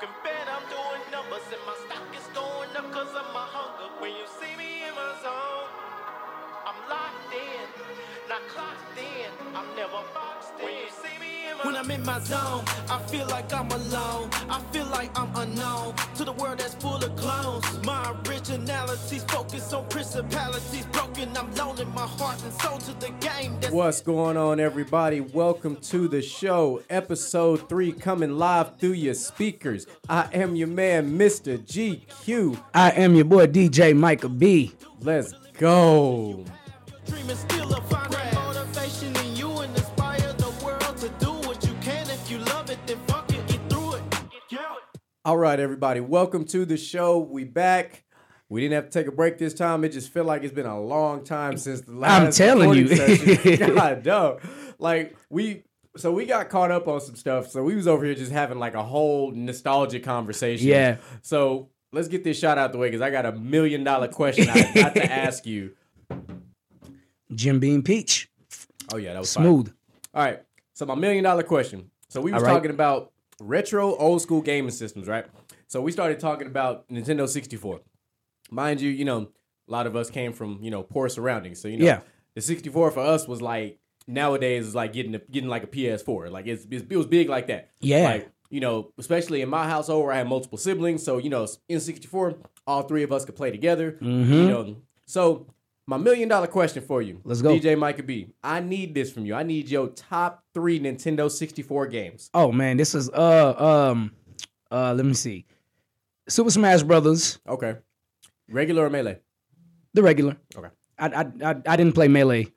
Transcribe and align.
can 0.00 0.14
bet 0.22 0.46
I'm 0.46 0.62
doing 0.70 1.02
numbers 1.10 1.42
and 1.50 1.58
my 1.66 1.74
stock 1.86 2.06
is 2.14 2.22
going 2.30 2.70
up 2.78 2.86
cause 2.92 3.10
of 3.18 3.26
my 3.34 3.42
hunger. 3.50 3.90
When 3.98 4.14
you 4.14 4.30
see 4.38 4.54
me 4.54 4.86
in 4.86 4.94
my 4.94 5.10
zone, 5.26 5.66
I'm 6.62 6.78
locked 6.86 7.34
in, 7.34 7.66
not 8.30 8.46
clocked 8.46 8.94
in. 8.94 9.30
I'm 9.58 9.66
never 9.74 9.98
When 11.62 11.74
I'm 11.74 11.90
in 11.90 12.04
my 12.04 12.20
zone, 12.20 12.62
I 12.88 13.02
feel 13.08 13.26
like 13.26 13.52
I'm 13.52 13.68
alone. 13.72 14.30
I 14.48 14.62
feel 14.70 14.86
like 14.86 15.10
I'm 15.18 15.34
unknown 15.34 15.92
to 16.14 16.24
the 16.24 16.32
world 16.32 16.60
that's 16.60 16.74
full 16.76 17.02
of 17.02 17.16
clones. 17.16 17.64
My 17.84 18.14
originality's 18.28 19.24
focused 19.24 19.74
on 19.74 19.88
principalities 19.88 20.86
broken. 20.86 21.36
I'm 21.36 21.52
loaning 21.56 21.92
my 21.94 22.06
heart 22.06 22.40
and 22.44 22.52
soul 22.60 22.78
to 22.78 22.92
the 23.00 23.10
game. 23.18 23.58
That's 23.60 23.72
What's 23.72 24.00
going 24.00 24.36
on, 24.36 24.60
everybody? 24.60 25.20
Welcome 25.20 25.76
to 25.76 26.06
the 26.06 26.22
show, 26.22 26.80
episode 26.90 27.68
three, 27.68 27.90
coming 27.90 28.38
live 28.38 28.78
through 28.78 28.92
your 28.92 29.14
speakers. 29.14 29.88
I 30.08 30.28
am 30.32 30.54
your 30.54 30.68
man, 30.68 31.18
Mr. 31.18 31.58
GQ. 31.58 32.62
I 32.72 32.90
am 32.92 33.16
your 33.16 33.24
boy 33.24 33.48
DJ 33.48 33.96
Micah 33.96 34.28
B. 34.28 34.74
Let's 35.00 35.32
go. 35.58 36.44
All 45.24 45.36
right, 45.36 45.58
everybody, 45.58 46.00
welcome 46.00 46.44
to 46.46 46.64
the 46.64 46.76
show. 46.76 47.18
We 47.18 47.42
back. 47.42 48.04
We 48.48 48.60
didn't 48.60 48.74
have 48.74 48.84
to 48.84 48.90
take 48.90 49.08
a 49.08 49.12
break 49.12 49.36
this 49.36 49.52
time. 49.52 49.82
It 49.82 49.90
just 49.90 50.12
felt 50.12 50.26
like 50.26 50.44
it's 50.44 50.54
been 50.54 50.64
a 50.64 50.80
long 50.80 51.24
time 51.24 51.58
since 51.58 51.80
the 51.80 51.92
last. 51.92 52.40
I'm 52.40 52.46
telling 52.46 52.72
you. 52.74 53.56
God, 53.58 54.06
no. 54.06 54.38
Like 54.78 55.16
we, 55.28 55.64
so 55.96 56.12
we 56.12 56.24
got 56.24 56.48
caught 56.48 56.70
up 56.70 56.86
on 56.86 57.00
some 57.00 57.16
stuff. 57.16 57.50
So 57.50 57.64
we 57.64 57.74
was 57.74 57.88
over 57.88 58.04
here 58.04 58.14
just 58.14 58.30
having 58.30 58.60
like 58.60 58.74
a 58.74 58.82
whole 58.82 59.32
nostalgic 59.32 60.04
conversation. 60.04 60.68
Yeah. 60.68 60.98
So 61.22 61.68
let's 61.92 62.08
get 62.08 62.22
this 62.22 62.38
shot 62.38 62.56
out 62.56 62.70
the 62.70 62.78
way 62.78 62.86
because 62.86 63.02
I 63.02 63.10
got 63.10 63.26
a 63.26 63.32
million 63.32 63.82
dollar 63.82 64.08
question 64.08 64.48
I 64.48 64.72
got 64.72 64.94
to 64.94 65.04
ask 65.12 65.44
you. 65.46 65.72
Jim 67.34 67.58
Beam 67.58 67.82
Peach. 67.82 68.30
Oh 68.94 68.96
yeah, 68.98 69.14
that 69.14 69.18
was 69.18 69.34
fine. 69.34 69.44
Smooth. 69.44 69.74
All 70.14 70.22
right. 70.22 70.42
So 70.74 70.86
my 70.86 70.94
million 70.94 71.24
dollar 71.24 71.42
question. 71.42 71.90
So 72.08 72.20
we 72.20 72.32
was 72.32 72.42
right. 72.42 72.52
talking 72.52 72.70
about 72.70 73.12
retro 73.40 73.94
old 73.96 74.22
school 74.22 74.40
gaming 74.42 74.70
systems, 74.70 75.08
right? 75.08 75.26
So 75.66 75.80
we 75.80 75.92
started 75.92 76.18
talking 76.20 76.46
about 76.46 76.88
Nintendo 76.88 77.28
64. 77.28 77.80
Mind 78.50 78.80
you, 78.80 78.90
you 78.90 79.04
know, 79.04 79.28
a 79.68 79.70
lot 79.72 79.86
of 79.86 79.94
us 79.96 80.10
came 80.10 80.32
from, 80.32 80.58
you 80.62 80.70
know, 80.70 80.82
poor 80.82 81.08
surroundings. 81.08 81.60
So, 81.60 81.68
you 81.68 81.76
know, 81.78 81.84
Yeah. 81.84 82.00
the 82.34 82.40
64 82.40 82.90
for 82.90 83.00
us 83.00 83.28
was 83.28 83.42
like 83.42 83.78
nowadays 84.06 84.66
is 84.66 84.74
like 84.74 84.92
getting 84.94 85.14
a, 85.14 85.18
getting 85.18 85.50
like 85.50 85.64
a 85.64 85.66
PS4. 85.66 86.30
Like 86.30 86.46
it's, 86.46 86.66
it's 86.70 86.86
it 86.88 86.96
was 86.96 87.06
big 87.06 87.28
like 87.28 87.48
that. 87.48 87.70
Yeah. 87.80 88.04
Like, 88.04 88.30
you 88.50 88.60
know, 88.60 88.92
especially 88.96 89.42
in 89.42 89.50
my 89.50 89.68
household 89.68 90.04
where 90.06 90.14
I 90.14 90.18
had 90.18 90.28
multiple 90.28 90.56
siblings. 90.56 91.02
So, 91.02 91.18
you 91.18 91.28
know, 91.28 91.46
in 91.68 91.80
64, 91.80 92.38
all 92.66 92.82
three 92.82 93.02
of 93.02 93.12
us 93.12 93.26
could 93.26 93.36
play 93.36 93.50
together. 93.50 93.92
Mm-hmm. 93.92 94.32
You 94.32 94.48
know. 94.48 94.76
So 95.04 95.46
my 95.88 95.96
million 95.96 96.28
dollar 96.28 96.46
question 96.46 96.82
for 96.82 97.00
you. 97.02 97.20
Let's 97.24 97.40
go. 97.42 97.50
DJ 97.58 97.76
Micah 97.78 98.02
B. 98.02 98.28
I 98.42 98.60
need 98.60 98.94
this 98.94 99.10
from 99.10 99.24
you. 99.26 99.34
I 99.34 99.42
need 99.42 99.68
your 99.70 99.88
top 99.88 100.44
three 100.52 100.78
Nintendo 100.78 101.30
64 101.30 101.86
games. 101.86 102.28
Oh 102.34 102.52
man, 102.52 102.76
this 102.76 102.94
is 102.94 103.08
uh 103.10 103.54
um 103.92 104.12
uh 104.70 104.92
let 104.94 105.06
me 105.06 105.14
see. 105.14 105.46
Super 106.28 106.50
Smash 106.50 106.82
Brothers, 106.82 107.38
Okay. 107.48 107.76
Regular 108.50 108.84
or 108.86 108.90
melee? 108.90 109.18
the 109.94 110.02
regular. 110.02 110.36
Okay. 110.54 110.68
I 110.98 111.06
I 111.08 111.20
I, 111.50 111.54
I 111.66 111.76
didn't 111.76 111.94
play 111.94 112.08
melee. 112.08 112.48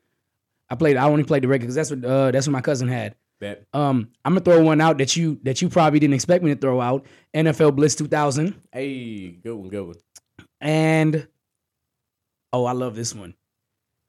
I 0.68 0.74
played. 0.74 0.96
I 0.96 1.04
only 1.08 1.24
played 1.24 1.42
the 1.42 1.48
regular 1.48 1.72
because 1.72 1.74
that's 1.74 1.90
what 1.90 2.04
uh 2.04 2.30
that's 2.30 2.46
what 2.46 2.52
my 2.52 2.60
cousin 2.60 2.88
had. 2.88 3.14
Bet. 3.40 3.64
Um, 3.72 4.10
I'm 4.24 4.32
gonna 4.34 4.44
throw 4.44 4.62
one 4.62 4.80
out 4.80 4.98
that 4.98 5.16
you 5.16 5.40
that 5.42 5.60
you 5.62 5.68
probably 5.68 5.98
didn't 5.98 6.14
expect 6.14 6.44
me 6.44 6.54
to 6.54 6.60
throw 6.60 6.80
out. 6.80 7.06
NFL 7.34 7.74
Blitz 7.76 7.94
2000 7.96 8.54
Hey, 8.72 9.30
good 9.42 9.54
one, 9.54 9.68
good 9.68 9.86
one. 9.86 9.96
and 10.60 11.26
oh, 12.52 12.64
I 12.64 12.72
love 12.72 12.94
this 12.94 13.14
one. 13.14 13.34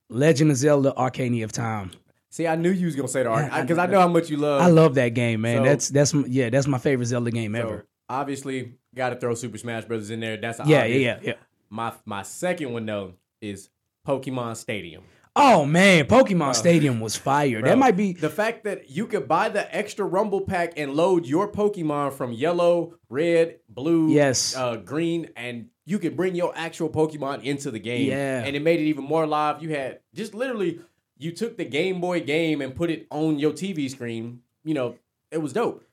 Legend 0.09 0.51
of 0.51 0.57
Zelda: 0.57 0.93
Ocarina 0.97 1.43
of 1.43 1.51
Time. 1.51 1.91
See, 2.29 2.47
I 2.47 2.55
knew 2.55 2.71
you 2.71 2.85
was 2.87 2.95
gonna 2.95 3.07
say 3.07 3.23
the 3.23 3.29
art 3.29 3.51
because 3.61 3.77
I 3.77 3.85
know 3.85 3.99
how 3.99 4.07
much 4.07 4.29
you 4.29 4.37
love. 4.37 4.61
I 4.61 4.67
love 4.67 4.95
that 4.95 5.09
game, 5.09 5.41
man. 5.41 5.57
so- 5.59 5.63
that's 5.63 5.89
that's 5.89 6.13
yeah, 6.27 6.49
that's 6.49 6.67
my 6.67 6.77
favorite 6.79 7.05
Zelda 7.05 7.31
game 7.31 7.53
So, 7.53 7.59
ever. 7.59 7.87
obviously, 8.09 8.73
got 8.95 9.09
to 9.09 9.15
throw 9.17 9.35
Super 9.35 9.57
Smash 9.57 9.85
Brothers 9.85 10.09
in 10.09 10.19
there. 10.19 10.37
That's 10.37 10.59
Yeah, 10.65 10.81
obvious. 10.81 11.01
yeah, 11.01 11.19
yeah, 11.21 11.27
yeah. 11.29 11.33
My 11.69 11.93
my 12.05 12.23
second 12.23 12.73
one 12.73 12.85
though 12.85 13.13
is 13.41 13.69
Pokemon 14.07 14.57
Stadium. 14.57 15.03
Oh 15.35 15.65
man, 15.65 16.05
Pokemon 16.05 16.53
Stadium 16.53 16.99
was 16.99 17.15
fire. 17.15 17.59
Bro, 17.59 17.69
that 17.69 17.77
might 17.79 17.97
be 17.97 18.13
the 18.13 18.29
fact 18.29 18.65
that 18.65 18.91
you 18.91 19.07
could 19.07 19.27
buy 19.27 19.49
the 19.49 19.73
extra 19.75 20.05
Rumble 20.05 20.41
pack 20.41 20.73
and 20.77 20.93
load 20.93 21.25
your 21.25 21.51
Pokemon 21.51 22.13
from 22.13 22.31
yellow, 22.33 22.95
red, 23.09 23.57
blue, 23.67 24.09
Yes. 24.11 24.55
uh, 24.55 24.75
green, 24.75 25.29
and 25.35 25.69
you 25.85 25.97
could 25.97 26.15
bring 26.15 26.35
your 26.35 26.53
actual 26.55 26.87
Pokemon 26.89 27.43
into 27.43 27.71
the 27.71 27.79
game. 27.79 28.09
Yeah. 28.09 28.43
and 28.45 28.55
it 28.55 28.61
made 28.61 28.79
it 28.79 28.83
even 28.83 29.03
more 29.05 29.25
live. 29.25 29.63
You 29.63 29.69
had 29.69 29.99
just 30.13 30.35
literally 30.35 30.81
you 31.17 31.31
took 31.31 31.57
the 31.57 31.65
Game 31.65 31.99
Boy 31.99 32.19
game 32.21 32.61
and 32.61 32.75
put 32.75 32.91
it 32.91 33.07
on 33.09 33.39
your 33.39 33.53
TV 33.53 33.89
screen. 33.89 34.41
You 34.63 34.75
know, 34.75 34.95
it 35.31 35.39
was 35.39 35.51
dope. 35.53 35.79
you 35.81 35.85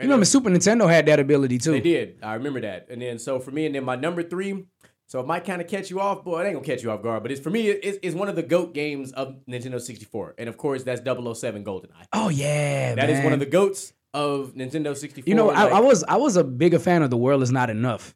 And 0.00 0.08
remember 0.08 0.22
it- 0.24 0.26
Super 0.26 0.50
Nintendo 0.50 0.90
had 0.90 1.06
that 1.06 1.20
ability 1.20 1.58
too. 1.58 1.72
they 1.72 1.80
did. 1.80 2.18
I 2.22 2.34
remember 2.34 2.60
that. 2.62 2.88
And 2.90 3.00
then 3.00 3.20
so 3.20 3.38
for 3.38 3.52
me, 3.52 3.66
and 3.66 3.74
then 3.76 3.84
my 3.84 3.94
number 3.94 4.24
three. 4.24 4.64
So 5.10 5.18
it 5.18 5.26
might 5.26 5.44
kind 5.44 5.60
of 5.60 5.66
catch 5.66 5.90
you 5.90 5.98
off, 5.98 6.24
but 6.24 6.36
it 6.46 6.48
ain't 6.50 6.54
gonna 6.54 6.64
catch 6.64 6.84
you 6.84 6.90
off 6.92 7.02
guard. 7.02 7.24
But 7.24 7.32
it's 7.32 7.40
for 7.40 7.50
me, 7.50 7.66
it's, 7.68 7.98
it's 8.00 8.14
one 8.14 8.28
of 8.28 8.36
the 8.36 8.44
goat 8.44 8.74
games 8.74 9.10
of 9.10 9.38
Nintendo 9.48 9.80
64, 9.80 10.36
and 10.38 10.48
of 10.48 10.56
course 10.56 10.84
that's 10.84 11.00
007 11.04 11.64
GoldenEye. 11.64 11.88
Oh 12.12 12.28
yeah, 12.28 12.94
That 12.94 13.10
is 13.10 13.16
man. 13.16 13.24
one 13.24 13.32
of 13.32 13.40
the 13.40 13.46
goats 13.46 13.92
of 14.14 14.52
Nintendo 14.54 14.96
64. 14.96 15.28
You 15.28 15.34
know, 15.34 15.50
I, 15.50 15.64
like- 15.64 15.72
I 15.72 15.80
was 15.80 16.04
I 16.04 16.16
was 16.16 16.36
a 16.36 16.44
bigger 16.44 16.78
fan 16.78 17.02
of 17.02 17.10
The 17.10 17.16
World 17.16 17.42
Is 17.42 17.50
Not 17.50 17.70
Enough. 17.70 18.14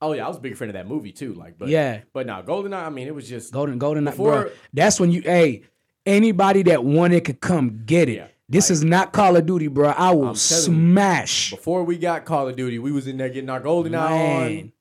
Oh 0.00 0.14
yeah, 0.14 0.24
I 0.24 0.28
was 0.28 0.38
a 0.38 0.40
big 0.40 0.56
fan 0.56 0.68
of 0.68 0.72
that 0.74 0.88
movie 0.88 1.12
too. 1.12 1.32
Like, 1.34 1.58
but 1.58 1.68
Yeah. 1.68 2.00
but 2.12 2.26
now 2.26 2.42
GoldenEye. 2.42 2.74
I 2.86 2.90
mean, 2.90 3.06
it 3.06 3.14
was 3.14 3.28
just 3.28 3.52
Golden 3.52 3.78
Golden 3.78 4.04
Before- 4.04 4.42
bro. 4.42 4.50
That's 4.72 4.98
when 4.98 5.12
you 5.12 5.22
hey 5.22 5.62
anybody 6.06 6.64
that 6.64 6.82
wanted 6.84 7.24
could 7.24 7.40
come 7.40 7.82
get 7.86 8.08
it. 8.08 8.16
Yeah, 8.16 8.26
this 8.48 8.68
like- 8.68 8.72
is 8.72 8.84
not 8.84 9.12
Call 9.12 9.36
of 9.36 9.46
Duty, 9.46 9.68
bro. 9.68 9.90
I 9.90 10.10
will 10.10 10.24
I'm 10.24 10.30
you. 10.30 10.36
smash. 10.36 11.50
before 11.50 11.84
we 11.84 11.98
got 11.98 12.24
Call 12.24 12.48
of 12.48 12.56
Duty, 12.56 12.78
we 12.80 12.90
was 12.90 13.06
in 13.06 13.16
there 13.16 13.28
getting 13.28 13.48
our 13.50 13.60
GoldenEye 13.60 13.90
Man. 13.92 14.58
on. 14.58 14.72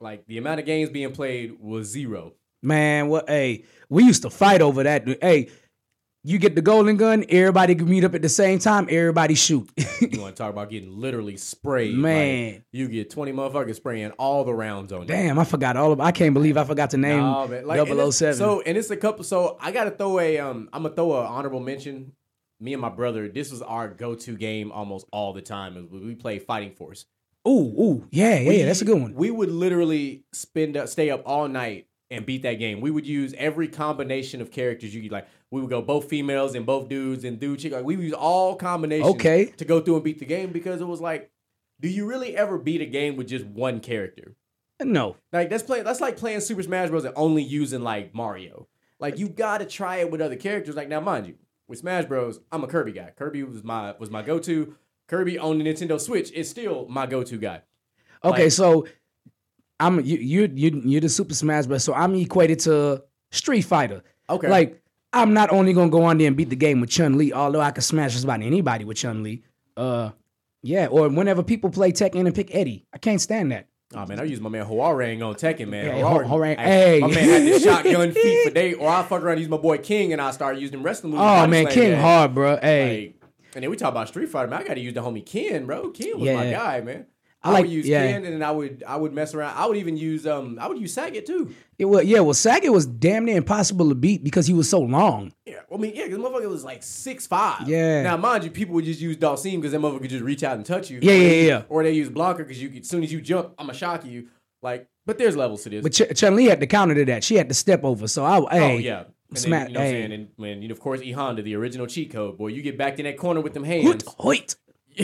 Like 0.00 0.26
the 0.26 0.38
amount 0.38 0.60
of 0.60 0.66
games 0.66 0.90
being 0.90 1.12
played 1.12 1.58
was 1.60 1.88
zero. 1.88 2.34
Man, 2.62 3.08
what? 3.08 3.28
Hey, 3.28 3.64
we 3.88 4.04
used 4.04 4.22
to 4.22 4.30
fight 4.30 4.62
over 4.62 4.82
that. 4.82 5.06
Hey, 5.20 5.50
you 6.26 6.38
get 6.38 6.54
the 6.54 6.62
golden 6.62 6.96
gun, 6.96 7.24
everybody 7.28 7.74
can 7.74 7.86
meet 7.86 8.02
up 8.02 8.14
at 8.14 8.22
the 8.22 8.30
same 8.30 8.58
time. 8.58 8.88
Everybody 8.90 9.34
shoot. 9.34 9.70
You 10.00 10.20
want 10.20 10.36
to 10.36 10.42
talk 10.42 10.50
about 10.50 10.68
getting 10.68 11.00
literally 11.00 11.36
sprayed? 11.38 11.94
Man. 11.94 12.52
like, 12.52 12.62
you 12.72 12.88
get 12.88 13.08
20 13.08 13.32
motherfuckers 13.32 13.76
spraying 13.76 14.10
all 14.12 14.44
the 14.44 14.52
rounds 14.52 14.92
on 14.92 15.02
you. 15.02 15.06
Damn, 15.06 15.38
I 15.38 15.44
forgot 15.44 15.78
all 15.78 15.92
of. 15.92 16.00
I 16.00 16.12
can't 16.12 16.34
believe 16.34 16.58
I 16.58 16.64
forgot 16.64 16.90
to 16.90 16.98
name 16.98 17.20
man. 17.20 17.66
Like, 17.66 17.88
and 17.88 18.12
007. 18.12 18.34
So 18.36 18.60
and 18.60 18.76
it's 18.76 18.90
a 18.90 18.96
couple. 18.96 19.24
So 19.24 19.56
I 19.60 19.70
gotta 19.72 19.90
throw 19.90 20.18
a 20.18 20.38
um. 20.38 20.68
I'm 20.72 20.82
gonna 20.82 20.94
throw 20.94 21.18
an 21.20 21.26
honorable 21.26 21.60
mention. 21.60 22.12
Me 22.60 22.74
and 22.74 22.82
my 22.82 22.90
brother. 22.90 23.28
This 23.28 23.50
was 23.50 23.62
our 23.62 23.88
go-to 23.88 24.36
game 24.36 24.72
almost 24.72 25.06
all 25.10 25.32
the 25.32 25.42
time. 25.42 25.88
We 25.90 26.14
play 26.14 26.38
Fighting 26.38 26.72
Force. 26.72 27.06
Ooh, 27.46 27.50
ooh, 27.80 28.08
yeah, 28.10 28.38
yeah, 28.38 28.48
We- 28.48 28.62
that's 28.62 28.82
a 28.82 28.84
good 28.84 29.00
one. 29.00 29.14
We 29.14 29.30
would 29.30 29.50
literally 29.50 30.24
spend 30.32 30.76
up, 30.76 30.88
stay 30.88 31.10
up 31.10 31.22
all 31.26 31.48
night 31.48 31.86
and 32.10 32.24
beat 32.26 32.42
that 32.42 32.54
game. 32.54 32.80
We 32.80 32.90
would 32.90 33.06
use 33.06 33.34
every 33.36 33.68
combination 33.68 34.40
of 34.40 34.50
characters 34.50 34.94
you 34.94 35.02
could 35.02 35.12
like. 35.12 35.26
We 35.50 35.60
would 35.60 35.70
go 35.70 35.82
both 35.82 36.08
females 36.08 36.54
and 36.54 36.66
both 36.66 36.88
dudes 36.88 37.24
and 37.24 37.38
dude 37.38 37.60
chick. 37.60 37.72
Like 37.72 37.84
we 37.84 37.96
would 37.96 38.04
use 38.04 38.12
all 38.14 38.56
combinations 38.56 39.14
Okay. 39.14 39.46
to 39.56 39.64
go 39.64 39.80
through 39.80 39.96
and 39.96 40.04
beat 40.04 40.18
the 40.18 40.24
game 40.26 40.50
because 40.52 40.80
it 40.80 40.86
was 40.86 41.00
like, 41.00 41.30
do 41.80 41.88
you 41.88 42.06
really 42.06 42.36
ever 42.36 42.58
beat 42.58 42.80
a 42.80 42.86
game 42.86 43.16
with 43.16 43.28
just 43.28 43.44
one 43.46 43.80
character? 43.80 44.34
No, 44.82 45.16
Like 45.32 45.50
that's 45.50 45.62
play 45.62 45.82
that's 45.82 46.00
like 46.00 46.16
playing 46.16 46.40
Super 46.40 46.62
Smash 46.62 46.90
Bros. 46.90 47.04
and 47.04 47.14
only 47.16 47.42
using 47.42 47.82
like 47.82 48.14
Mario. 48.14 48.66
Like 48.98 49.18
you 49.18 49.28
gotta 49.28 49.64
try 49.64 49.98
it 49.98 50.10
with 50.10 50.20
other 50.20 50.36
characters. 50.36 50.74
Like 50.76 50.88
now, 50.88 51.00
mind 51.00 51.26
you, 51.28 51.34
with 51.68 51.78
Smash 51.78 52.04
Bros, 52.06 52.40
I'm 52.50 52.64
a 52.64 52.66
Kirby 52.66 52.92
guy. 52.92 53.12
Kirby 53.16 53.44
was 53.44 53.62
my 53.64 53.94
was 53.98 54.10
my 54.10 54.22
go 54.22 54.38
to. 54.40 54.74
Kirby 55.08 55.38
on 55.38 55.58
the 55.58 55.64
Nintendo 55.64 56.00
Switch 56.00 56.30
is 56.32 56.48
still 56.48 56.86
my 56.88 57.06
go 57.06 57.22
to 57.22 57.36
guy. 57.38 57.62
Okay, 58.24 58.44
Like- 58.44 58.52
so 58.52 58.86
I'm 59.80 60.00
you 60.00 60.16
you 60.18 60.50
you 60.54 60.82
you're 60.84 61.00
the 61.00 61.08
Super 61.08 61.34
Smash 61.34 61.66
Bros. 61.66 61.84
So 61.84 61.92
I'm 61.94 62.14
equated 62.14 62.60
to 62.60 63.02
Street 63.32 63.62
Fighter. 63.62 64.02
Okay. 64.30 64.48
Like 64.48 64.80
I'm 65.12 65.34
not 65.34 65.50
only 65.50 65.72
gonna 65.72 65.90
go 65.90 66.04
on 66.04 66.18
there 66.18 66.28
and 66.28 66.36
beat 66.36 66.50
the 66.50 66.56
game 66.56 66.80
with 66.80 66.90
Chun 66.90 67.18
Li, 67.18 67.32
although 67.32 67.60
I 67.60 67.70
could 67.70 67.84
smash 67.84 68.12
just 68.12 68.24
about 68.24 68.40
anybody 68.42 68.84
with 68.84 68.96
Chun 68.96 69.22
Li. 69.22 69.42
Uh, 69.76 70.10
yeah. 70.62 70.86
Or 70.86 71.08
whenever 71.08 71.42
people 71.42 71.70
play 71.70 71.92
Tekken 71.92 72.24
and 72.26 72.34
pick 72.34 72.54
Eddie, 72.54 72.86
I 72.92 72.98
can't 72.98 73.20
stand 73.20 73.52
that. 73.52 73.66
Oh 73.94 74.06
man, 74.06 74.18
I 74.18 74.24
use 74.24 74.40
my 74.40 74.48
man 74.48 74.64
Hwoarang 74.66 75.24
on 75.24 75.34
Tekken, 75.34 75.68
man. 75.68 75.84
Hey, 75.86 76.00
Hwoarang- 76.00 76.24
Ho- 76.26 76.36
Hwoarang- 76.38 76.58
Hey, 76.58 77.00
my 77.00 77.08
man 77.08 77.28
had 77.28 77.42
this 77.42 77.62
shotgun 77.64 78.12
feet 78.12 78.44
for 78.48 78.54
days. 78.54 78.76
Or 78.76 78.88
I 78.88 79.02
fuck 79.02 79.22
around 79.22 79.32
and 79.32 79.40
use 79.40 79.48
my 79.50 79.56
boy 79.56 79.78
King 79.78 80.12
and 80.12 80.22
I 80.22 80.30
start 80.30 80.56
using 80.58 80.82
wrestling 80.82 81.12
moves. 81.12 81.22
Oh 81.22 81.46
man, 81.46 81.66
King 81.66 81.94
hard, 82.00 82.34
bro. 82.34 82.58
Hey, 82.60 83.14
Like, 83.20 83.23
and 83.54 83.62
then 83.62 83.70
we 83.70 83.76
talk 83.76 83.90
about 83.90 84.08
Street 84.08 84.28
Fighter, 84.28 84.48
man. 84.48 84.62
I 84.62 84.64
got 84.66 84.74
to 84.74 84.80
use 84.80 84.94
the 84.94 85.00
homie 85.00 85.24
Ken, 85.24 85.66
bro. 85.66 85.90
Ken 85.90 86.18
was 86.18 86.28
my 86.30 86.44
Yeah. 86.46 86.50
guy, 86.52 86.80
man. 86.80 87.06
I 87.42 87.48
I, 87.48 87.52
like- 87.52 87.62
would 87.64 87.72
use 87.72 87.86
yeah. 87.86 88.06
Ken, 88.06 88.24
and 88.24 88.42
I 88.42 88.50
would 88.50 88.82
I 88.86 88.96
would 88.96 89.12
mess 89.12 89.34
around. 89.34 89.54
I 89.56 89.66
would 89.66 89.76
even 89.76 89.98
use 89.98 90.26
um 90.26 90.58
I 90.58 90.66
would 90.66 90.78
use 90.78 90.94
Sagat 90.96 91.26
too. 91.26 91.54
It 91.78 91.84
was 91.84 92.04
yeah. 92.06 92.20
Well, 92.20 92.32
Sagat 92.32 92.70
was 92.72 92.86
damn 92.86 93.26
near 93.26 93.36
impossible 93.36 93.88
to 93.90 93.94
beat 93.94 94.24
because 94.24 94.46
he 94.46 94.54
was 94.54 94.68
so 94.70 94.80
long. 94.80 95.30
Yeah, 95.44 95.56
I 95.72 95.76
mean, 95.76 95.92
yeah, 95.94 96.04
because 96.06 96.18
motherfucker 96.20 96.48
was 96.48 96.64
like 96.64 96.82
six 96.82 97.26
five. 97.26 97.68
Yeah. 97.68 98.02
Now, 98.02 98.16
mind 98.16 98.44
you, 98.44 98.50
people 98.50 98.74
would 98.76 98.86
just 98.86 99.00
use 99.00 99.18
Dhalsim 99.18 99.56
because 99.56 99.72
that 99.72 99.80
motherfucker 99.82 100.00
could 100.02 100.10
just 100.10 100.24
reach 100.24 100.42
out 100.42 100.56
and 100.56 100.64
touch 100.64 100.90
you. 100.90 101.00
Yeah, 101.02 101.12
yeah, 101.14 101.46
yeah. 101.46 101.62
Or 101.68 101.82
they 101.82 101.92
use 101.92 102.08
Blanka 102.08 102.38
because 102.38 102.62
you 102.62 102.70
could, 102.70 102.80
as 102.82 102.88
soon 102.88 103.02
as 103.04 103.12
you 103.12 103.20
jump, 103.20 103.52
I'ma 103.58 103.72
shock 103.74 104.06
you. 104.06 104.28
Like, 104.62 104.88
but 105.04 105.18
there's 105.18 105.36
levels 105.36 105.64
to 105.64 105.68
this. 105.68 105.82
But 105.82 105.92
Ch- 105.92 106.18
Chun 106.18 106.36
Li 106.36 106.46
had 106.46 106.60
to 106.60 106.66
counter 106.66 106.94
to 106.94 107.04
that. 107.04 107.22
She 107.22 107.34
had 107.34 107.48
to 107.50 107.54
step 107.54 107.84
over. 107.84 108.08
So 108.08 108.24
I 108.24 108.40
hey, 108.56 108.74
oh 108.74 108.78
yeah. 108.78 109.04
And 109.34 109.38
smack- 109.42 109.60
then, 109.66 109.68
you 109.70 109.74
know 109.74 109.80
what 109.80 109.86
I'm 109.86 109.92
hey. 109.94 110.00
saying? 110.00 110.12
And 110.12 110.28
when 110.36 110.62
you 110.62 110.68
know, 110.68 110.72
of 110.72 110.80
course, 110.80 111.00
E 111.02 111.12
Honda, 111.12 111.42
the 111.42 111.54
original 111.56 111.86
cheat 111.86 112.10
code, 112.12 112.38
boy, 112.38 112.48
you 112.48 112.62
get 112.62 112.76
back 112.78 112.98
in 112.98 113.04
that 113.04 113.16
corner 113.18 113.40
with 113.40 113.54
them 113.54 113.64
hoot, 113.64 114.02
hands. 114.02 114.04
hoit. 114.18 114.56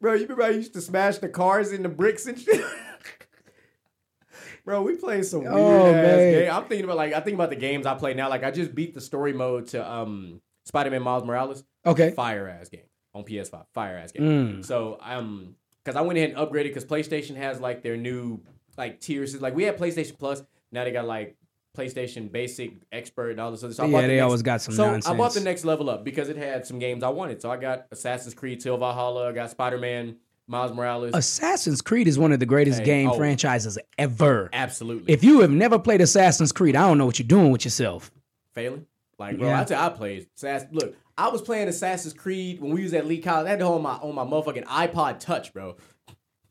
Bro, 0.00 0.14
you 0.14 0.22
remember 0.22 0.42
I 0.42 0.50
used 0.50 0.74
to 0.74 0.80
smash 0.82 1.16
the 1.18 1.28
cars 1.30 1.72
in 1.72 1.82
the 1.82 1.88
bricks 1.88 2.26
and 2.26 2.38
shit? 2.38 2.62
Bro, 4.66 4.82
we 4.82 4.96
playing 4.96 5.22
some 5.22 5.40
weird 5.44 5.54
Oh, 5.54 5.86
ass 5.86 5.94
man. 5.94 6.32
game. 6.32 6.50
I'm 6.52 6.64
thinking 6.64 6.84
about 6.84 6.96
like 6.96 7.12
I 7.14 7.20
think 7.20 7.34
about 7.34 7.50
the 7.50 7.56
games 7.56 7.86
I 7.86 7.94
play 7.94 8.14
now. 8.14 8.28
Like 8.28 8.44
I 8.44 8.50
just 8.50 8.74
beat 8.74 8.94
the 8.94 9.00
story 9.00 9.32
mode 9.32 9.68
to 9.68 9.90
um 9.90 10.40
Spider-Man 10.66 11.02
Miles 11.02 11.24
Morales. 11.24 11.64
Okay. 11.86 12.10
Fire 12.12 12.48
ass 12.48 12.68
game 12.70 12.84
on 13.14 13.24
PS5. 13.24 13.64
Fire 13.74 13.96
ass 13.96 14.12
game. 14.12 14.22
Mm. 14.60 14.64
So 14.64 14.98
um 15.02 15.54
because 15.82 15.96
I 15.96 16.00
went 16.02 16.18
ahead 16.18 16.30
and 16.30 16.38
upgraded 16.38 16.64
because 16.64 16.84
PlayStation 16.86 17.36
has 17.36 17.60
like 17.60 17.82
their 17.82 17.96
new 17.98 18.40
like 18.78 19.00
tiers. 19.00 19.40
Like 19.40 19.54
we 19.54 19.64
had 19.64 19.78
PlayStation 19.78 20.18
Plus. 20.18 20.42
Now 20.72 20.84
they 20.84 20.92
got 20.92 21.06
like 21.06 21.36
PlayStation 21.76 22.30
Basic, 22.30 22.72
Expert, 22.92 23.30
and 23.30 23.40
all 23.40 23.50
this 23.50 23.64
other 23.64 23.74
stuff. 23.74 23.86
I 23.86 23.88
Yeah, 23.90 24.00
the 24.02 24.06
they 24.08 24.14
next- 24.16 24.24
always 24.24 24.42
got 24.42 24.62
some 24.62 24.74
So 24.74 25.00
I 25.06 25.14
bought 25.16 25.34
the 25.34 25.40
next 25.40 25.64
level 25.64 25.90
up 25.90 26.04
because 26.04 26.28
it 26.28 26.36
had 26.36 26.66
some 26.66 26.78
games 26.78 27.02
I 27.02 27.08
wanted. 27.08 27.42
So 27.42 27.50
I 27.50 27.56
got 27.56 27.86
Assassin's 27.90 28.34
Creed, 28.34 28.60
Till 28.60 28.76
Valhalla. 28.76 29.28
I 29.28 29.32
got 29.32 29.50
Spider 29.50 29.78
Man, 29.78 30.16
Miles 30.46 30.72
Morales. 30.72 31.12
Assassin's 31.14 31.80
Creed 31.82 32.06
is 32.06 32.18
one 32.18 32.30
of 32.32 32.38
the 32.40 32.46
greatest 32.46 32.80
Hey, 32.80 32.84
game 32.84 33.10
oh. 33.10 33.16
franchises 33.16 33.78
ever. 33.98 34.50
Absolutely. 34.52 35.12
If 35.12 35.24
you 35.24 35.40
have 35.40 35.50
never 35.50 35.78
played 35.78 36.00
Assassin's 36.00 36.52
Creed, 36.52 36.76
I 36.76 36.86
don't 36.86 36.98
know 36.98 37.06
what 37.06 37.18
you're 37.18 37.26
doing 37.28 37.50
with 37.50 37.64
yourself. 37.64 38.10
failing. 38.52 38.86
Like, 39.18 39.38
bro, 39.38 39.48
Yeah. 39.48 39.60
I 39.60 39.64
tell 39.64 39.84
I 39.84 39.88
played. 39.90 40.26
Assass- 40.36 40.68
Look, 40.72 40.94
I 41.18 41.28
was 41.28 41.42
playing 41.42 41.66
Assassin's 41.68 42.14
Creed 42.14 42.60
when 42.60 42.72
we 42.72 42.82
was 42.84 42.94
at 42.94 43.06
Lee 43.06 43.18
College. 43.20 43.46
I 43.46 43.50
had 43.50 43.60
it 43.60 43.64
on 43.64 43.82
my 43.82 43.94
on 43.94 44.14
my 44.14 44.24
motherfucking 44.24 44.64
iPod 44.64 45.18
Touch, 45.20 45.52
bro. 45.52 45.76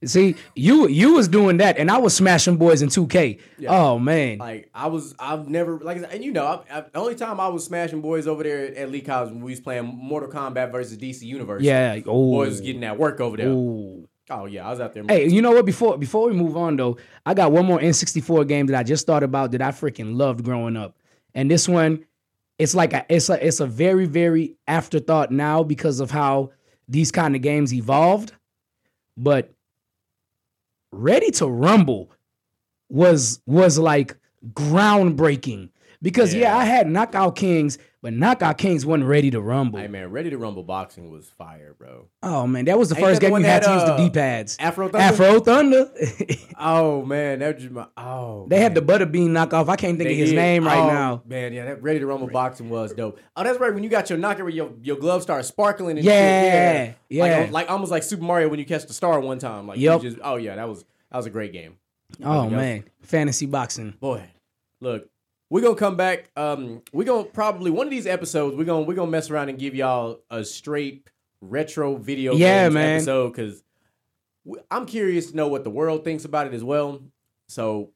See, 0.05 0.35
you 0.55 0.87
you 0.87 1.13
was 1.13 1.27
doing 1.27 1.57
that, 1.57 1.77
and 1.77 1.89
I 1.89 1.97
was 1.97 2.15
smashing 2.15 2.57
boys 2.57 2.81
in 2.81 2.89
2K. 2.89 3.39
Oh 3.67 3.99
man, 3.99 4.37
Like, 4.37 4.69
I 4.73 4.87
was, 4.87 5.15
I've 5.19 5.47
never 5.49 5.79
like, 5.79 6.03
and 6.11 6.23
you 6.23 6.31
know, 6.31 6.45
I, 6.45 6.77
I, 6.77 6.81
the 6.81 6.99
only 6.99 7.15
time 7.15 7.39
I 7.39 7.47
was 7.47 7.63
smashing 7.65 8.01
boys 8.01 8.27
over 8.27 8.43
there 8.43 8.65
at, 8.67 8.73
at 8.75 8.91
Lee 8.91 9.01
College 9.01 9.29
when 9.31 9.41
we 9.41 9.51
was 9.51 9.59
playing 9.61 9.85
Mortal 9.85 10.29
Kombat 10.29 10.71
versus 10.71 10.97
DC 10.97 11.21
Universe. 11.23 11.63
yeah. 11.63 11.99
Oh, 12.05 12.31
boys 12.31 12.49
was 12.49 12.61
getting 12.61 12.81
that 12.81 12.97
work 12.97 13.19
over 13.19 13.37
there. 13.37 13.49
Ooh. 13.49 14.07
Oh 14.29 14.45
yeah, 14.45 14.65
I 14.65 14.71
was 14.71 14.79
out 14.79 14.93
there. 14.93 15.03
Hey, 15.07 15.27
you 15.27 15.41
know 15.41 15.51
what? 15.51 15.65
Before 15.65 15.97
before 15.97 16.27
we 16.27 16.33
move 16.33 16.55
on 16.55 16.77
though, 16.77 16.97
I 17.25 17.33
got 17.33 17.51
one 17.51 17.65
more 17.65 17.79
N64 17.79 18.47
game 18.47 18.67
that 18.67 18.77
I 18.79 18.83
just 18.83 19.05
thought 19.05 19.21
about 19.23 19.51
that 19.51 19.61
I 19.61 19.71
freaking 19.71 20.15
loved 20.15 20.45
growing 20.45 20.77
up, 20.77 20.97
and 21.35 21.51
this 21.51 21.67
one, 21.67 22.05
it's 22.57 22.73
like 22.73 22.93
a, 22.93 23.05
it's 23.09 23.29
a 23.29 23.45
it's 23.45 23.59
a 23.59 23.67
very 23.67 24.05
very 24.05 24.55
afterthought 24.65 25.29
now 25.31 25.61
because 25.63 25.99
of 25.99 26.09
how 26.09 26.51
these 26.87 27.11
kind 27.11 27.35
of 27.35 27.41
games 27.41 27.73
evolved, 27.73 28.33
but 29.17 29.53
Ready 30.93 31.31
to 31.31 31.47
Rumble 31.47 32.11
was 32.89 33.41
was 33.45 33.79
like 33.79 34.15
groundbreaking 34.53 35.69
because 36.01 36.33
yeah, 36.33 36.41
Yeah. 36.41 36.57
I 36.57 36.65
had 36.65 36.87
Knockout 36.87 37.35
Kings, 37.35 37.77
but 38.03 38.13
Knockout 38.13 38.59
Kings 38.59 38.85
wasn't 38.85 39.05
ready 39.05 39.31
to 39.31 39.41
rumble. 39.41 39.79
Hey 39.79 39.87
man, 39.87 40.11
Ready 40.11 40.29
to 40.29 40.37
Rumble 40.37 40.61
boxing 40.61 41.09
was 41.09 41.27
fire, 41.29 41.73
bro. 41.79 42.09
Oh 42.21 42.45
man, 42.45 42.65
that 42.65 42.77
was 42.77 42.89
the 42.89 42.95
Ain't 42.97 43.03
first 43.03 43.21
that 43.21 43.21
the 43.21 43.25
game 43.27 43.31
one 43.31 43.41
you 43.41 43.47
had 43.47 43.63
that, 43.63 43.67
to 43.69 43.73
use 43.73 43.83
the 43.85 43.93
uh, 43.93 43.97
D 43.97 44.09
pads. 44.11 44.57
Afro 44.59 44.89
Thunder? 44.89 45.03
Afro 45.05 45.39
Thunder. 45.39 45.91
Oh 46.65 47.03
man, 47.03 47.39
that 47.39 47.55
was 47.55 47.63
just 47.63 47.73
my 47.73 47.87
oh. 47.97 48.45
They 48.47 48.59
had 48.59 48.75
the 48.75 48.81
man. 48.81 48.99
Butterbean 48.99 49.29
knockoff. 49.29 49.67
I 49.69 49.75
can't 49.75 49.97
think 49.97 50.07
They 50.09 50.13
of 50.13 50.17
his 50.19 50.29
did. 50.29 50.35
name 50.35 50.65
right 50.65 50.77
Oh, 50.77 50.87
now. 50.87 51.21
Man, 51.25 51.51
yeah, 51.51 51.65
that 51.65 51.81
Ready 51.81 51.99
to 51.99 52.05
Rumble 52.05 52.27
boxing 52.27 52.69
was 52.69 52.93
dope. 52.93 53.19
Oh, 53.35 53.43
that's 53.43 53.59
right. 53.59 53.73
When 53.73 53.83
you 53.83 53.89
got 53.89 54.09
your 54.09 54.19
knocker, 54.19 54.43
where 54.43 54.53
your 54.53 54.71
your 54.81 54.97
gloves 54.97 55.23
start 55.23 55.43
sparkling 55.45 55.97
and 55.97 56.05
Yeah, 56.05 56.85
shit. 56.85 56.95
yeah. 57.09 57.37
Like, 57.39 57.51
like 57.51 57.71
almost 57.71 57.91
like 57.91 58.03
Super 58.03 58.23
Mario 58.23 58.49
when 58.49 58.59
you 58.59 58.65
catch 58.65 58.85
the 58.85 58.93
star 58.93 59.19
one 59.19 59.39
time. 59.39 59.67
Like 59.67 59.79
Yep. 59.79 60.03
you 60.03 60.09
just 60.11 60.21
oh 60.23 60.35
yeah, 60.35 60.55
that 60.55 60.69
was 60.69 60.83
that 61.11 61.17
was 61.17 61.25
a 61.25 61.29
great 61.31 61.51
game. 61.53 61.77
Oh 62.23 62.49
man, 62.49 62.83
fantasy 63.01 63.45
boxing. 63.47 63.95
Boy, 63.99 64.23
look, 64.79 65.09
we're 65.53 65.61
gonna 65.61 65.75
come 65.75 65.95
back. 65.95 66.31
Um, 66.35 66.81
we're 66.91 67.03
gonna 67.03 67.25
probably 67.25 67.69
one 67.69 67.85
of 67.85 67.91
these 67.91 68.07
episodes. 68.07 68.55
We're 68.57 68.63
gonna 68.63 68.87
we're 68.87 68.95
gonna 68.95 69.11
mess 69.11 69.29
around 69.29 69.49
and 69.49 69.59
give 69.59 69.75
y'all 69.75 70.21
a 70.31 70.43
straight 70.43 71.07
retro 71.41 71.95
video 71.95 72.33
Yeah, 72.33 72.69
man. 72.69 72.95
episode 72.95 73.33
because 73.33 73.63
I'm 74.71 74.87
curious 74.87 75.29
to 75.29 75.35
know 75.35 75.47
what 75.49 75.63
the 75.63 75.69
world 75.69 76.03
thinks 76.03 76.25
about 76.25 76.47
it 76.47 76.55
as 76.55 76.63
well. 76.63 77.03
So, 77.47 77.91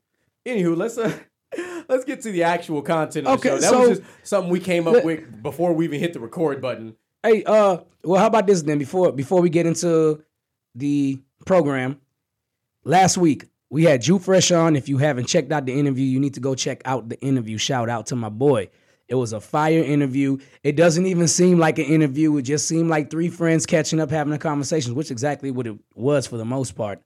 anywho, 0.45 0.77
let's 0.77 0.99
uh. 0.99 1.11
Let's 1.89 2.03
get 2.03 2.21
to 2.23 2.31
the 2.33 2.43
actual 2.43 2.81
content 2.81 3.25
of 3.25 3.41
the 3.41 3.49
Okay, 3.49 3.55
show. 3.55 3.61
That 3.61 3.69
so- 3.69 3.89
was 3.89 3.99
just 3.99 4.11
something 4.21 4.51
we 4.51 4.59
came 4.59 4.87
up 4.87 4.95
Let- 4.95 5.05
with 5.05 5.41
before 5.41 5.71
we 5.73 5.85
even 5.85 5.99
hit 6.01 6.11
the 6.13 6.19
record 6.19 6.61
button. 6.61 6.95
Hey, 7.23 7.43
uh, 7.45 7.77
well, 8.03 8.19
how 8.19 8.27
about 8.27 8.45
this 8.45 8.61
then? 8.61 8.77
Before 8.77 9.11
before 9.13 9.41
we 9.41 9.49
get 9.49 9.65
into 9.65 10.21
the 10.75 11.19
program, 11.45 12.01
last 12.83 13.17
week 13.17 13.45
we 13.69 13.83
had 13.83 14.01
Jew 14.01 14.19
Fresh 14.19 14.51
on. 14.51 14.75
If 14.75 14.87
you 14.89 14.97
haven't 14.97 15.25
checked 15.27 15.51
out 15.51 15.65
the 15.65 15.73
interview, 15.77 16.05
you 16.05 16.19
need 16.19 16.33
to 16.35 16.39
go 16.39 16.55
check 16.55 16.81
out 16.85 17.09
the 17.09 17.19
interview. 17.21 17.57
Shout 17.57 17.89
out 17.89 18.07
to 18.07 18.15
my 18.15 18.29
boy. 18.29 18.69
It 19.07 19.15
was 19.15 19.31
a 19.33 19.39
fire 19.39 19.81
interview. 19.83 20.37
It 20.63 20.75
doesn't 20.75 21.05
even 21.05 21.27
seem 21.29 21.59
like 21.59 21.79
an 21.79 21.85
interview. 21.85 22.35
It 22.37 22.41
just 22.43 22.67
seemed 22.67 22.89
like 22.89 23.09
three 23.09 23.29
friends 23.29 23.65
catching 23.65 23.99
up, 24.01 24.09
having 24.09 24.33
a 24.33 24.37
conversation, 24.37 24.95
which 24.95 25.11
exactly 25.11 25.49
what 25.51 25.65
it 25.65 25.75
was 25.95 26.27
for 26.27 26.37
the 26.37 26.43
most 26.45 26.75
part. 26.75 27.01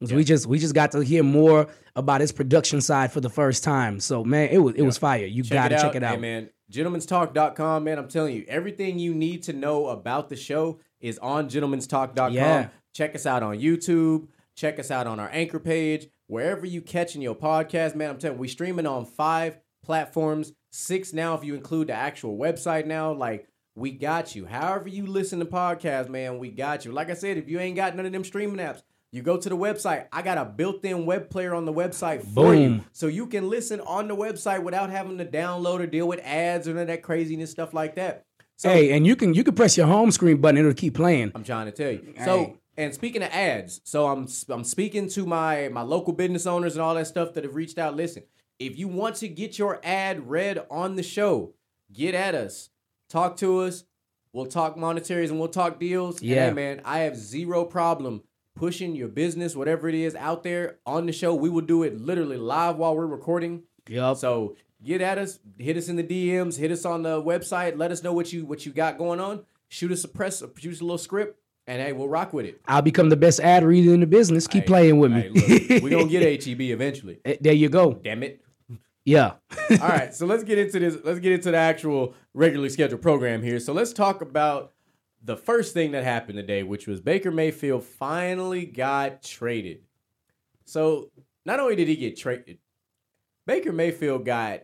'Cause 0.00 0.12
We 0.12 0.24
just 0.24 0.46
we 0.46 0.58
just 0.58 0.74
got 0.74 0.92
to 0.92 1.00
hear 1.00 1.22
more 1.22 1.68
about 1.94 2.20
his 2.20 2.30
production 2.32 2.80
side 2.82 3.12
for 3.12 3.20
the 3.22 3.30
first 3.30 3.64
time. 3.64 3.98
So 4.00 4.24
man, 4.24 4.48
it 4.50 4.58
was 4.58 4.74
it 4.76 4.82
was 4.82 4.98
fire. 4.98 5.24
You 5.26 5.42
gotta 5.42 5.76
check 5.76 5.94
it 5.94 6.02
out. 6.02 6.14
Hey, 6.16 6.20
man. 6.20 6.48
Gentleman'stalk.com, 6.70 7.84
man. 7.84 7.98
I'm 7.98 8.08
telling 8.08 8.34
you, 8.34 8.44
everything 8.48 8.98
you 8.98 9.14
need 9.14 9.42
to 9.44 9.52
know 9.52 9.86
about 9.88 10.28
the 10.28 10.36
show 10.36 10.78
is 11.00 11.18
on 11.18 11.48
gentleman'stalk.com. 11.48 12.32
Yeah. 12.32 12.68
Check 12.92 13.14
us 13.14 13.26
out 13.26 13.42
on 13.42 13.58
YouTube. 13.58 14.26
Check 14.56 14.78
us 14.78 14.90
out 14.90 15.06
on 15.06 15.20
our 15.20 15.28
anchor 15.32 15.60
page. 15.60 16.08
Wherever 16.28 16.64
you 16.64 16.80
catching 16.80 17.20
your 17.20 17.34
podcast, 17.34 17.94
man, 17.94 18.10
I'm 18.10 18.18
telling 18.18 18.38
you, 18.38 18.40
we 18.40 18.48
streaming 18.48 18.86
on 18.86 19.04
five 19.04 19.58
platforms, 19.84 20.52
six 20.70 21.12
now 21.12 21.34
if 21.34 21.44
you 21.44 21.54
include 21.54 21.88
the 21.88 21.92
actual 21.92 22.38
website 22.38 22.86
now. 22.86 23.12
Like, 23.12 23.46
we 23.74 23.92
got 23.92 24.34
you. 24.34 24.46
However 24.46 24.88
you 24.88 25.06
listen 25.06 25.38
to 25.40 25.44
podcasts, 25.44 26.08
man, 26.08 26.38
we 26.38 26.50
got 26.50 26.86
you. 26.86 26.92
Like 26.92 27.10
I 27.10 27.14
said, 27.14 27.36
if 27.36 27.50
you 27.50 27.60
ain't 27.60 27.76
got 27.76 27.94
none 27.94 28.06
of 28.06 28.12
them 28.12 28.24
streaming 28.24 28.56
apps, 28.56 28.82
you 29.12 29.20
go 29.20 29.36
to 29.36 29.48
the 29.48 29.56
website. 29.56 30.06
I 30.10 30.22
got 30.22 30.38
a 30.38 30.46
built-in 30.46 31.04
web 31.04 31.28
player 31.28 31.54
on 31.54 31.66
the 31.66 31.72
website 31.72 32.24
for 32.24 32.54
you. 32.54 32.68
Boom. 32.68 32.84
So 32.92 33.06
you 33.08 33.26
can 33.26 33.50
listen 33.50 33.80
on 33.80 34.08
the 34.08 34.16
website 34.16 34.62
without 34.62 34.88
having 34.88 35.18
to 35.18 35.26
download 35.26 35.80
or 35.80 35.86
deal 35.86 36.08
with 36.08 36.20
ads 36.24 36.66
or 36.66 36.72
none 36.72 36.82
of 36.82 36.88
that 36.88 37.02
craziness, 37.02 37.50
stuff 37.50 37.74
like 37.74 37.94
that. 37.96 38.24
So 38.56 38.70
hey, 38.70 38.92
and 38.92 39.06
you 39.06 39.16
can 39.16 39.34
you 39.34 39.44
can 39.44 39.54
press 39.54 39.76
your 39.76 39.86
home 39.86 40.10
screen 40.10 40.38
button; 40.38 40.56
it'll 40.56 40.72
keep 40.72 40.94
playing. 40.94 41.30
I'm 41.34 41.44
trying 41.44 41.66
to 41.66 41.72
tell 41.72 41.90
you. 41.90 42.14
So. 42.24 42.58
And 42.76 42.94
speaking 42.94 43.22
of 43.22 43.30
ads, 43.30 43.80
so 43.84 44.06
I'm 44.06 44.28
I'm 44.48 44.64
speaking 44.64 45.08
to 45.10 45.26
my 45.26 45.68
my 45.68 45.82
local 45.82 46.12
business 46.12 46.46
owners 46.46 46.74
and 46.74 46.82
all 46.82 46.94
that 46.94 47.06
stuff 47.06 47.34
that 47.34 47.44
have 47.44 47.54
reached 47.54 47.78
out. 47.78 47.96
Listen, 47.96 48.22
if 48.58 48.78
you 48.78 48.88
want 48.88 49.16
to 49.16 49.28
get 49.28 49.58
your 49.58 49.80
ad 49.84 50.28
read 50.28 50.64
on 50.70 50.96
the 50.96 51.02
show, 51.02 51.54
get 51.92 52.14
at 52.14 52.34
us. 52.34 52.70
Talk 53.08 53.36
to 53.38 53.60
us. 53.60 53.84
We'll 54.32 54.46
talk 54.46 54.76
monetaries 54.76 55.30
and 55.30 55.38
we'll 55.38 55.48
talk 55.48 55.78
deals. 55.80 56.20
And, 56.20 56.28
Yeah. 56.30 56.46
hey, 56.48 56.52
man, 56.52 56.82
I 56.84 57.00
have 57.00 57.16
zero 57.16 57.64
problem 57.64 58.22
pushing 58.54 58.94
your 58.96 59.08
business, 59.08 59.54
whatever 59.56 59.88
it 59.88 59.94
is, 59.94 60.14
out 60.14 60.42
there 60.42 60.78
on 60.86 61.06
the 61.06 61.12
show. 61.12 61.34
We 61.34 61.48
will 61.50 61.60
do 61.62 61.82
it 61.82 62.00
literally 62.00 62.36
live 62.38 62.76
while 62.76 62.96
we're 62.96 63.06
recording. 63.06 63.62
Yup. 63.88 64.16
So 64.16 64.56
get 64.82 65.00
at 65.00 65.16
us, 65.18 65.38
hit 65.58 65.76
us 65.76 65.88
in 65.88 65.96
the 65.96 66.02
DMs, 66.02 66.58
hit 66.58 66.70
us 66.70 66.84
on 66.84 67.02
the 67.02 67.22
website, 67.22 67.78
let 67.78 67.90
us 67.92 68.02
know 68.02 68.12
what 68.12 68.32
you 68.32 68.44
what 68.44 68.66
you 68.66 68.72
got 68.72 68.98
going 68.98 69.20
on. 69.20 69.44
Shoot 69.68 69.92
us 69.92 70.04
a 70.04 70.08
press, 70.08 70.42
shoot 70.58 70.72
us 70.72 70.80
a 70.80 70.84
little 70.84 70.98
script, 70.98 71.40
and 71.66 71.82
hey, 71.82 71.92
we'll 71.92 72.08
rock 72.08 72.32
with 72.32 72.46
it. 72.46 72.60
I'll 72.66 72.82
become 72.82 73.08
the 73.08 73.16
best 73.16 73.40
ad 73.40 73.64
reader 73.64 73.92
in 73.94 74.00
the 74.00 74.06
business. 74.06 74.46
Keep 74.46 74.64
Hey, 74.64 74.68
playing 74.68 74.98
with 74.98 75.12
me. 75.12 75.28
look, 75.28 75.82
we 75.82 75.90
gonna 75.90 76.06
get 76.06 76.44
HEB 76.44 76.60
eventually. 76.62 77.18
Eh, 77.24 77.36
there 77.40 77.52
you 77.52 77.68
go. 77.68 77.94
Damn 77.94 78.22
it. 78.22 78.42
Yeah. 79.04 79.34
All 79.70 79.88
right, 79.88 80.12
so 80.14 80.26
let's 80.26 80.42
get 80.44 80.58
into 80.58 80.78
this. 80.80 80.96
Let's 81.04 81.20
get 81.20 81.32
into 81.32 81.50
the 81.52 81.56
actual 81.56 82.14
regularly 82.34 82.70
scheduled 82.70 83.02
program 83.02 83.42
here. 83.42 83.60
So 83.60 83.72
let's 83.72 83.92
talk 83.92 84.20
about 84.20 84.72
the 85.22 85.36
first 85.36 85.74
thing 85.74 85.92
that 85.92 86.04
happened 86.04 86.36
today, 86.38 86.62
which 86.62 86.86
was 86.86 87.00
Baker 87.00 87.30
Mayfield 87.30 87.84
finally 87.84 88.64
got 88.66 89.22
traded. 89.22 89.80
So 90.64 91.10
not 91.44 91.60
only 91.60 91.76
did 91.76 91.86
he 91.88 91.96
get 91.96 92.16
traded, 92.16 92.58
Baker 93.46 93.72
Mayfield 93.72 94.24
got 94.24 94.62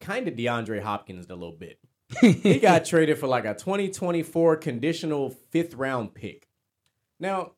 kind 0.00 0.26
of 0.26 0.34
DeAndre 0.34 0.82
Hopkins 0.82 1.26
a 1.28 1.34
little 1.34 1.56
bit. 1.56 1.78
He 2.20 2.58
got 2.58 2.84
traded 2.84 3.18
for 3.18 3.26
like 3.26 3.44
a 3.44 3.54
2024 3.54 4.56
conditional 4.56 5.30
fifth 5.50 5.74
round 5.74 6.14
pick. 6.14 6.48
Now, 7.18 7.52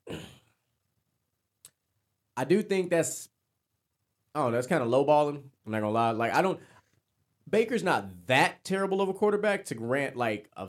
I 2.37 2.45
do 2.45 2.63
think 2.63 2.91
that's 2.91 3.29
oh, 4.35 4.51
that's 4.51 4.67
kind 4.67 4.83
of 4.83 4.89
lowballing. 4.89 5.43
I'm 5.67 5.73
not 5.73 5.81
gonna 5.81 5.91
lie. 5.91 6.11
Like 6.13 6.35
I 6.35 6.43
don't 6.43 6.61
Baker's 7.49 7.83
not 7.83 8.27
that 8.27 8.65
terrible 8.65 9.01
of 9.01 9.09
a 9.09 9.15
quarterback 9.15 9.67
to 9.67 9.75
grant 9.75 10.17
like 10.17 10.51
a 10.57 10.69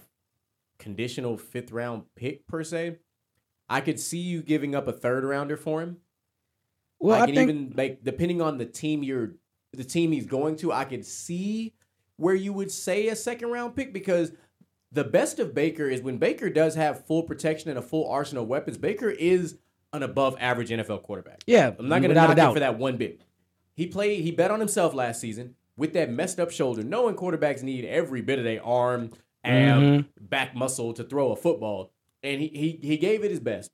conditional 0.77 1.37
fifth 1.37 1.71
round 1.71 2.03
pick 2.15 2.47
per 2.47 2.63
se. 2.63 2.97
I 3.69 3.81
could 3.81 3.99
see 3.99 4.19
you 4.19 4.41
giving 4.41 4.75
up 4.75 4.87
a 4.87 4.91
third 4.91 5.23
rounder 5.23 5.57
for 5.57 5.81
him. 5.81 5.97
Well, 6.99 7.19
I 7.19 7.23
I 7.23 7.25
can 7.27 7.35
think 7.35 7.49
even 7.49 7.73
like 7.75 8.03
depending 8.03 8.41
on 8.41 8.57
the 8.57 8.65
team 8.65 9.03
you're 9.03 9.33
the 9.73 9.83
team 9.83 10.11
he's 10.11 10.25
going 10.25 10.55
to, 10.57 10.71
I 10.71 10.85
could 10.85 11.05
see 11.05 11.73
where 12.17 12.35
you 12.35 12.53
would 12.53 12.71
say 12.71 13.07
a 13.07 13.15
second 13.15 13.49
round 13.49 13.75
pick 13.75 13.93
because 13.93 14.31
the 14.91 15.03
best 15.03 15.39
of 15.39 15.53
Baker 15.53 15.89
is 15.89 16.01
when 16.01 16.17
Baker 16.17 16.49
does 16.49 16.75
have 16.75 17.05
full 17.05 17.23
protection 17.23 17.69
and 17.69 17.77
a 17.79 17.81
full 17.81 18.09
arsenal 18.09 18.43
of 18.43 18.49
weapons, 18.49 18.77
Baker 18.77 19.09
is 19.09 19.57
an 19.93 20.03
above 20.03 20.35
average 20.39 20.69
NFL 20.69 21.03
quarterback. 21.03 21.41
yeah, 21.47 21.71
I'm 21.77 21.87
not 21.89 21.97
gonna 22.01 22.09
without 22.09 22.21
knock 22.29 22.29
him 22.31 22.35
doubt. 22.37 22.53
for 22.53 22.59
that 22.61 22.77
one 22.77 22.97
bit. 22.97 23.21
He 23.75 23.87
played 23.87 24.21
he 24.23 24.31
bet 24.31 24.51
on 24.51 24.59
himself 24.59 24.93
last 24.93 25.19
season 25.19 25.55
with 25.77 25.93
that 25.93 26.09
messed 26.09 26.39
up 26.39 26.51
shoulder, 26.51 26.83
knowing 26.83 27.15
quarterbacks 27.15 27.61
need 27.63 27.83
every 27.85 28.21
bit 28.21 28.39
of 28.39 28.45
their 28.45 28.63
arm 28.65 29.11
and 29.43 29.81
Mm-hmm. 30.05 30.25
back 30.25 30.55
muscle 30.55 30.93
to 30.93 31.03
throw 31.03 31.31
a 31.31 31.35
football. 31.35 31.91
And 32.23 32.41
he 32.41 32.47
he 32.47 32.79
he 32.87 32.97
gave 32.97 33.23
it 33.23 33.31
his 33.31 33.39
best. 33.41 33.71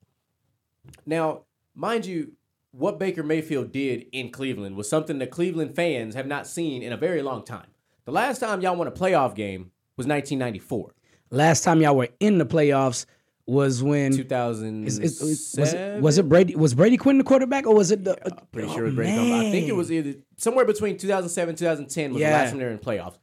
Now, 1.06 1.44
mind 1.76 2.06
you, 2.06 2.34
what 2.72 3.00
Baker 3.00 3.24
Mayfield 3.24 3.72
did 3.72 4.06
in 4.12 4.32
Cleveland 4.32 4.76
was 4.76 4.90
something 4.90 5.20
that 5.20 5.30
Cleveland 5.32 5.76
fans 5.76 6.16
have 6.16 6.28
not 6.28 6.48
seen 6.48 6.82
in 6.82 6.92
a 6.92 6.98
very 6.98 7.22
long 7.22 7.44
time. 7.46 7.68
The 8.06 8.12
last 8.12 8.40
time 8.40 8.62
y'all 8.62 8.76
won 8.76 8.88
a 8.88 8.92
playoff 8.92 9.36
game 9.36 9.72
was 9.98 10.08
1994, 10.08 10.94
Last 11.34 11.64
time 11.64 11.82
y'all 11.82 11.96
were 11.96 12.10
in 12.20 12.40
the 12.40 12.46
playoffs 12.46 13.06
was 13.46 13.82
when 13.82 14.12
2007. 14.14 14.86
is- 14.86 15.00
is- 15.22 15.56
was, 15.58 15.74
it, 15.74 16.02
was 16.02 16.18
it 16.18 16.28
Brady 16.30 16.56
was 16.56 16.74
Brady 16.74 16.98
Quinn 16.98 17.18
the 17.18 17.24
quarterback 17.24 17.66
or 17.66 17.74
was 17.76 17.92
it 17.92 18.04
the? 18.04 18.18
I'm 18.26 18.46
pretty 18.52 18.68
oh, 18.70 18.74
sure 18.74 18.84
it 18.84 18.88
was 18.88 18.96
Brady 18.96 19.14
Quinn. 19.18 19.34
I 19.34 19.52
think 19.52 19.68
it 19.68 19.76
was 19.76 19.92
either 19.92 20.16
somewhere 20.38 20.66
between 20.66 20.98
2007 20.98 21.56
2010 21.56 22.14
was 22.14 22.22
Yeah. 22.22 22.30
the 22.32 22.36
last 22.38 22.50
time 22.50 22.60
they 22.60 22.66
were 22.66 22.72
in 22.72 22.80
playoffs. 22.80 23.18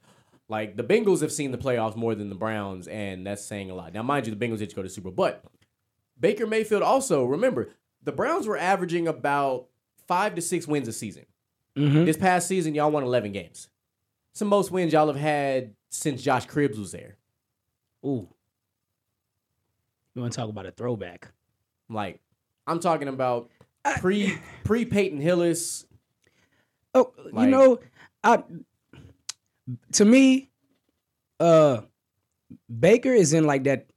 Like 0.48 0.76
the 0.76 0.84
Bengals 0.84 1.20
have 1.20 1.32
seen 1.32 1.50
the 1.52 1.58
playoffs 1.58 1.96
more 1.96 2.14
than 2.14 2.30
the 2.30 2.34
Browns, 2.34 2.88
and 2.88 3.26
that's 3.26 3.44
saying 3.44 3.70
a 3.70 3.74
lot. 3.74 3.92
Now, 3.92 4.02
mind 4.02 4.26
you, 4.26 4.34
the 4.34 4.46
Bengals 4.46 4.58
did 4.58 4.74
go 4.74 4.82
to 4.82 4.88
Super 4.88 5.10
Bowl, 5.10 5.26
but 5.26 5.44
Baker 6.18 6.46
Mayfield 6.46 6.82
also 6.82 7.24
remember 7.24 7.68
the 8.02 8.12
Browns 8.12 8.46
were 8.46 8.56
averaging 8.56 9.06
about 9.06 9.66
five 10.06 10.34
to 10.36 10.40
six 10.40 10.66
wins 10.66 10.88
a 10.88 10.92
season. 10.92 11.26
Mhm. 11.76 12.06
This 12.06 12.16
past 12.16 12.48
season, 12.48 12.74
y'all 12.74 12.90
won 12.90 13.02
11 13.02 13.32
games. 13.32 13.68
It's 14.38 14.40
the 14.40 14.46
most 14.46 14.70
wins 14.70 14.92
y'all 14.92 15.08
have 15.08 15.16
had 15.16 15.74
since 15.90 16.22
Josh 16.22 16.46
Cribbs 16.46 16.78
was 16.78 16.92
there. 16.92 17.16
Ooh, 18.06 18.28
you 20.14 20.20
want 20.22 20.32
to 20.32 20.36
talk 20.36 20.48
about 20.48 20.64
a 20.64 20.70
throwback? 20.70 21.32
Like, 21.90 22.20
I'm 22.64 22.78
talking 22.78 23.08
about 23.08 23.50
pre 23.98 24.38
pre 24.62 24.84
Peyton 24.84 25.20
Hillis. 25.20 25.86
Oh, 26.94 27.12
Like- 27.32 27.46
you 27.46 27.50
know, 27.50 27.80
I 28.22 28.44
to 29.94 30.04
me, 30.04 30.50
uh, 31.40 31.80
Baker 32.78 33.12
is 33.12 33.32
in 33.32 33.44
like 33.44 33.64
that 33.64 33.88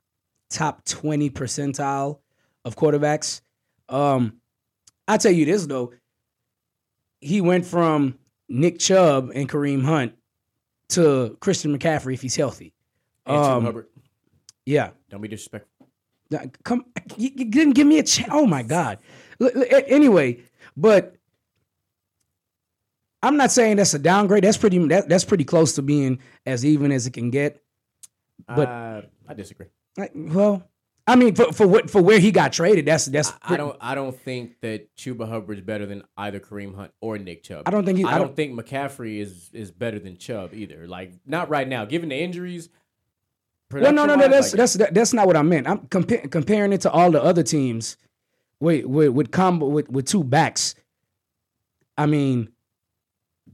top 0.49 0.83
twenty 0.85 1.29
percentile 1.29 2.17
of 2.65 2.75
quarterbacks. 2.75 3.41
Um, 3.89 4.37
I 5.07 5.17
tell 5.17 5.33
you 5.33 5.45
this 5.45 5.67
though, 5.67 5.93
he 7.19 7.41
went 7.41 7.63
from 7.67 8.17
Nick 8.49 8.79
Chubb 8.79 9.29
and 9.35 9.47
Kareem 9.47 9.83
Hunt 9.85 10.15
to 10.91 11.37
Christian 11.39 11.77
McCaffrey 11.77 12.13
if 12.13 12.21
he's 12.21 12.35
healthy. 12.35 12.73
And 13.25 13.37
Chuba 13.37 13.57
Um, 13.57 13.65
Hubbard. 13.65 13.87
Yeah, 14.65 14.91
Don't 15.09 15.21
be 15.21 15.27
disrespectful. 15.27 15.89
Now, 16.29 16.43
Come, 16.63 16.85
you, 17.17 17.29
you 17.35 17.45
didn't 17.45 17.73
give 17.73 17.87
me 17.87 17.99
a 17.99 18.03
chance. 18.03 18.29
Oh 18.31 18.45
my 18.45 18.63
god. 18.63 18.99
L- 19.41 19.49
l- 19.55 19.63
a- 19.63 19.89
Anyway, 19.89 20.39
but 20.77 21.15
I'm 23.23 23.37
not 23.37 23.51
saying 23.51 23.77
that's 23.77 23.93
a 23.93 23.99
downgrade. 23.99 24.43
That's 24.43 24.57
pretty. 24.57 24.77
That, 24.87 25.07
that's 25.09 25.25
pretty 25.25 25.43
close 25.43 25.73
to 25.75 25.81
being 25.81 26.19
as 26.45 26.65
even 26.65 26.91
as 26.91 27.05
it 27.07 27.11
can 27.13 27.29
get. 27.29 27.61
But- 28.47 28.67
uh, 28.67 29.01
I 29.27 29.33
disagree. 29.33 29.67
Like, 29.97 30.11
Well, 30.15 30.63
I 31.11 31.15
mean, 31.15 31.35
for 31.35 31.51
for 31.51 31.67
what 31.67 31.89
for 31.89 32.01
where 32.01 32.19
he 32.19 32.31
got 32.31 32.53
traded, 32.53 32.85
that's 32.85 33.05
that's. 33.05 33.31
I 33.41 33.47
pretty- 33.47 33.63
don't. 33.63 33.77
I 33.81 33.95
don't 33.95 34.17
think 34.17 34.59
that 34.61 34.95
Chuba 34.95 35.27
Hubbard 35.27 35.57
is 35.57 35.63
better 35.63 35.85
than 35.85 36.03
either 36.17 36.39
Kareem 36.39 36.73
Hunt 36.75 36.91
or 37.01 37.17
Nick 37.17 37.43
Chubb. 37.43 37.63
I 37.65 37.71
don't 37.71 37.85
think 37.85 37.97
he. 37.97 38.05
I 38.05 38.11
I 38.15 38.17
don't 38.17 38.27
don't. 38.27 38.35
think 38.35 38.59
McCaffrey 38.59 39.19
is 39.19 39.49
is 39.53 39.71
better 39.71 39.99
than 39.99 40.17
Chubb 40.17 40.53
either. 40.53 40.87
Like 40.87 41.13
not 41.25 41.49
right 41.49 41.67
now, 41.67 41.85
given 41.85 42.09
the 42.09 42.15
injuries. 42.15 42.69
Well, 43.71 43.93
no, 43.93 44.05
no, 44.05 44.15
no. 44.15 44.27
That's 44.27 44.51
like, 44.53 44.57
that's 44.57 44.73
that, 44.75 44.93
that's 44.93 45.13
not 45.13 45.27
what 45.27 45.37
I 45.37 45.41
meant. 45.43 45.67
I'm 45.67 45.79
compa- 45.87 46.29
comparing 46.29 46.73
it 46.73 46.81
to 46.81 46.91
all 46.91 47.11
the 47.11 47.21
other 47.23 47.43
teams. 47.43 47.97
With 48.59 48.85
with 48.85 49.09
with 49.09 49.31
combo 49.31 49.67
with 49.67 49.89
with 49.89 50.05
two 50.05 50.23
backs. 50.23 50.75
I 51.97 52.05
mean, 52.05 52.49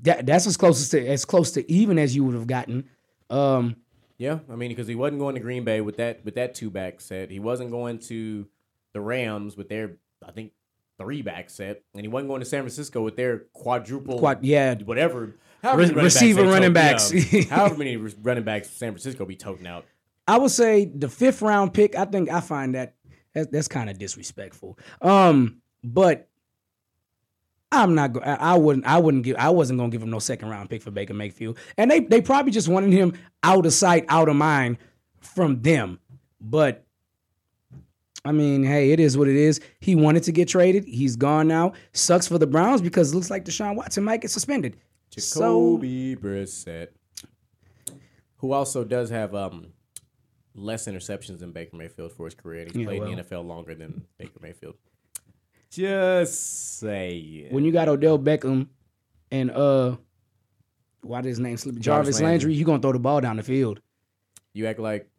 that 0.02 0.26
that's 0.26 0.46
as 0.48 0.58
close 0.58 0.90
to 0.90 1.08
as 1.08 1.24
close 1.26 1.52
to 1.52 1.72
even 1.72 1.98
as 1.98 2.16
you 2.16 2.24
would 2.24 2.36
have 2.36 2.48
gotten. 2.48 2.90
Um, 3.30 3.76
yeah. 4.18 4.40
I 4.52 4.56
mean, 4.56 4.70
because 4.70 4.88
he 4.88 4.96
wasn't 4.96 5.20
going 5.20 5.36
to 5.36 5.42
Green 5.42 5.64
Bay 5.64 5.82
with 5.82 5.98
that 5.98 6.24
with 6.26 6.36
that 6.36 6.56
two 6.56 6.70
back 6.70 7.02
set. 7.02 7.30
He 7.32 7.40
wasn't 7.40 7.72
going 7.72 8.00
to 8.00 8.48
the 8.94 9.02
Rams 9.02 9.56
with 9.56 9.70
their 9.70 9.98
I 10.26 10.32
think 10.32 10.52
three 11.00 11.22
back 11.22 11.50
set, 11.50 11.84
and 11.94 12.02
he 12.02 12.08
wasn't 12.08 12.30
going 12.30 12.40
to 12.42 12.46
San 12.46 12.62
Francisco 12.62 13.02
with 13.02 13.16
their 13.16 13.46
quadruple 13.54 14.20
quite 14.20 14.44
yeah. 14.44 14.76
whatever. 14.76 15.36
however 15.62 15.82
Re- 15.82 15.88
running 15.90 16.04
receiver 16.04 16.44
they 16.44 16.48
running 16.48 16.74
backs. 16.74 17.14
yeah, 17.14 17.44
however 17.50 17.78
many 17.78 17.96
running 17.96 18.44
backs 18.44 18.70
San 18.70 18.92
Francisco 18.92 19.26
be 19.26 19.36
toting 19.36 19.68
out. 19.68 19.86
I 20.28 20.38
would 20.38 20.52
say 20.52 20.86
the 20.86 21.08
fifth 21.08 21.42
round 21.42 21.74
pick. 21.74 21.96
I 21.96 22.06
think 22.06 22.30
I 22.30 22.42
find 22.42 22.76
that 22.76 22.96
that's, 23.34 23.48
that's 23.50 23.68
kind 23.68 23.90
of 23.90 23.98
disrespectful. 23.98 24.78
Um, 25.02 25.62
but 25.84 26.28
I'm 27.72 27.96
not. 27.96 28.14
Go- 28.14 28.22
I, 28.22 28.56
wouldn't. 28.56 28.86
I 28.86 28.98
wouldn't 28.98 29.24
give. 29.24 29.36
I 29.38 29.50
wasn't 29.50 29.80
gonna 29.80 29.92
give 29.92 30.02
him 30.02 30.10
no 30.10 30.20
second 30.20 30.50
round 30.50 30.70
pick 30.70 30.82
for 30.82 30.92
Baker 30.92 31.14
Mayfield. 31.14 31.58
And 31.78 31.92
they 31.92 32.00
they 32.00 32.22
probably 32.22 32.52
just 32.52 32.68
wanted 32.70 32.94
him 32.94 33.14
out 33.44 33.66
of 33.66 33.74
sight, 33.74 34.06
out 34.08 34.30
of 34.30 34.36
mind 34.36 34.78
from 35.20 35.62
them. 35.62 36.00
But 36.40 36.86
I 38.24 38.32
mean, 38.32 38.64
hey, 38.64 38.92
it 38.92 39.00
is 39.00 39.18
what 39.18 39.28
it 39.28 39.36
is. 39.36 39.60
He 39.80 39.96
wanted 39.96 40.24
to 40.24 40.32
get 40.32 40.48
traded. 40.48 40.86
He's 40.86 41.16
gone 41.16 41.48
now. 41.48 41.74
Sucks 41.94 42.28
for 42.28 42.38
the 42.38 42.48
Browns 42.48 42.82
because 42.82 43.12
it 43.12 43.16
looks 43.16 43.30
like 43.30 43.44
Deshaun 43.46 43.76
Watson 43.76 44.04
might 44.04 44.22
get 44.22 44.32
suspended. 44.32 44.78
So 45.18 45.78
Jacoby 45.78 46.16
Brissett, 46.16 46.90
who 48.38 48.52
also 48.54 48.84
does 48.84 49.10
have 49.10 49.34
um 49.36 49.68
less 50.56 50.88
interceptions 50.88 51.40
than 51.40 51.52
Baker 51.52 51.76
Mayfield 51.76 52.12
for 52.14 52.26
his 52.26 52.34
career, 52.34 52.62
and 52.64 52.72
he's 52.72 52.80
Yeah, 52.82 52.86
played 52.88 53.02
in 53.04 53.16
the 53.18 53.24
NFL 53.24 53.46
longer 53.46 53.76
than 53.76 54.06
Baker 54.18 54.40
Mayfield. 54.42 54.76
Just 55.70 56.80
saying. 56.80 57.48
when 57.52 57.66
you 57.66 57.72
got 57.72 57.88
Odell 57.88 58.18
Beckham 58.18 58.68
and 59.32 59.52
uh 59.52 59.96
why 61.02 61.22
did 61.22 61.30
his 61.30 61.40
name 61.40 61.58
slip? 61.58 61.76
Jarvis, 61.76 61.86
Jarvis 61.86 62.16
Landry, 62.16 62.30
Landry. 62.30 62.54
you 62.54 62.66
gonna 62.66 62.82
throw 62.82 62.92
the 62.94 63.00
ball 63.00 63.22
down 63.22 63.38
the 63.38 63.44
field. 63.44 63.82
you 64.54 64.66
act 64.68 64.80
like 64.80 65.10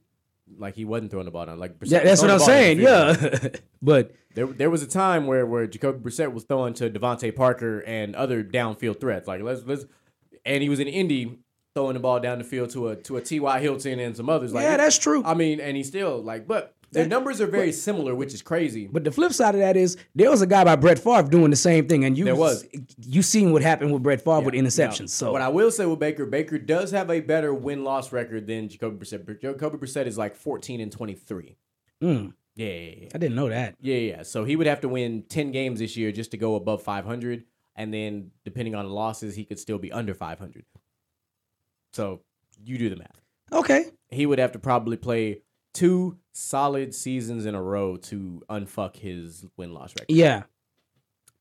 like 0.57 0.75
he 0.75 0.85
wasn't 0.85 1.11
throwing 1.11 1.27
the 1.27 1.31
ball 1.31 1.47
down. 1.47 1.59
Like 1.59 1.79
Brissett 1.79 1.91
Yeah, 1.91 2.05
that's 2.05 2.23
what 2.23 2.31
I'm 2.31 2.39
throwing 2.39 2.79
the 2.79 2.85
ball 2.85 3.15
down 3.15 3.33
saying. 3.33 3.51
Yeah. 3.53 3.61
but 3.83 4.13
There, 4.35 4.47
there 4.47 4.71
was 4.71 4.83
a 4.83 4.87
time 4.87 5.27
where 5.27 5.47
where 5.47 5.67
Jacoby 5.67 5.99
Brissett 5.99 6.33
was 6.33 6.45
throwing 6.45 6.75
to 6.75 6.91
DeVante 6.91 7.35
Parker 7.35 7.81
and 7.81 8.15
other 8.17 8.43
downfield 8.43 9.01
threats. 9.01 9.29
Like 9.29 9.43
let's 9.43 9.63
let's, 9.65 9.85
and 10.45 10.63
he 10.63 10.69
was 10.69 10.81
in 10.81 10.89
Indy 10.89 11.39
throwing 11.75 11.95
the 11.95 12.01
ball 12.01 12.21
down 12.21 12.39
the 12.39 12.45
field 12.45 12.71
to 12.71 12.89
a 12.89 12.97
to 12.97 13.17
a 13.17 13.21
T.Y. 13.21 13.61
Hilton 13.61 13.99
and 14.01 14.17
some 14.17 14.29
others. 14.29 14.53
Like 14.53 14.65
yeah, 14.65 14.77
that's 14.77 14.99
true. 14.99 15.23
I 15.25 15.35
mean, 15.35 15.61
and 15.61 15.77
he 15.77 15.83
still 15.83 16.23
like, 16.23 16.47
but 16.47 16.75
their 16.91 17.07
numbers 17.07 17.41
are 17.41 17.47
very 17.47 17.73
similar, 17.73 18.15
which 18.15 18.33
is 18.35 18.41
crazy. 18.43 18.87
but 18.91 19.05
the 19.05 19.11
flip 19.13 19.33
side 19.33 19.55
of 19.55 19.61
that 19.61 19.77
is 19.77 19.97
there 20.15 20.31
was 20.31 20.43
a 20.43 20.47
guy 20.47 20.65
by 20.65 20.75
Brett 20.77 20.99
Favre 20.99 21.29
doing 21.29 21.51
the 21.51 21.57
same 21.57 21.87
thing, 21.87 22.05
and 22.05 22.17
you 22.17 22.25
There 22.25 22.35
was. 22.37 22.67
you 23.05 23.23
seen 23.23 23.53
what 23.53 23.63
happened 23.63 23.93
with 23.93 24.03
Brett 24.03 24.23
Favre 24.23 24.41
with 24.41 24.55
interceptions. 24.55 25.11
So 25.11 25.33
what 25.33 25.43
I 25.43 25.49
will 25.49 25.71
say 25.71 25.85
with 25.87 25.99
Baker, 25.99 26.25
Baker 26.27 26.59
does 26.59 26.91
have 26.93 27.11
a 27.11 27.21
better 27.21 27.53
win 27.53 27.85
loss 27.85 28.13
record 28.13 28.47
than 28.47 28.69
Jacoby 28.69 28.97
Brissett. 29.05 29.41
Jacoby 29.41 29.79
Brissett 29.79 30.07
is 30.07 30.17
like 30.17 30.35
fourteen 30.35 30.81
and 30.81 30.91
twenty 30.91 31.15
three. 31.15 31.57
Mm, 32.03 32.33
Yeah, 32.55 32.67
yeah, 32.67 32.95
yeah. 33.03 33.09
I 33.15 33.19
didn't 33.19 33.37
know 33.37 33.49
that. 33.49 33.75
Yeah, 33.81 33.97
yeah. 33.97 34.23
So 34.23 34.45
he 34.45 34.57
would 34.57 34.67
have 34.67 34.81
to 34.83 34.89
win 34.89 35.25
10 35.29 35.51
games 35.53 35.79
this 35.81 35.97
year 35.97 36.11
just 36.13 36.31
to 36.33 36.37
go 36.37 36.55
above 36.55 36.83
500. 36.83 37.45
And 37.77 37.93
then 37.95 38.31
depending 38.45 38.75
on 38.75 38.85
the 38.87 38.93
losses, 38.93 39.37
he 39.37 39.45
could 39.45 39.59
still 39.59 39.79
be 39.79 39.93
under 39.93 40.15
500. 40.15 40.65
So 41.93 42.21
you 42.65 42.79
do 42.79 42.89
the 42.91 42.97
math. 42.97 43.21
Okay, 43.53 43.87
He 44.11 44.27
would 44.27 44.39
have 44.39 44.53
to 44.53 44.59
probably 44.59 44.97
play 44.97 45.43
two 45.75 46.17
solid 46.33 46.95
seasons 46.95 47.47
in 47.47 47.55
a 47.55 47.63
row 47.63 47.97
to 47.97 48.43
unfuck 48.51 48.97
his 48.97 49.45
win 49.57 49.73
loss 49.75 49.95
record. 49.99 50.07
yeah, 50.15 50.43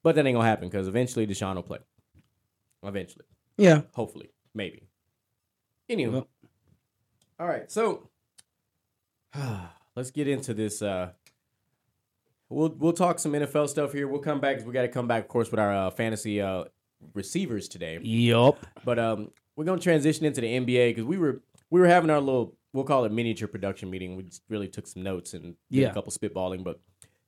But 0.04 0.16
that 0.16 0.26
ain't 0.26 0.36
going 0.36 0.44
to 0.44 0.50
happen 0.50 0.68
because 0.70 0.88
eventually 0.88 1.26
Deshaun 1.28 1.56
will 1.56 1.64
play. 1.64 1.80
Eventually. 2.84 3.26
yeah. 3.58 3.82
Hopefully. 3.94 4.30
Maybe. 4.54 4.84
Anyway. 5.90 6.14
Well- 6.14 6.28
All 7.40 7.48
right. 7.48 7.72
So 7.72 8.10
let's 9.96 10.12
get 10.12 10.28
into 10.28 10.54
this. 10.54 10.82
Uh, 10.82 11.12
we'll 12.50 12.70
we'll 12.78 12.94
talk 12.94 13.20
some 13.20 13.34
NFL 13.34 13.70
stuff 13.70 13.94
here. 13.94 14.08
We'll 14.08 14.22
come 14.22 14.40
back. 14.40 14.66
we 14.66 14.74
got 14.74 14.84
to 14.84 14.88
come 14.88 15.08
back, 15.08 15.24
of 15.24 15.30
course, 15.30 15.52
with 15.52 15.60
our 15.60 15.74
uh, 15.74 15.90
fantasy 15.92 16.42
uh, 16.42 16.66
receivers 17.14 17.68
today. 17.68 18.00
Yup. 18.02 18.66
But 18.86 19.00
um, 19.00 19.32
we're 19.56 19.66
gonna 19.66 19.80
transition 19.82 20.26
into 20.26 20.42
the 20.42 20.48
NBA 20.48 20.90
because 20.92 21.04
we 21.06 21.18
were 21.18 21.42
we 21.70 21.80
were 21.80 21.88
having 21.88 22.10
our 22.10 22.20
little 22.22 22.56
we'll 22.78 22.86
call 22.86 23.04
it 23.06 23.12
miniature 23.12 23.48
production 23.48 23.90
meeting. 23.90 24.16
We 24.16 24.24
just 24.24 24.44
really 24.50 24.68
took 24.68 24.88
some 24.88 25.02
notes 25.04 25.34
and 25.34 25.56
did 25.72 25.82
Yeah. 25.82 25.90
a 25.90 25.94
couple 25.94 26.12
spitballing, 26.12 26.64
but 26.64 26.80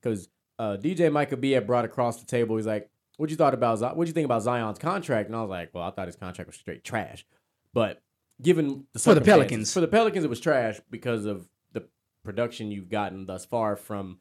because 0.01 0.29
uh, 0.59 0.77
DJ 0.77 1.11
Micah 1.11 1.37
B 1.37 1.51
had 1.51 1.65
brought 1.65 1.85
across 1.85 2.19
the 2.19 2.25
table, 2.25 2.55
he's 2.57 2.67
like, 2.67 2.89
"What 3.17 3.29
you 3.29 3.35
thought 3.35 3.53
about? 3.53 3.79
What 3.97 4.07
you 4.07 4.13
think 4.13 4.25
about 4.25 4.43
Zion's 4.43 4.77
contract?" 4.79 5.27
And 5.27 5.35
I 5.35 5.41
was 5.41 5.49
like, 5.49 5.73
"Well, 5.73 5.83
I 5.83 5.89
thought 5.91 6.07
his 6.07 6.15
contract 6.15 6.47
was 6.47 6.55
straight 6.57 6.83
trash." 6.83 7.25
But 7.73 8.01
given 8.41 8.85
the 8.93 8.99
For 8.99 9.13
the 9.15 9.21
Pelicans. 9.21 9.73
for 9.73 9.79
the 9.81 9.87
Pelicans, 9.87 10.23
it 10.23 10.29
was 10.29 10.39
trash 10.39 10.79
because 10.89 11.25
of 11.25 11.47
the 11.73 11.83
production 12.23 12.71
you've 12.71 12.89
gotten 12.89 13.25
thus 13.25 13.43
far 13.45 13.75
from 13.75 14.19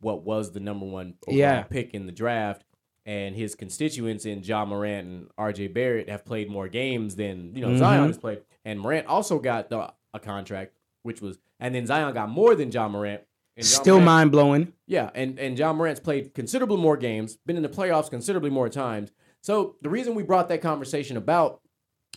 what 0.00 0.22
was 0.24 0.52
the 0.52 0.60
number 0.60 0.86
one 0.86 1.14
Yeah. 1.28 1.62
pick 1.62 1.92
in 1.94 2.06
the 2.06 2.12
draft. 2.12 2.64
And 3.04 3.34
his 3.34 3.54
constituents 3.56 4.26
in 4.26 4.42
John 4.42 4.68
Morant 4.68 5.08
and 5.08 5.28
RJ 5.36 5.66
Barrett 5.72 6.08
have 6.08 6.24
played 6.24 6.48
more 6.48 6.68
games 6.68 7.16
than 7.16 7.54
you 7.54 7.60
know 7.62 7.68
Mhm. 7.70 7.78
Zion 7.78 8.06
has 8.06 8.18
played. 8.18 8.42
And 8.64 8.78
Morant 8.80 9.06
also 9.08 9.38
got 9.40 9.70
the, 9.70 9.92
a 10.14 10.20
contract, 10.20 10.74
which 11.02 11.20
was, 11.20 11.38
and 11.60 11.74
then 11.74 11.86
Zion 11.86 12.12
got 12.14 12.28
more 12.28 12.54
than 12.54 12.70
John 12.70 12.92
Morant. 12.92 13.22
John 13.56 13.64
Still 13.64 13.94
Morant- 13.96 14.04
mind 14.06 14.32
blowing. 14.32 14.72
yeah, 14.86 15.10
and 15.14 15.38
and 15.38 15.56
John 15.56 15.76
Morant's 15.76 16.00
played 16.00 16.32
considerably 16.34 16.78
more 16.78 16.96
games, 16.96 17.36
been 17.46 17.56
in 17.56 17.62
the 17.62 17.68
playoffs 17.68 18.08
considerably 18.08 18.50
more 18.50 18.68
times. 18.68 19.10
So 19.42 19.76
the 19.82 19.90
reason 19.90 20.14
we 20.14 20.22
brought 20.22 20.48
that 20.48 20.62
conversation 20.62 21.16
about 21.16 21.60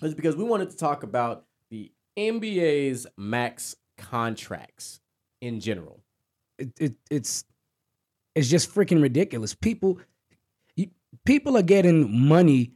is 0.01 0.13
because 0.13 0.35
we 0.35 0.43
wanted 0.43 0.69
to 0.69 0.77
talk 0.77 1.03
about 1.03 1.45
the 1.71 1.91
NBA's 2.17 3.05
max 3.17 3.75
contracts 3.97 4.99
in 5.41 5.59
general. 5.59 5.99
It, 6.57 6.71
it 6.79 6.93
it's 7.11 7.43
it's 8.33 8.47
just 8.49 8.73
freaking 8.73 9.01
ridiculous. 9.01 9.53
People 9.53 9.99
you, 10.77 10.87
people 11.25 11.57
are 11.57 11.61
getting 11.63 12.27
money, 12.27 12.71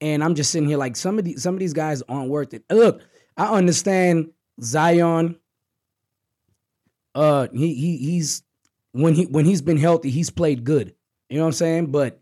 and 0.00 0.22
I'm 0.22 0.34
just 0.36 0.52
sitting 0.52 0.68
here 0.68 0.78
like 0.78 0.94
some 0.94 1.18
of 1.18 1.24
these 1.24 1.42
some 1.42 1.54
of 1.54 1.60
these 1.60 1.72
guys 1.72 2.02
aren't 2.08 2.30
worth 2.30 2.54
it. 2.54 2.62
Look, 2.70 3.02
I 3.36 3.46
understand 3.56 4.30
Zion. 4.60 5.36
Uh, 7.14 7.48
he 7.52 7.74
he 7.74 7.96
he's 7.96 8.42
when 8.92 9.14
he 9.14 9.26
when 9.26 9.44
he's 9.44 9.62
been 9.62 9.78
healthy, 9.78 10.10
he's 10.10 10.30
played 10.30 10.64
good. 10.64 10.94
You 11.28 11.36
know 11.36 11.44
what 11.44 11.48
I'm 11.48 11.52
saying? 11.52 11.86
But 11.90 12.20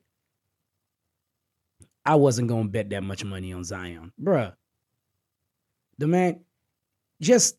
I 2.04 2.14
wasn't 2.16 2.48
gonna 2.48 2.68
bet 2.68 2.90
that 2.90 3.02
much 3.02 3.24
money 3.24 3.52
on 3.52 3.64
Zion, 3.64 4.12
bruh. 4.20 4.54
The 5.98 6.06
man 6.06 6.40
just 7.20 7.56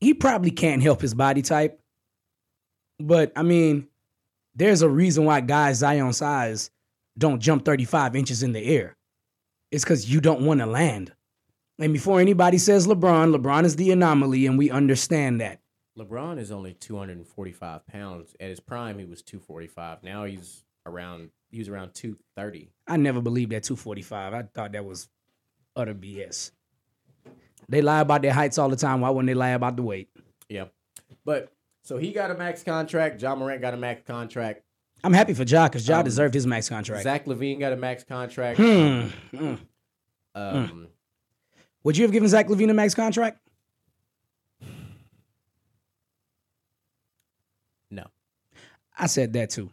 he 0.00 0.14
probably 0.14 0.50
can't 0.50 0.82
help 0.82 1.00
his 1.00 1.14
body 1.14 1.42
type. 1.42 1.80
But 3.00 3.32
I 3.36 3.42
mean, 3.42 3.88
there's 4.54 4.82
a 4.82 4.88
reason 4.88 5.24
why 5.24 5.40
guys 5.40 5.78
Zion 5.78 6.12
size 6.12 6.70
don't 7.16 7.40
jump 7.40 7.64
35 7.64 8.14
inches 8.16 8.42
in 8.42 8.52
the 8.52 8.64
air. 8.64 8.96
It's 9.70 9.84
because 9.84 10.10
you 10.10 10.20
don't 10.20 10.42
want 10.42 10.60
to 10.60 10.66
land. 10.66 11.12
And 11.78 11.92
before 11.92 12.20
anybody 12.20 12.58
says 12.58 12.86
LeBron, 12.86 13.34
LeBron 13.36 13.64
is 13.64 13.76
the 13.76 13.92
anomaly, 13.92 14.46
and 14.46 14.58
we 14.58 14.70
understand 14.70 15.40
that. 15.40 15.60
LeBron 15.96 16.38
is 16.38 16.50
only 16.50 16.74
245 16.74 17.86
pounds. 17.86 18.34
At 18.40 18.48
his 18.50 18.60
prime, 18.60 18.98
he 18.98 19.04
was 19.04 19.22
245. 19.22 20.02
Now 20.02 20.24
he's 20.24 20.64
around 20.86 21.30
he 21.50 21.58
was 21.58 21.68
around 21.68 21.94
230. 21.94 22.70
I 22.86 22.96
never 22.96 23.20
believed 23.20 23.52
that 23.52 23.62
245. 23.64 24.34
I 24.34 24.42
thought 24.42 24.72
that 24.72 24.84
was 24.84 25.08
utter 25.74 25.94
BS. 25.94 26.50
They 27.68 27.82
lie 27.82 28.00
about 28.00 28.22
their 28.22 28.32
heights 28.32 28.58
all 28.58 28.68
the 28.68 28.76
time. 28.76 29.00
Why 29.00 29.10
wouldn't 29.10 29.26
they 29.28 29.34
lie 29.34 29.50
about 29.50 29.76
the 29.76 29.82
weight? 29.82 30.08
Yeah. 30.48 30.66
But 31.24 31.52
so 31.82 31.96
he 31.96 32.12
got 32.12 32.30
a 32.30 32.34
max 32.34 32.62
contract. 32.62 33.18
John 33.20 33.38
Morant 33.38 33.60
got 33.60 33.74
a 33.74 33.76
max 33.76 34.02
contract. 34.06 34.62
I'm 35.02 35.12
happy 35.12 35.32
for 35.34 35.44
Ja 35.44 35.68
because 35.68 35.86
Ja 35.86 35.98
Um, 35.98 36.04
deserved 36.04 36.34
his 36.34 36.46
max 36.46 36.68
contract. 36.68 37.02
Zach 37.02 37.24
LaVine 37.26 37.58
got 37.60 37.72
a 37.72 37.76
max 37.76 38.04
contract. 38.04 38.58
Hmm. 38.58 39.08
Hmm. 39.36 39.54
Um, 40.34 40.88
Would 41.84 41.96
you 41.96 42.02
have 42.04 42.12
given 42.12 42.28
Zach 42.28 42.48
LaVine 42.48 42.70
a 42.70 42.74
max 42.74 42.94
contract? 42.94 43.38
No, 47.90 48.04
I 48.98 49.06
said 49.06 49.32
that 49.34 49.50
too. 49.50 49.70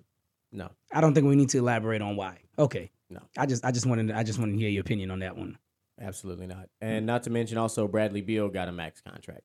no, 0.51 0.69
I 0.91 1.01
don't 1.01 1.13
think 1.13 1.27
we 1.27 1.35
need 1.35 1.49
to 1.49 1.57
elaborate 1.57 2.01
on 2.01 2.15
why. 2.15 2.39
Okay. 2.57 2.91
No. 3.09 3.19
I 3.37 3.45
just 3.45 3.63
I 3.63 3.71
just 3.71 3.85
wanted 3.85 4.07
to, 4.07 4.17
I 4.17 4.23
just 4.23 4.39
wanted 4.39 4.53
to 4.53 4.57
hear 4.59 4.69
your 4.69 4.81
opinion 4.81 5.11
on 5.11 5.19
that 5.19 5.37
one. 5.37 5.57
absolutely 6.01 6.47
not. 6.47 6.69
And 6.81 7.05
not 7.05 7.23
to 7.23 7.29
mention 7.29 7.57
also 7.57 7.87
Bradley 7.87 8.21
Beal 8.21 8.49
got 8.49 8.67
a 8.67 8.71
max 8.71 9.01
contract. 9.01 9.43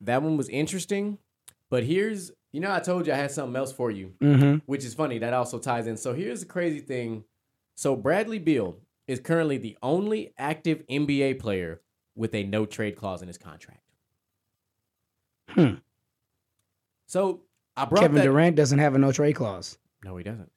That 0.00 0.22
one 0.22 0.36
was 0.36 0.48
interesting, 0.48 1.18
but 1.70 1.84
here's 1.84 2.30
you 2.52 2.60
know 2.60 2.72
I 2.72 2.80
told 2.80 3.06
you 3.06 3.12
I 3.12 3.16
had 3.16 3.30
something 3.30 3.56
else 3.56 3.72
for 3.72 3.90
you, 3.90 4.14
Mm-hmm. 4.20 4.58
which 4.66 4.84
is 4.84 4.94
funny. 4.94 5.18
That 5.18 5.32
also 5.34 5.58
ties 5.58 5.86
in. 5.86 5.96
So 5.96 6.14
here's 6.14 6.40
the 6.40 6.46
crazy 6.46 6.80
thing. 6.80 7.24
So 7.74 7.94
Bradley 7.96 8.38
Beal 8.38 8.76
is 9.06 9.20
currently 9.20 9.58
the 9.58 9.76
only 9.82 10.32
active 10.38 10.86
NBA 10.88 11.38
player 11.38 11.80
with 12.14 12.34
a 12.34 12.44
no 12.44 12.66
trade 12.66 12.96
clause 12.96 13.22
in 13.22 13.28
his 13.28 13.38
contract. 13.38 13.80
Hmm. 15.48 15.74
So 17.06 17.42
I 17.76 17.84
brought 17.84 18.02
Kevin 18.02 18.16
that, 18.16 18.24
Durant 18.24 18.56
doesn't 18.56 18.78
have 18.78 18.94
a 18.94 18.98
no 18.98 19.12
trade 19.12 19.34
clause. 19.34 19.78
No, 20.04 20.16
he 20.16 20.24
doesn't. 20.24 20.50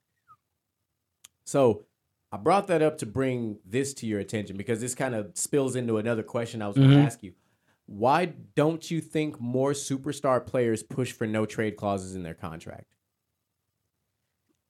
So 1.46 1.86
I 2.32 2.38
brought 2.38 2.68
that 2.68 2.82
up 2.82 2.98
to 3.00 3.06
bring 3.06 3.60
this 3.66 3.94
to 3.96 4.08
your 4.08 4.20
attention 4.20 4.58
because 4.58 4.82
this 4.82 4.96
kind 4.96 5.16
of 5.16 5.32
spills 5.36 5.76
into 5.76 5.98
another 5.98 6.24
question 6.24 6.62
I 6.62 6.68
was 6.68 6.76
going 6.76 6.90
to 6.90 6.98
ask 6.98 7.24
you. 7.24 7.34
Why 7.88 8.26
don't 8.26 8.90
you 8.90 9.00
think 9.00 9.40
more 9.40 9.72
superstar 9.72 10.46
players 10.46 10.82
push 10.82 11.12
for 11.12 11.28
no 11.28 11.46
trade 11.46 11.78
clauses 11.78 12.16
in 12.16 12.24
their 12.24 12.34
contract? 12.34 12.88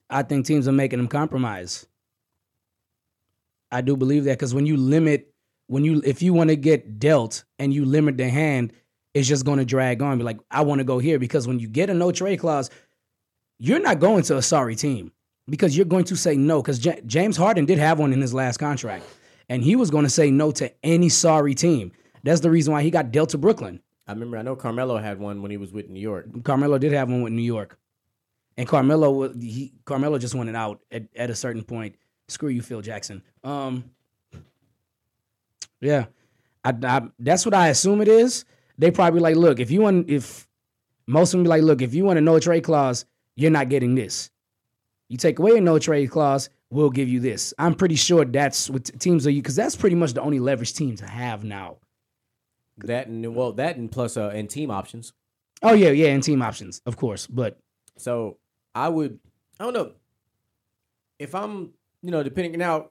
I 0.09 0.23
think 0.23 0.45
teams 0.45 0.67
are 0.67 0.73
making 0.73 0.99
them 0.99 1.07
compromise. 1.07 1.87
I 3.75 3.81
do 3.81 3.97
believe 3.97 4.23
that 4.23 4.37
because 4.39 4.53
when 4.53 4.65
you 4.65 4.77
limit, 4.77 5.33
when 5.67 5.83
you 5.83 6.01
if 6.05 6.21
you 6.21 6.33
want 6.33 6.49
to 6.49 6.55
get 6.55 6.97
dealt 6.97 7.43
and 7.59 7.73
you 7.73 7.83
limit 7.83 8.15
the 8.15 8.29
hand, 8.29 8.71
it's 9.13 9.27
just 9.27 9.43
going 9.43 9.59
to 9.59 9.65
drag 9.65 10.01
on. 10.01 10.17
Be 10.17 10.23
like, 10.23 10.39
I 10.49 10.61
want 10.61 10.79
to 10.79 10.85
go 10.85 10.97
here 10.97 11.19
because 11.19 11.45
when 11.45 11.59
you 11.59 11.67
get 11.67 11.89
a 11.89 11.93
no 11.93 12.13
trade 12.13 12.39
clause, 12.39 12.69
you're 13.59 13.81
not 13.81 13.99
going 13.99 14.23
to 14.23 14.37
a 14.37 14.41
sorry 14.41 14.77
team 14.77 15.11
because 15.49 15.75
you're 15.75 15.85
going 15.85 16.05
to 16.05 16.15
say 16.15 16.37
no. 16.37 16.61
Because 16.61 16.79
J- 16.79 17.01
James 17.05 17.35
Harden 17.35 17.65
did 17.65 17.77
have 17.77 17.99
one 17.99 18.13
in 18.13 18.21
his 18.21 18.33
last 18.33 18.57
contract, 18.57 19.03
and 19.49 19.61
he 19.61 19.75
was 19.75 19.91
going 19.91 20.05
to 20.05 20.09
say 20.09 20.31
no 20.31 20.51
to 20.51 20.71
any 20.81 21.09
sorry 21.09 21.53
team. 21.53 21.91
That's 22.23 22.39
the 22.39 22.49
reason 22.49 22.71
why 22.71 22.81
he 22.81 22.91
got 22.91 23.11
dealt 23.11 23.31
to 23.31 23.37
Brooklyn. 23.37 23.81
I 24.07 24.13
remember 24.13 24.37
I 24.37 24.41
know 24.41 24.55
Carmelo 24.55 24.97
had 24.99 25.19
one 25.19 25.41
when 25.41 25.51
he 25.51 25.57
was 25.57 25.73
with 25.73 25.89
New 25.89 25.99
York. 25.99 26.27
Carmelo 26.45 26.77
did 26.77 26.93
have 26.93 27.09
one 27.09 27.23
with 27.23 27.33
New 27.33 27.41
York, 27.41 27.77
and 28.55 28.69
Carmelo 28.69 29.33
he 29.33 29.73
Carmelo 29.83 30.17
just 30.17 30.33
wanted 30.33 30.55
out 30.55 30.79
at, 30.91 31.07
at 31.13 31.29
a 31.29 31.35
certain 31.35 31.63
point. 31.63 31.97
Screw 32.27 32.49
you, 32.49 32.61
Phil 32.61 32.81
Jackson. 32.81 33.21
Um, 33.43 33.83
yeah, 35.81 36.05
I, 36.63 36.73
I, 36.83 37.01
that's 37.19 37.45
what 37.45 37.53
I 37.53 37.69
assume 37.69 38.01
it 38.01 38.07
is. 38.07 38.45
They 38.77 38.91
probably 38.91 39.19
like, 39.19 39.35
look, 39.35 39.59
if 39.59 39.71
you 39.71 39.81
want, 39.81 40.09
if 40.09 40.47
most 41.07 41.33
of 41.33 41.37
them 41.37 41.43
be 41.43 41.49
like, 41.49 41.61
look, 41.61 41.81
if 41.81 41.93
you 41.93 42.03
want 42.03 42.17
a 42.17 42.21
no 42.21 42.39
trade 42.39 42.63
clause, 42.63 43.05
you're 43.35 43.51
not 43.51 43.69
getting 43.69 43.95
this. 43.95 44.31
You 45.07 45.17
take 45.17 45.37
away 45.39 45.57
a 45.57 45.61
no 45.61 45.77
trade 45.77 46.09
clause, 46.09 46.49
we'll 46.71 46.89
give 46.89 47.07
you 47.07 47.19
this. 47.19 47.53
I'm 47.59 47.75
pretty 47.75 47.95
sure 47.95 48.25
that's 48.25 48.69
what 48.69 48.85
teams 48.99 49.27
are 49.27 49.29
you 49.29 49.41
because 49.41 49.55
that's 49.55 49.75
pretty 49.75 49.95
much 49.95 50.13
the 50.13 50.21
only 50.21 50.39
leverage 50.39 50.73
teams 50.73 50.99
have 50.99 51.43
now. 51.43 51.77
That 52.79 53.07
and 53.07 53.35
well, 53.35 53.53
that 53.53 53.77
and 53.77 53.91
plus 53.91 54.17
uh, 54.17 54.29
and 54.29 54.49
team 54.49 54.71
options. 54.71 55.13
Oh 55.61 55.73
yeah, 55.73 55.89
yeah, 55.89 56.07
and 56.07 56.21
team 56.21 56.41
options, 56.41 56.81
of 56.85 56.97
course, 56.97 57.27
but 57.27 57.57
So 57.97 58.37
I 58.73 58.89
would, 58.89 59.19
I 59.59 59.63
don't 59.63 59.73
know, 59.73 59.91
if 61.17 61.33
I'm, 61.33 61.71
you 62.05 62.11
know, 62.11 62.23
depending 62.23 62.57
now. 62.59 62.89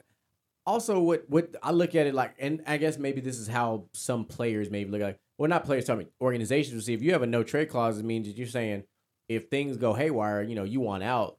Also, 0.66 0.98
what 0.98 1.24
what 1.28 1.54
I 1.62 1.72
look 1.72 1.94
at 1.94 2.06
it 2.06 2.14
like, 2.14 2.34
and 2.38 2.62
I 2.66 2.78
guess 2.78 2.98
maybe 2.98 3.20
this 3.20 3.38
is 3.38 3.46
how 3.46 3.84
some 3.92 4.24
players 4.24 4.70
maybe 4.70 4.90
look 4.90 5.02
like. 5.02 5.18
Well, 5.36 5.48
not 5.48 5.64
players, 5.64 5.90
I 5.90 5.94
mean 5.94 6.08
organizations 6.20 6.74
will 6.74 6.82
see 6.82 6.94
if 6.94 7.02
you 7.02 7.12
have 7.12 7.22
a 7.22 7.26
no 7.26 7.42
trade 7.42 7.68
clause, 7.68 7.98
it 7.98 8.04
means 8.04 8.26
that 8.26 8.38
you're 8.38 8.46
saying 8.46 8.84
if 9.28 9.48
things 9.48 9.76
go 9.76 9.92
haywire, 9.92 10.42
you 10.42 10.54
know, 10.54 10.64
you 10.64 10.80
want 10.80 11.02
out, 11.02 11.36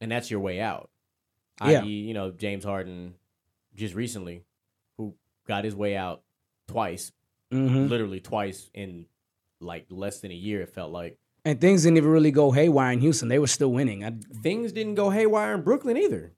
and 0.00 0.10
that's 0.10 0.30
your 0.30 0.40
way 0.40 0.60
out. 0.60 0.90
Yeah. 1.64 1.82
I.e., 1.82 1.88
you 1.88 2.14
know, 2.14 2.30
James 2.30 2.64
Harden 2.64 3.14
just 3.74 3.94
recently, 3.94 4.44
who 4.96 5.14
got 5.46 5.64
his 5.64 5.76
way 5.76 5.96
out 5.96 6.22
twice, 6.66 7.12
mhm. 7.52 7.88
literally 7.88 8.20
twice 8.20 8.70
in 8.74 9.06
like 9.60 9.86
less 9.88 10.20
than 10.20 10.32
a 10.32 10.34
year. 10.34 10.62
It 10.62 10.74
felt 10.74 10.90
like 10.90 11.16
and 11.44 11.60
things 11.60 11.84
didn't 11.84 11.96
even 11.96 12.10
really 12.10 12.30
go 12.30 12.50
haywire 12.50 12.92
in 12.92 13.00
Houston. 13.00 13.28
They 13.28 13.38
were 13.38 13.46
still 13.46 13.72
winning. 13.72 14.04
I, 14.04 14.12
things 14.42 14.72
didn't 14.72 14.96
go 14.96 15.10
haywire 15.10 15.54
in 15.54 15.62
Brooklyn 15.62 15.96
either. 15.96 16.32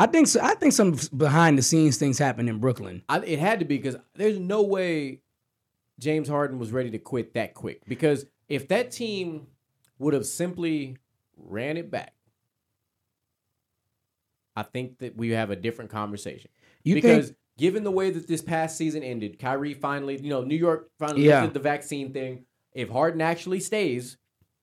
I 0.00 0.06
think 0.06 0.28
so, 0.28 0.40
I 0.42 0.54
think 0.54 0.72
some 0.72 0.98
behind 1.14 1.58
the 1.58 1.62
scenes 1.62 1.98
things 1.98 2.18
happened 2.18 2.48
in 2.48 2.58
Brooklyn. 2.58 3.02
I, 3.08 3.18
it 3.18 3.38
had 3.38 3.58
to 3.58 3.66
be 3.66 3.76
because 3.76 3.96
there's 4.14 4.38
no 4.38 4.62
way 4.62 5.20
James 5.98 6.26
Harden 6.26 6.58
was 6.58 6.72
ready 6.72 6.90
to 6.92 6.98
quit 6.98 7.34
that 7.34 7.52
quick. 7.52 7.82
Because 7.86 8.24
if 8.48 8.68
that 8.68 8.90
team 8.90 9.46
would 9.98 10.14
have 10.14 10.24
simply 10.24 10.96
ran 11.36 11.76
it 11.76 11.90
back, 11.90 12.14
I 14.56 14.62
think 14.62 14.98
that 14.98 15.16
we 15.16 15.30
have 15.30 15.50
a 15.50 15.56
different 15.56 15.90
conversation. 15.90 16.50
You 16.82 16.94
because 16.94 17.26
think 17.26 17.38
given 17.58 17.84
the 17.84 17.90
way 17.90 18.10
that 18.10 18.26
this 18.26 18.40
past 18.40 18.78
season 18.78 19.02
ended, 19.02 19.38
Kyrie 19.38 19.74
finally, 19.74 20.18
you 20.18 20.30
know, 20.30 20.42
New 20.42 20.56
York 20.56 20.90
finally 20.98 21.26
Yeah. 21.26 21.42
did 21.42 21.52
the 21.52 21.60
vaccine 21.60 22.12
thing. 22.14 22.46
If 22.72 22.88
Harden 22.88 23.20
actually 23.20 23.60
stays 23.60 24.16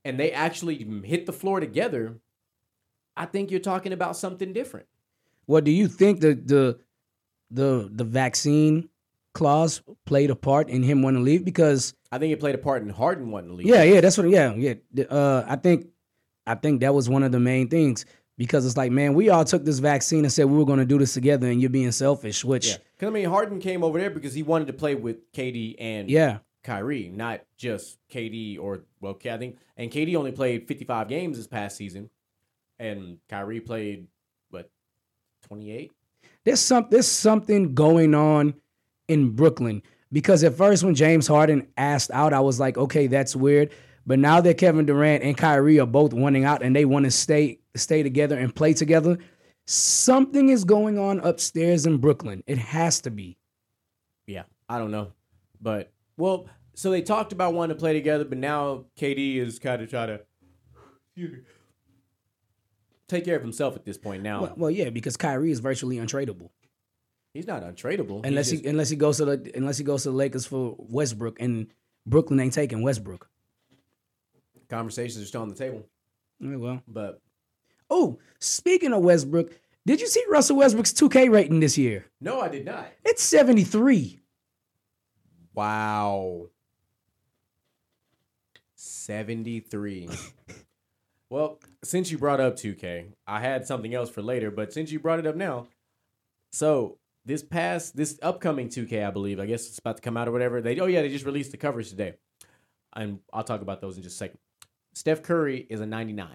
and 0.03 0.19
they 0.19 0.31
actually 0.31 0.83
hit 1.05 1.27
the 1.27 1.33
floor 1.33 1.59
together, 1.59 2.19
I 3.15 3.25
think 3.27 3.51
you're 3.51 3.59
talking 3.59 3.93
about 3.93 4.17
something 4.17 4.51
different. 4.51 4.87
What 5.47 5.63
do 5.63 5.71
you 5.71 5.87
think 5.87 6.21
the 6.21 6.35
the 6.35 6.79
the 7.49 7.89
the 7.91 8.03
vaccine 8.03 8.89
clause 9.33 9.81
played 10.05 10.29
a 10.29 10.35
part 10.35 10.69
in 10.69 10.83
him 10.83 11.01
wanting 11.01 11.21
to 11.21 11.25
leave? 11.25 11.43
Because 11.43 11.95
I 12.11 12.19
think 12.19 12.31
it 12.31 12.39
played 12.39 12.55
a 12.55 12.59
part 12.59 12.83
in 12.83 12.89
Harden 12.89 13.31
wanting 13.31 13.49
to 13.49 13.55
leave. 13.55 13.67
yeah, 13.67 13.83
yeah, 13.83 14.01
that's 14.01 14.17
what 14.17 14.29
yeah, 14.29 14.53
yeah. 14.53 14.75
Uh, 15.09 15.43
I 15.47 15.55
think 15.55 15.87
I 16.45 16.55
think 16.55 16.81
that 16.81 16.93
was 16.93 17.09
one 17.09 17.23
of 17.23 17.31
the 17.31 17.39
main 17.39 17.67
things 17.69 18.05
because 18.37 18.65
it's 18.65 18.77
like, 18.77 18.91
man, 18.91 19.13
we 19.13 19.29
all 19.29 19.43
took 19.43 19.65
this 19.65 19.79
vaccine 19.79 20.23
and 20.23 20.31
said 20.31 20.45
we 20.45 20.57
were 20.57 20.65
going 20.65 20.79
to 20.79 20.85
do 20.85 20.99
this 20.99 21.13
together, 21.13 21.47
and 21.47 21.59
you're 21.59 21.69
being 21.69 21.91
selfish. 21.91 22.45
Which 22.45 22.67
Yeah. 22.67 22.77
Because 22.95 23.09
I 23.09 23.11
mean, 23.11 23.29
Harden 23.29 23.59
came 23.59 23.83
over 23.83 23.99
there 23.99 24.09
because 24.09 24.33
he 24.33 24.43
wanted 24.43 24.67
to 24.67 24.73
play 24.73 24.95
with 24.95 25.31
KD 25.31 25.75
and 25.79 26.09
yeah, 26.09 26.39
Kyrie, 26.63 27.09
not 27.09 27.41
just 27.57 27.97
KD 28.11 28.59
or 28.59 28.81
well, 29.01 29.17
I 29.23 29.37
think 29.37 29.57
and 29.75 29.91
KD 29.91 30.15
only 30.15 30.31
played 30.31 30.67
55 30.67 31.07
games 31.07 31.37
this 31.37 31.47
past 31.47 31.77
season, 31.77 32.09
and 32.79 33.19
Kyrie 33.29 33.61
played 33.61 34.07
28. 35.47 35.91
there's 36.43 36.59
some 36.59 36.87
there's 36.89 37.07
something 37.07 37.73
going 37.73 38.13
on 38.13 38.53
in 39.07 39.31
Brooklyn 39.31 39.81
because 40.11 40.43
at 40.43 40.55
first 40.55 40.83
when 40.83 40.95
James 40.95 41.27
Harden 41.27 41.67
asked 41.77 42.11
out, 42.11 42.33
I 42.33 42.39
was 42.39 42.59
like, 42.59 42.77
okay, 42.77 43.07
that's 43.07 43.35
weird. 43.35 43.71
But 44.05 44.19
now 44.19 44.39
that 44.39 44.57
Kevin 44.57 44.85
Durant 44.85 45.23
and 45.23 45.37
Kyrie 45.37 45.79
are 45.79 45.85
both 45.85 46.13
wanting 46.13 46.45
out 46.45 46.63
and 46.63 46.75
they 46.75 46.85
want 46.85 47.05
to 47.05 47.11
stay 47.11 47.59
stay 47.75 48.03
together 48.03 48.37
and 48.37 48.55
play 48.55 48.73
together, 48.73 49.17
something 49.65 50.49
is 50.49 50.63
going 50.63 50.97
on 50.97 51.19
upstairs 51.19 51.85
in 51.85 51.97
Brooklyn. 51.97 52.43
It 52.47 52.57
has 52.57 53.01
to 53.01 53.11
be. 53.11 53.37
Yeah, 54.25 54.43
I 54.69 54.77
don't 54.77 54.91
know, 54.91 55.11
but 55.61 55.91
well, 56.17 56.47
so 56.73 56.91
they 56.91 57.01
talked 57.01 57.33
about 57.33 57.53
wanting 57.53 57.75
to 57.75 57.79
play 57.79 57.93
together, 57.93 58.23
but 58.23 58.37
now 58.37 58.85
KD 58.99 59.37
is 59.37 59.59
kind 59.59 59.81
of 59.81 59.89
trying 59.89 60.07
to 60.07 60.21
take 63.07 63.25
care 63.25 63.35
of 63.35 63.41
himself 63.41 63.75
at 63.75 63.85
this 63.85 63.97
point. 63.97 64.23
Now 64.23 64.41
Well, 64.41 64.53
well, 64.57 64.71
yeah, 64.71 64.89
because 64.89 65.17
Kyrie 65.17 65.51
is 65.51 65.59
virtually 65.59 65.97
untradeable 65.97 66.49
he's 67.33 67.45
not 67.45 67.61
untradeable 67.61 68.25
unless 68.25 68.49
just- 68.49 68.63
he 68.63 68.69
unless 68.69 68.89
he 68.89 68.95
goes 68.95 69.17
to 69.17 69.25
the 69.25 69.51
unless 69.55 69.77
he 69.77 69.83
goes 69.83 70.03
to 70.03 70.09
the 70.09 70.15
Lakers 70.15 70.45
for 70.47 70.75
Westbrook 70.79 71.39
and 71.39 71.67
Brooklyn 72.05 72.39
ain't 72.39 72.53
taking 72.53 72.81
Westbrook. 72.81 73.29
conversations 74.69 75.23
are 75.23 75.27
still 75.27 75.41
on 75.43 75.49
the 75.49 75.55
table. 75.55 75.85
Yeah, 76.39 76.55
well, 76.55 76.81
But 76.87 77.21
oh, 77.89 78.17
speaking 78.39 78.91
of 78.93 79.03
Westbrook, 79.03 79.51
did 79.85 80.01
you 80.01 80.07
see 80.07 80.23
Russell 80.29 80.57
Westbrook's 80.57 80.93
2K 80.93 81.29
rating 81.29 81.59
this 81.59 81.77
year? 81.77 82.05
no, 82.19 82.41
I 82.41 82.47
did 82.49 82.65
not. 82.65 82.87
It's 83.05 83.21
73. 83.21 84.19
Wow. 85.53 86.47
73. 88.75 90.09
well, 91.29 91.59
since 91.83 92.11
you 92.11 92.17
brought 92.17 92.39
up 92.39 92.55
2K, 92.55 93.13
I 93.25 93.39
had 93.39 93.67
something 93.67 93.93
else 93.93 94.09
for 94.09 94.21
later, 94.21 94.51
but 94.51 94.71
since 94.73 94.91
you 94.91 94.99
brought 94.99 95.19
it 95.19 95.27
up 95.27 95.35
now, 95.35 95.67
so 96.51 96.97
this 97.25 97.43
past 97.43 97.97
this 97.97 98.17
upcoming 98.21 98.69
2K, 98.69 99.05
I 99.05 99.11
believe, 99.11 99.39
I 99.39 99.45
guess 99.45 99.67
it's 99.67 99.79
about 99.79 99.97
to 99.97 100.01
come 100.01 100.15
out 100.15 100.27
or 100.27 100.31
whatever. 100.31 100.61
They 100.61 100.79
oh 100.79 100.85
yeah, 100.85 101.01
they 101.01 101.09
just 101.09 101.25
released 101.25 101.51
the 101.51 101.57
covers 101.57 101.89
today. 101.89 102.13
And 102.95 103.19
I'll 103.33 103.43
talk 103.43 103.61
about 103.61 103.81
those 103.81 103.97
in 103.97 104.03
just 104.03 104.15
a 104.15 104.17
second. 104.17 104.39
Steph 104.93 105.21
Curry 105.21 105.67
is 105.69 105.81
a 105.81 105.85
99. 105.85 106.27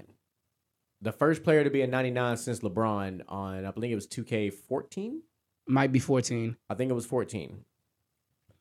The 1.00 1.10
first 1.10 1.42
player 1.42 1.64
to 1.64 1.70
be 1.70 1.82
a 1.82 1.86
99 1.86 2.36
since 2.36 2.60
LeBron 2.60 3.22
on 3.28 3.64
I 3.64 3.70
believe 3.70 3.92
it 3.92 3.96
was 3.96 4.06
2K14. 4.06 5.20
Might 5.66 5.92
be 5.92 5.98
14. 5.98 6.56
I 6.68 6.74
think 6.74 6.90
it 6.90 6.94
was 6.94 7.06
14. 7.06 7.64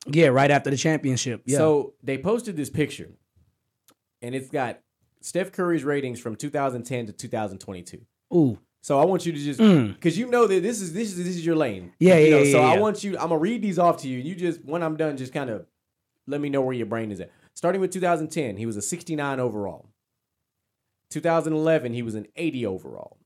Yeah, 0.07 0.27
right 0.27 0.49
after 0.49 0.71
the 0.71 0.77
championship. 0.77 1.43
Yeah. 1.45 1.57
So 1.57 1.93
they 2.01 2.17
posted 2.17 2.55
this 2.55 2.69
picture, 2.69 3.11
and 4.21 4.33
it's 4.33 4.49
got 4.49 4.79
Steph 5.21 5.51
Curry's 5.51 5.83
ratings 5.83 6.19
from 6.19 6.35
2010 6.35 7.05
to 7.07 7.13
2022. 7.13 8.01
ooh, 8.33 8.57
So 8.81 8.99
I 8.99 9.05
want 9.05 9.25
you 9.25 9.31
to 9.31 9.37
just 9.39 9.59
Mm. 9.59 9.93
because 9.93 10.17
you 10.17 10.27
know 10.27 10.47
that 10.47 10.61
this 10.63 10.81
is 10.81 10.93
this 10.93 11.09
is 11.11 11.17
this 11.17 11.27
is 11.27 11.45
your 11.45 11.55
lane. 11.55 11.93
Yeah, 11.99 12.17
You 12.17 12.23
yeah, 12.25 12.29
know, 12.31 12.43
yeah, 12.43 12.51
So 12.51 12.59
yeah, 12.61 12.67
I 12.73 12.79
want 12.79 13.03
you. 13.03 13.11
I'm 13.17 13.29
gonna 13.29 13.37
read 13.37 13.61
these 13.61 13.77
off 13.79 14.01
to 14.01 14.07
you. 14.07 14.17
You 14.19 14.35
just 14.35 14.63
when 14.65 14.81
I'm 14.83 14.97
done, 14.97 15.17
just 15.17 15.33
kind 15.33 15.49
of 15.49 15.65
let 16.27 16.41
me 16.41 16.49
know 16.49 16.61
where 16.61 16.73
your 16.75 16.85
brain 16.87 17.11
is 17.11 17.19
at. 17.19 17.31
Starting 17.53 17.81
with 17.81 17.91
2010, 17.91 18.57
he 18.57 18.65
was 18.65 18.77
a 18.77 18.81
69 18.81 19.39
overall. 19.39 19.89
2011, 21.09 21.93
he 21.93 22.01
was 22.01 22.15
an 22.15 22.27
80 22.35 22.65
overall. 22.65 23.17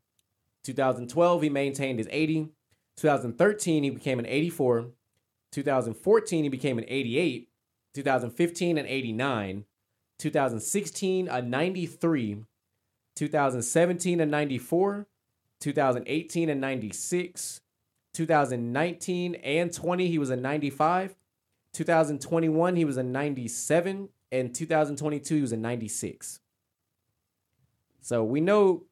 2012, 0.63 1.41
he 1.43 1.49
maintained 1.49 1.99
his 1.99 2.07
80. 2.11 2.49
2013, 2.97 3.83
he 3.83 3.89
became 3.91 4.17
an 4.19 4.25
84. 4.25 4.87
2014, 5.51 6.43
he 6.43 6.49
became 6.49 6.77
an 6.77 6.85
88. 6.87 7.49
2015, 7.93 8.77
an 8.77 8.85
89. 8.87 9.65
2016, 10.19 11.27
a 11.27 11.41
93. 11.41 12.37
2017, 13.15 14.19
a 14.19 14.25
94. 14.25 15.07
2018, 15.59 16.49
a 16.49 16.55
96. 16.55 17.61
2019 18.13 19.35
and 19.35 19.73
20, 19.73 20.07
he 20.07 20.17
was 20.17 20.29
a 20.29 20.35
95. 20.35 21.15
2021, 21.73 22.75
he 22.75 22.85
was 22.85 22.97
a 22.97 23.03
97. 23.03 24.09
And 24.31 24.55
2022, 24.55 25.35
he 25.35 25.41
was 25.41 25.51
a 25.51 25.57
96. 25.57 26.39
So 28.01 28.23
we 28.23 28.39
know 28.39 28.83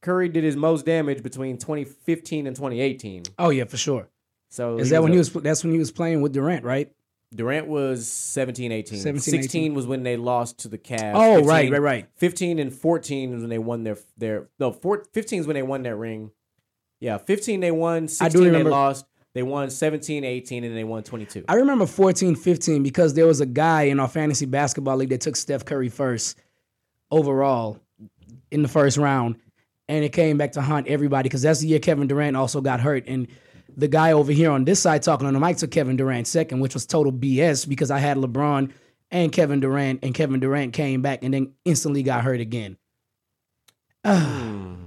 Curry 0.00 0.28
did 0.28 0.44
his 0.44 0.56
most 0.56 0.84
damage 0.84 1.22
between 1.22 1.58
2015 1.58 2.46
and 2.46 2.56
2018. 2.56 3.24
oh 3.38 3.50
yeah, 3.50 3.64
for 3.64 3.76
sure. 3.76 4.08
So 4.48 4.78
Is 4.78 4.90
that 4.90 5.02
when 5.02 5.12
he 5.12 5.18
was? 5.18 5.32
That's 5.32 5.64
when 5.64 5.72
he 5.72 5.78
was 5.78 5.90
playing 5.90 6.20
with 6.20 6.32
Durant, 6.32 6.64
right? 6.64 6.92
Durant 7.34 7.66
was 7.66 8.10
17, 8.10 8.72
18. 8.72 8.98
17, 8.98 9.20
16 9.20 9.60
18. 9.62 9.74
was 9.74 9.86
when 9.86 10.02
they 10.02 10.16
lost 10.16 10.58
to 10.60 10.68
the 10.68 10.78
Cavs. 10.78 11.12
Oh, 11.14 11.42
right, 11.44 11.70
right, 11.70 11.80
right. 11.80 12.08
15 12.16 12.58
and 12.58 12.72
14 12.72 13.34
is 13.34 13.40
when 13.40 13.50
they 13.50 13.58
won 13.58 13.84
their 13.84 13.96
their 14.16 14.48
no, 14.58 14.72
four, 14.72 15.04
15 15.12 15.40
is 15.40 15.46
when 15.46 15.54
they 15.54 15.62
won 15.62 15.82
their 15.82 15.96
ring. 15.96 16.30
Yeah, 17.00 17.18
15 17.18 17.60
they 17.60 17.70
won, 17.70 18.08
16 18.08 18.40
they 18.40 18.46
remember- 18.46 18.70
lost. 18.70 19.06
They 19.34 19.42
won 19.42 19.70
17, 19.70 20.24
18 20.24 20.62
and 20.62 20.76
they 20.76 20.84
won 20.84 21.02
22. 21.02 21.46
I 21.48 21.54
remember 21.54 21.86
14, 21.86 22.36
15 22.36 22.82
because 22.82 23.14
there 23.14 23.26
was 23.26 23.40
a 23.40 23.46
guy 23.46 23.84
in 23.84 23.98
our 23.98 24.06
fantasy 24.08 24.44
basketball 24.44 24.98
league 24.98 25.08
that 25.08 25.22
took 25.22 25.36
Steph 25.36 25.64
Curry 25.64 25.88
first 25.88 26.38
overall 27.10 27.80
in 28.50 28.60
the 28.60 28.68
first 28.68 28.98
round, 28.98 29.36
and 29.88 30.04
it 30.04 30.12
came 30.12 30.36
back 30.36 30.52
to 30.52 30.60
haunt 30.60 30.86
everybody 30.86 31.30
because 31.30 31.40
that's 31.40 31.60
the 31.60 31.68
year 31.68 31.78
Kevin 31.78 32.06
Durant 32.08 32.36
also 32.36 32.60
got 32.60 32.80
hurt, 32.80 33.04
and 33.06 33.26
the 33.76 33.88
guy 33.88 34.12
over 34.12 34.32
here 34.32 34.50
on 34.50 34.64
this 34.64 34.80
side 34.80 35.02
talking 35.02 35.26
on 35.26 35.34
the 35.34 35.40
mic 35.40 35.56
took 35.56 35.70
Kevin 35.70 35.96
Durant 35.96 36.26
second, 36.26 36.60
which 36.60 36.74
was 36.74 36.86
total 36.86 37.12
BS 37.12 37.68
because 37.68 37.90
I 37.90 37.98
had 37.98 38.16
LeBron 38.16 38.70
and 39.10 39.30
Kevin 39.30 39.60
Durant, 39.60 40.00
and 40.02 40.14
Kevin 40.14 40.40
Durant 40.40 40.72
came 40.72 41.02
back 41.02 41.22
and 41.22 41.34
then 41.34 41.52
instantly 41.64 42.02
got 42.02 42.24
hurt 42.24 42.40
again. 42.40 42.76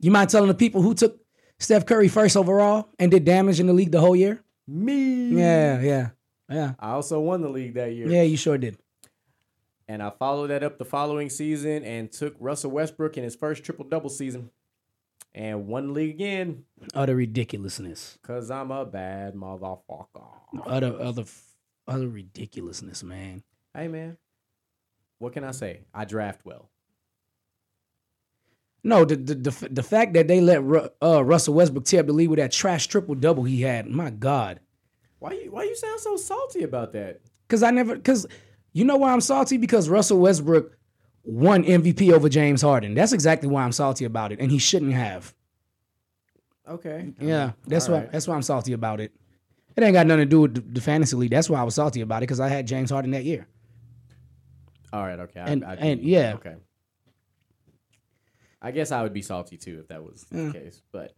You 0.00 0.12
mind 0.12 0.30
telling 0.30 0.46
the 0.46 0.54
people 0.54 0.80
who 0.80 0.94
took 0.94 1.18
Steph 1.58 1.84
Curry 1.84 2.06
first 2.06 2.36
overall 2.36 2.88
and 3.00 3.10
did 3.10 3.24
damage 3.24 3.58
in 3.58 3.66
the 3.66 3.72
league 3.72 3.90
the 3.90 4.00
whole 4.00 4.14
year? 4.14 4.40
Me. 4.68 5.30
Yeah, 5.30 5.80
yeah, 5.80 6.10
yeah. 6.48 6.74
I 6.78 6.90
also 6.90 7.18
won 7.18 7.40
the 7.40 7.48
league 7.48 7.74
that 7.74 7.92
year. 7.94 8.06
Yeah, 8.06 8.22
you 8.22 8.36
sure 8.36 8.58
did. 8.58 8.78
And 9.88 10.00
I 10.00 10.10
followed 10.10 10.48
that 10.48 10.62
up 10.62 10.78
the 10.78 10.84
following 10.84 11.30
season 11.30 11.82
and 11.82 12.12
took 12.12 12.36
Russell 12.38 12.70
Westbrook 12.70 13.16
in 13.16 13.24
his 13.24 13.34
first 13.34 13.64
triple 13.64 13.86
double 13.86 14.10
season 14.10 14.50
and 15.34 15.66
one 15.66 15.92
league 15.94 16.14
again 16.14 16.64
Utter 16.94 17.14
ridiculousness. 17.16 18.18
because 18.20 18.50
I'm 18.50 18.70
a 18.70 18.84
bad 18.84 19.34
motherfucker. 19.34 20.28
Utter 20.66 21.00
other 21.00 21.24
utter 21.86 22.08
ridiculousness, 22.08 23.02
man. 23.02 23.42
Hey, 23.74 23.88
man. 23.88 24.16
What 25.18 25.32
can 25.32 25.44
I 25.44 25.50
say? 25.50 25.80
I 25.92 26.04
draft 26.04 26.40
well. 26.44 26.70
No, 28.84 29.04
the 29.04 29.16
the 29.16 29.34
the, 29.34 29.68
the 29.70 29.82
fact 29.82 30.14
that 30.14 30.28
they 30.28 30.40
let 30.40 30.62
Ru- 30.62 30.88
uh, 31.02 31.24
Russell 31.24 31.54
Westbrook 31.54 31.84
tear 31.84 32.00
up 32.00 32.06
the 32.06 32.12
league 32.12 32.28
with 32.30 32.38
that 32.38 32.52
trash 32.52 32.86
triple 32.86 33.14
double 33.14 33.44
he 33.44 33.62
had, 33.62 33.86
my 33.88 34.10
God. 34.10 34.60
Why 35.18 35.32
you 35.32 35.50
why 35.50 35.64
you 35.64 35.74
sound 35.74 36.00
so 36.00 36.16
salty 36.16 36.62
about 36.62 36.92
that? 36.92 37.20
Cause 37.48 37.62
I 37.62 37.70
never, 37.70 37.98
cause 37.98 38.26
you 38.72 38.84
know 38.84 38.96
why 38.96 39.12
I'm 39.12 39.20
salty 39.20 39.56
because 39.56 39.88
Russell 39.88 40.18
Westbrook 40.20 40.77
won 41.28 41.62
MVP 41.62 42.10
over 42.12 42.28
James 42.28 42.62
Harden. 42.62 42.94
That's 42.94 43.12
exactly 43.12 43.48
why 43.48 43.62
I'm 43.62 43.72
salty 43.72 44.04
about 44.06 44.32
it, 44.32 44.40
and 44.40 44.50
he 44.50 44.58
shouldn't 44.58 44.94
have. 44.94 45.34
Okay. 46.66 47.12
Yeah, 47.20 47.52
that's 47.66 47.86
All 47.88 47.94
why. 47.94 48.00
right. 48.00 48.12
That's 48.12 48.26
why 48.26 48.34
I'm 48.34 48.42
salty 48.42 48.72
about 48.72 49.00
it. 49.00 49.12
It 49.76 49.82
ain't 49.84 49.92
got 49.92 50.06
nothing 50.06 50.22
to 50.22 50.26
do 50.26 50.40
with 50.40 50.54
the, 50.54 50.60
the 50.60 50.80
fantasy 50.80 51.16
league. 51.16 51.30
That's 51.30 51.48
why 51.48 51.60
I 51.60 51.62
was 51.62 51.74
salty 51.74 52.00
about 52.00 52.18
it 52.18 52.20
because 52.26 52.40
I 52.40 52.48
had 52.48 52.66
James 52.66 52.90
Harden 52.90 53.10
that 53.12 53.24
year. 53.24 53.46
All 54.92 55.02
right, 55.02 55.20
okay. 55.20 55.40
And- 55.40 55.64
I, 55.64 55.72
I 55.72 55.74
and, 55.76 56.02
yeah. 56.02 56.32
Okay. 56.36 56.56
I 58.60 58.70
guess 58.72 58.90
I 58.90 59.02
would 59.02 59.12
be 59.12 59.22
salty 59.22 59.56
too 59.56 59.78
if 59.80 59.88
that 59.88 60.02
was 60.02 60.26
Yeah. 60.32 60.46
the 60.46 60.52
case. 60.52 60.82
But 60.92 61.12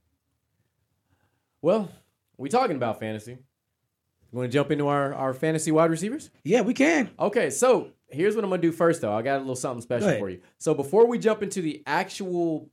well, 1.62 1.90
we 2.36 2.48
talking 2.48 2.76
about 2.76 3.00
fantasy. 3.00 3.32
You 3.32 4.38
want 4.38 4.50
to 4.50 4.52
jump 4.52 4.70
into 4.70 4.88
our, 4.88 5.14
our 5.14 5.32
fantasy 5.34 5.70
wide 5.72 5.90
receivers? 5.90 6.30
Yeah, 6.44 6.60
we 6.60 6.74
can. 6.74 7.10
Okay, 7.18 7.50
so 7.50 7.92
here's 8.12 8.34
what 8.34 8.44
I'm 8.44 8.50
gonna 8.50 8.62
do 8.62 8.72
first 8.72 9.00
though. 9.00 9.12
I 9.12 9.22
got 9.22 9.36
a 9.36 9.40
little 9.40 9.56
something 9.56 9.82
special 9.82 10.08
for 10.18 10.28
you. 10.30 10.40
So 10.58 10.74
before 10.74 11.06
we 11.06 11.18
jump 11.18 11.42
into 11.42 11.60
the 11.62 11.82
actual 11.86 12.68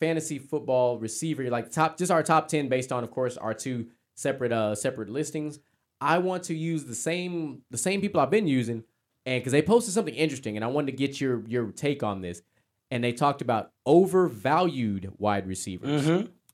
fantasy 0.00 0.38
football 0.38 0.98
receiver, 0.98 1.48
like 1.50 1.70
top 1.70 1.96
just 1.98 2.10
our 2.12 2.22
top 2.22 2.48
10 2.48 2.68
based 2.68 2.92
on 2.92 3.02
of 3.04 3.10
course 3.10 3.36
our 3.36 3.54
two 3.54 3.86
separate 4.14 4.52
uh 4.52 4.74
separate 4.74 5.08
listings, 5.08 5.58
I 6.00 6.18
want 6.18 6.44
to 6.44 6.54
use 6.54 6.84
the 6.84 6.94
same 6.94 7.62
the 7.70 7.78
same 7.78 8.00
people 8.00 8.20
I've 8.20 8.30
been 8.30 8.46
using 8.48 8.84
and 9.24 9.42
cuz 9.42 9.52
they 9.52 9.62
posted 9.62 9.94
something 9.94 10.14
interesting 10.14 10.56
and 10.56 10.64
I 10.64 10.68
wanted 10.68 10.90
to 10.92 10.96
get 10.96 11.20
your 11.20 11.42
your 11.48 11.70
take 11.72 12.02
on 12.02 12.20
this. 12.20 12.42
And 12.90 13.02
they 13.02 13.12
talked 13.12 13.42
about 13.42 13.72
overvalued 13.84 15.12
wide 15.18 15.46
receivers. 15.46 16.06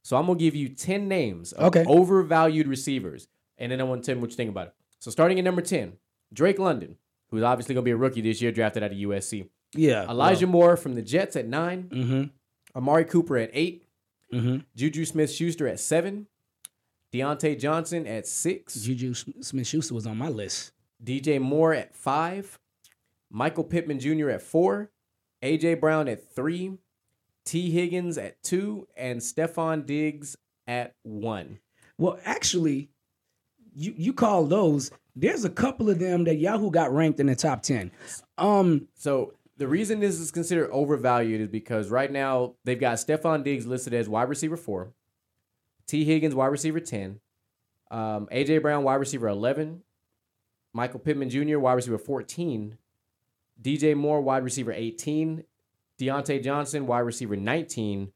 So 0.03 0.17
I'm 0.17 0.27
gonna 0.27 0.39
give 0.39 0.55
you 0.57 0.69
10 0.69 1.09
names 1.09 1.53
of 1.53 1.67
Okay. 1.67 1.85
overvalued 1.87 2.67
receivers. 2.67 3.29
And 3.59 3.71
then 3.71 3.81
I 3.81 3.85
want 3.85 4.03
to 4.03 4.07
tell 4.07 4.17
you 4.17 4.21
what 4.23 4.31
you 4.31 4.37
think 4.37 4.51
about 4.51 4.69
it. 4.69 4.75
So 4.99 5.11
starting 5.11 5.39
at 5.39 5.45
number 5.45 5.63
10, 5.63 5.93
Drake 6.33 6.59
London, 6.59 6.97
who's 7.33 7.43
obviously 7.43 7.75
gonna 7.75 7.85
be 7.85 7.91
a 7.91 7.97
rookie 7.97 8.21
this 8.21 8.41
year, 8.41 8.53
drafted 8.53 8.85
out 8.85 8.93
of 8.93 8.97
USC. 8.97 9.49
Yeah. 9.75 10.09
Elijah 10.09 10.47
Moore 10.47 10.77
from 10.77 10.95
the 10.95 11.03
Jets 11.03 11.35
at 11.35 11.49
nine. 11.49 11.89
Mm-hmm. 11.93 12.79
Amari 12.79 13.05
Cooper 13.05 13.37
at 13.39 13.51
8 13.53 13.85
Mm-hmm. 14.33 14.59
Juju 14.75 15.05
Smith 15.05 15.31
Schuster 15.31 15.69
at 15.69 15.79
seven. 15.79 16.27
Diontae 17.13 17.59
Johnson 17.59 18.07
at 18.07 18.27
six. 18.27 18.77
Juju 18.77 19.13
Smith 19.13 19.67
Schuster 19.67 19.95
was 19.95 20.07
on 20.07 20.17
my 20.17 20.29
list. 20.29 20.73
DJ 21.05 21.39
Moore 21.41 21.75
at 21.75 21.95
five, 21.95 22.59
Michael 23.29 23.65
Pittman 23.65 24.01
Jr. 24.01 24.31
at 24.31 24.41
four, 24.41 24.91
AJ 25.43 25.81
Brown 25.81 26.09
at 26.09 26.35
three, 26.35 26.79
Tee 27.45 27.71
Higgins 27.71 28.17
at 28.17 28.43
two, 28.43 28.87
and 28.97 29.21
Stefon 29.21 29.85
Diggs 29.85 30.37
at 30.67 30.95
one. 31.03 31.59
Well, 31.99 32.19
actually, 32.25 32.89
you 33.75 33.93
you 33.97 34.13
call 34.15 34.45
those. 34.47 34.91
There's 35.15 35.45
a 35.45 35.51
couple 35.51 35.91
of 35.91 35.99
them 35.99 36.25
that 36.25 36.37
Yahoo 36.37 36.71
got 36.71 36.93
ranked 36.93 37.21
in 37.21 37.27
the 37.27 37.37
top 37.37 37.63
ten. 37.63 37.91
Um, 38.39 38.89
So 38.95 39.35
the 39.59 39.69
reason 39.69 40.01
this 40.01 40.19
is 40.19 40.31
considered 40.31 40.71
overvalued 40.71 41.41
is 41.41 41.49
because 41.49 41.91
right 41.91 42.11
now 42.11 42.55
they've 42.65 42.81
got 42.81 42.97
Stefon 42.97 43.45
Diggs 43.45 43.67
listed 43.67 43.93
as 43.95 44.09
wide 44.09 44.29
receiver 44.29 44.57
four, 44.57 44.93
Tee 45.87 46.05
Higgins 46.05 46.35
wide 46.35 46.47
receiver 46.47 46.81
ten, 46.81 47.21
um, 47.91 48.27
AJ 48.33 48.63
Brown 48.63 48.85
wide 48.85 48.95
receiver 48.97 49.29
eleven, 49.29 49.83
Michael 50.73 51.01
Pittman 51.01 51.29
Jr. 51.29 51.59
wide 51.59 51.75
receiver 51.75 51.99
fourteen, 51.99 52.79
DJ 53.61 53.95
Moore 53.95 54.23
wide 54.23 54.45
receiver 54.45 54.73
eighteen, 54.73 55.45
Diontae 56.01 56.43
Johnson 56.43 56.87
wide 56.87 57.01
receiver 57.01 57.37
nineteen, 57.37 58.13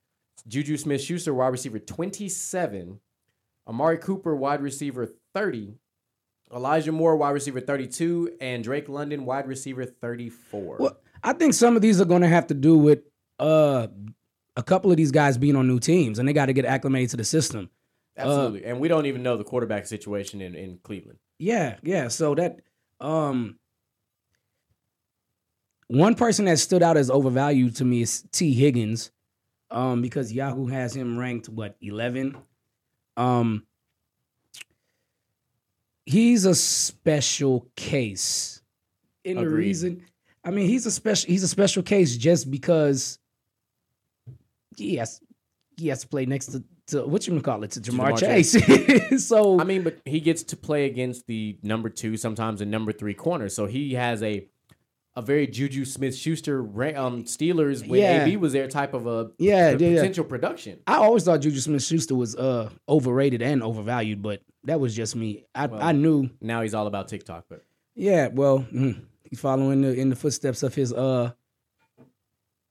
Juju 0.49 0.79
Smith 0.79 1.03
Schuster 1.03 1.35
wide 1.35 1.49
receiver 1.49 1.79
twenty 1.79 2.31
seven, 2.31 3.01
Amari 3.69 3.99
Cooper 3.99 4.35
wide 4.35 4.63
receiver 4.63 5.07
thirty. 5.35 5.75
Elijah 6.55 6.93
Moore, 6.93 7.17
wide 7.17 7.31
receiver 7.31 7.61
32, 7.61 8.37
and 8.41 8.63
Drake 8.63 8.89
London, 8.89 9.25
wide 9.25 9.47
receiver 9.49 9.85
34. 9.85 10.77
well, 10.79 10.97
I 11.23 11.33
think 11.33 11.55
some 11.55 11.77
of 11.77 11.83
these 11.83 12.01
are 12.01 12.05
going 12.05 12.23
to 12.23 12.29
have 12.29 12.47
to 12.49 12.55
do 12.55 12.77
with 12.79 13.01
uh 13.39 13.89
a 14.57 14.63
couple 14.63 14.91
of 14.91 14.97
these 14.97 15.11
guys 15.11 15.37
being 15.37 15.57
on 15.57 15.67
new 15.67 15.79
teams, 15.79 16.19
and 16.19 16.27
they 16.29 16.33
got 16.33 16.47
to 16.47 16.53
get 16.53 16.65
acclimated 16.65 17.11
to 17.11 17.17
the 17.19 17.25
system. 17.25 17.69
Absolutely. 18.19 18.65
and 18.65 18.81
we 18.81 18.89
don't 18.89 19.05
even 19.05 19.23
know 19.23 19.37
the 19.37 19.45
quarterback 19.45 19.87
situation 19.87 20.41
in, 20.41 20.55
in 20.55 20.79
Cleveland. 20.83 21.19
Yeah, 21.39 21.77
yeah. 21.83 22.09
So 22.09 22.35
that 22.35 22.61
um 23.01 23.59
one 25.89 26.15
person 26.15 26.47
that 26.47 26.59
stood 26.59 26.83
out 26.83 26.97
as 26.97 27.11
overvalued 27.11 27.77
to 27.77 27.85
me 27.85 28.03
is 28.03 28.25
Tee 28.33 28.55
Higgins. 28.55 29.11
Um, 29.71 30.01
because 30.01 30.33
Yahoo 30.33 30.67
has 30.69 30.95
him 30.95 31.19
ranked 31.19 31.49
what, 31.49 31.77
eleven? 31.81 32.37
Um 33.17 33.67
he's 36.07 36.45
a 36.47 36.55
special 36.55 37.67
case. 37.77 38.63
And 39.25 39.39
the 39.39 39.49
reason 39.49 40.03
I 40.45 40.51
mean 40.51 40.67
he's 40.69 40.87
a 40.87 40.91
special 40.91 41.29
he's 41.29 41.43
a 41.43 41.49
special 41.49 41.83
case 41.83 42.17
just 42.17 42.51
because 42.51 43.19
he 44.77 44.97
has 44.97 45.21
he 45.77 45.89
has 45.89 46.01
to 46.03 46.09
play 46.09 46.25
next 46.27 46.47
to, 46.47 46.65
to 46.89 47.07
what 47.07 47.27
you 47.27 47.39
call 47.41 47.63
it 47.65 47.73
to 47.73 47.81
Ja'Marr, 47.81 48.13
Ja'Marr 48.13 49.09
Chase. 49.11 49.27
so 49.27 49.61
I 49.61 49.65
mean, 49.65 49.83
but 49.83 49.99
he 50.05 50.21
gets 50.21 50.43
to 50.45 50.57
play 50.57 50.87
against 50.87 51.27
the 51.27 51.59
number 51.63 51.91
two, 51.91 52.17
sometimes 52.17 52.61
the 52.61 52.67
number 52.67 52.93
three 52.93 53.15
corner. 53.15 53.49
So 53.49 53.67
he 53.67 53.95
has 53.95 54.23
a 54.23 54.47
a 55.17 55.23
very 55.23 55.47
Juju 55.47 55.87
Smith 55.87 56.15
Schuster 56.15 56.61
um, 56.61 57.25
Steelers 57.25 57.87
when 57.89 58.01
Yeah. 58.01 58.25
AB 58.25 58.37
was 58.37 58.53
there 58.53 58.69
type 58.69 58.93
of 58.95 59.07
a 59.07 59.31
Yeah, 59.39 59.75
p- 59.77 59.83
yeah, 59.85 59.91
yeah. 59.91 59.97
potential 59.97 60.25
production. 60.25 60.79
I 60.87 60.97
always 60.97 61.25
thought 61.25 61.39
Juju 61.41 61.59
Smith 61.59 61.83
Schuster 61.83 62.15
was 62.15 62.37
uh 62.37 62.71
overrated 62.89 63.43
and 63.43 63.63
overvalued, 63.63 64.23
but 64.23 64.43
that 64.67 64.79
was 64.81 64.95
just 64.95 65.17
me. 65.17 65.45
I 65.55 65.67
Well- 65.67 65.83
I 65.83 65.93
knew. 65.93 66.29
Now 66.41 66.63
he's 66.63 66.75
all 66.75 66.87
about 66.87 67.09
TikTok, 67.09 67.47
but 67.49 67.65
Yeah, 67.95 68.29
well, 68.29 68.61
mm, 68.73 69.01
he's 69.31 69.41
following 69.41 69.81
the, 69.83 69.95
in 69.95 70.11
the 70.11 70.17
footsteps 70.17 70.63
of 70.63 70.75
his 70.75 70.93
uh, 70.93 71.33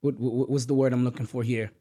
what, 0.01 0.19
what 0.19 0.49
what's 0.49 0.65
the 0.65 0.73
word 0.75 0.93
I'm 0.93 1.03
looking 1.03 1.25
for 1.25 1.41
here? 1.43 1.71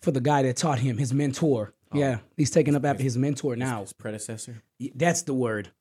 For 0.00 0.12
the 0.12 0.20
guy 0.20 0.42
that 0.42 0.56
taught 0.56 0.78
him, 0.78 0.96
his 0.98 1.12
mentor. 1.12 1.74
Yeah, 1.92 2.18
he's 2.36 2.50
taking 2.52 2.76
up 2.76 2.84
after 2.84 3.02
his 3.02 3.18
mentor 3.18 3.56
now. 3.56 3.80
his 3.80 3.92
predecessor. 3.92 4.62
That's 4.94 5.22
the 5.22 5.34
word. 5.34 5.72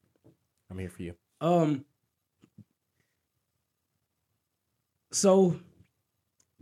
I'm 0.71 0.79
here 0.79 0.89
for 0.89 1.03
you. 1.03 1.13
Um. 1.39 1.85
So 5.11 5.59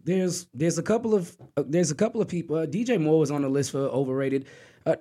there's 0.03 0.47
there's 0.53 0.77
a 0.77 0.83
couple 0.83 1.13
of 1.15 1.35
uh, 1.55 1.63
there's 1.65 1.91
a 1.91 1.95
couple 1.95 2.21
of 2.21 2.27
people. 2.27 2.57
Uh, 2.57 2.65
DJ 2.65 2.99
Moore 2.99 3.19
was 3.19 3.31
on 3.31 3.41
the 3.41 3.49
list 3.49 3.71
for 3.71 3.79
overrated. 3.79 4.45
Uh, 4.85 4.95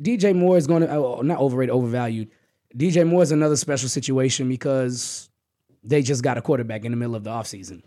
DJ 0.00 0.34
Moore 0.34 0.56
is 0.56 0.66
going 0.66 0.82
to 0.82 0.90
uh, 0.90 1.22
not 1.22 1.38
overrated, 1.38 1.72
overvalued. 1.74 2.30
DJ 2.76 3.06
Moore 3.06 3.22
is 3.22 3.32
another 3.32 3.56
special 3.56 3.88
situation 3.88 4.48
because 4.48 5.28
they 5.84 6.00
just 6.02 6.22
got 6.22 6.38
a 6.38 6.42
quarterback 6.42 6.84
in 6.84 6.90
the 6.92 6.96
middle 6.96 7.14
of 7.14 7.24
the 7.24 7.30
offseason. 7.30 7.82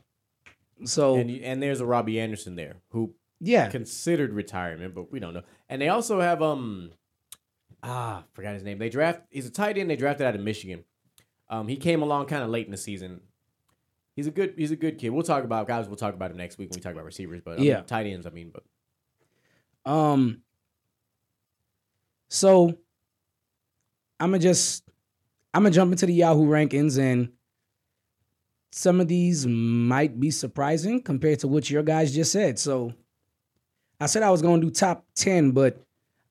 So 0.83 1.15
And 1.15 1.29
and 1.31 1.63
there's 1.63 1.79
a 1.79 1.85
Robbie 1.85 2.19
Anderson 2.19 2.55
there 2.55 2.75
who 2.89 3.13
yeah, 3.39 3.69
considered 3.69 4.33
retirement, 4.33 4.93
but 4.93 5.11
we 5.11 5.19
don't 5.19 5.33
know. 5.33 5.43
And 5.69 5.81
they 5.81 5.89
also 5.89 6.19
have 6.21 6.41
um 6.41 6.91
ah 7.81 8.23
forgot 8.33 8.53
his 8.53 8.63
name. 8.63 8.77
They 8.77 8.89
draft 8.89 9.21
he's 9.29 9.45
a 9.47 9.51
tight 9.51 9.77
end 9.77 9.89
they 9.89 9.95
drafted 9.95 10.27
out 10.27 10.35
of 10.35 10.41
Michigan. 10.41 10.83
Um 11.49 11.67
he 11.67 11.77
came 11.77 12.01
along 12.01 12.25
kind 12.27 12.43
of 12.43 12.49
late 12.49 12.65
in 12.65 12.71
the 12.71 12.77
season. 12.77 13.21
He's 14.15 14.27
a 14.27 14.31
good 14.31 14.53
he's 14.57 14.71
a 14.71 14.75
good 14.75 14.97
kid. 14.97 15.09
We'll 15.09 15.23
talk 15.23 15.43
about 15.45 15.65
guys. 15.67 15.87
We'll 15.87 15.95
talk 15.97 16.13
about 16.13 16.31
him 16.31 16.37
next 16.37 16.57
week 16.57 16.69
when 16.69 16.77
we 16.77 16.81
talk 16.81 16.93
about 16.93 17.05
receivers. 17.05 17.41
But 17.43 17.53
I 17.53 17.57
mean, 17.57 17.65
Yeah. 17.67 17.81
tight 17.81 18.05
ends. 18.05 18.25
I 18.27 18.29
mean, 18.31 18.51
but 18.53 18.63
Um. 19.89 20.41
So 22.35 22.77
I'm 24.19 24.31
gonna 24.31 24.39
just 24.39 24.83
I'm 25.53 25.63
gonna 25.63 25.73
jump 25.73 25.93
into 25.93 26.05
the 26.05 26.13
Yahoo 26.13 26.45
rankings, 26.45 26.99
and 26.99 27.31
some 28.73 28.99
of 28.99 29.07
these 29.07 29.47
might 29.47 30.19
be 30.19 30.31
surprising 30.31 31.01
compared 31.01 31.39
to 31.39 31.47
what 31.47 31.69
your 31.69 31.81
guys 31.81 32.13
just 32.13 32.33
said. 32.33 32.59
So 32.59 32.93
I 34.01 34.07
said 34.07 34.21
I 34.21 34.31
was 34.31 34.41
gonna 34.41 34.61
do 34.61 34.69
top 34.69 35.05
ten, 35.15 35.51
but 35.51 35.81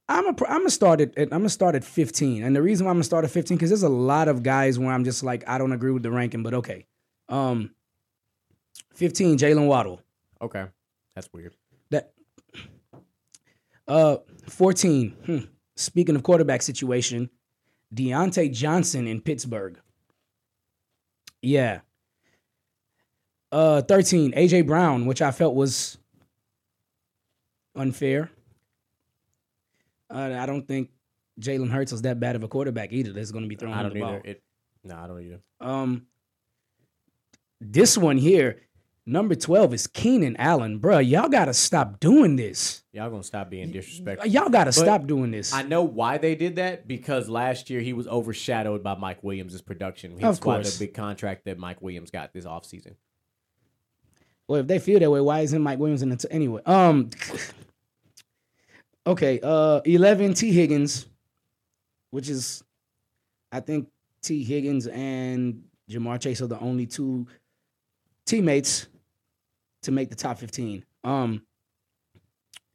I'm 0.06 0.26
a 0.26 0.28
I'm 0.46 0.58
gonna 0.58 0.68
start 0.68 1.00
at 1.00 1.14
I'm 1.16 1.28
gonna 1.30 1.48
start 1.48 1.74
at 1.74 1.84
15, 1.84 2.42
and 2.42 2.54
the 2.54 2.60
reason 2.60 2.84
why 2.84 2.90
I'm 2.90 2.96
gonna 2.96 3.04
start 3.04 3.24
at 3.24 3.30
15 3.30 3.56
because 3.56 3.70
there's 3.70 3.82
a 3.82 3.88
lot 3.88 4.28
of 4.28 4.42
guys 4.42 4.78
where 4.78 4.92
I'm 4.92 5.04
just 5.04 5.22
like 5.24 5.48
I 5.48 5.56
don't 5.56 5.72
agree 5.72 5.90
with 5.90 6.02
the 6.02 6.10
ranking, 6.10 6.42
but 6.42 6.52
okay. 6.52 6.84
Um, 7.30 7.70
15, 8.92 9.38
Jaylen 9.38 9.68
Waddle. 9.68 10.02
okay, 10.42 10.66
that's 11.14 11.30
weird. 11.32 11.54
That 11.88 12.12
uh 13.88 14.18
14. 14.50 15.16
Hmm. 15.24 15.38
Speaking 15.76 16.14
of 16.16 16.22
quarterback 16.22 16.62
situation, 16.62 17.30
Diontae 17.94 18.52
Johnson 18.52 19.06
in 19.06 19.20
Pittsburgh. 19.20 19.78
Yeah. 21.42 21.80
Uh 23.52 23.82
13, 23.82 24.32
AJ 24.32 24.66
Brown, 24.66 25.06
which 25.06 25.22
I 25.22 25.30
felt 25.30 25.54
was 25.54 25.98
unfair. 27.76 28.30
Uh, 30.10 30.36
I 30.38 30.46
don't 30.46 30.66
think 30.66 30.90
Jalen 31.40 31.70
Hurts 31.70 31.92
was 31.92 32.02
that 32.02 32.20
bad 32.20 32.36
of 32.36 32.42
a 32.44 32.48
quarterback 32.48 32.92
either. 32.92 33.12
That's 33.12 33.30
going 33.32 33.42
to 33.44 33.48
be 33.48 33.56
throwing 33.56 33.74
I 33.74 33.80
him 33.80 33.88
don't 33.90 33.94
the 33.98 34.04
either. 34.04 34.18
ball. 34.20 34.30
It 34.30 34.42
no, 34.84 34.96
I 34.96 35.06
don't 35.06 35.22
either. 35.22 35.40
Um, 35.60 36.06
this 37.60 37.96
one 37.96 38.16
here, 38.18 38.60
number 39.06 39.34
12 39.34 39.74
is 39.74 39.86
Keenan 39.86 40.36
Allen. 40.38 40.80
Bruh, 40.80 41.06
y'all 41.06 41.28
got 41.28 41.46
to 41.46 41.54
stop 41.54 42.00
doing 42.00 42.36
this. 42.36 42.82
Y'all 42.92 43.10
gonna 43.10 43.22
stop 43.22 43.50
being 43.50 43.70
disrespectful. 43.72 44.30
Y'all 44.30 44.48
got 44.48 44.64
to 44.64 44.72
stop 44.72 45.06
doing 45.06 45.30
this. 45.30 45.52
I 45.52 45.62
know 45.62 45.82
why 45.82 46.18
they 46.18 46.34
did 46.34 46.56
that 46.56 46.86
because 46.86 47.28
last 47.28 47.68
year 47.68 47.80
he 47.80 47.92
was 47.92 48.06
overshadowed 48.06 48.82
by 48.82 48.94
Mike 48.94 49.22
Williams' 49.22 49.60
production. 49.62 50.12
Of 50.12 50.20
Hence 50.20 50.40
why 50.40 50.56
course. 50.56 50.78
the 50.78 50.86
big 50.86 50.94
contract 50.94 51.44
that 51.46 51.58
Mike 51.58 51.82
Williams 51.82 52.10
got 52.10 52.32
this 52.32 52.44
offseason. 52.44 52.94
well, 54.46 54.60
if 54.60 54.66
they 54.66 54.78
feel 54.78 55.00
that 55.00 55.10
way, 55.10 55.20
why 55.20 55.40
isn't 55.40 55.60
Mike 55.60 55.78
Williams 55.78 56.02
in 56.02 56.10
the 56.10 56.16
t- 56.16 56.28
anyway? 56.30 56.62
Um, 56.66 57.10
okay, 59.06 59.40
uh, 59.42 59.80
11 59.84 60.34
Tee 60.34 60.52
Higgins, 60.52 61.06
which 62.10 62.28
is, 62.28 62.62
I 63.50 63.60
think 63.60 63.88
Tee 64.22 64.44
Higgins 64.44 64.86
and 64.86 65.64
Ja'Marr 65.90 66.20
Chase 66.20 66.40
are 66.42 66.46
the 66.46 66.60
only 66.60 66.86
two 66.86 67.26
teammates 68.24 68.86
to 69.84 69.92
make 69.92 70.10
the 70.10 70.16
top 70.16 70.38
15. 70.38 70.84
Um, 71.04 71.42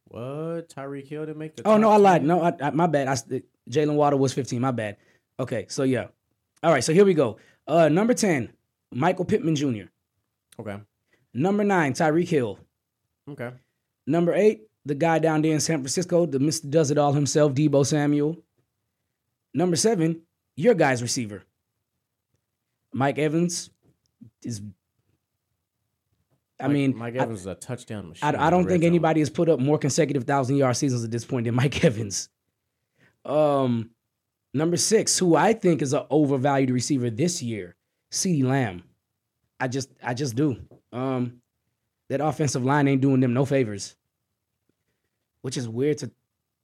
What? 0.06 0.70
Tyreek 0.70 1.08
Hill 1.08 1.26
didn't 1.26 1.38
make 1.38 1.56
the 1.56 1.68
Oh 1.68 1.78
no, 1.78 1.90
I 1.90 1.98
lied. 1.98 2.22
10? 2.22 2.28
No, 2.28 2.42
I, 2.42 2.54
I, 2.62 2.70
my 2.72 2.88
bad. 2.88 3.08
I 3.08 3.16
Jaylen 3.70 3.96
Waddle 3.96 4.20
was 4.20 4.34
15. 4.34 4.60
My 4.62 4.72
bad. 4.72 4.98
Okay, 5.40 5.66
so 5.70 5.84
yeah. 5.84 6.08
All 6.64 6.72
right, 6.72 6.84
so 6.84 6.94
here 6.94 7.06
we 7.06 7.14
go. 7.14 7.38
Uh, 7.68 7.88
number 7.88 8.14
10, 8.14 8.52
Michael 8.92 9.26
Pittman 9.26 9.56
Jr. 9.56 9.84
Okay. 10.60 10.78
Number 11.34 11.64
nine, 11.64 11.94
Tyreek 11.94 12.28
Hill. 12.28 12.60
Okay. 13.30 13.52
Number 14.08 14.34
eight, 14.34 14.64
the 14.86 14.96
guy 14.96 15.20
down 15.20 15.42
there 15.44 15.54
in 15.54 15.60
San 15.60 15.78
Francisco, 15.78 16.26
the 16.26 16.40
Mr. 16.40 16.70
Does 16.70 16.90
It 16.92 16.98
All 16.98 17.14
himself, 17.14 17.54
Deebo 17.54 17.86
Samuel. 17.86 18.36
Number 19.54 19.76
seven, 19.76 20.24
your 20.58 20.74
guy's 20.74 21.02
receiver. 21.02 21.44
Mike 22.92 23.20
Evans 23.20 23.70
is. 24.44 24.62
I 26.60 26.68
Mike- 26.68 26.74
mean, 26.74 26.98
Mike 26.98 27.16
I- 27.16 27.20
Evans 27.20 27.42
is 27.42 27.46
a 27.46 27.56
touchdown 27.56 28.10
machine. 28.10 28.36
I, 28.36 28.48
I 28.48 28.50
don't 28.50 28.68
think 28.68 28.84
anybody 28.84 29.22
has 29.22 29.30
put 29.30 29.48
up 29.50 29.60
more 29.60 29.78
consecutive 29.78 30.26
thousand 30.26 30.58
yard 30.58 30.76
seasons 30.76 31.04
at 31.04 31.12
this 31.12 31.26
point 31.26 31.46
than 31.46 31.56
Mike 31.56 31.84
Evans. 31.86 32.30
Um, 33.26 33.92
number 34.54 34.78
six, 34.78 35.18
who 35.18 35.36
I 35.36 35.54
think 35.54 35.82
is 35.82 35.94
an 35.94 36.04
overvalued 36.10 36.72
receiver 36.72 37.10
this 37.10 37.42
year, 37.42 37.76
CeeDee 38.12 38.44
Lamb. 38.44 38.84
I 39.60 39.68
just, 39.68 39.90
I 40.04 40.14
just 40.14 40.36
do. 40.36 40.58
Um, 40.92 41.42
that 42.10 42.22
offensive 42.22 42.64
line 42.66 42.88
ain't 42.88 43.02
doing 43.02 43.20
them 43.20 43.34
no 43.34 43.46
favors. 43.46 43.96
Which 45.42 45.58
is 45.58 45.68
weird 45.70 46.00
to, 46.00 46.12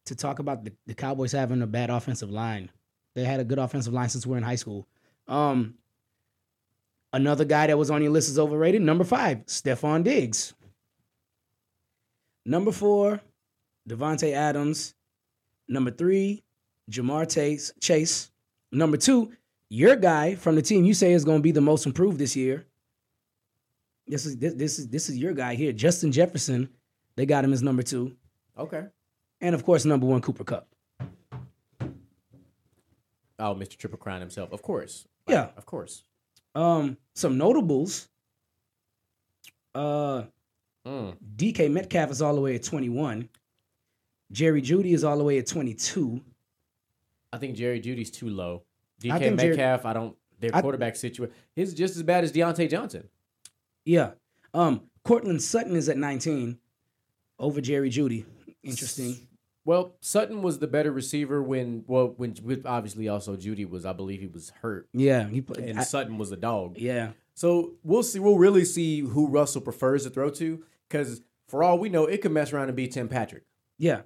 to 0.06 0.16
talk 0.16 0.40
about 0.40 0.64
the, 0.66 0.74
the 0.88 0.94
Cowboys 0.94 1.32
having 1.32 1.62
a 1.62 1.68
bad 1.68 1.90
offensive 1.90 2.30
line. 2.32 2.70
They 3.14 3.24
had 3.24 3.40
a 3.40 3.44
good 3.46 3.60
offensive 3.60 3.94
line 3.94 4.10
since 4.10 4.26
we 4.26 4.32
we're 4.32 4.38
in 4.38 4.44
high 4.44 4.56
school. 4.56 4.88
Um, 5.28 5.76
another 7.16 7.46
guy 7.46 7.68
that 7.68 7.78
was 7.78 7.90
on 7.90 8.02
your 8.04 8.12
list 8.12 8.30
is 8.30 8.38
overrated. 8.38 8.82
Number 8.82 9.04
five, 9.04 9.46
Stefon 9.46 10.04
Diggs. 10.04 10.54
Number 12.46 12.72
four, 12.72 13.22
Davante 13.90 14.34
Adams. 14.34 14.94
Number 15.68 15.92
three, 15.92 16.44
Ja'Marr 16.92 17.32
Chase. 17.34 17.74
Chase. 17.82 18.32
Number 18.72 18.98
two, 18.98 19.32
your 19.70 19.96
guy 19.96 20.36
from 20.36 20.56
the 20.56 20.62
team 20.62 20.84
you 20.86 20.94
say 20.94 21.14
is 21.14 21.24
going 21.26 21.40
to 21.40 21.44
be 21.44 21.52
the 21.52 21.62
most 21.62 21.86
improved 21.86 22.20
this 22.20 22.36
year. 22.36 22.66
This 24.08 24.26
is 24.28 24.38
this, 24.38 24.54
this 24.54 24.78
is 24.80 24.88
this 24.90 25.10
is 25.10 25.18
your 25.18 25.34
guy 25.34 25.56
here, 25.56 25.72
Justin 25.72 26.12
Jefferson. 26.12 26.70
They 27.16 27.26
got 27.26 27.44
him 27.44 27.54
as 27.54 27.64
number 27.64 27.82
two, 27.82 28.16
Okay. 28.60 28.84
and 29.42 29.56
of 29.56 29.64
course, 29.66 29.86
number 29.86 30.06
one, 30.06 30.22
Cooper 30.22 30.44
Kupp. 30.44 30.68
Oh, 33.40 33.56
Mr. 33.56 33.78
Triple 33.78 33.98
Crown 33.98 34.20
himself, 34.22 34.52
of 34.52 34.62
course. 34.62 35.08
Yeah. 35.28 35.48
of 35.58 35.66
course. 35.66 36.04
Um, 36.56 36.98
some 37.14 37.38
notables. 37.38 38.08
Uh, 39.74 40.24
Mm. 40.86 41.18
DK 41.36 41.68
Metcalf 41.72 42.12
is 42.12 42.22
all 42.22 42.36
the 42.36 42.42
way 42.42 42.54
at 42.54 42.62
21. 42.64 43.28
Jerry 44.32 44.62
Jeudy 44.62 44.94
is 44.94 45.04
all 45.04 45.18
the 45.18 45.24
way 45.24 45.40
at 45.40 45.48
22. 45.48 46.22
I 47.34 47.40
think 47.40 47.56
Jerry 47.56 47.82
Jeudy's 47.82 48.12
too 48.12 48.30
low. 48.30 48.62
I 49.04 49.18
DK 49.18 49.20
Jerry- 49.20 49.36
Metcalf, 49.36 49.86
I 49.86 49.94
don't. 49.94 50.16
Their 50.40 50.56
I- 50.56 50.62
quarterback 50.62 50.96
situation, 50.96 51.34
his 51.56 51.70
is 51.70 51.76
just 51.76 51.96
as 51.96 52.04
bad 52.04 52.24
as 52.24 52.32
Diontae 52.32 52.70
Johnson. 52.70 53.10
Yeah. 53.84 54.12
Um, 54.54 54.88
Courtland 55.04 55.42
Sutton 55.42 55.76
is 55.76 55.90
at 55.90 55.98
19 55.98 56.60
over 57.40 57.62
Jerry 57.62 57.90
Jeudy. 57.90 58.26
Interesting. 58.62 59.28
Well, 59.66 59.96
Sutton 60.00 60.42
was 60.44 60.60
the 60.60 60.68
better 60.68 60.92
receiver 60.92 61.42
when, 61.42 61.84
well, 61.88 62.14
when 62.18 62.36
with 62.44 62.66
obviously 62.68 63.08
also 63.10 63.36
Jeudy 63.36 63.68
was, 63.68 63.84
I 63.86 63.94
believe 63.94 64.22
he 64.22 64.28
was 64.28 64.52
hurt, 64.62 64.88
Yeah, 64.94 65.28
he 65.28 65.42
played. 65.42 65.66
and 65.68 65.80
I- 65.80 65.84
Sutton 65.84 66.18
was 66.18 66.32
a 66.32 66.38
dog. 66.38 66.78
yeah. 66.78 67.12
So 67.38 67.74
we'll 67.84 68.04
see. 68.04 68.20
We'll 68.20 68.38
really 68.38 68.64
see 68.64 69.02
who 69.02 69.28
Russell 69.28 69.60
prefers 69.60 70.04
to 70.06 70.10
throw 70.10 70.30
to, 70.30 70.64
because 70.88 71.22
for 71.50 71.64
all 71.64 71.78
we 71.78 71.90
know, 71.90 72.06
it 72.06 72.22
could 72.22 72.32
mess 72.32 72.54
around 72.54 72.70
and 72.70 72.78
be 72.78 72.88
Tim 72.88 73.10
Patrick. 73.10 73.44
Yeah. 73.78 74.02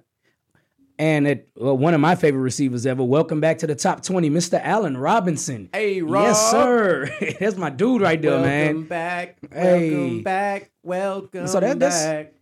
And 0.98 1.28
it, 1.28 1.48
well, 1.54 1.78
one 1.78 1.94
of 1.94 2.00
my 2.00 2.16
favorite 2.16 2.40
receivers 2.42 2.86
ever. 2.86 3.04
Welcome 3.04 3.40
back 3.40 3.58
to 3.58 3.66
the 3.68 3.76
top 3.76 4.02
20, 4.02 4.28
Mr. 4.30 4.60
Allen 4.62 4.96
Robinson. 4.96 5.68
Hey, 5.72 6.02
Rob. 6.02 6.24
Yes, 6.24 6.50
sir. 6.50 7.08
That's 7.40 7.56
my 7.56 7.70
dude 7.70 8.02
right 8.02 8.20
there, 8.20 8.32
Welcome 8.32 8.48
man. 8.48 8.66
Welcome 8.66 8.88
back. 8.88 9.38
Hey. 9.52 9.90
Welcome 9.94 10.22
back. 10.24 10.70
Welcome 10.82 11.46
So 11.46 11.60
that- 11.60 11.78
back. 11.78 12.34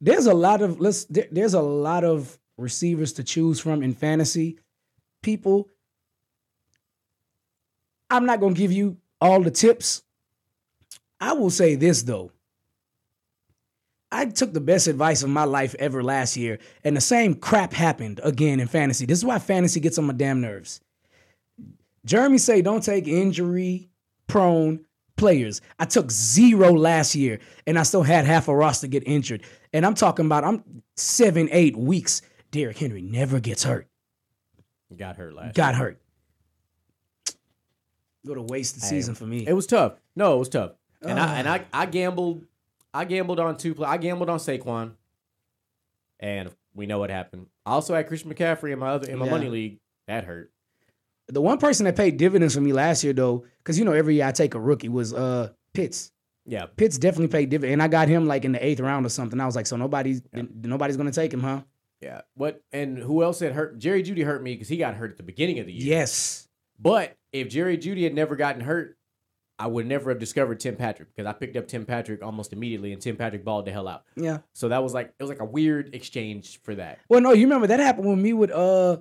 There's 0.00 0.26
a 0.26 0.34
lot 0.34 0.62
of 0.62 0.80
let's 0.80 1.04
there, 1.06 1.26
there's 1.30 1.54
a 1.54 1.60
lot 1.60 2.04
of 2.04 2.38
receivers 2.56 3.12
to 3.14 3.24
choose 3.24 3.60
from 3.60 3.82
in 3.82 3.94
fantasy. 3.94 4.58
People, 5.22 5.68
I'm 8.10 8.26
not 8.26 8.40
gonna 8.40 8.54
give 8.54 8.72
you 8.72 8.98
all 9.20 9.40
the 9.42 9.50
tips. 9.50 10.02
I 11.20 11.32
will 11.32 11.50
say 11.50 11.74
this 11.74 12.02
though. 12.02 12.32
I 14.10 14.24
took 14.26 14.54
the 14.54 14.60
best 14.60 14.86
advice 14.86 15.22
of 15.22 15.28
my 15.28 15.44
life 15.44 15.74
ever 15.78 16.02
last 16.02 16.36
year, 16.36 16.58
and 16.82 16.96
the 16.96 17.00
same 17.00 17.34
crap 17.34 17.72
happened 17.74 18.20
again 18.22 18.58
in 18.58 18.66
fantasy. 18.66 19.04
This 19.04 19.18
is 19.18 19.24
why 19.24 19.38
fantasy 19.38 19.80
gets 19.80 19.98
on 19.98 20.06
my 20.06 20.14
damn 20.14 20.40
nerves. 20.40 20.80
Jeremy 22.06 22.38
say 22.38 22.62
don't 22.62 22.82
take 22.82 23.06
injury 23.06 23.90
prone 24.26 24.84
players. 25.18 25.60
I 25.78 25.84
took 25.84 26.10
zero 26.10 26.72
last 26.72 27.14
year, 27.14 27.40
and 27.66 27.78
I 27.78 27.82
still 27.82 28.02
had 28.02 28.24
half 28.24 28.48
a 28.48 28.54
roster 28.56 28.86
get 28.86 29.06
injured. 29.06 29.42
And 29.72 29.84
I'm 29.84 29.94
talking 29.94 30.24
about 30.26 30.44
I'm 30.44 30.82
seven, 30.96 31.48
eight 31.52 31.76
weeks. 31.76 32.22
Derrick 32.50 32.78
Henry 32.78 33.02
never 33.02 33.40
gets 33.40 33.64
hurt. 33.64 33.86
Got 34.96 35.16
hurt 35.16 35.34
last. 35.34 35.54
Got 35.54 35.74
hurt. 35.74 36.00
What 38.22 38.38
a 38.38 38.42
wasted 38.42 38.82
Hey, 38.82 38.88
season 38.88 39.14
for 39.14 39.26
me. 39.26 39.46
It 39.46 39.52
was 39.52 39.66
tough. 39.66 39.94
No, 40.16 40.34
it 40.34 40.38
was 40.38 40.48
tough. 40.48 40.72
And 41.02 41.18
I 41.20 41.38
and. 41.38 41.48
I 41.48 41.64
I 41.72 41.86
gambled. 41.86 42.44
I 42.92 43.04
gambled 43.04 43.38
on 43.38 43.56
two. 43.56 43.74
Play, 43.74 43.86
I 43.86 43.96
gambled 43.98 44.28
on 44.30 44.38
Saquon, 44.38 44.92
and 46.18 46.50
we 46.74 46.86
know 46.86 46.98
what 46.98 47.10
happened. 47.10 47.46
I 47.66 47.72
also 47.72 47.94
had 47.94 48.08
Christian 48.08 48.32
McCaffrey 48.32 48.72
in 48.72 48.78
my 48.78 48.88
other 48.88 49.08
in 49.08 49.18
my 49.18 49.26
Yeah. 49.26 49.30
money 49.30 49.48
league. 49.48 49.78
That 50.06 50.24
hurt. 50.24 50.50
The 51.28 51.40
one 51.40 51.58
person 51.58 51.84
that 51.84 51.96
paid 51.96 52.16
dividends 52.16 52.54
for 52.54 52.60
me 52.60 52.72
last 52.72 53.04
year, 53.04 53.12
though, 53.12 53.44
because 53.58 53.78
you 53.78 53.84
know 53.84 53.92
every 53.92 54.16
year 54.16 54.26
I 54.26 54.32
take 54.32 54.54
a 54.54 54.60
rookie, 54.60 54.88
was 54.88 55.12
uh 55.12 55.50
Pitts. 55.74 56.10
Yeah, 56.46 56.66
Pitts 56.76 56.96
definitely 56.96 57.28
paid 57.28 57.50
dividends, 57.50 57.74
and 57.74 57.82
I 57.82 57.88
got 57.88 58.08
him 58.08 58.26
like 58.26 58.44
in 58.44 58.52
the 58.52 58.64
eighth 58.64 58.80
round 58.80 59.04
or 59.04 59.10
something. 59.10 59.38
I 59.38 59.46
was 59.46 59.54
like, 59.54 59.66
so 59.66 59.76
nobody's 59.76 60.22
nobody's 60.32 60.96
gonna 60.96 61.12
take 61.12 61.32
him, 61.32 61.42
huh? 61.42 61.62
yeah. 62.00 62.22
What 62.34 62.62
and 62.72 62.98
who 62.98 63.22
else 63.22 63.40
had 63.40 63.52
hurt? 63.52 63.78
Jerry 63.78 64.02
Jeudy 64.02 64.24
hurt 64.24 64.42
me 64.42 64.54
because 64.54 64.68
he 64.68 64.76
got 64.76 64.94
hurt 64.94 65.10
at 65.12 65.16
the 65.16 65.22
beginning 65.22 65.58
of 65.58 65.66
the 65.66 65.72
year. 65.72 65.96
Yes. 65.98 66.48
But 66.78 67.16
if 67.32 67.48
Jerry 67.48 67.76
Jeudy 67.76 68.04
had 68.04 68.14
never 68.14 68.36
gotten 68.36 68.60
hurt, 68.60 68.96
I 69.58 69.66
would 69.66 69.86
never 69.86 70.10
have 70.10 70.20
discovered 70.20 70.60
Tim 70.60 70.76
Patrick 70.76 71.08
because 71.14 71.28
I 71.28 71.32
picked 71.32 71.56
up 71.56 71.66
Tim 71.66 71.84
Patrick 71.84 72.22
almost 72.22 72.52
immediately, 72.52 72.92
and 72.92 73.02
Tim 73.02 73.16
Patrick 73.16 73.44
balled 73.44 73.66
the 73.66 73.72
hell 73.72 73.88
out. 73.88 74.04
Yeah. 74.14 74.38
So 74.54 74.68
that 74.68 74.82
was 74.82 74.94
like 74.94 75.12
it 75.18 75.22
was 75.22 75.30
like 75.30 75.40
a 75.40 75.44
weird 75.44 75.94
exchange 75.94 76.60
for 76.62 76.74
that. 76.76 76.98
Well, 77.08 77.20
no, 77.20 77.32
you 77.32 77.46
remember 77.46 77.66
that 77.66 77.80
happened 77.80 78.08
with 78.08 78.18
me 78.18 78.32
with 78.32 78.52
uh, 78.52 78.92
uh 78.92 78.96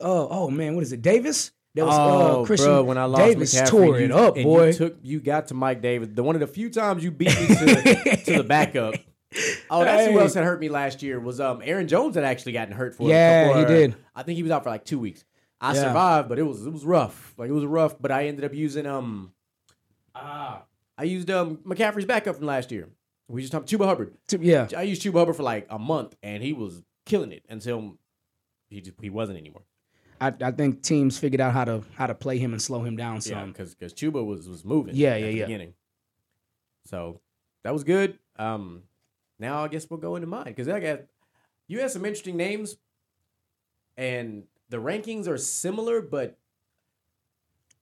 oh 0.00 0.50
man, 0.50 0.74
what 0.74 0.82
is 0.82 0.92
it, 0.92 1.02
Davis? 1.02 1.52
That 1.74 1.86
was 1.86 1.94
uh, 1.96 2.42
Christian 2.46 2.68
bro, 2.68 2.82
when 2.84 2.98
I 2.98 3.04
lost 3.04 3.24
Davis 3.24 3.54
McCaffrey, 3.54 3.68
tore 3.68 3.98
you- 4.00 4.04
it 4.06 4.10
up, 4.12 4.34
and 4.36 4.44
boy. 4.44 4.66
You 4.68 4.72
took 4.72 4.96
you 5.02 5.20
got 5.20 5.46
to 5.48 5.54
Mike 5.54 5.80
Davis. 5.82 6.08
The 6.12 6.22
one 6.22 6.34
of 6.34 6.40
the 6.40 6.46
few 6.48 6.68
times 6.70 7.04
you 7.04 7.10
beat 7.12 7.28
me 7.28 7.46
to, 7.46 8.16
to 8.24 8.32
the 8.38 8.44
backup. 8.44 8.94
Oh, 9.70 9.84
that's 9.84 10.10
who 10.10 10.18
else 10.18 10.34
had 10.34 10.42
hurt 10.42 10.58
me 10.58 10.68
last 10.68 11.04
year 11.04 11.20
was 11.20 11.38
um 11.38 11.60
Aaron 11.62 11.86
Jones 11.86 12.16
had 12.16 12.24
actually 12.24 12.50
gotten 12.50 12.74
hurt 12.74 12.96
for 12.96 13.04
a 13.04 13.10
Yeah, 13.12 13.60
he 13.60 13.64
did. 13.64 13.94
I 14.12 14.24
think 14.24 14.34
he 14.36 14.42
was 14.42 14.50
out 14.50 14.64
for 14.64 14.70
like 14.70 14.84
two 14.84 14.98
weeks. 14.98 15.24
I 15.60 15.72
Yeah. 15.74 15.82
survived, 15.82 16.28
but 16.28 16.40
it 16.40 16.42
was 16.42 16.66
it 16.66 16.72
was 16.72 16.84
rough. 16.84 17.32
Like 17.36 17.48
it 17.48 17.52
was 17.52 17.64
rough, 17.64 17.94
but 18.00 18.10
I 18.10 18.26
ended 18.26 18.44
up 18.44 18.52
using 18.52 18.86
um 18.86 19.32
ah 20.16 20.62
I 20.98 21.04
used 21.04 21.30
um 21.30 21.58
McCaffrey's 21.58 22.06
backup 22.06 22.34
from 22.38 22.46
last 22.46 22.72
year. 22.72 22.88
We 23.28 23.42
just 23.42 23.52
talked 23.52 23.68
Chuba 23.70 23.84
Hubbard. 23.86 24.14
yeah. 24.40 24.66
I 24.76 24.82
used 24.82 25.00
Chuba 25.02 25.20
Hubbard 25.20 25.36
for 25.36 25.44
like 25.44 25.68
a 25.70 25.78
month, 25.78 26.16
and 26.24 26.42
he 26.42 26.52
was 26.52 26.82
killing 27.06 27.30
it 27.30 27.44
until 27.48 27.96
he 28.68 28.80
just 28.80 28.96
he 29.00 29.10
wasn't 29.10 29.38
anymore. 29.38 29.62
I, 30.20 30.32
I 30.42 30.50
think 30.50 30.82
teams 30.82 31.18
figured 31.18 31.40
out 31.40 31.52
how 31.52 31.64
to 31.64 31.82
how 31.96 32.06
to 32.06 32.14
play 32.14 32.38
him 32.38 32.52
and 32.52 32.60
slow 32.60 32.82
him 32.82 32.96
down 32.96 33.20
some. 33.20 33.38
Yeah, 33.38 33.44
because 33.46 33.74
because 33.74 33.94
Chuba 33.94 34.24
was 34.24 34.48
was 34.48 34.64
moving. 34.64 34.94
Yeah, 34.94 35.16
yeah, 35.16 35.26
the 35.26 35.32
yeah. 35.32 35.44
Beginning. 35.46 35.74
So 36.84 37.20
that 37.62 37.72
was 37.72 37.84
good. 37.84 38.18
Um, 38.36 38.82
now 39.38 39.64
I 39.64 39.68
guess 39.68 39.88
we'll 39.88 40.00
go 40.00 40.16
into 40.16 40.26
mine 40.26 40.44
because 40.44 40.68
I 40.68 40.80
got 40.80 41.00
you 41.66 41.80
had 41.80 41.90
some 41.90 42.04
interesting 42.04 42.36
names, 42.36 42.76
and 43.96 44.44
the 44.68 44.78
rankings 44.78 45.26
are 45.26 45.38
similar, 45.38 46.00
but 46.02 46.36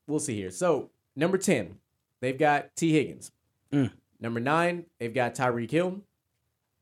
we'll 0.06 0.20
see 0.20 0.36
here. 0.36 0.50
So 0.50 0.90
number 1.16 1.38
ten, 1.38 1.78
they've 2.20 2.38
got 2.38 2.76
Tee 2.76 2.92
Higgins. 2.92 3.32
Mm. 3.72 3.92
Number 4.20 4.40
nine, 4.40 4.86
they've 4.98 5.14
got 5.14 5.34
Tyreek 5.34 5.70
Hill. 5.70 6.02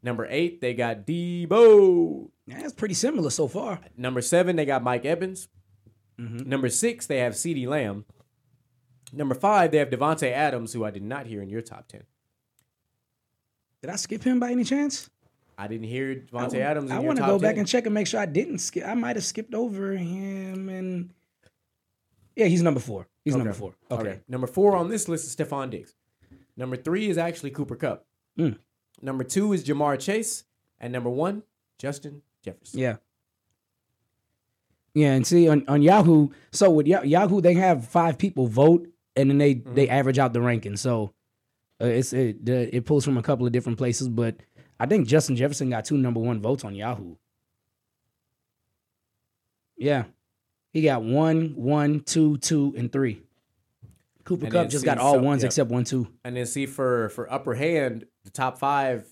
Number 0.07 0.25
eight, 0.31 0.61
they 0.61 0.73
got 0.73 1.05
Deebo. 1.05 2.31
Yeah, 2.47 2.61
it's 2.63 2.73
pretty 2.73 2.95
similar 2.95 3.29
so 3.31 3.49
far. 3.49 3.81
Number 3.97 4.23
seven, 4.23 4.55
they 4.55 4.65
got 4.65 4.85
Mike 4.85 5.05
Evans. 5.05 5.49
Mhm. 6.17 6.47
Number 6.47 6.69
six, 6.69 7.07
they 7.07 7.19
have 7.19 7.33
CeeDee 7.33 7.67
Lamb. 7.67 8.05
Number 9.13 9.35
five, 9.35 9.73
they 9.73 9.79
have 9.79 9.91
Davante 9.91 10.31
Adams, 10.31 10.73
who 10.73 10.85
I 10.85 10.93
did 10.93 11.03
not 11.03 11.27
hear 11.27 11.43
in 11.43 11.49
your 11.49 11.61
top 11.61 11.89
ten. 11.89 12.05
Did 13.83 13.91
I 13.91 13.97
skip 13.97 14.23
him 14.23 14.39
by 14.39 14.53
any 14.53 14.63
chance? 14.63 15.11
I 15.59 15.67
didn't 15.67 15.89
hear 15.89 16.25
wa- 16.31 16.43
Adams. 16.55 16.91
In 16.91 16.97
I 16.97 17.01
want 17.01 17.19
to 17.19 17.25
go 17.27 17.39
back 17.41 17.57
and 17.57 17.67
check 17.67 17.87
and 17.87 17.95
make 17.95 18.07
sure 18.07 18.21
I 18.21 18.27
didn't 18.27 18.59
skip. 18.59 18.87
I 18.87 18.95
might 18.95 19.17
have 19.17 19.25
skipped 19.25 19.55
over 19.55 19.93
him 19.93 20.69
and 20.69 21.11
yeah, 22.37 22.47
he's 22.47 22.63
number 22.63 22.81
four. 22.81 23.09
He's 23.25 23.35
Okay. 23.35 23.39
number 23.43 23.55
four. 23.59 23.75
Okay. 23.91 24.21
Number 24.29 24.47
four 24.47 24.77
on 24.77 24.89
this 24.89 25.09
list 25.09 25.27
is 25.27 25.35
Stefon 25.35 25.71
Diggs. 25.71 25.97
Number 26.57 26.77
three 26.77 27.09
is 27.09 27.19
actually 27.19 27.51
Cooper 27.51 27.75
Kupp. 27.75 28.07
Mm. 28.39 28.59
Number 29.03 29.25
two 29.25 29.53
is 29.53 29.65
Ja'Marr 29.65 29.99
Chase, 30.01 30.45
and 30.81 30.93
number 30.93 31.11
one, 31.11 31.43
Justin 31.79 32.23
Jefferson. 32.43 32.81
Yeah. 32.81 32.97
Yeah, 34.95 35.13
and 35.13 35.27
see 35.27 35.47
on, 35.49 35.63
on 35.69 35.83
Yahoo, 35.83 36.29
so 36.53 36.71
with 36.71 36.87
Yahoo, 36.87 37.43
they 37.43 37.53
have 37.55 37.87
five 37.87 38.17
people 38.17 38.47
vote, 38.47 38.89
and 39.15 39.29
then 39.29 39.37
they 39.39 39.57
Mm-hmm. 39.57 39.75
they 39.75 39.89
average 39.91 40.19
out 40.19 40.33
the 40.33 40.41
ranking. 40.41 40.77
So 40.79 41.13
uh, 41.83 41.85
it's 41.87 42.15
it 42.15 42.45
the, 42.47 42.75
it 42.75 42.87
pulls 42.87 43.05
from 43.05 43.19
a 43.19 43.23
couple 43.23 43.45
of 43.47 43.53
different 43.53 43.77
places, 43.77 44.09
but 44.09 44.37
I 44.81 44.87
think 44.87 45.07
Justin 45.07 45.37
Jefferson 45.37 45.69
got 45.69 45.85
two 45.85 45.99
number 45.99 46.21
one 46.21 46.41
votes 46.41 46.65
on 46.65 46.75
Yahoo. 46.75 47.17
Yeah, 49.77 50.05
he 50.73 50.81
got 50.81 51.03
one, 51.03 51.53
one, 51.57 52.01
two, 52.01 52.39
two, 52.39 52.75
and 52.79 52.91
three. 52.91 53.21
Cooper 54.27 54.45
And 54.47 54.53
Cup 54.53 54.69
just 54.69 54.85
got 54.85 54.99
all 54.99 55.15
so- 55.15 55.23
ones 55.23 55.43
yeah. 55.43 55.47
except 55.47 55.71
one, 55.71 55.85
two. 55.85 56.09
And 56.25 56.37
then 56.37 56.45
see 56.45 56.67
for 56.67 57.09
for 57.11 57.33
upper 57.33 57.55
hand, 57.55 58.05
the 58.25 58.31
top 58.31 58.59
five, 58.59 59.07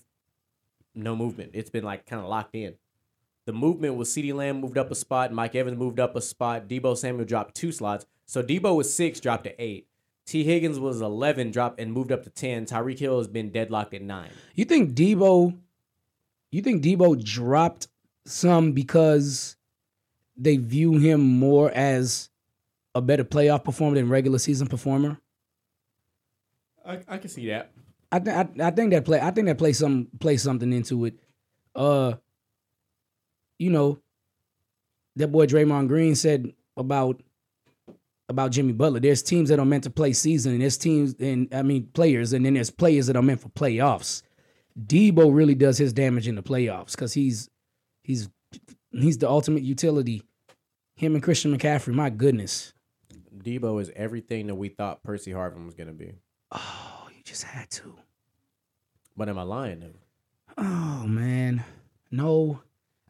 no 0.93 1.15
movement. 1.15 1.51
It's 1.55 1.69
been 1.71 1.83
like 1.83 2.05
kind 2.05 2.21
of 2.21 2.27
locked 2.27 2.53
in. 2.55 2.75
The 3.45 3.53
movement 3.53 3.95
was 3.95 4.09
CeeDee 4.09 4.33
Lamb 4.33 4.59
moved 4.59 4.77
up 4.77 4.91
a 4.91 4.95
spot, 4.95 5.31
Mike 5.31 5.55
Evans 5.55 5.77
moved 5.77 5.99
up 5.99 6.15
a 6.15 6.21
spot, 6.21 6.67
Deebo 6.67 6.97
Samuel 6.97 7.25
dropped 7.25 7.55
two 7.55 7.71
slots. 7.71 8.05
So 8.25 8.41
Deebo 8.43 8.75
was 8.75 8.93
six, 8.93 9.19
dropped 9.19 9.45
to 9.45 9.61
eight. 9.61 9.87
Tee 10.25 10.43
Higgins 10.43 10.79
was 10.79 11.01
eleven, 11.01 11.51
dropped 11.51 11.79
and 11.79 11.93
moved 11.93 12.11
up 12.11 12.23
to 12.23 12.29
ten. 12.29 12.65
Tyreek 12.65 12.99
Hill 12.99 13.17
has 13.19 13.27
been 13.27 13.51
deadlocked 13.51 13.93
at 13.93 14.01
nine. 14.01 14.31
You 14.55 14.65
think 14.65 14.95
Deebo? 14.95 15.57
You 16.51 16.61
think 16.61 16.83
Deebo 16.83 17.23
dropped 17.23 17.87
some 18.25 18.71
because 18.71 19.55
they 20.35 20.57
view 20.57 20.93
him 20.97 21.21
more 21.21 21.69
as 21.71 22.29
a 22.95 23.01
better 23.01 23.25
playoff 23.25 23.63
performer 23.63 23.95
than 23.95 24.09
regular 24.09 24.39
season 24.39 24.67
performer. 24.67 25.19
I, 26.85 26.99
I 27.07 27.17
can 27.17 27.29
see 27.29 27.47
that. 27.47 27.71
I, 28.11 28.19
th- 28.19 28.35
I 28.35 28.67
I 28.67 28.71
think 28.71 28.91
that 28.91 29.03
play 29.03 29.19
I 29.19 29.31
think 29.31 29.47
that 29.47 29.57
play 29.57 29.73
some 29.73 30.07
play 30.19 30.37
something 30.37 30.71
into 30.71 31.05
it. 31.05 31.19
Uh, 31.75 32.13
you 33.59 33.69
know, 33.69 33.99
that 35.17 35.27
boy 35.27 35.45
Draymond 35.45 35.89
Green 35.89 36.15
said 36.15 36.53
about 36.77 37.21
about 38.29 38.51
Jimmy 38.51 38.73
Butler. 38.73 38.99
There's 38.99 39.21
teams 39.21 39.49
that 39.49 39.59
are 39.59 39.65
meant 39.65 39.83
to 39.83 39.89
play 39.89 40.13
season, 40.13 40.53
and 40.53 40.61
there's 40.61 40.77
teams 40.77 41.15
and 41.19 41.53
I 41.53 41.63
mean 41.63 41.89
players, 41.93 42.31
and 42.31 42.45
then 42.45 42.53
there's 42.53 42.71
players 42.71 43.07
that 43.07 43.17
are 43.17 43.23
meant 43.23 43.41
for 43.41 43.49
playoffs. 43.49 44.21
Deebo 44.79 45.33
really 45.33 45.55
does 45.55 45.77
his 45.77 45.91
damage 45.91 46.27
in 46.27 46.35
the 46.35 46.43
playoffs 46.43 46.91
because 46.91 47.13
he's 47.13 47.49
he's 48.03 48.29
he's 48.91 49.17
the 49.17 49.29
ultimate 49.29 49.63
utility. 49.63 50.23
Him 50.95 51.15
and 51.15 51.23
Christian 51.23 51.57
McCaffrey, 51.57 51.93
my 51.93 52.09
goodness. 52.09 52.73
Deebo 53.37 53.81
is 53.81 53.91
everything 53.95 54.47
that 54.47 54.55
we 54.55 54.69
thought 54.69 55.03
Percy 55.03 55.31
Harvin 55.31 55.65
was 55.65 55.75
gonna 55.75 55.93
be. 55.93 56.13
Oh, 56.51 57.07
you 57.15 57.23
just 57.23 57.43
had 57.43 57.69
to. 57.71 57.95
But 59.17 59.29
am 59.29 59.37
I 59.39 59.43
lying 59.43 59.79
though? 59.79 59.95
Oh 60.57 61.05
man, 61.07 61.63
no, 62.11 62.61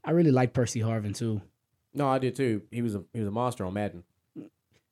I 0.04 0.12
really 0.12 0.32
like 0.32 0.54
Percy 0.54 0.80
Harvin 0.80 1.16
too. 1.16 1.42
No, 1.94 2.08
I 2.08 2.20
did 2.20 2.36
too. 2.36 2.64
He 2.72 2.82
was 2.82 2.96
a 2.96 3.04
he 3.14 3.20
was 3.20 3.28
a 3.28 3.32
monster 3.32 3.66
on 3.66 3.74
Madden. 3.74 4.04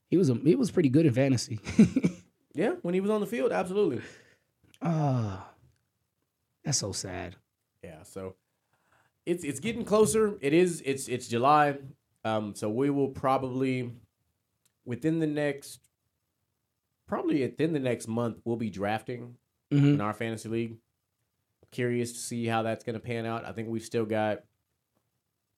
He 0.10 0.18
was 0.18 0.30
a, 0.30 0.36
he 0.36 0.56
was 0.56 0.70
pretty 0.72 0.90
good 0.90 1.06
in 1.06 1.14
fantasy. 1.14 1.60
Yeah, 2.56 2.74
when 2.84 2.94
he 2.94 3.02
was 3.02 3.10
on 3.10 3.20
the 3.20 3.28
field, 3.28 3.52
absolutely. 3.52 4.02
Ah, 4.82 5.50
that's 6.64 6.78
so 6.78 6.92
sad. 6.92 7.36
Yeah, 7.84 8.04
so 8.04 8.36
it's 9.26 9.44
it's 9.44 9.60
getting 9.60 9.84
closer. 9.86 10.38
It 10.40 10.54
is 10.54 10.82
it's 10.86 11.08
it's 11.08 11.28
July. 11.28 11.78
Um, 12.24 12.54
so 12.56 12.70
we 12.70 12.90
will 12.90 13.10
probably 13.10 13.92
within 14.86 15.20
the 15.20 15.28
next 15.28 15.80
probably 17.08 17.42
within 17.42 17.74
the 17.74 17.80
next 17.80 18.08
month 18.08 18.38
we'll 18.46 18.56
be 18.56 18.70
drafting 18.70 19.36
hmm 19.72 19.94
in 19.94 20.02
our 20.02 20.14
fantasy 20.14 20.50
league. 20.50 20.78
Curious 21.72 22.14
to 22.14 22.20
see 22.20 22.46
how 22.46 22.62
that's 22.62 22.84
going 22.84 22.94
to 22.94 23.00
pan 23.00 23.26
out. 23.26 23.44
I 23.44 23.52
think 23.54 23.70
we've 23.70 23.84
still 23.84 24.06
got 24.06 24.44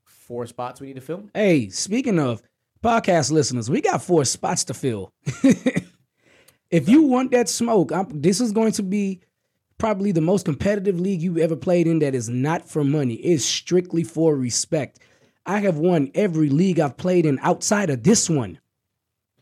four 0.06 0.46
spots 0.46 0.80
we 0.80 0.88
need 0.88 0.96
to 0.96 1.02
fill. 1.02 1.30
Hey, 1.34 1.68
speaking 1.68 2.20
of 2.20 2.42
podcast 2.82 3.32
listeners, 3.32 3.70
we 3.70 3.82
got 3.82 4.02
four 4.02 4.24
spots 4.24 4.64
to 4.66 4.74
fill. 4.74 5.12
if 6.70 6.88
you 6.88 7.04
want 7.04 7.32
that 7.32 7.50
smoke, 7.50 7.92
I'm, 7.92 8.22
this 8.22 8.40
is 8.40 8.54
going 8.54 8.72
to 8.74 8.84
be 8.84 9.22
probably 9.78 10.12
the 10.12 10.22
most 10.22 10.46
competitive 10.46 11.00
league 11.00 11.22
you've 11.22 11.38
ever 11.38 11.56
played 11.56 11.88
in 11.88 12.00
that 12.00 12.16
is 12.16 12.30
not 12.30 12.68
for 12.68 12.84
money. 12.84 13.16
It's 13.16 13.44
strictly 13.44 14.04
for 14.04 14.36
respect. 14.36 15.00
I 15.46 15.60
have 15.60 15.78
won 15.78 16.12
every 16.16 16.50
league 16.50 16.80
I've 16.80 16.98
played 16.98 17.26
in 17.26 17.40
outside 17.42 17.90
of 17.90 18.04
this 18.04 18.30
one. 18.30 18.60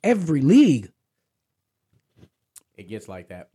Every 0.03 0.41
league. 0.41 0.91
It 2.75 2.89
gets 2.89 3.07
like 3.07 3.29
that. 3.29 3.49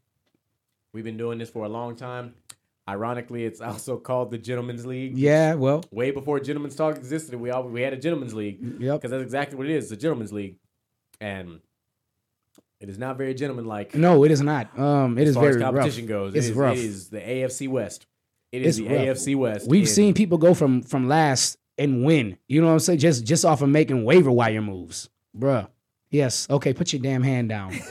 We've 0.93 1.05
been 1.05 1.17
doing 1.17 1.39
this 1.39 1.51
for 1.51 1.65
a 1.65 1.69
long 1.69 1.97
time. 1.97 2.35
Ironically, 2.89 3.45
it's 3.45 3.61
also 3.61 3.99
called 3.99 4.31
the 4.31 4.39
Gentlemen's 4.39 4.87
League. 4.87 5.19
Yeah, 5.19 5.55
well, 5.55 5.85
Way 5.91 6.11
before 6.11 6.41
Gentlemen's 6.41 6.77
Talk 6.77 6.97
existed, 6.97 7.35
we 7.35 7.51
all, 7.51 7.65
we 7.65 7.83
had 7.83 7.93
a 7.93 7.97
Gentlemen's 7.99 8.33
League. 8.35 8.59
yep. 8.81 8.97
because 9.01 9.11
that's 9.11 9.23
exactly 9.23 9.59
what 9.59 9.67
it 9.69 9.75
is. 9.77 9.85
It's 9.85 9.93
a 9.93 9.97
gentleman's 9.97 10.33
league, 10.33 10.57
and 11.21 11.61
it 12.81 12.89
is 12.89 12.99
not 12.99 13.19
very 13.19 13.35
gentlemanlike 13.35 13.95
No, 13.95 14.25
it 14.25 14.31
is 14.31 14.41
not. 14.41 14.79
Um, 14.79 15.19
it 15.19 15.23
as 15.23 15.29
is 15.31 15.35
far 15.35 15.43
very 15.45 15.57
as 15.57 15.63
competition 15.63 16.05
rough. 16.05 16.09
goes. 16.09 16.35
It's 16.35 16.47
it 16.47 16.51
is, 16.51 16.57
rough. 16.57 16.77
It 16.77 16.81
is 16.85 17.11
the 17.11 17.21
AFC 17.21 17.69
West. 17.69 18.07
It 18.53 18.63
is 18.63 18.79
It's 18.79 18.89
the 18.89 18.95
rough. 18.95 19.05
AFC 19.19 19.37
West. 19.37 19.69
We've 19.69 19.89
seen 19.89 20.15
people 20.15 20.39
go 20.39 20.55
from 20.55 20.83
from 20.83 21.09
last 21.09 21.59
and 21.77 22.05
win. 22.05 22.39
You 22.49 22.61
know 22.63 22.69
what 22.69 22.73
I'm 22.75 22.79
saying? 22.79 23.01
Just 23.01 23.25
just 23.27 23.45
off 23.45 23.61
of 23.61 23.69
making 23.69 24.05
waiver 24.05 24.31
wire 24.31 24.63
moves, 24.63 25.11
bruh. 25.37 25.69
Yes. 26.11 26.47
Okay. 26.51 26.73
Put 26.73 26.93
your 26.93 27.03
damn 27.03 27.23
hand 27.23 27.49
down. 27.49 27.79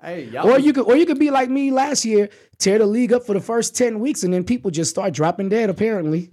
Hey, 0.00 0.26
y'all. 0.26 0.48
or 0.48 0.60
you 0.60 0.72
could 0.72 0.84
or 0.84 0.96
you 0.96 1.06
could 1.06 1.18
be 1.18 1.30
like 1.30 1.50
me 1.50 1.72
last 1.72 2.04
year, 2.04 2.28
tear 2.58 2.78
the 2.78 2.86
league 2.86 3.12
up 3.12 3.26
for 3.26 3.34
the 3.34 3.40
first 3.40 3.76
ten 3.76 3.98
weeks, 3.98 4.22
and 4.22 4.32
then 4.32 4.44
people 4.44 4.70
just 4.70 4.90
start 4.90 5.12
dropping 5.12 5.48
dead. 5.48 5.70
Apparently. 5.70 6.30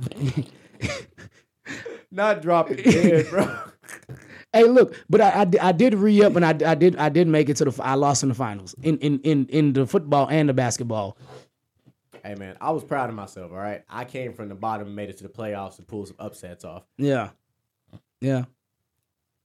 not 2.11 2.43
dropping 2.43 2.77
dead, 2.77 3.27
bro. 3.27 3.57
hey, 4.53 4.65
look, 4.65 4.95
but 5.09 5.19
I, 5.19 5.29
I, 5.29 5.69
I 5.69 5.71
did 5.71 5.95
re 5.95 6.23
up 6.23 6.35
and 6.35 6.45
I, 6.45 6.49
I 6.63 6.75
did 6.75 6.95
I 6.97 7.09
did 7.09 7.27
make 7.27 7.49
it 7.49 7.57
to 7.57 7.65
the 7.65 7.83
I 7.83 7.95
lost 7.95 8.21
in 8.21 8.29
the 8.29 8.35
finals 8.35 8.75
in 8.83 8.99
in 8.99 9.19
in 9.21 9.47
in 9.47 9.73
the 9.73 9.87
football 9.87 10.27
and 10.29 10.47
the 10.47 10.53
basketball. 10.53 11.17
hey, 12.23 12.35
man, 12.35 12.57
I 12.61 12.69
was 12.69 12.83
proud 12.83 13.09
of 13.09 13.15
myself. 13.15 13.51
All 13.51 13.57
right, 13.57 13.83
I 13.89 14.05
came 14.05 14.33
from 14.33 14.49
the 14.49 14.55
bottom, 14.55 14.85
and 14.85 14.95
made 14.95 15.09
it 15.09 15.17
to 15.17 15.23
the 15.23 15.29
playoffs, 15.29 15.79
and 15.79 15.87
pulled 15.87 16.09
some 16.09 16.17
upsets 16.19 16.63
off. 16.63 16.83
Yeah. 16.99 17.29
Yeah. 18.21 18.45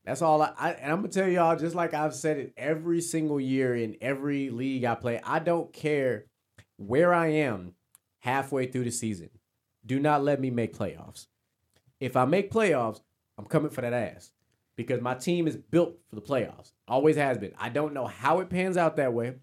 That's 0.04 0.22
all 0.22 0.42
I, 0.42 0.52
I 0.58 0.70
and 0.72 0.92
I'm 0.92 0.98
gonna 0.98 1.08
tell 1.08 1.28
y'all, 1.28 1.56
just 1.56 1.74
like 1.74 1.94
I've 1.94 2.14
said 2.14 2.38
it 2.38 2.52
every 2.56 3.00
single 3.00 3.40
year 3.40 3.74
in 3.74 3.96
every 4.00 4.50
league 4.50 4.84
I 4.84 4.94
play, 4.94 5.20
I 5.22 5.38
don't 5.38 5.72
care 5.72 6.24
where 6.76 7.12
I 7.12 7.28
am 7.28 7.74
halfway 8.20 8.66
through 8.66 8.84
the 8.84 8.90
season. 8.90 9.30
Do 9.84 9.98
not 9.98 10.22
let 10.22 10.40
me 10.40 10.50
make 10.50 10.76
playoffs. 10.76 11.26
If 12.00 12.16
I 12.16 12.24
make 12.24 12.50
playoffs, 12.50 13.00
I'm 13.36 13.46
coming 13.46 13.70
for 13.70 13.82
that 13.82 13.92
ass. 13.92 14.32
Because 14.76 15.02
my 15.02 15.14
team 15.14 15.46
is 15.46 15.56
built 15.56 15.98
for 16.08 16.16
the 16.16 16.22
playoffs. 16.22 16.72
Always 16.88 17.16
has 17.16 17.36
been. 17.36 17.52
I 17.58 17.68
don't 17.68 17.92
know 17.92 18.06
how 18.06 18.40
it 18.40 18.48
pans 18.48 18.78
out 18.78 18.96
that 18.96 19.12
way. 19.12 19.34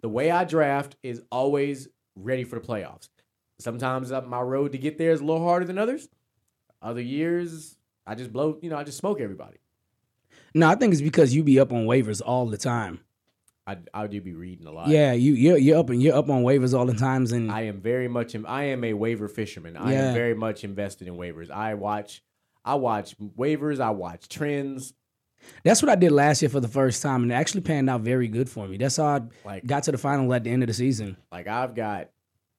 The 0.00 0.08
way 0.08 0.30
I 0.30 0.44
draft 0.44 0.96
is 1.02 1.22
always 1.30 1.88
ready 2.16 2.44
for 2.44 2.58
the 2.58 2.66
playoffs. 2.66 3.10
Sometimes 3.58 4.10
my 4.10 4.40
road 4.40 4.72
to 4.72 4.78
get 4.78 4.96
there 4.96 5.12
is 5.12 5.20
a 5.20 5.24
little 5.24 5.44
harder 5.44 5.66
than 5.66 5.76
others. 5.76 6.08
Other 6.80 7.02
years, 7.02 7.76
I 8.06 8.14
just 8.14 8.32
blow, 8.32 8.58
you 8.62 8.70
know, 8.70 8.78
I 8.78 8.84
just 8.84 8.96
smoke 8.96 9.20
everybody. 9.20 9.58
No, 10.54 10.68
I 10.68 10.74
think 10.74 10.92
it's 10.92 11.02
because 11.02 11.34
you 11.34 11.42
be 11.42 11.60
up 11.60 11.72
on 11.72 11.86
waivers 11.86 12.20
all 12.24 12.46
the 12.46 12.56
time. 12.58 13.00
I 13.66 13.76
I 13.94 14.06
do 14.06 14.20
be 14.20 14.34
reading 14.34 14.66
a 14.66 14.72
lot. 14.72 14.88
Yeah, 14.88 15.12
you 15.12 15.34
you're, 15.34 15.58
you're 15.58 15.78
up 15.78 15.90
and 15.90 16.02
you're 16.02 16.16
up 16.16 16.28
on 16.30 16.42
waivers 16.42 16.76
all 16.76 16.86
the 16.86 16.94
times, 16.94 17.30
and 17.32 17.52
I 17.60 17.62
am 17.62 17.80
very 17.80 18.08
much. 18.08 18.34
in- 18.34 18.46
I 18.46 18.64
am 18.64 18.82
a 18.84 18.94
waiver 18.94 19.28
fisherman. 19.28 19.76
I 19.76 19.92
Yeah. 19.92 20.08
am 20.08 20.14
very 20.14 20.34
much 20.34 20.64
invested 20.64 21.06
in 21.08 21.14
waivers. 21.14 21.50
I 21.50 21.74
watch. 21.74 22.22
I 22.64 22.74
watch 22.74 23.16
waivers. 23.18 23.80
I 23.80 23.90
watch 23.90 24.28
trends. 24.28 24.92
that's 25.64 25.80
what 25.82 25.88
I 25.90 25.94
did 25.94 26.12
last 26.12 26.42
year 26.42 26.48
for 26.48 26.60
the 26.60 26.68
first 26.68 27.00
time, 27.02 27.22
and 27.22 27.30
it 27.32 27.34
actually 27.34 27.62
panned 27.62 27.88
out 27.88 28.00
very 28.02 28.28
good 28.28 28.48
for 28.50 28.66
me. 28.66 28.76
That's 28.76 28.96
how 28.96 29.04
I 29.06 29.20
Like 29.44 29.66
got 29.66 29.84
to 29.84 29.92
the 29.92 29.98
final 29.98 30.32
at 30.34 30.44
the 30.44 30.50
end 30.50 30.62
of 30.62 30.66
the 30.66 30.74
season. 30.74 31.16
like 31.30 31.46
I've 31.46 31.74
got 31.74 32.10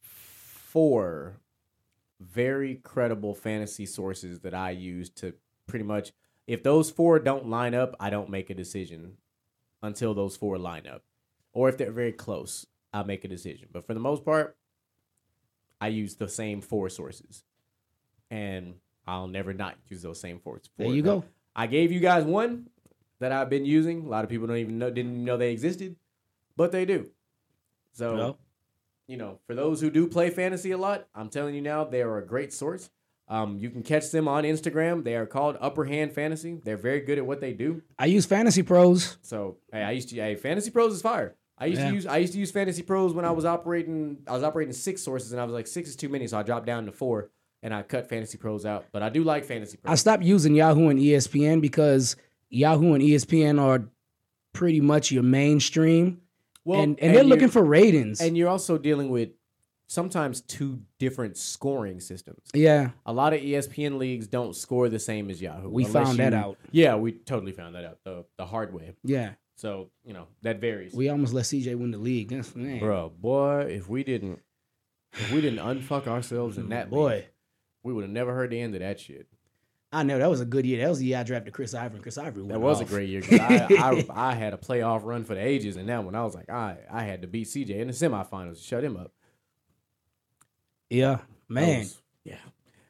four 0.02 1.38
very 2.20 2.76
credible 2.76 3.34
fantasy 3.36 3.86
sources 3.86 4.39
that 4.42 4.54
I 4.54 4.72
use 4.72 5.10
to 5.12 5.34
pretty 5.68 5.86
much. 5.86 6.12
If 6.52 6.64
those 6.64 6.91
four 6.91 7.18
don't 7.18 7.47
line 7.47 7.74
up, 7.74 7.95
I 7.97 8.10
don't 8.10 8.30
make 8.30 8.49
a 8.49 8.54
decision 8.54 9.14
until 9.82 10.14
those 10.14 10.36
four 10.36 10.58
line 10.58 10.86
up, 10.86 11.02
or 11.54 11.70
if 11.70 11.78
they're 11.78 11.93
very 11.93 12.12
close, 12.12 12.68
I'll 12.91 13.06
make 13.06 13.24
a 13.24 13.30
decision. 13.30 13.70
But 13.72 13.88
for 13.88 13.93
the 13.93 14.02
most 14.02 14.26
part, 14.26 14.58
I 15.80 15.88
use 15.88 16.16
the 16.16 16.28
same 16.28 16.60
four 16.60 16.89
sources, 16.89 17.45
and 18.30 18.74
I'll 19.08 19.30
never 19.30 19.54
not 19.54 19.78
use 19.88 20.02
those 20.02 20.20
same 20.20 20.39
four. 20.39 20.60
There 20.76 20.89
you 20.89 21.02
go. 21.02 21.24
I 21.56 21.68
gave 21.68 21.89
you 21.89 22.02
guys 22.02 22.26
one 22.26 22.68
that 23.20 23.32
I've 23.32 23.49
been 23.49 23.64
using. 23.64 24.04
A 24.04 24.10
lot 24.10 24.26
of 24.26 24.30
people 24.30 24.47
don't 24.47 24.58
even 24.58 24.78
know 24.78 24.89
didn't 24.89 25.12
even 25.14 25.24
know 25.24 25.38
they 25.38 25.54
existed, 25.54 25.95
but 26.58 26.74
they 26.74 26.84
do. 26.84 27.10
So 27.93 28.18
Well, 28.18 28.39
you 29.08 29.16
know, 29.16 29.39
for 29.47 29.56
those 29.56 29.80
who 29.80 29.89
do 29.89 30.06
play 30.06 30.30
fantasy 30.30 30.72
a 30.72 30.78
lot, 30.78 31.08
I'm 31.16 31.30
telling 31.30 31.56
you 31.56 31.62
now, 31.62 31.86
they 31.86 32.02
are 32.02 32.18
a 32.18 32.28
great 32.28 32.52
source. 32.52 32.89
Um, 33.32 33.58
you 33.60 33.70
can 33.70 33.82
catch 33.82 34.12
them 34.12 34.28
on 34.28 34.44
Instagram. 34.44 35.06
They 35.06 35.16
are 35.16 35.26
called 35.26 35.58
Upper 35.62 35.86
Hand 35.86 36.12
Fantasy. 36.12 36.60
They're 36.66 36.76
very 36.76 37.00
good 37.00 37.18
at 37.18 37.26
what 37.26 37.40
they 37.40 37.54
do. 37.54 37.82
I 37.98 38.08
use 38.08 38.26
Fantasy 38.26 38.62
Pros. 38.62 39.18
So 39.22 39.56
hey, 39.72 39.82
I 39.84 39.92
used 39.92 40.10
to 40.10 40.16
hey, 40.18 40.36
Fantasy 40.36 40.70
Pros 40.70 40.94
is 40.94 41.02
fire. 41.02 41.36
I 41.58 41.68
used 41.68 41.80
Yeah. 41.80 41.90
to 41.90 41.96
use 41.96 42.06
I 42.06 42.18
used 42.18 42.34
to 42.34 42.40
use 42.40 42.52
Fantasy 42.52 42.82
Pros 42.82 43.14
when 43.14 43.24
I 43.24 43.32
was 43.32 43.46
operating 43.46 44.18
I 44.28 44.34
was 44.34 44.44
operating 44.44 44.74
six 44.74 45.02
sources 45.02 45.32
and 45.32 45.40
I 45.40 45.46
was 45.46 45.54
like 45.54 45.66
six 45.68 45.90
is 45.90 45.96
too 45.96 46.10
many, 46.10 46.28
so 46.28 46.38
I 46.38 46.44
dropped 46.44 46.66
down 46.66 46.86
to 46.88 46.92
four 46.92 47.30
and 47.64 47.74
I 47.74 47.84
cut 47.84 48.10
Fantasy 48.10 48.38
Pros 48.38 48.66
out. 48.66 48.88
But 48.92 49.02
I 49.02 49.08
do 49.08 49.24
like 49.24 49.46
Fantasy 49.46 49.78
Pros. 49.78 49.90
I 49.92 49.96
stopped 49.96 50.24
using 50.24 50.54
Yahoo 50.54 50.90
and 50.90 51.00
ESPN 51.00 51.62
because 51.62 52.18
Yahoo 52.50 52.94
and 52.96 53.02
ESPN 53.02 53.62
are 53.62 53.86
pretty 54.52 54.82
much 54.82 55.10
your 55.10 55.24
mainstream, 55.24 56.20
and 56.66 57.00
and, 57.00 57.16
they're 57.16 57.24
looking 57.24 57.48
for 57.48 57.64
ratings. 57.64 58.20
and 58.20 58.38
you're 58.38 58.50
also 58.50 58.78
dealing 58.78 59.10
with 59.10 59.30
sometimes 59.92 60.39
two 60.39 60.80
different 61.00 61.36
scoring 61.36 62.00
systems. 62.00 62.39
yeah, 62.54 62.92
A 63.06 63.12
lot 63.12 63.34
of 63.34 63.42
ESPN 63.42 63.98
leagues 63.98 64.26
don't 64.26 64.56
score 64.56 64.88
the 64.88 65.00
same 65.00 65.30
as 65.30 65.42
Yahoo. 65.42 65.70
We 65.70 65.84
found 65.84 66.18
that 66.20 66.34
out. 66.34 66.58
Yeah, 66.72 66.96
we 66.96 67.12
totally 67.12 67.52
found 67.52 67.76
that 67.76 67.84
out 67.84 67.98
the 68.06 68.26
the 68.38 68.46
hard 68.46 68.74
way. 68.74 68.94
yeah. 69.04 69.34
So 69.58 69.92
you 70.04 70.14
know 70.14 70.28
that 70.42 70.60
varies. 70.60 70.94
We 70.94 71.10
almost 71.10 71.34
let 71.34 71.46
CJ 71.46 71.76
win 71.78 71.92
the 71.92 71.98
league. 71.98 72.30
That's 72.30 72.56
man. 72.56 72.80
Bro, 72.80 73.14
boy, 73.20 73.68
if 73.70 73.88
we 73.88 74.04
didn't, 74.04 74.39
if 75.14 75.32
we 75.32 75.42
didn't 75.42 75.60
unfuck 75.60 76.08
ourselves 76.08 76.58
in 76.58 76.70
that 76.70 76.89
boy. 76.89 77.16
league, 77.16 77.26
we 77.84 77.94
would 77.94 78.04
have 78.04 78.12
never 78.12 78.34
heard 78.34 78.50
the 78.50 78.60
end 78.60 78.74
of 78.74 78.80
that 78.80 79.00
shit. 79.00 79.28
I 79.92 80.04
know 80.04 80.18
that 80.18 80.30
was 80.30 80.39
a 80.39 80.46
good 80.46 80.66
year. 80.66 80.82
That 80.82 80.89
was 80.89 81.00
the 81.00 81.06
year 81.08 81.20
I 81.20 81.24
drafted 81.24 81.54
Chris 81.54 81.74
Ivory. 81.74 82.00
Chris 82.00 82.18
Ivory. 82.18 82.48
That 82.48 82.62
was 82.62 82.80
a 82.80 82.86
great 82.86 83.10
year. 83.10 83.22
I, 83.30 83.68
I 83.78 84.30
I 84.32 84.36
had 84.36 84.54
a 84.54 84.58
playoff 84.58 85.04
run 85.04 85.26
for 85.26 85.36
the 85.36 85.46
ages, 85.46 85.76
and 85.76 85.89
that 85.89 86.04
one 86.04 86.16
I 86.16 86.24
was 86.24 86.34
like, 86.34 86.50
I 86.50 86.78
I 86.89 87.04
had 87.04 87.22
to 87.24 87.28
beat 87.28 87.48
CJ 87.48 87.72
in 87.72 87.88
the 87.88 87.94
semifinals 87.94 88.58
to 88.58 88.64
shut 88.64 88.84
him 88.86 88.96
up. 88.96 89.12
Yeah, 90.92 91.20
man. 91.50 91.80
was- 91.80 92.02
yeah, 92.24 92.36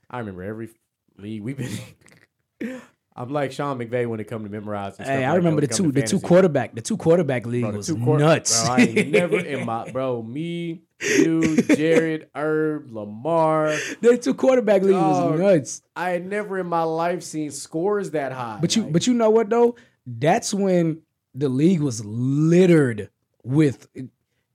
I 0.10 0.20
remember 0.20 0.44
every 0.44 0.70
league 1.18 1.42
we've 1.44 1.58
been. 1.58 2.82
I'm 3.14 3.30
like 3.30 3.52
Sean 3.52 3.78
McVay 3.78 4.08
when 4.08 4.20
it 4.22 4.24
comes 4.26 4.46
to 4.46 4.50
memorizing. 4.50 5.06
Hey, 5.06 5.26
I 5.26 5.30
like 5.30 5.38
remember 5.38 5.62
the 5.62 5.68
two 5.68 5.92
the 5.92 6.02
two 6.02 6.20
quarterback 6.20 6.74
the 6.74 6.82
two 6.82 6.96
quarterback 6.96 7.46
league 7.46 7.64
Bro, 7.64 7.76
was 7.76 7.90
nuts. 7.90 8.66
Bro, 8.66 8.74
I 8.74 8.78
ain't 8.80 9.10
never 9.10 9.38
in 9.38 9.66
my 9.66 9.92
bro. 9.92 10.24
Me, 10.24 10.82
you, 11.02 11.62
Jared, 11.62 12.30
Herb, 12.34 12.90
Lamar. 12.92 13.76
the 14.02 14.18
two 14.18 14.34
quarterback 14.34 14.82
league 14.82 14.94
Dog. 14.94 15.32
was 15.32 15.40
nuts. 15.40 15.82
I 15.96 16.12
had 16.12 16.26
never 16.26 16.58
in 16.58 16.68
my 16.68 16.84
life 16.84 17.22
seen 17.24 17.52
scores 17.52 18.12
that 18.12 18.32
high. 18.32 18.60
But 18.62 18.76
you 18.76 18.84
Like, 18.84 18.94
but 18.94 19.08
you 19.08 19.14
know 19.14 19.30
what 19.30 19.50
though? 19.50 19.76
That's 20.08 20.54
when 20.54 21.02
the 21.36 21.50
league 21.50 21.82
was 21.82 22.04
littered 22.06 23.10
with 23.44 23.88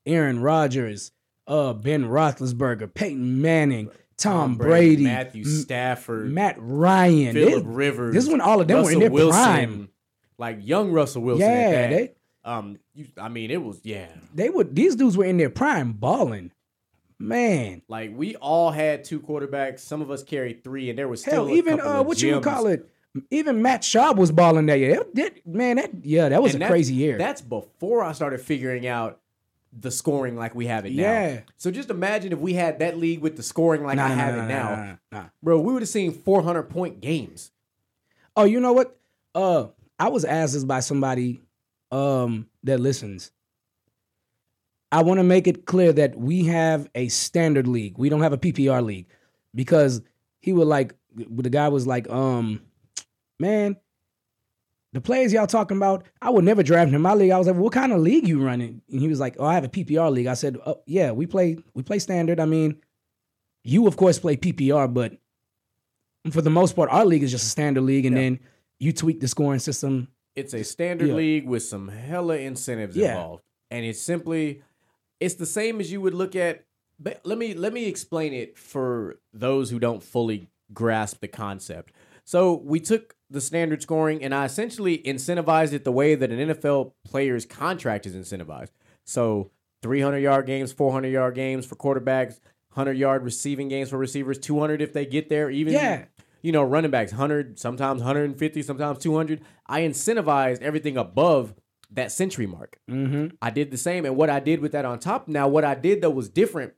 Aaron 0.06 0.40
Rodgers, 0.40 1.12
uh, 1.46 1.72
Ben 1.72 2.04
Roethlisberger, 2.04 2.92
Peyton 2.92 3.40
Manning, 3.40 3.90
Tom, 4.16 4.56
Brady, 4.56 5.04
Matthew 5.04 5.44
M- 5.44 5.50
Stafford, 5.50 6.30
Matt 6.32 6.56
Ryan. 6.58 7.34
Philip 7.34 7.64
Rivers. 7.66 8.14
this 8.14 8.24
is 8.24 8.30
when 8.30 8.40
all 8.40 8.60
of 8.60 8.68
them 8.68 8.82
were 8.84 8.90
in 8.92 8.98
their 9.00 9.10
Wilson, 9.10 9.42
prime. 9.42 9.88
like 10.38 10.58
young 10.60 10.90
Russell 10.92 11.22
Wilson. 11.22 11.46
Yeah, 11.48 11.56
at 11.56 11.90
that. 11.90 11.96
they 11.96 12.12
um, 12.44 12.78
you, 12.94 13.06
I 13.18 13.28
mean, 13.28 13.50
it 13.50 13.62
was 13.62 13.80
yeah. 13.82 14.06
they 14.34 14.48
would 14.48 14.74
these 14.74 14.96
dudes 14.96 15.16
were 15.16 15.24
in 15.24 15.36
their 15.36 15.50
prime 15.50 15.92
balling. 15.92 16.52
Man. 17.18 17.82
Like 17.88 18.12
we 18.14 18.36
all 18.36 18.70
had 18.70 19.04
two 19.04 19.20
quarterbacks. 19.20 19.80
Some 19.80 20.02
of 20.02 20.10
us 20.10 20.22
carried 20.22 20.62
three, 20.62 20.90
and 20.90 20.98
there 20.98 21.08
was 21.08 21.22
still 21.22 21.46
Hell, 21.46 21.48
a 21.48 21.52
even 21.52 21.80
uh, 21.80 22.02
what 22.02 22.20
you 22.22 22.34
would 22.34 22.44
call 22.44 22.66
it? 22.66 22.88
Even 23.30 23.62
Matt 23.62 23.80
Schaub 23.80 24.16
was 24.16 24.30
balling 24.30 24.66
that 24.66 24.78
year. 24.78 24.96
That- 24.96 25.14
that- 25.14 25.46
man, 25.46 25.76
that 25.76 25.90
yeah, 26.04 26.28
that 26.28 26.42
was 26.42 26.54
And 26.54 26.62
a 26.62 26.66
crazy 26.66 26.92
year. 26.94 27.16
That's 27.16 27.40
before 27.40 28.02
I 28.04 28.12
started 28.12 28.40
figuring 28.42 28.86
out 28.86 29.20
the 29.78 29.90
scoring 29.90 30.36
like 30.36 30.54
we 30.54 30.66
have 30.66 30.86
it 30.86 30.92
now. 30.92 31.02
Yeah. 31.02 31.40
So 31.56 31.70
just 31.70 31.90
imagine 31.90 32.32
if 32.32 32.38
we 32.38 32.54
had 32.54 32.78
that 32.78 32.96
league 32.96 33.20
with 33.20 33.36
the 33.36 33.42
scoring 33.42 33.84
like 33.84 33.96
Nah, 33.96 34.06
I 34.06 34.08
nah, 34.08 34.14
have 34.14 34.36
nah, 34.36 34.44
it 34.44 34.48
now, 34.48 34.98
nah. 35.12 35.24
bro. 35.42 35.60
We 35.60 35.72
would 35.72 35.82
have 35.82 35.88
seen 35.88 36.12
400 36.12 36.64
point 36.64 37.00
games. 37.00 37.50
Oh, 38.34 38.44
you 38.44 38.60
know 38.60 38.72
what? 38.72 38.98
Uh, 39.34 39.66
I 39.98 40.08
was 40.08 40.24
asked 40.24 40.54
this 40.54 40.64
by 40.64 40.80
somebody 40.80 41.40
um 41.90 42.48
that 42.64 42.80
listens. 42.80 43.30
I 44.92 45.02
want 45.02 45.18
to 45.18 45.24
make 45.24 45.46
it 45.46 45.66
clear 45.66 45.92
that 45.92 46.16
we 46.16 46.44
have 46.44 46.88
a 46.94 47.08
standard 47.08 47.66
league. 47.66 47.98
We 47.98 48.08
don't 48.08 48.22
have 48.22 48.32
a 48.32 48.38
PPR 48.38 48.84
league 48.84 49.06
because 49.54 50.00
he 50.38 50.52
would 50.52 50.68
like 50.68 50.94
the 51.14 51.50
guy 51.50 51.68
was 51.68 51.86
like, 51.86 52.08
um, 52.10 52.62
man, 53.38 53.76
the 54.96 55.00
players 55.02 55.30
y'all 55.30 55.46
talking 55.46 55.76
about, 55.76 56.06
I 56.22 56.30
would 56.30 56.42
never 56.44 56.62
draft 56.62 56.88
him 56.88 56.94
in 56.94 57.02
my 57.02 57.12
league. 57.12 57.30
I 57.30 57.36
was 57.36 57.46
like, 57.46 57.56
what 57.56 57.74
kind 57.74 57.92
of 57.92 58.00
league 58.00 58.26
you 58.26 58.42
running? 58.42 58.80
And 58.90 58.98
he 58.98 59.08
was 59.08 59.20
like, 59.20 59.36
oh, 59.38 59.44
I 59.44 59.52
have 59.52 59.64
a 59.64 59.68
PPR 59.68 60.10
league. 60.10 60.26
I 60.26 60.32
said, 60.32 60.56
oh, 60.64 60.80
yeah, 60.86 61.12
we 61.12 61.26
play 61.26 61.58
we 61.74 61.82
play 61.82 61.98
standard. 61.98 62.40
I 62.40 62.46
mean, 62.46 62.80
you 63.62 63.86
of 63.86 63.98
course 63.98 64.18
play 64.18 64.38
PPR, 64.38 64.92
but 64.92 65.18
for 66.30 66.40
the 66.40 66.48
most 66.48 66.74
part, 66.74 66.88
our 66.90 67.04
league 67.04 67.22
is 67.22 67.30
just 67.30 67.44
a 67.44 67.48
standard 67.50 67.82
league, 67.82 68.06
and 68.06 68.16
Yeah. 68.16 68.22
then 68.22 68.40
you 68.80 68.92
tweak 68.94 69.20
the 69.20 69.28
scoring 69.28 69.58
system. 69.60 70.08
It's 70.34 70.54
a 70.54 70.62
standard 70.64 71.08
Yeah. 71.08 71.14
league 71.14 71.46
with 71.46 71.62
some 71.62 71.88
hella 71.88 72.38
incentives 72.38 72.96
Yeah. 72.96 73.08
involved, 73.18 73.42
and 73.70 73.84
it's 73.84 74.00
simply, 74.00 74.62
it's 75.20 75.34
the 75.34 75.44
same 75.46 75.78
as 75.78 75.92
you 75.92 76.00
would 76.00 76.14
look 76.14 76.34
at. 76.34 76.64
But 76.98 77.20
let 77.24 77.36
me 77.36 77.52
let 77.52 77.74
me 77.74 77.84
explain 77.84 78.32
it 78.32 78.56
for 78.56 79.20
those 79.34 79.68
who 79.68 79.78
don't 79.78 80.02
fully 80.02 80.48
grasp 80.72 81.20
the 81.20 81.28
concept. 81.28 81.92
So 82.24 82.54
we 82.54 82.80
took 82.80 83.14
the 83.30 83.40
standard 83.40 83.82
scoring, 83.82 84.22
and 84.22 84.34
I 84.34 84.44
essentially 84.44 84.98
incentivized 84.98 85.72
it 85.72 85.84
the 85.84 85.92
way 85.92 86.14
that 86.14 86.30
an 86.30 86.50
NFL 86.50 86.92
player's 87.04 87.44
contract 87.44 88.06
is 88.06 88.14
incentivized. 88.14 88.70
So 89.04 89.50
300 89.82 90.18
yard 90.18 90.46
games, 90.46 90.72
400 90.72 91.08
yard 91.08 91.34
games 91.34 91.66
for 91.66 91.76
quarterbacks, 91.76 92.40
100 92.74 92.92
yard 92.96 93.24
receiving 93.24 93.68
games 93.68 93.90
for 93.90 93.98
receivers, 93.98 94.38
200 94.38 94.80
if 94.82 94.92
they 94.92 95.06
get 95.06 95.28
there, 95.28 95.50
even 95.50 95.72
Yeah. 95.72 96.04
you 96.42 96.52
know, 96.52 96.62
running 96.62 96.90
backs, 96.90 97.12
100, 97.12 97.58
sometimes 97.58 98.00
150, 98.02 98.62
sometimes 98.62 98.98
200. 98.98 99.40
I 99.66 99.80
incentivized 99.82 100.62
everything 100.62 100.96
above 100.96 101.54
that 101.90 102.12
century 102.12 102.46
mark. 102.46 102.78
Mm-hmm. 102.90 103.36
I 103.40 103.50
did 103.50 103.70
the 103.70 103.76
same. 103.76 104.04
And 104.04 104.16
what 104.16 104.30
I 104.30 104.40
did 104.40 104.60
with 104.60 104.72
that 104.72 104.84
on 104.84 104.98
top, 104.98 105.28
now 105.28 105.48
what 105.48 105.64
I 105.64 105.74
did 105.74 106.00
though 106.02 106.10
was 106.10 106.28
different. 106.28 106.74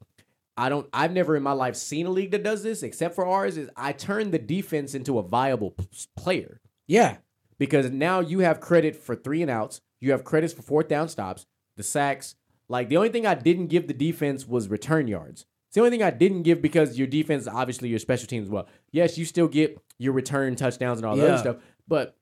I 0.59 0.69
don't, 0.69 0.87
I've 0.93 1.13
never 1.13 1.37
in 1.37 1.43
my 1.43 1.53
life 1.53 1.77
seen 1.77 2.07
a 2.07 2.11
league 2.11 2.33
that 2.33 2.43
does 2.43 2.63
this 2.63 2.83
except 2.83 3.15
for 3.15 3.25
ours, 3.25 3.57
is 3.57 3.71
I 3.77 3.93
turned 3.93 4.33
the 4.33 4.39
defense 4.39 4.95
into 4.95 5.19
a 5.19 5.23
viable 5.23 5.71
p- 5.71 5.87
player 6.17 6.61
Yeah, 6.87 7.19
because 7.59 7.91
now 7.91 8.21
you 8.21 8.41
have 8.41 8.61
credit 8.61 8.97
for 8.97 9.15
three 9.15 9.41
and 9.41 9.51
outs, 9.51 9.81
you 10.01 10.11
have 10.11 10.25
credits 10.25 10.53
for 10.53 10.63
fourth 10.63 10.89
down 10.89 11.09
stops, 11.09 11.47
the 11.77 11.83
sacks. 11.83 12.35
Like 12.69 12.89
the 12.89 12.97
only 12.99 13.09
thing 13.09 13.25
I 13.27 13.35
didn't 13.35 13.69
give 13.69 13.87
the 13.89 13.95
defense 13.95 14.47
was 14.47 14.69
return 14.69 15.09
yards. 15.09 15.47
It's 15.69 15.75
the 15.75 15.81
only 15.81 15.91
thing 15.91 16.03
I 16.03 16.11
didn't 16.11 16.43
give 16.43 16.61
because 16.61 16.99
your 16.99 17.07
defense, 17.07 17.47
obviously 17.47 17.89
your 17.89 17.99
special 17.99 18.27
teams 18.27 18.47
as 18.47 18.51
well. 18.51 18.67
Yes, 18.91 19.17
you 19.17 19.25
still 19.25 19.49
get 19.49 19.79
your 19.99 20.13
return 20.13 20.55
touchdowns 20.57 20.99
and 20.99 21.07
all 21.07 21.17
that 21.17 21.23
Yeah. 21.23 21.29
other 21.35 21.39
stuff, 21.39 21.57
but 21.87 22.17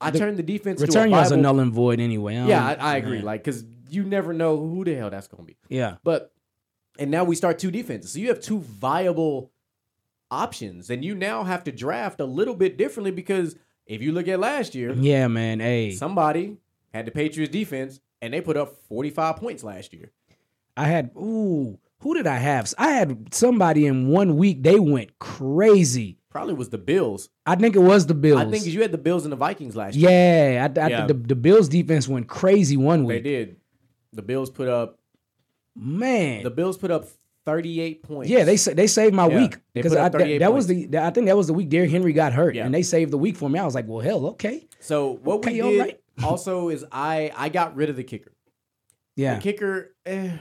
I 0.00 0.10
The 0.10 0.18
turned 0.18 0.36
the 0.38 0.42
defense 0.42 0.80
return 0.80 1.10
to 1.10 1.16
a 1.16 1.18
yards 1.18 1.32
are 1.32 1.36
null 1.36 1.58
and 1.60 1.72
void 1.72 2.00
anyway. 2.00 2.36
I 2.36 2.48
Yeah, 2.48 2.64
I, 2.66 2.74
I 2.74 2.96
agree. 2.96 3.20
Like 3.22 3.44
because 3.44 3.64
you 3.88 4.04
never 4.04 4.32
know 4.32 4.56
who 4.56 4.84
the 4.84 4.94
hell 4.94 5.10
that's 5.10 5.26
gonna 5.28 5.44
be. 5.44 5.56
yeah, 5.68 5.96
But 6.04 6.32
and 6.98 7.10
now 7.10 7.24
we 7.24 7.34
start 7.34 7.58
two 7.58 7.70
defenses. 7.70 8.12
So 8.12 8.18
you 8.18 8.28
have 8.28 8.40
two 8.40 8.60
viable 8.60 9.50
options, 10.30 10.90
and 10.90 11.04
you 11.04 11.14
now 11.14 11.44
have 11.44 11.64
to 11.64 11.72
draft 11.72 12.20
a 12.20 12.24
little 12.24 12.54
bit 12.54 12.76
differently 12.76 13.10
because 13.10 13.56
if 13.86 14.02
you 14.02 14.12
look 14.12 14.28
at 14.28 14.40
last 14.40 14.74
year, 14.74 14.92
yeah, 14.92 15.28
man. 15.28 15.60
Hey, 15.60 15.92
somebody 15.92 16.56
had 16.92 17.06
the 17.06 17.10
Patriots 17.10 17.52
defense 17.52 18.00
and 18.20 18.32
they 18.32 18.40
put 18.40 18.56
up 18.56 18.76
45 18.88 19.36
points 19.36 19.64
last 19.64 19.92
year. 19.92 20.10
I 20.76 20.86
had 20.86 21.10
ooh, 21.16 21.78
who 21.98 22.14
did 22.14 22.26
I 22.26 22.38
have? 22.38 22.72
I 22.78 22.92
had 22.92 23.34
somebody 23.34 23.86
in 23.86 24.08
one 24.08 24.36
week. 24.36 24.62
They 24.62 24.78
went 24.78 25.18
crazy. 25.18 26.18
Probably 26.30 26.54
was 26.54 26.70
the 26.70 26.78
Bills. 26.78 27.28
I 27.44 27.56
think 27.56 27.76
it 27.76 27.80
was 27.80 28.06
the 28.06 28.14
Bills. 28.14 28.40
I 28.40 28.50
think 28.50 28.64
you 28.64 28.80
had 28.80 28.92
the 28.92 28.98
Bills 28.98 29.24
and 29.24 29.32
the 29.32 29.36
Vikings 29.36 29.76
last 29.76 29.96
year. 29.96 30.10
yeah, 30.10 30.68
I, 30.74 30.80
I, 30.80 30.88
Yeah. 30.88 31.06
The, 31.06 31.14
the 31.14 31.36
Bills 31.36 31.68
defense 31.68 32.08
went 32.08 32.26
crazy 32.28 32.76
one 32.76 33.04
week. 33.04 33.22
They 33.22 33.30
did. 33.30 33.56
The 34.14 34.22
Bills 34.22 34.48
put 34.48 34.68
up 34.68 34.98
Man, 35.74 36.42
the 36.42 36.50
Bills 36.50 36.76
put 36.76 36.90
up 36.90 37.06
38 37.46 38.02
points. 38.02 38.30
Yeah, 38.30 38.44
they 38.44 38.56
sa- 38.56 38.74
they 38.74 38.86
saved 38.86 39.14
my 39.14 39.26
Yeah, 39.26 39.36
week 39.36 39.56
because 39.74 39.96
I, 39.96 40.08
that, 40.08 40.38
that 40.40 40.52
was 40.52 40.66
the 40.66 40.88
I 40.98 41.10
think 41.10 41.26
that 41.26 41.36
was 41.36 41.46
the 41.46 41.54
week 41.54 41.68
Derrick 41.70 41.90
Henry 41.90 42.12
got 42.12 42.32
hurt 42.32 42.54
Yeah. 42.54 42.66
and 42.66 42.74
they 42.74 42.82
saved 42.82 43.10
the 43.10 43.18
week 43.18 43.36
for 43.36 43.48
me. 43.48 43.58
I 43.58 43.64
was 43.64 43.74
like, 43.74 43.86
well, 43.88 44.00
hell, 44.00 44.26
okay, 44.28 44.66
So 44.80 45.14
what 45.22 45.36
Okay, 45.38 45.60
we 45.62 45.70
did 45.70 45.80
right. 45.80 46.00
also 46.24 46.68
is 46.68 46.84
I 46.92 47.32
I 47.36 47.48
got 47.48 47.74
rid 47.74 47.90
of 47.90 47.96
the 47.96 48.04
kicker. 48.04 48.32
yeah, 49.16 49.36
The 49.36 49.40
kicker, 49.40 49.94
eh, 50.06 50.32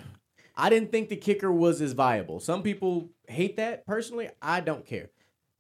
I 0.55 0.69
didn't 0.69 0.91
think 0.91 1.09
the 1.09 1.15
kicker 1.15 1.51
was 1.51 1.81
as 1.81 1.93
viable. 1.93 2.39
Some 2.39 2.61
people 2.61 3.09
hate 3.27 3.57
that. 3.57 3.85
Personally, 3.87 4.29
I 4.41 4.59
don't 4.59 4.85
care. 4.85 5.09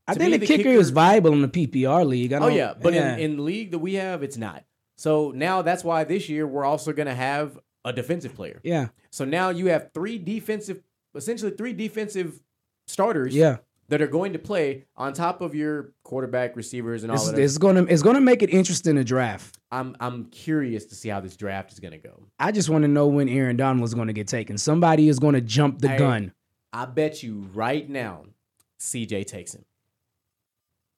I 0.07 0.13
to 0.13 0.19
think 0.19 0.31
me, 0.31 0.37
the, 0.37 0.41
the 0.41 0.47
kicker, 0.47 0.63
kicker- 0.69 0.79
is 0.79 0.89
viable 0.89 1.31
in 1.33 1.41
the 1.41 1.47
PPR 1.47 2.05
league. 2.05 2.33
I 2.33 2.39
Oh 2.39 2.47
yeah, 2.49 2.73
but 2.79 2.93
yeah. 2.93 3.13
in 3.15 3.19
in 3.31 3.37
the 3.37 3.43
league 3.43 3.71
that 3.71 3.79
we 3.79 3.93
have, 3.95 4.21
it's 4.21 4.37
not. 4.37 4.63
So 4.97 5.31
now 5.31 5.61
that's 5.63 5.83
why 5.83 6.03
this 6.03 6.29
year 6.29 6.45
we're 6.45 6.65
also 6.65 6.91
going 6.93 7.07
to 7.07 7.15
have 7.15 7.57
a 7.85 7.91
defensive 7.93 8.35
player. 8.35 8.59
yeah, 8.63 8.87
So 9.09 9.25
now 9.25 9.49
you 9.49 9.67
have 9.67 9.89
three 9.93 10.17
defensive, 10.17 10.81
essentially 11.15 11.51
three 11.51 11.73
defensive 11.73 12.39
starters. 12.87 13.33
yeah, 13.35 13.57
That 13.89 14.01
are 14.01 14.07
going 14.07 14.33
to 14.33 14.39
play 14.39 14.85
on 14.95 15.13
top 15.13 15.41
of 15.41 15.53
your 15.55 15.93
quarterback, 16.03 16.55
receivers, 16.55 17.03
and 17.03 17.11
all 17.11 17.17
of 17.27 17.35
that. 17.35 17.41
it's 17.41 17.57
gonna 17.57 17.83
it's 17.83 18.01
gonna 18.03 18.21
make 18.21 18.41
it 18.43 18.49
interesting 18.49 18.95
to 18.95 19.03
draft. 19.03 19.57
I'm 19.71 19.95
I'm 19.99 20.25
curious 20.25 20.85
to 20.85 20.95
see 20.95 21.09
how 21.09 21.19
this 21.21 21.35
draft 21.35 21.71
is 21.73 21.79
going 21.79 21.91
to 21.93 21.97
go. 21.97 22.27
I 22.39 22.51
just 22.51 22.69
want 22.69 22.83
to 22.83 22.87
know 22.87 23.07
when 23.07 23.27
Aaron 23.29 23.57
Donald 23.57 23.83
is 23.85 23.93
going 23.93 24.07
to 24.07 24.13
get 24.13 24.27
taken. 24.27 24.57
Somebody 24.57 25.07
is 25.09 25.17
going 25.19 25.33
to 25.35 25.41
jump 25.41 25.79
the 25.79 25.89
Hey. 25.89 25.97
gun. 25.97 26.33
I 26.73 26.85
bet 26.85 27.21
you 27.23 27.47
right 27.53 27.89
now, 27.89 28.25
CJ 28.79 29.25
takes 29.27 29.53
him. 29.53 29.63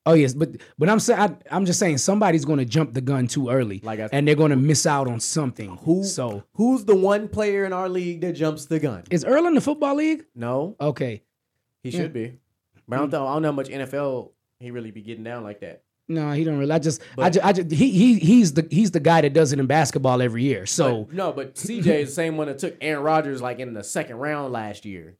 Oh 0.06 0.12
yes, 0.12 0.34
but 0.34 0.50
but 0.78 0.88
I'm 0.90 1.00
saying 1.00 1.18
I, 1.20 1.36
I'm 1.50 1.64
just 1.64 1.78
saying 1.78 1.98
somebody's 1.98 2.44
going 2.44 2.58
to 2.58 2.64
jump 2.66 2.92
the 2.92 3.00
gun 3.00 3.26
too 3.26 3.48
early, 3.48 3.80
Like 3.82 4.00
I- 4.00 4.08
and 4.12 4.28
they're 4.28 4.34
going 4.34 4.50
to 4.50 4.56
miss 4.56 4.84
out 4.86 5.08
on 5.08 5.18
something. 5.20 5.78
Who? 5.84 6.04
So 6.04 6.44
who's 6.54 6.84
the 6.84 6.94
one 6.94 7.26
player 7.28 7.64
in 7.64 7.72
our 7.72 7.88
league 7.88 8.20
that 8.20 8.32
jumps 8.32 8.66
the 8.66 8.78
gun? 8.78 9.04
is 9.10 9.24
Earl 9.24 9.46
in 9.46 9.54
the 9.54 9.60
football 9.62 9.94
league? 9.96 10.26
No, 10.34 10.76
Okay, 10.80 11.22
he 11.82 11.90
Yeah. 11.90 12.00
should 12.00 12.12
be. 12.12 12.34
But 12.86 12.96
I 12.96 12.98
don't, 12.98 13.06
hmm. 13.08 13.12
know, 13.12 13.26
I 13.26 13.32
don't 13.34 13.42
know 13.42 13.48
how 13.48 13.52
much 13.52 13.68
NFL 13.70 14.32
he 14.60 14.70
really 14.70 14.90
be 14.90 15.00
getting 15.00 15.24
down 15.24 15.42
like 15.42 15.60
that. 15.60 15.82
no, 16.06 16.32
he 16.32 16.44
don't 16.44 16.58
really. 16.58 16.70
I 16.72 16.78
just 16.78 17.00
I 17.16 17.30
just, 17.30 17.46
I 17.46 17.52
just 17.54 17.70
he 17.70 17.90
he 17.90 18.18
he's 18.18 18.52
the 18.52 18.68
he's 18.70 18.90
the 18.90 19.00
guy 19.00 19.22
that 19.22 19.32
does 19.32 19.54
it 19.54 19.58
in 19.58 19.64
basketball 19.66 20.20
every 20.20 20.42
year. 20.42 20.66
So 20.66 21.04
But- 21.04 21.14
no, 21.14 21.32
but 21.32 21.54
CJ 21.54 21.86
is 22.02 22.08
the 22.10 22.14
same 22.14 22.36
one 22.36 22.48
that 22.48 22.58
took 22.58 22.76
Aaron 22.82 23.02
Rodgers 23.02 23.40
like 23.40 23.58
in 23.58 23.72
the 23.72 23.82
second 23.82 24.16
round 24.16 24.52
last 24.52 24.84
year. 24.84 25.16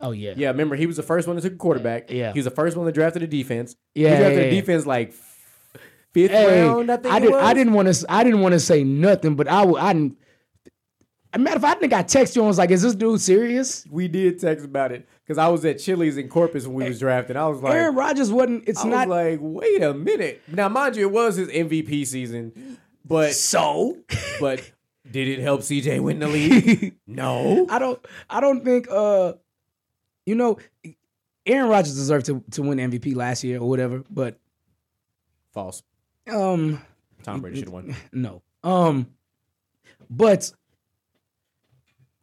Oh 0.00 0.10
yeah, 0.12 0.34
Yeah, 0.36 0.48
remember 0.48 0.76
he 0.76 0.86
was 0.86 0.96
the 0.96 1.02
first 1.02 1.26
one 1.26 1.36
that 1.36 1.42
took 1.42 1.54
a 1.54 1.56
quarterback. 1.56 2.10
Yeah. 2.10 2.32
he 2.32 2.38
was 2.38 2.44
the 2.44 2.50
first 2.50 2.76
one 2.76 2.86
that 2.86 2.92
drafted 2.92 3.22
a 3.22 3.26
defense. 3.26 3.76
Yeah, 3.94 4.10
he 4.10 4.16
drafted 4.16 4.38
yeah, 4.38 4.44
a 4.44 4.54
yeah. 4.54 4.60
defense 4.60 4.86
like 4.86 5.12
fifth 6.12 6.30
Hey, 6.30 6.64
round. 6.66 6.90
I 6.90 6.96
think 6.96 7.14
it 7.14 7.20
did. 7.20 7.34
I 7.34 7.54
didn't 7.54 7.72
want 7.72 7.92
to. 7.92 8.06
I 8.08 8.24
didn't 8.24 8.40
want 8.40 8.52
to 8.52 8.60
say 8.60 8.84
nothing, 8.84 9.36
but 9.36 9.48
I 9.48 9.62
I 9.62 9.92
didn't. 9.92 10.16
A 11.32 11.38
matter 11.38 11.56
of 11.56 11.62
fact, 11.62 11.76
I 11.76 11.80
think 11.80 11.92
I 11.92 12.02
texted 12.02 12.34
you 12.36 12.42
and 12.42 12.48
was 12.48 12.58
like, 12.58 12.70
"Is 12.72 12.82
this 12.82 12.96
dude 12.96 13.20
serious?" 13.20 13.86
We 13.88 14.08
did 14.08 14.40
text 14.40 14.64
about 14.64 14.90
it 14.90 15.08
because 15.24 15.38
I 15.38 15.46
was 15.46 15.64
at 15.64 15.78
Chili's 15.78 16.16
in 16.16 16.28
Corpus 16.28 16.66
when 16.66 16.74
we 16.74 16.88
was 16.88 16.98
drafting. 16.98 17.36
I 17.36 17.46
was 17.46 17.60
like, 17.62 17.74
Aaron 17.74 17.94
Rodgers 17.94 18.32
wasn't. 18.32 18.68
It's 18.68 18.84
I 18.84 18.88
not 18.88 19.06
was 19.08 19.16
like, 19.16 19.38
wait 19.40 19.80
a 19.80 19.94
minute. 19.94 20.42
Now, 20.48 20.68
mind 20.68 20.96
you, 20.96 21.06
it 21.06 21.12
was 21.12 21.36
his 21.36 21.48
MVP 21.48 22.04
season, 22.06 22.78
but 23.04 23.32
so. 23.34 23.96
but 24.40 24.68
did 25.08 25.28
it 25.28 25.38
help 25.38 25.60
CJ 25.60 26.00
win 26.00 26.18
the 26.18 26.26
league? 26.36 26.96
no. 27.06 27.64
I 27.70 27.78
don't. 27.78 28.04
I 28.28 28.40
don't 28.40 28.64
think. 28.64 28.88
Uh, 28.90 29.34
you 30.30 30.36
know, 30.36 30.58
Aaron 31.44 31.68
Rodgers 31.68 31.94
deserved 31.96 32.26
to 32.26 32.42
to 32.52 32.62
win 32.62 32.78
MVP 32.78 33.16
last 33.16 33.42
year 33.42 33.58
or 33.60 33.68
whatever, 33.68 34.04
but 34.08 34.38
False. 35.52 35.82
Um, 36.30 36.80
Tom 37.24 37.40
Brady 37.40 37.56
should 37.58 37.64
have 37.66 37.72
won. 37.74 37.96
no. 38.12 38.42
Um, 38.62 39.08
but 40.08 40.52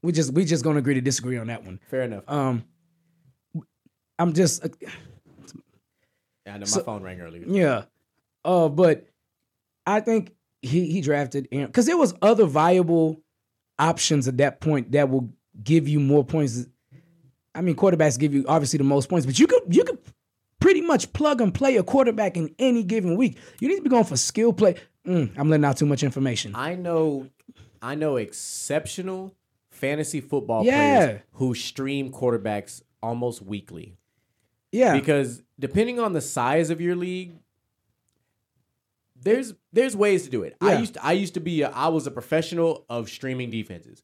we 0.01 0.11
just 0.13 0.33
we 0.33 0.45
just 0.45 0.63
gonna 0.63 0.79
agree 0.79 0.93
to 0.93 1.01
disagree 1.01 1.37
on 1.37 1.47
that 1.47 1.63
one. 1.65 1.79
Fair 1.89 2.03
enough. 2.03 2.23
Um, 2.27 2.63
I'm 4.17 4.31
just 4.33 4.63
uh, 4.63 4.69
Yeah, 4.79 4.89
I 6.47 6.51
know 6.53 6.59
my 6.59 6.65
so- 6.65 6.83
phone 6.83 7.03
rang 7.03 7.19
earlier. 7.19 7.43
yeah. 7.47 7.83
Uh, 8.45 8.69
but 8.69 9.05
I 9.85 9.99
think 9.99 10.31
he 10.61 10.89
he 10.91 11.01
drafted 11.01 11.49
Aaron 11.51 11.67
because 11.67 11.85
there 11.85 11.97
was 11.97 12.13
other 12.21 12.45
viable 12.45 13.21
options 13.77 14.27
at 14.29 14.37
that 14.37 14.61
point 14.61 14.93
that 14.93 15.09
will 15.09 15.29
give 15.61 15.87
you 15.89 15.99
more 15.99 16.23
points. 16.23 16.65
I 17.57 17.61
mean, 17.61 17.75
quarterbacks 17.75 18.19
give 18.19 18.33
you 18.33 18.45
obviously 18.47 18.77
the 18.77 18.83
most 18.83 19.09
points, 19.09 19.25
but 19.25 19.39
you 19.39 19.47
could 19.47 19.63
you 19.75 19.83
could 19.83 19.97
pretty 20.59 20.81
much 20.81 21.11
plug 21.13 21.41
and 21.41 21.53
play 21.53 21.77
a 21.77 21.83
quarterback 21.83 22.37
in 22.37 22.53
any 22.59 22.83
given 22.83 23.15
week. 23.17 23.37
You 23.59 23.67
need 23.67 23.77
to 23.77 23.81
be 23.81 23.89
going 23.89 24.03
for 24.03 24.17
skill 24.17 24.53
play. 24.53 24.75
Mm, 25.05 25.31
I'm 25.37 25.49
letting 25.49 25.65
out 25.65 25.77
too 25.77 25.85
much 25.85 26.03
information. 26.03 26.53
I 26.55 26.75
know, 26.75 27.27
I 27.81 27.95
know 27.95 28.17
exceptional 28.17 29.33
fantasy 29.69 30.21
football 30.21 30.63
Yeah. 30.65 30.75
players 30.75 31.21
who 31.33 31.53
stream 31.55 32.11
quarterbacks 32.11 32.81
almost 33.01 33.41
weekly. 33.41 33.95
yeah, 34.71 34.93
because 34.93 35.41
depending 35.59 35.99
on 35.99 36.13
the 36.13 36.21
size 36.21 36.69
of 36.69 36.81
your 36.81 36.95
league 36.95 37.33
there's 39.19 39.53
there's 39.73 39.95
ways 39.95 40.23
to 40.25 40.29
do 40.29 40.43
it 40.43 40.55
i 40.61 40.77
used 40.77 40.93
to, 40.93 41.03
i 41.05 41.11
used 41.11 41.33
to 41.33 41.39
be 41.39 41.61
a, 41.63 41.69
i 41.69 41.87
was 41.87 42.05
a 42.05 42.11
professional 42.11 42.85
of 42.89 43.09
streaming 43.09 43.49
defenses 43.49 44.03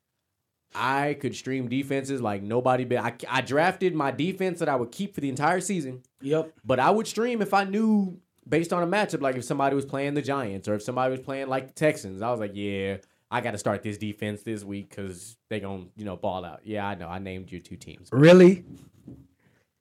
i 0.75 1.15
could 1.19 1.35
stream 1.35 1.67
defenses 1.67 2.21
like 2.21 2.41
nobody 2.41 2.85
but 2.85 2.97
I, 2.97 3.13
I 3.29 3.41
drafted 3.41 3.95
my 3.95 4.11
defense 4.11 4.59
that 4.59 4.69
i 4.69 4.75
would 4.75 4.91
keep 4.91 5.13
for 5.15 5.21
the 5.21 5.29
entire 5.29 5.61
season 5.61 6.03
yep. 6.21 6.53
but 6.65 6.79
i 6.79 6.89
would 6.89 7.07
stream 7.07 7.41
if 7.41 7.53
i 7.53 7.63
knew 7.63 8.17
based 8.47 8.73
on 8.73 8.83
a 8.83 8.87
matchup 8.87 9.21
like 9.21 9.35
if 9.35 9.43
somebody 9.45 9.75
was 9.75 9.85
playing 9.85 10.13
the 10.13 10.21
giants 10.21 10.67
or 10.67 10.75
if 10.75 10.83
somebody 10.83 11.11
was 11.11 11.21
playing 11.21 11.47
like 11.47 11.67
the 11.67 11.73
texans 11.73 12.21
i 12.21 12.29
was 12.29 12.39
like 12.39 12.51
yeah 12.53 12.97
i 13.31 13.41
got 13.41 13.51
to 13.51 13.57
start 13.57 13.83
this 13.83 13.97
defense 13.97 14.43
this 14.43 14.63
week 14.63 14.89
because 14.89 15.37
they 15.49 15.59
gonna 15.59 15.85
you 15.95 16.05
know 16.05 16.15
ball 16.15 16.43
out 16.43 16.59
yeah 16.63 16.85
i 16.87 16.95
know 16.95 17.07
i 17.07 17.19
named 17.19 17.51
your 17.51 17.61
two 17.61 17.77
teams 17.77 18.09
Really? 18.11 18.65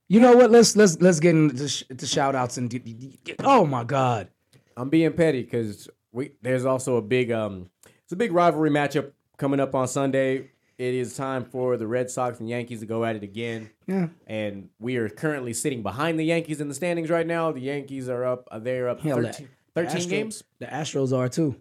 You 0.09 0.21
know 0.21 0.37
what? 0.37 0.51
Let's 0.51 0.77
let's 0.77 1.01
let's 1.01 1.21
get 1.21 1.35
into 1.35 1.69
sh- 1.69 1.85
to 1.97 2.07
shout 2.07 2.35
outs 2.35 2.59
and 2.59 2.69
d- 2.69 2.81
d- 2.81 3.19
d- 3.25 3.35
oh 3.43 3.65
my 3.65 3.83
god. 3.83 4.29
I'm 4.77 4.91
being 4.91 5.11
petty 5.15 5.43
because 5.43 5.89
we 6.13 6.33
there's 6.43 6.67
also 6.67 6.97
a 6.97 7.03
big 7.03 7.33
um 7.33 7.71
it's 8.03 8.13
a 8.13 8.17
big 8.17 8.33
rivalry 8.33 8.69
matchup 8.69 9.13
coming 9.39 9.59
up 9.59 9.75
on 9.75 9.89
Sunday. 9.89 10.51
It 10.83 10.95
is 10.95 11.15
time 11.15 11.45
for 11.45 11.77
the 11.77 11.87
Red 11.87 12.11
Sox 12.11 12.41
and 12.41 12.49
Yankees 12.49 12.81
to 12.81 12.87
go 12.87 13.05
at 13.05 13.15
it 13.15 13.23
again. 13.23 13.71
Yeah. 13.87 14.09
And 14.27 14.69
we 14.81 14.97
are 14.97 15.09
currently 15.09 15.53
sitting 15.53 15.81
behind 15.81 16.19
the 16.19 16.25
Yankees 16.25 16.61
in 16.61 16.67
the 16.67 16.75
standings 16.75 17.09
right 17.09 17.25
now. 17.25 17.53
The 17.53 17.61
Yankees 17.61 18.09
are 18.09 18.25
up 18.25 18.49
uh, 18.51 18.59
they're 18.59 18.89
up 18.89 19.01
Hell, 19.01 19.23
13, 19.23 19.49
the 19.75 19.81
13 19.81 19.97
Astro- 19.97 20.11
games. 20.11 20.43
The 20.59 20.67
Astros 20.67 21.17
are 21.17 21.29
too. 21.29 21.55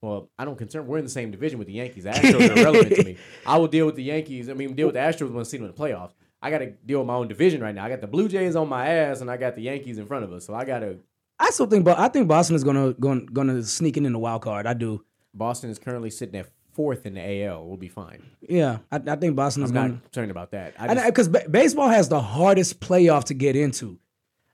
Well, 0.00 0.28
I 0.36 0.44
don't 0.44 0.58
concern. 0.58 0.88
We're 0.88 0.98
in 0.98 1.04
the 1.04 1.10
same 1.10 1.30
division 1.30 1.60
with 1.60 1.68
the 1.68 1.74
Yankees. 1.74 2.02
The 2.02 2.10
Astros 2.10 2.50
are 2.50 2.58
irrelevant 2.58 2.96
to 2.96 3.04
me. 3.04 3.16
I 3.46 3.58
will 3.58 3.68
deal 3.68 3.86
with 3.86 3.94
the 3.94 4.02
Yankees. 4.02 4.50
I 4.50 4.54
mean, 4.54 4.74
deal 4.74 4.88
with 4.88 4.94
the 4.94 5.00
Astros 5.00 5.30
when 5.30 5.38
I 5.38 5.44
see 5.44 5.58
them 5.58 5.66
in 5.66 5.72
the 5.72 5.78
playoffs. 5.80 6.14
I 6.42 6.50
got 6.50 6.58
to 6.58 6.70
deal 6.70 6.98
with 6.98 7.06
my 7.06 7.14
own 7.14 7.28
division 7.28 7.60
right 7.60 7.72
now. 7.72 7.84
I 7.84 7.90
got 7.90 8.00
the 8.00 8.08
Blue 8.08 8.28
Jays 8.28 8.56
on 8.56 8.68
my 8.68 8.88
ass, 8.88 9.20
and 9.20 9.30
I 9.30 9.36
got 9.36 9.54
the 9.54 9.62
Yankees 9.62 9.98
in 9.98 10.06
front 10.06 10.24
of 10.24 10.32
us. 10.32 10.46
So 10.46 10.54
I 10.56 10.64
got 10.64 10.80
to. 10.80 10.98
I 11.38 11.50
still 11.50 11.66
think, 11.66 11.84
but 11.84 11.96
I 11.96 12.08
think 12.08 12.26
Boston 12.26 12.56
is 12.56 12.64
gonna 12.64 12.92
gonna 12.94 13.20
gonna 13.26 13.62
sneak 13.62 13.96
in 13.96 14.04
in 14.04 14.12
the 14.12 14.18
wild 14.18 14.42
card. 14.42 14.66
I 14.66 14.74
do. 14.74 15.04
Boston 15.32 15.70
is 15.70 15.78
currently 15.78 16.10
sitting 16.10 16.34
at 16.34 16.50
fourth 16.74 17.06
in 17.06 17.14
the 17.14 17.44
AL. 17.44 17.66
We'll 17.66 17.76
be 17.76 17.88
fine. 17.88 18.22
Yeah, 18.48 18.78
I, 18.90 18.96
I 19.06 19.16
think 19.16 19.36
Boston's 19.36 19.64
is 19.66 19.70
I'm 19.70 19.74
gonna. 19.74 19.88
not 19.94 20.02
concerned 20.04 20.30
about 20.30 20.50
that. 20.52 20.74
I 20.78 20.94
just, 20.94 21.06
because 21.06 21.28
baseball 21.48 21.88
has 21.88 22.08
the 22.08 22.20
hardest 22.20 22.80
playoff 22.80 23.24
to 23.24 23.34
get 23.34 23.56
into. 23.56 23.98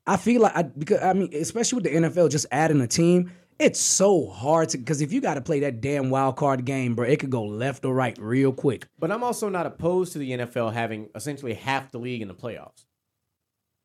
I 0.07 0.17
feel 0.17 0.43
like 0.43 0.57
I 0.57 0.63
because 0.63 1.01
I 1.03 1.13
mean, 1.13 1.31
especially 1.35 1.77
with 1.83 1.85
the 1.85 1.95
NFL, 1.95 2.31
just 2.31 2.47
adding 2.51 2.81
a 2.81 2.87
team, 2.87 3.31
it's 3.59 3.79
so 3.81 4.27
hard 4.27 4.71
to 4.71 4.79
because 4.79 5.01
if 5.03 5.13
you 5.13 5.21
got 5.21 5.35
to 5.35 5.41
play 5.41 5.61
that 5.61 5.81
damn 5.81 6.09
wild 6.11 6.37
card 6.37 6.65
game, 6.65 6.95
bro, 6.95 7.07
it 7.07 7.19
could 7.21 7.31
go 7.31 7.45
left 7.45 7.85
or 7.85 7.93
right 7.95 8.17
real 8.19 8.53
quick. 8.53 8.87
but 8.99 9.11
I'm 9.11 9.23
also 9.23 9.49
not 9.49 9.67
opposed 9.67 10.13
to 10.15 10.19
the 10.19 10.31
NFL 10.31 10.73
having 10.73 11.09
essentially 11.15 11.55
half 11.55 11.91
the 11.93 11.99
league 11.99 12.23
in 12.23 12.29
the 12.29 12.35
playoffs. 12.35 12.85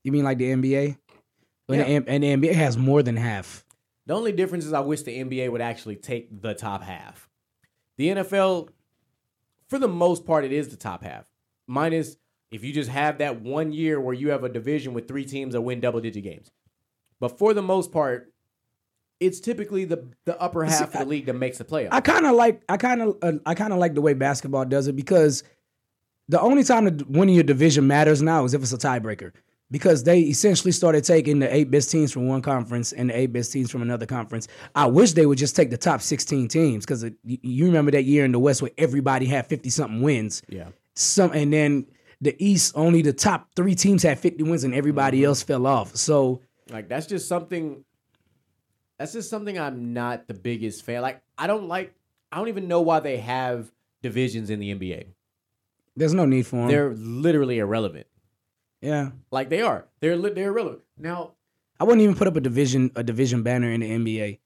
You 0.04 0.12
mean 0.12 0.24
like 0.24 0.38
the 0.38 0.52
NBA? 0.52 0.98
And, 1.70 1.78
Yeah. 1.78 2.00
the, 2.00 2.10
and 2.10 2.24
the 2.24 2.28
NBA 2.50 2.54
has 2.56 2.78
more 2.78 3.02
than 3.04 3.16
half. 3.18 3.64
The 4.06 4.14
only 4.14 4.34
difference 4.34 4.66
is 4.66 4.74
I 4.74 4.82
wish 4.82 5.04
the 5.04 5.18
NBA 5.18 5.50
would 5.52 5.62
actually 5.62 5.96
take 5.96 6.42
the 6.42 6.54
top 6.54 6.84
half. 6.84 7.30
The 7.98 8.10
NFL, 8.10 8.70
for 9.68 9.80
the 9.80 9.88
most 9.88 10.26
part, 10.26 10.46
it 10.46 10.52
is 10.52 10.70
the 10.70 10.78
top 10.78 11.04
half. 11.04 11.30
Minus 11.68 12.18
if 12.54 12.64
you 12.64 12.72
just 12.72 12.90
have 12.90 13.18
that 13.18 13.42
one 13.42 13.74
year 13.74 14.00
where 14.00 14.14
you 14.14 14.30
have 14.30 14.44
a 14.44 14.50
division 14.50 14.94
with 14.94 15.08
three 15.08 15.26
teams 15.26 15.54
that 15.54 15.62
win 15.62 15.80
double 15.80 16.00
digit 16.00 16.24
games. 16.24 16.52
But 17.20 17.40
for 17.40 17.54
the 17.54 17.64
most 17.64 17.92
part, 17.92 18.32
it's 19.20 19.40
typically 19.40 19.86
the 19.86 20.08
the 20.26 20.40
upper 20.40 20.68
See, 20.68 20.74
half 20.74 20.94
of 20.94 21.00
the 21.00 21.06
league 21.06 21.26
that 21.26 21.34
makes 21.34 21.58
the 21.58 21.66
playoffs. 21.66 21.90
I 21.94 22.02
kind 22.02 22.26
of 22.26 22.36
like 22.36 22.62
I 22.70 22.78
kind 22.78 23.02
of 23.02 23.18
uh, 23.24 23.34
I 23.46 23.56
kind 23.56 23.74
of 23.74 23.80
like 23.80 23.96
the 23.96 24.02
way 24.02 24.14
basketball 24.14 24.66
does 24.66 24.88
it 24.88 24.96
because 24.96 25.44
the 26.30 26.40
only 26.40 26.64
time 26.64 26.86
that 26.86 27.10
winning 27.10 27.36
your 27.36 27.44
division 27.44 27.88
matters 27.88 28.22
now 28.22 28.44
is 28.46 28.54
if 28.54 28.62
it's 28.62 28.74
a 28.74 28.78
tiebreaker. 28.78 29.32
Because 29.74 30.04
they 30.04 30.20
essentially 30.20 30.72
started 30.72 31.04
taking 31.04 31.40
the 31.40 31.52
eight 31.54 31.72
best 31.72 31.90
teams 31.90 32.12
from 32.12 32.28
one 32.28 32.44
conference 32.44 32.94
and 32.94 33.10
the 33.10 33.18
eight 33.18 33.34
best 33.34 33.52
teams 33.52 33.72
from 33.72 33.82
another 33.82 34.06
conference. 34.06 34.48
I 34.76 34.86
wish 34.86 35.14
they 35.14 35.26
would 35.26 35.40
just 35.40 35.56
take 35.56 35.72
the 35.72 35.78
top 35.78 36.00
sixteen 36.04 36.48
teams 36.48 36.86
because 36.86 37.04
uh, 37.04 37.10
you, 37.24 37.40
you 37.42 37.66
remember 37.66 37.90
that 37.90 38.04
year 38.04 38.24
in 38.24 38.32
the 38.32 38.38
West 38.38 38.62
where 38.62 38.70
everybody 38.78 39.26
had 39.26 39.48
fifty 39.48 39.72
something 39.72 40.04
wins. 40.04 40.44
yeah. 40.48 40.68
Some 40.94 41.32
and 41.32 41.52
then 41.52 41.88
the 42.22 42.36
East 42.38 42.74
only 42.76 43.02
the 43.02 43.14
top 43.14 43.50
three 43.56 43.74
teams 43.74 44.04
had 44.04 44.20
fifty 44.20 44.44
wins 44.44 44.64
and 44.64 44.76
everybody 44.76 45.18
mm-hmm. 45.22 45.30
else 45.30 45.42
fell 45.42 45.66
off. 45.66 45.96
So 45.96 46.42
Like 46.70 46.88
that's 46.88 47.08
just 47.08 47.28
something. 47.28 47.84
That's 49.00 49.14
just 49.14 49.32
something 49.32 49.58
I'm 49.58 49.92
not 49.94 50.28
the 50.28 50.36
biggest 50.36 50.86
fan. 50.86 51.02
Like 51.02 51.24
I 51.36 51.48
don't 51.48 51.68
like. 51.68 51.96
I 52.32 52.38
don't 52.38 52.50
even 52.50 52.68
know 52.68 52.82
why 52.82 53.00
they 53.00 53.18
have 53.18 53.72
divisions 54.04 54.52
in 54.52 54.60
the 54.60 54.76
NBA. 54.76 55.08
there's 55.96 56.14
no 56.14 56.26
need 56.26 56.46
for 56.46 56.58
them. 56.58 56.68
They're 56.68 56.94
literally 56.94 57.58
irrelevant. 57.58 58.06
Yeah, 58.84 59.12
Like 59.32 59.50
they 59.50 59.62
are. 59.62 59.86
They're 60.02 60.18
they're 60.18 60.50
irrelevant. 60.50 60.82
Now, 60.98 61.32
I 61.80 61.86
wouldn't 61.86 62.02
even 62.02 62.16
put 62.16 62.28
up 62.28 62.36
a 62.36 62.42
division 62.42 62.92
a 62.96 63.04
division 63.04 63.42
banner 63.42 63.72
in 63.72 63.80
the 63.80 63.90
NBA. 63.90 64.40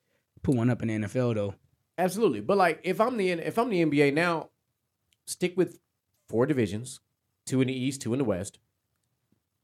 Put 0.44 0.56
one 0.56 0.70
up 0.70 0.82
in 0.84 0.88
the 0.90 1.08
NFL 1.08 1.36
though. 1.36 1.56
absolutely. 1.98 2.42
But 2.42 2.58
like 2.58 2.80
if 2.84 3.02
I'm 3.02 3.18
the 3.18 3.32
if 3.32 3.58
I'm 3.58 3.70
the 3.70 3.84
NBA 3.84 4.14
now, 4.14 4.50
stick 5.26 5.58
with 5.58 5.80
four 6.30 6.46
divisions, 6.46 7.00
two 7.46 7.62
in 7.62 7.68
the 7.68 7.74
East, 7.74 8.02
two 8.02 8.14
in 8.14 8.20
the 8.20 8.26
West. 8.26 8.60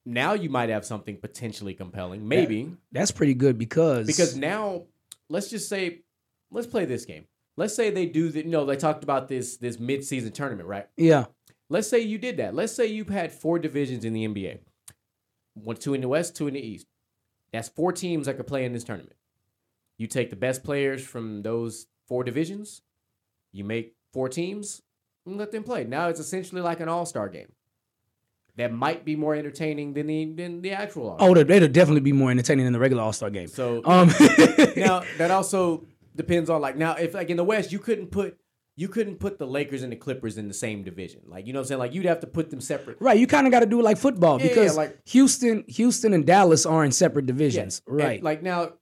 Now 0.05 0.33
you 0.33 0.49
might 0.49 0.69
have 0.69 0.85
something 0.85 1.17
potentially 1.17 1.73
compelling. 1.75 2.27
Maybe. 2.27 2.75
That's 2.91 3.11
pretty 3.11 3.35
good 3.35 3.57
because 3.57 4.07
Because 4.07 4.35
now, 4.35 4.83
let's 5.29 5.49
just 5.49 5.69
say, 5.69 6.01
let's 6.51 6.67
play 6.67 6.85
this 6.85 7.05
game. 7.05 7.25
Let's 7.55 7.75
say 7.75 7.89
they 7.91 8.07
do 8.07 8.29
the, 8.29 8.39
you 8.39 8.49
know, 8.49 8.65
they 8.65 8.75
talked 8.75 9.03
about 9.03 9.27
this 9.27 9.57
this 9.57 9.79
mid-season 9.79 10.31
tournament, 10.31 10.67
right? 10.67 10.87
yeah, 10.97 11.25
Let's 11.73 11.87
say 11.87 12.01
you 12.01 12.19
did 12.19 12.37
that. 12.37 12.53
Let's 12.53 12.71
say 12.71 12.85
you've 12.85 13.09
had 13.09 13.31
four 13.31 13.57
divisions 13.57 14.05
in 14.05 14.13
the 14.13 14.27
NBA. 14.27 14.59
One, 15.55 15.75
two 15.75 15.95
in 15.95 16.01
the 16.01 16.07
West, 16.07 16.35
two 16.35 16.47
in 16.47 16.53
the 16.53 16.59
East. 16.61 16.85
That's 17.51 17.67
four 17.67 17.91
teams 17.91 18.27
that 18.27 18.37
could 18.37 18.45
play 18.45 18.63
in 18.63 18.73
this 18.73 18.83
tournament. 18.83 19.15
You 19.97 20.05
take 20.05 20.29
the 20.29 20.35
best 20.35 20.63
players 20.63 21.03
from 21.03 21.41
those 21.41 21.87
four 22.07 22.23
divisions, 22.23 22.83
you 23.51 23.63
make 23.63 23.95
four 24.13 24.29
teams, 24.29 24.83
and 25.25 25.37
let 25.37 25.51
them 25.51 25.63
play. 25.63 25.83
Now 25.83 26.09
it's 26.09 26.19
essentially 26.19 26.61
like 26.61 26.79
an 26.79 26.89
all-star 26.89 27.27
game. 27.27 27.51
That 28.57 28.71
might 28.71 29.03
be 29.03 29.15
more 29.15 29.33
entertaining 29.33 29.93
than 29.93 30.05
the 30.05 30.25
than 30.25 30.61
the 30.61 30.73
actual 30.73 31.09
all 31.09 31.17
oh, 31.19 31.35
it'll 31.35 31.67
definitely 31.69 32.01
be 32.01 32.11
more 32.11 32.29
entertaining 32.29 32.65
than 32.65 32.73
the 32.73 32.79
regular 32.79 33.01
All 33.01 33.13
Star 33.13 33.31
game. 33.31 33.47
So 33.47 33.81
Um, 33.83 34.09
now 34.75 35.01
that 35.17 35.31
also 35.31 35.87
depends 36.15 36.51
on 36.51 36.61
like 36.61 36.77
now 36.77 36.93
if 36.93 37.15
like 37.15 37.31
in 37.31 37.37
the 37.37 37.43
West 37.43 37.71
you 37.71 37.79
couldn't 37.79 38.11
put 38.11 38.37
you 38.75 38.87
couldn't 38.87 39.17
put 39.19 39.37
the 39.37 39.45
Lakers 39.45 39.83
and 39.83 39.91
the 39.91 39.95
Clippers 39.95 40.37
in 40.37 40.47
the 40.47 40.53
same 40.53 40.83
division. 40.83 41.21
Like 41.27 41.45
you 41.45 41.53
know 41.53 41.59
what 41.59 41.65
I'm 41.65 41.67
saying? 41.67 41.79
Like 41.79 41.93
you'd 41.93 42.05
have 42.05 42.21
to 42.21 42.27
put 42.27 42.49
them 42.49 42.59
separate. 42.61 42.97
right, 42.99 43.17
you 43.17 43.27
kind 43.27 43.45
of 43.47 43.51
got 43.51 43.59
to 43.59 43.65
do 43.67 43.79
it 43.79 43.83
like 43.83 43.97
football 43.97 44.39
Yeah, 44.39 44.45
yeah, 44.45 44.49
because 44.49 44.77
like- 44.77 44.97
Houston, 45.09 45.63
Houston 45.67 46.13
and 46.13 46.25
Dallas 46.25 46.65
are 46.65 46.83
in 46.83 46.91
separate 46.91 47.25
divisions. 47.25 47.81
And, 47.87 47.97
Right. 47.97 48.23
like 48.23 48.41
now 48.41 48.73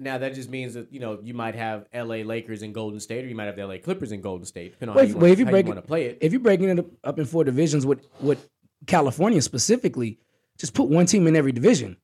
now 0.00 0.18
that 0.18 0.34
just 0.34 0.50
means 0.50 0.74
that 0.74 0.92
you 0.92 0.98
know 0.98 1.20
you 1.22 1.34
might 1.34 1.54
have 1.54 1.86
LA 1.94 2.16
Lakers 2.24 2.62
and 2.62 2.74
Golden 2.74 2.98
State 2.98 3.24
or 3.24 3.28
you 3.28 3.36
might 3.36 3.44
have 3.44 3.54
the 3.56 3.62
LA 3.66 3.78
Clippers 3.78 4.10
and 4.10 4.22
Golden 4.22 4.44
State 4.44 4.72
depending 4.72 4.90
on 4.90 4.96
how 4.98 5.04
if- 5.04 5.10
you, 5.10 5.14
well, 5.16 5.28
want, 5.28 5.38
you, 5.38 5.44
how 5.44 5.50
break 5.52 5.66
you 5.66 5.72
it, 5.72 5.74
want 5.76 5.84
to 5.84 5.88
play 5.88 6.06
it. 6.06 6.18
If 6.20 6.32
you're 6.32 6.40
breaking 6.40 6.68
it 6.70 6.84
up- 7.04 7.18
in 7.18 7.24
four 7.24 7.44
divisions 7.44 7.86
with 7.86 8.04
with 8.20 8.48
California 8.86 9.40
specifically, 9.40 10.18
just 10.58 10.74
put 10.74 10.88
one 10.88 11.06
team 11.06 11.26
in 11.28 11.36
every 11.36 11.52
division. 11.52 11.96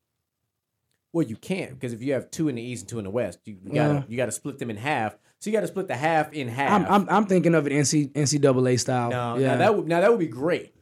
Well, 1.13 1.27
you 1.27 1.35
can't 1.37 1.73
because 1.73 1.93
if 1.93 2.03
you 2.03 2.13
have 2.13 2.31
two 2.31 2.47
in 2.49 2.55
the 2.55 2.63
East 2.63 2.83
and 2.83 2.89
two 2.89 2.99
in 2.99 3.05
the 3.05 3.11
West, 3.11 3.41
you, 3.45 3.59
you 3.65 3.73
gotta 3.75 3.95
Yeah. 3.95 4.03
you 4.09 4.17
gotta 4.17 4.31
split 4.33 4.59
them 4.61 4.71
in 4.71 4.77
half. 4.77 5.19
So 5.41 5.49
you 5.49 5.57
gotta 5.57 5.67
split 5.67 5.89
the 5.89 5.97
half 5.97 6.33
in 6.33 6.49
half. 6.49 6.71
I'm, 6.71 6.87
I'm 6.87 7.09
I'm 7.09 7.27
thinking 7.27 7.55
of 7.55 7.67
it 7.67 7.73
NC 7.73 8.13
NCAA 8.13 8.79
style. 8.79 9.11
No, 9.11 9.37
yeah. 9.37 9.53
now 9.53 9.57
that 9.57 9.77
would 9.77 9.89
now 9.89 10.01
that 10.01 10.11
would 10.11 10.21
be 10.21 10.27
great. 10.27 10.75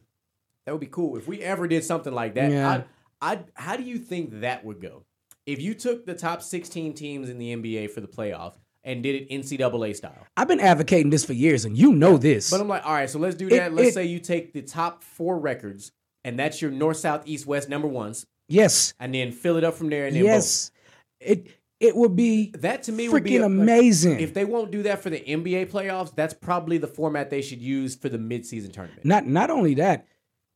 That 0.65 0.73
would 0.73 0.81
be 0.81 0.87
cool 0.87 1.17
if 1.17 1.27
we 1.27 1.41
ever 1.41 1.67
did 1.67 1.83
something 1.83 2.13
like 2.13 2.35
that. 2.35 2.51
Yeah. 2.51 2.69
I'd, 2.69 2.85
I'd, 3.21 3.45
how 3.55 3.75
do 3.75 3.83
you 3.83 3.97
think 3.97 4.41
that 4.41 4.63
would 4.63 4.81
go? 4.81 5.03
If 5.45 5.59
you 5.61 5.73
took 5.73 6.05
the 6.05 6.13
top 6.13 6.43
16 6.43 6.93
teams 6.93 7.29
in 7.29 7.39
the 7.39 7.55
NBA 7.55 7.89
for 7.89 8.01
the 8.01 8.07
playoff 8.07 8.53
and 8.83 9.01
did 9.01 9.15
it 9.15 9.29
NCAA 9.29 9.95
style. 9.95 10.27
I've 10.37 10.47
been 10.47 10.59
advocating 10.59 11.09
this 11.09 11.25
for 11.25 11.33
years, 11.33 11.65
and 11.65 11.77
you 11.77 11.93
know 11.93 12.17
this. 12.17 12.51
But 12.51 12.61
I'm 12.61 12.67
like, 12.67 12.85
all 12.85 12.93
right, 12.93 13.09
so 13.09 13.19
let's 13.19 13.35
do 13.35 13.47
It- 13.47 13.51
that. 13.51 13.73
let's 13.73 13.89
it- 13.89 13.93
say 13.93 14.05
you 14.05 14.19
take 14.19 14.53
the 14.53 14.61
top 14.61 15.03
four 15.03 15.39
records, 15.39 15.91
and 16.23 16.37
that's 16.37 16.61
your 16.61 16.71
north, 16.71 16.97
south, 16.97 17.23
east, 17.25 17.45
west 17.45 17.67
number 17.67 17.87
ones, 17.87 18.25
yes, 18.47 18.93
and 18.99 19.13
then 19.13 19.31
fill 19.31 19.57
it 19.57 19.63
up 19.63 19.73
from 19.73 19.89
there. 19.89 20.05
And 20.05 20.15
then 20.15 20.25
yes. 20.25 20.71
It 21.19 21.47
it 21.79 21.95
would 21.95 22.15
be 22.15 22.51
That 22.57 22.83
to 22.83 22.91
me 22.91 23.07
would 23.09 23.23
be 23.23 23.31
freaking 23.31 23.39
a- 23.39 23.41
like, 23.43 23.51
amazing. 23.51 24.19
If 24.19 24.33
they 24.33 24.45
won't 24.45 24.71
do 24.71 24.83
that 24.83 25.01
for 25.01 25.09
the 25.09 25.19
NBA 25.19 25.67
playoffs, 25.71 26.13
that's 26.15 26.33
probably 26.33 26.77
the 26.77 26.87
format 26.87 27.29
they 27.29 27.41
should 27.41 27.61
use 27.61 27.95
for 27.95 28.09
the 28.09 28.17
midseason 28.17 28.71
tournament. 28.73 29.05
not 29.05 29.25
not 29.27 29.49
only 29.49 29.75
that, 29.75 30.05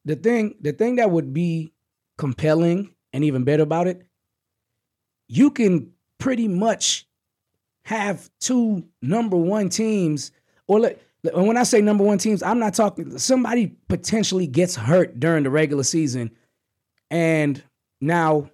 the 0.06 0.16
thing 0.16 0.56
the 0.62 0.74
thing 0.74 0.96
that 0.98 1.12
would 1.12 1.34
be 1.34 1.72
compelling 2.18 2.94
and 3.14 3.24
even 3.24 3.44
better 3.44 3.64
about 3.64 3.88
it, 3.88 4.02
you 5.28 5.50
can 5.52 5.92
pretty 6.20 6.48
much 6.48 7.08
have 7.86 8.30
two 8.40 8.84
number 9.02 9.36
one 9.38 9.70
teams, 9.70 10.32
or 10.68 10.80
let, 10.80 11.02
when 11.34 11.58
I 11.58 11.64
say 11.64 11.82
number 11.82 12.04
one 12.04 12.18
teams, 12.18 12.42
I'm 12.44 12.60
not 12.60 12.74
talking 12.74 13.18
somebody 13.18 13.76
potentially 13.88 14.48
gets 14.48 14.76
hurt 14.76 15.20
during 15.20 15.44
the 15.44 15.50
regular 15.50 15.84
season, 15.84 16.32
and 17.10 17.62
now, 18.02 18.50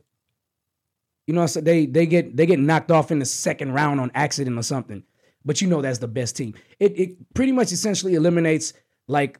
you 1.29 1.33
know, 1.35 1.45
so 1.45 1.61
they 1.61 1.85
they 1.85 2.07
get 2.07 2.35
they 2.35 2.47
get 2.47 2.57
knocked 2.59 2.89
off 2.89 3.11
in 3.11 3.19
the 3.19 3.25
second 3.25 3.71
round 3.71 3.99
on 3.99 4.09
accident 4.15 4.57
or 4.57 4.63
something. 4.63 5.03
But 5.45 5.61
you 5.61 5.67
know 5.67 5.79
that's 5.79 5.99
the 5.99 6.07
best 6.07 6.35
team. 6.35 6.55
It 6.79 6.99
it 6.99 7.33
pretty 7.35 7.51
much 7.51 7.71
essentially 7.71 8.15
eliminates 8.15 8.73
like 9.07 9.39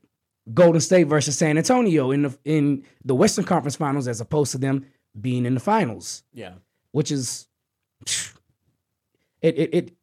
Golden 0.53 0.81
State 0.81 1.05
versus 1.07 1.35
San 1.35 1.57
Antonio 1.57 2.11
in 2.11 2.21
the 2.21 2.37
in 2.45 2.83
the 3.03 3.15
Western 3.15 3.43
Conference 3.43 3.75
Finals 3.75 4.07
as 4.07 4.21
opposed 4.21 4.51
to 4.51 4.59
them 4.59 4.85
being 5.19 5.47
in 5.47 5.55
the 5.55 5.59
finals, 5.59 6.21
Yeah. 6.31 6.53
which 6.91 7.11
is 7.11 7.47
it 9.41 9.57
it, 9.57 9.73
it 9.73 9.93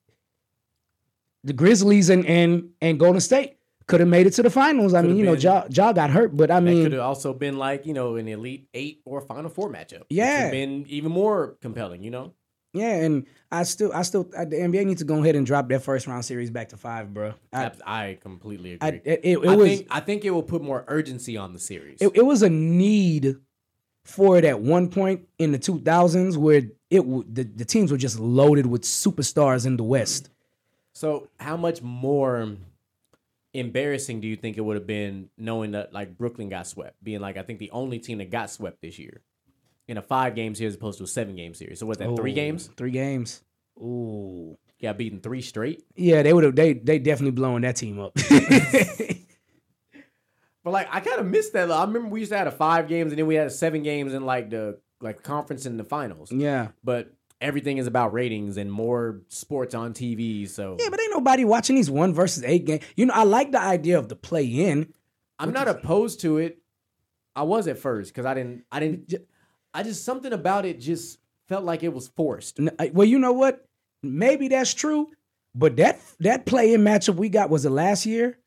the 1.45 1.53
Grizzlies 1.53 2.11
and 2.11 2.27
and 2.27 2.71
and 2.81 2.99
Golden 2.99 3.21
State 3.21 3.59
could 3.87 4.01
have 4.01 4.09
made 4.09 4.27
it 4.27 4.33
to 4.33 4.43
the 4.43 4.51
finals. 4.51 4.95
I 4.95 5.03
mean, 5.03 5.17
you 5.17 5.25
know, 5.25 5.37
been- 5.37 5.69
Ja, 5.71 5.93
got 5.93 6.11
hurt, 6.11 6.37
but 6.37 6.51
I 6.51 6.55
That 6.61 6.63
mean, 6.63 6.83
could 6.83 6.93
have 6.93 7.03
also 7.03 7.33
been 7.33 7.57
like, 7.57 7.87
you 7.87 7.95
know, 7.95 8.17
an 8.17 8.27
elite 8.29 8.69
eight 8.75 9.01
or 9.05 9.21
final 9.21 9.49
four 9.51 9.71
matchup. 9.71 10.03
Yeah. 10.11 10.51
been 10.51 10.85
even 10.89 11.13
more 11.13 11.57
compelling, 11.61 12.03
you 12.03 12.11
know? 12.11 12.35
yeah, 12.73 12.97
and 12.97 13.25
I 13.51 13.63
still 13.63 13.91
I 13.95 14.03
still 14.03 14.29
I, 14.37 14.45
the 14.45 14.57
NBA 14.57 14.85
needs 14.85 15.01
to 15.01 15.07
go 15.07 15.23
ahead 15.23 15.35
and 15.35 15.47
drop 15.47 15.69
their 15.69 15.81
first 15.81 16.07
round 16.07 16.25
series 16.25 16.51
back 16.51 16.69
to 16.71 16.77
five, 16.77 17.15
bro. 17.15 17.33
I, 17.53 17.65
I, 17.65 17.71
I 18.11 18.19
completely 18.21 18.77
I, 18.81 18.89
agree. 18.89 19.01
it, 19.05 19.21
it, 19.23 19.39
it 19.39 19.49
I 19.49 19.57
was 19.57 19.69
think 19.69 19.87
I 19.91 20.01
think 20.01 20.25
it 20.27 20.31
will 20.31 20.43
put 20.43 20.63
more 20.63 20.85
urgency 20.89 21.37
on 21.39 21.53
the 21.55 21.59
series. 21.59 22.03
it, 22.03 22.11
it 22.15 22.27
was 22.27 22.43
a 22.43 22.51
need 22.51 23.37
for 24.05 24.37
it 24.37 24.45
at 24.45 24.61
one 24.61 24.89
point 24.89 25.27
in 25.39 25.53
the 25.53 25.59
2000s 25.59 26.37
where 26.37 26.63
it 26.91 27.35
the, 27.35 27.45
the 27.45 27.65
teams 27.65 27.91
were 27.91 27.97
just 27.97 28.19
loaded 28.21 28.67
with 28.67 28.83
superstars 28.83 29.65
in 29.67 29.77
the 29.79 29.83
West. 29.85 30.29
So, 30.93 31.29
how 31.41 31.57
much 31.57 31.83
more 31.83 32.57
embarrassing 33.59 34.21
do 34.21 34.29
you 34.29 34.37
think 34.37 34.57
it 34.57 34.61
would 34.61 34.77
have 34.77 34.87
been 34.87 35.29
knowing 35.37 35.73
that 35.73 35.93
like 35.93 36.17
Brooklyn 36.17 36.49
got 36.49 36.67
swept, 36.67 37.03
being 37.03 37.21
like 37.21 37.37
I 37.37 37.43
think 37.43 37.59
the 37.59 37.71
only 37.71 37.99
team 37.99 38.19
that 38.19 38.31
got 38.31 38.51
swept 38.51 38.81
this 38.83 38.99
year 38.99 39.23
in 39.89 39.99
a 39.99 40.03
five 40.03 40.35
game 40.35 40.55
series 40.55 40.75
as 40.75 40.77
opposed 40.77 40.99
to 40.99 41.05
a 41.05 41.09
seven 41.09 41.37
game 41.37 41.55
series? 41.55 41.81
So, 41.81 41.87
what's 41.87 41.99
that? 41.99 42.15
Three 42.17 42.33
games? 42.33 42.71
Three 42.77 42.91
games. 42.91 43.43
Ooh. 43.79 44.59
Got 44.81 44.99
beaten 44.99 45.21
three 45.21 45.41
straight. 45.41 45.83
Yeah, 45.95 46.23
they 46.23 46.33
would 46.33 46.45
have 46.45 46.55
they 46.55 46.75
they 46.75 46.99
definitely 46.99 47.33
blowing 47.33 47.63
that 47.63 47.77
team 47.77 47.99
up. 47.99 48.17
But 50.67 50.73
like 50.73 50.89
I 50.91 50.99
kind 50.99 51.21
of 51.21 51.27
missed 51.27 51.53
that. 51.53 51.71
I 51.71 51.85
remember 51.85 52.09
we 52.09 52.19
used 52.19 52.33
to 52.33 52.39
have 52.39 52.49
a 52.49 52.51
five 52.51 52.89
games 52.89 53.13
and 53.13 53.19
then 53.21 53.29
we 53.29 53.37
had 53.37 53.47
a 53.47 53.51
seven 53.51 53.85
games 53.85 54.13
in 54.13 54.27
like 54.27 54.51
the 54.51 54.81
like 55.01 55.23
conference 55.23 55.65
in 55.65 55.77
the 55.77 55.85
finals. 55.85 56.33
yeah. 56.33 56.71
But 56.83 57.13
everything 57.47 57.79
is 57.79 57.87
about 57.87 58.13
ratings 58.13 58.57
and 58.57 58.71
more 58.71 59.21
sports 59.29 59.75
on 59.75 59.95
TV. 59.95 60.49
So 60.49 60.77
Yeah, 60.79 60.89
but 60.91 61.01
ain't 61.01 61.13
nobody 61.13 61.45
watching 61.45 61.77
these 61.77 61.91
one 61.91 62.13
versus 62.13 62.43
eight 62.45 62.65
game. 62.65 62.81
You 62.97 63.07
know, 63.07 63.15
I 63.15 63.23
like 63.23 63.53
the 63.53 63.61
idea 63.61 63.99
of 63.99 64.09
the 64.09 64.17
play 64.17 64.45
in. 64.45 64.93
I'm 65.39 65.53
not 65.53 65.69
opposed 65.69 66.21
to 66.23 66.39
it. 66.39 66.59
I 67.35 67.43
was 67.43 67.69
at 67.69 67.79
first 67.79 68.13
because 68.13 68.27
I 68.27 68.35
didn't. 68.35 68.65
I 68.73 68.81
didn't. 68.81 69.15
I 69.73 69.83
just 69.83 70.05
something 70.05 70.33
about 70.33 70.65
it 70.65 70.81
just 70.81 71.19
felt 71.49 71.65
like 71.65 71.83
it 71.83 71.93
was 71.93 72.09
forced. 72.09 72.59
Well, 72.93 73.07
you 73.07 73.19
know 73.19 73.33
what? 73.33 73.65
Maybe 74.03 74.49
that's 74.49 74.75
true, 74.75 75.11
but 75.55 75.77
that 75.77 76.01
that 76.21 76.47
play 76.47 76.73
in 76.75 76.83
matchup 76.83 77.17
we 77.17 77.29
got 77.29 77.51
was 77.51 77.65
it 77.65 77.71
last 77.71 78.07
year 78.07 78.39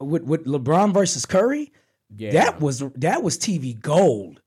with 0.00 0.22
with 0.22 0.46
LeBron 0.46 0.92
versus 0.92 1.26
Curry. 1.26 1.72
Yeah. 2.16 2.32
That 2.32 2.60
was 2.60 2.80
that 2.96 3.22
was 3.22 3.38
TV 3.38 3.78
gold. 3.78 4.40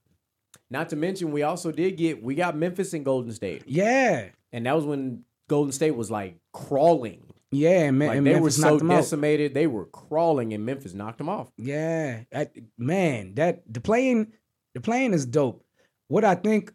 Not 0.72 0.88
to 0.88 0.96
mention, 0.96 1.30
we 1.32 1.42
also 1.42 1.70
did 1.70 1.96
get 1.98 2.22
we 2.22 2.34
got 2.34 2.56
Memphis 2.56 2.94
and 2.94 3.04
Golden 3.04 3.32
State, 3.32 3.64
Yeah, 3.66 4.28
and 4.52 4.64
that 4.66 4.74
was 4.74 4.84
when 4.86 5.24
Golden 5.48 5.70
State 5.72 5.94
was 5.94 6.10
like 6.10 6.36
crawling. 6.52 7.22
yeah, 7.50 7.82
and, 7.84 7.98
Ma- 7.98 8.06
Like 8.06 8.16
and 8.18 8.26
they 8.26 8.40
were 8.40 8.50
so 8.50 8.78
them 8.78 8.90
out. 8.90 8.96
decimated, 8.96 9.52
they 9.52 9.66
were 9.66 9.84
crawling, 9.84 10.54
and 10.54 10.64
Memphis 10.64 10.94
knocked 10.94 11.18
them 11.18 11.28
off. 11.28 11.52
Yeah, 11.58 12.20
I, 12.34 12.48
man, 12.78 13.34
that 13.34 13.62
the 13.70 13.80
playing 13.80 14.32
the 14.74 14.80
playing 14.80 15.12
is 15.12 15.26
dope. 15.26 15.62
What 16.08 16.24
I 16.24 16.34
think, 16.34 16.72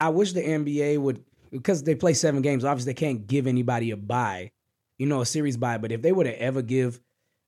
I 0.00 0.10
wish 0.10 0.32
the 0.32 0.42
NBA 0.42 0.98
would 0.98 1.24
because 1.50 1.82
they 1.84 1.94
play 1.94 2.14
seven 2.14 2.42
games. 2.42 2.64
Obviously, 2.64 2.92
they 2.92 2.98
can't 3.00 3.26
give 3.26 3.46
anybody 3.46 3.90
a 3.92 3.96
buy, 3.96 4.50
you 4.98 5.06
know, 5.06 5.20
a 5.22 5.26
series 5.26 5.56
buy. 5.56 5.78
But 5.78 5.92
if 5.92 6.02
they 6.02 6.12
were 6.12 6.24
to 6.24 6.42
ever 6.42 6.62
give 6.62 7.00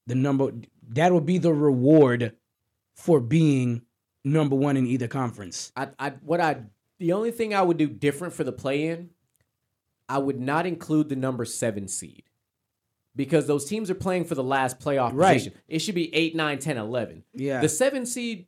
the 0.06 0.14
number, 0.14 0.52
that 0.90 1.12
would 1.12 1.26
be 1.26 1.38
the 1.38 1.52
reward 1.52 2.34
for 2.94 3.20
being 3.20 3.82
number 4.26 4.56
one 4.56 4.76
in 4.76 4.86
either 4.86 5.08
conference. 5.08 5.72
I, 5.76 5.88
I 5.98 6.10
what 6.22 6.40
I 6.40 6.58
the 6.98 7.12
only 7.12 7.30
thing 7.30 7.54
I 7.54 7.62
would 7.62 7.76
do 7.78 7.86
different 7.88 8.34
for 8.34 8.44
the 8.44 8.52
play 8.52 8.88
in, 8.88 9.10
I 10.08 10.18
would 10.18 10.40
not 10.40 10.66
include 10.66 11.08
the 11.08 11.16
number 11.16 11.44
seven 11.44 11.88
seed. 11.88 12.24
Because 13.14 13.46
those 13.46 13.64
teams 13.64 13.90
are 13.90 13.94
playing 13.94 14.24
for 14.26 14.34
the 14.34 14.42
last 14.44 14.78
playoff 14.78 15.12
Right. 15.14 15.34
position. 15.38 15.54
It 15.68 15.78
should 15.78 15.94
be 15.94 16.14
8, 16.14 16.34
9, 16.36 16.58
10, 16.58 16.76
11. 16.76 17.22
Yeah, 17.32 17.62
The 17.62 17.68
seven 17.70 18.04
seed 18.04 18.44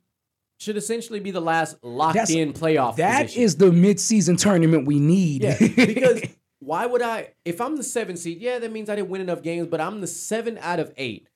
should 0.59 0.77
essentially 0.77 1.19
be 1.19 1.31
the 1.31 1.41
last 1.41 1.77
locked 1.83 2.13
That's- 2.13 2.29
in 2.29 2.53
playoff 2.53 2.97
that 2.97 3.23
position. 3.23 3.41
is 3.43 3.55
the 3.55 3.71
midseason 3.71 4.39
tournament 4.39 4.85
we 4.85 4.99
need. 4.99 5.41
Yeah, 5.43 5.57
because 5.75 6.21
why 6.59 6.85
would 6.85 7.01
I? 7.01 7.29
If 7.45 7.61
I'm 7.61 7.77
the 7.77 7.83
seven 7.83 8.15
seed, 8.15 8.41
yeah, 8.41 8.59
that 8.59 8.71
means 8.71 8.89
I 8.91 8.95
didn't 8.95 9.09
win 9.09 9.21
enough 9.21 9.41
games. 9.41 9.67
But 9.67 9.81
I'm 9.81 10.01
the 10.01 10.07
seven 10.07 10.59
out 10.59 10.79
of 10.79 10.93
eight. 10.97 11.27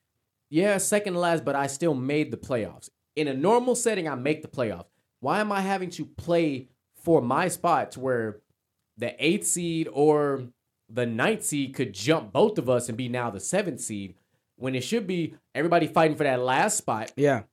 Yeah, 0.49 0.77
second 0.77 1.13
to 1.13 1.19
last, 1.19 1.43
but 1.43 1.55
I 1.55 1.65
still 1.65 1.95
made 1.95 2.29
the 2.29 2.37
playoffs. 2.37 2.89
In 3.15 3.27
a 3.27 3.33
normal 3.33 3.75
setting, 3.75 4.07
I 4.07 4.15
make 4.15 4.41
the 4.41 4.47
playoffs. 4.47 4.85
Why 5.19 5.39
am 5.39 5.51
I 5.51 5.61
having 5.61 5.89
to 5.91 6.05
play 6.05 6.67
for 6.95 7.21
my 7.21 7.47
spot 7.47 7.91
to 7.91 7.99
where 7.99 8.39
the 8.97 9.15
eighth 9.23 9.47
seed 9.47 9.87
or 9.91 10.43
the 10.89 11.05
ninth 11.05 11.43
seed 11.43 11.73
could 11.73 11.93
jump 11.93 12.33
both 12.33 12.57
of 12.57 12.69
us 12.69 12.89
and 12.89 12.97
be 12.97 13.07
now 13.07 13.29
the 13.29 13.39
seventh 13.39 13.81
seed? 13.81 14.15
When 14.55 14.75
it 14.75 14.81
should 14.83 15.07
be 15.07 15.35
everybody 15.55 15.87
fighting 15.87 16.15
for 16.15 16.23
that 16.23 16.39
last 16.39 16.77
spot, 16.77 17.11
yeah. 17.15 17.43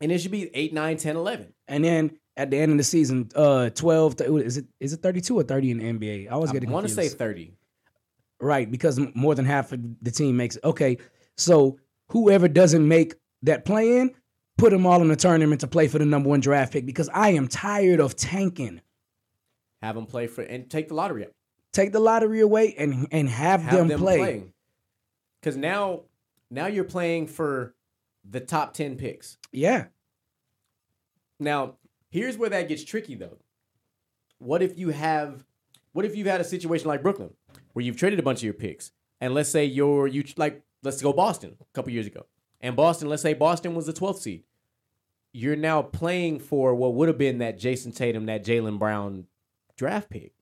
and 0.00 0.10
it 0.10 0.18
should 0.18 0.32
be 0.32 0.50
8, 0.54 0.72
9, 0.72 0.96
10, 0.96 1.16
11. 1.16 1.54
And 1.68 1.84
then 1.84 2.18
at 2.38 2.50
the 2.50 2.56
end 2.56 2.72
of 2.72 2.78
the 2.78 2.84
season, 2.84 3.28
uh, 3.34 3.68
twelve 3.70 4.18
is 4.20 4.56
it 4.56 4.66
is 4.80 4.92
it 4.92 5.02
thirty 5.02 5.20
two 5.20 5.38
or 5.38 5.42
thirty 5.42 5.70
in 5.70 5.78
the 5.78 5.84
NBA? 5.84 6.28
I 6.28 6.30
always 6.30 6.50
I 6.50 6.58
want 6.70 6.86
to 6.86 6.94
say 6.94 7.08
30. 7.08 7.52
right 8.40 8.70
because 8.70 9.00
more 9.14 9.34
than 9.34 9.44
half 9.44 9.72
of 9.72 9.80
the 10.00 10.10
team 10.10 10.36
makes 10.36 10.56
it. 10.56 10.64
Okay, 10.64 10.98
so 11.36 11.78
whoever 12.08 12.46
doesn't 12.48 12.86
make 12.86 13.14
that 13.42 13.64
play 13.64 13.98
in, 13.98 14.14
put 14.58 14.70
them 14.70 14.84
all 14.84 15.00
in 15.00 15.08
the 15.08 15.16
tournament 15.16 15.62
to 15.62 15.66
play 15.66 15.88
for 15.88 15.98
the 15.98 16.04
number 16.04 16.28
one 16.28 16.40
draft 16.40 16.72
pick 16.74 16.84
because 16.84 17.08
I 17.14 17.30
am 17.30 17.48
tired 17.48 18.00
of 18.00 18.14
tanking. 18.16 18.82
Have 19.80 19.94
them 19.94 20.04
play 20.06 20.26
for 20.26 20.42
and 20.42 20.68
take 20.68 20.88
the 20.88 20.94
lottery 20.94 21.24
up. 21.24 21.30
Take 21.72 21.92
the 21.92 22.00
lottery 22.00 22.40
away 22.40 22.74
and 22.76 23.06
and 23.10 23.28
have, 23.28 23.62
have 23.62 23.76
them, 23.78 23.88
them, 23.88 24.00
play. 24.00 24.42
Because 25.40 25.56
now, 25.56 26.02
now 26.50 26.66
you're 26.66 26.84
playing 26.84 27.28
for 27.28 27.74
the 28.28 28.40
top 28.40 28.74
ten 28.74 28.96
picks. 28.96 29.38
Yeah, 29.52 29.86
Now, 31.38 31.76
here's 32.10 32.36
where 32.36 32.50
that 32.50 32.68
gets 32.68 32.84
tricky, 32.84 33.14
though. 33.14 33.38
What 34.38 34.62
if 34.62 34.78
you 34.78 34.90
have, 34.90 35.44
what 35.92 36.04
if 36.04 36.16
you've 36.16 36.26
had 36.26 36.40
a 36.40 36.44
situation 36.44 36.88
like 36.88 37.02
Brooklyn, 37.02 37.30
where 37.72 37.84
you've 37.84 37.96
traded 37.96 38.18
a 38.18 38.22
bunch 38.22 38.40
of 38.40 38.44
your 38.44 38.54
picks, 38.54 38.90
and 39.20 39.32
let's 39.34 39.48
say 39.48 39.64
you're 39.64 40.06
you 40.08 40.24
like 40.36 40.62
let's 40.82 41.00
go 41.00 41.12
Boston 41.12 41.56
a 41.60 41.64
couple 41.72 41.92
years 41.92 42.06
ago, 42.06 42.26
and 42.60 42.74
Boston, 42.76 43.08
let's 43.08 43.22
say 43.22 43.34
Boston 43.34 43.74
was 43.74 43.86
the 43.86 43.92
12th 43.92 44.18
seed. 44.18 44.42
You're 45.32 45.56
now 45.56 45.82
playing 45.82 46.40
for 46.40 46.74
what 46.74 46.94
would 46.94 47.08
have 47.08 47.18
been 47.18 47.38
that 47.38 47.58
Jayson 47.58 47.92
Tatum, 47.94 48.26
that 48.26 48.44
Jaylen 48.44 48.78
Brown 48.78 49.26
draft 49.76 50.10
pick. 50.10 50.32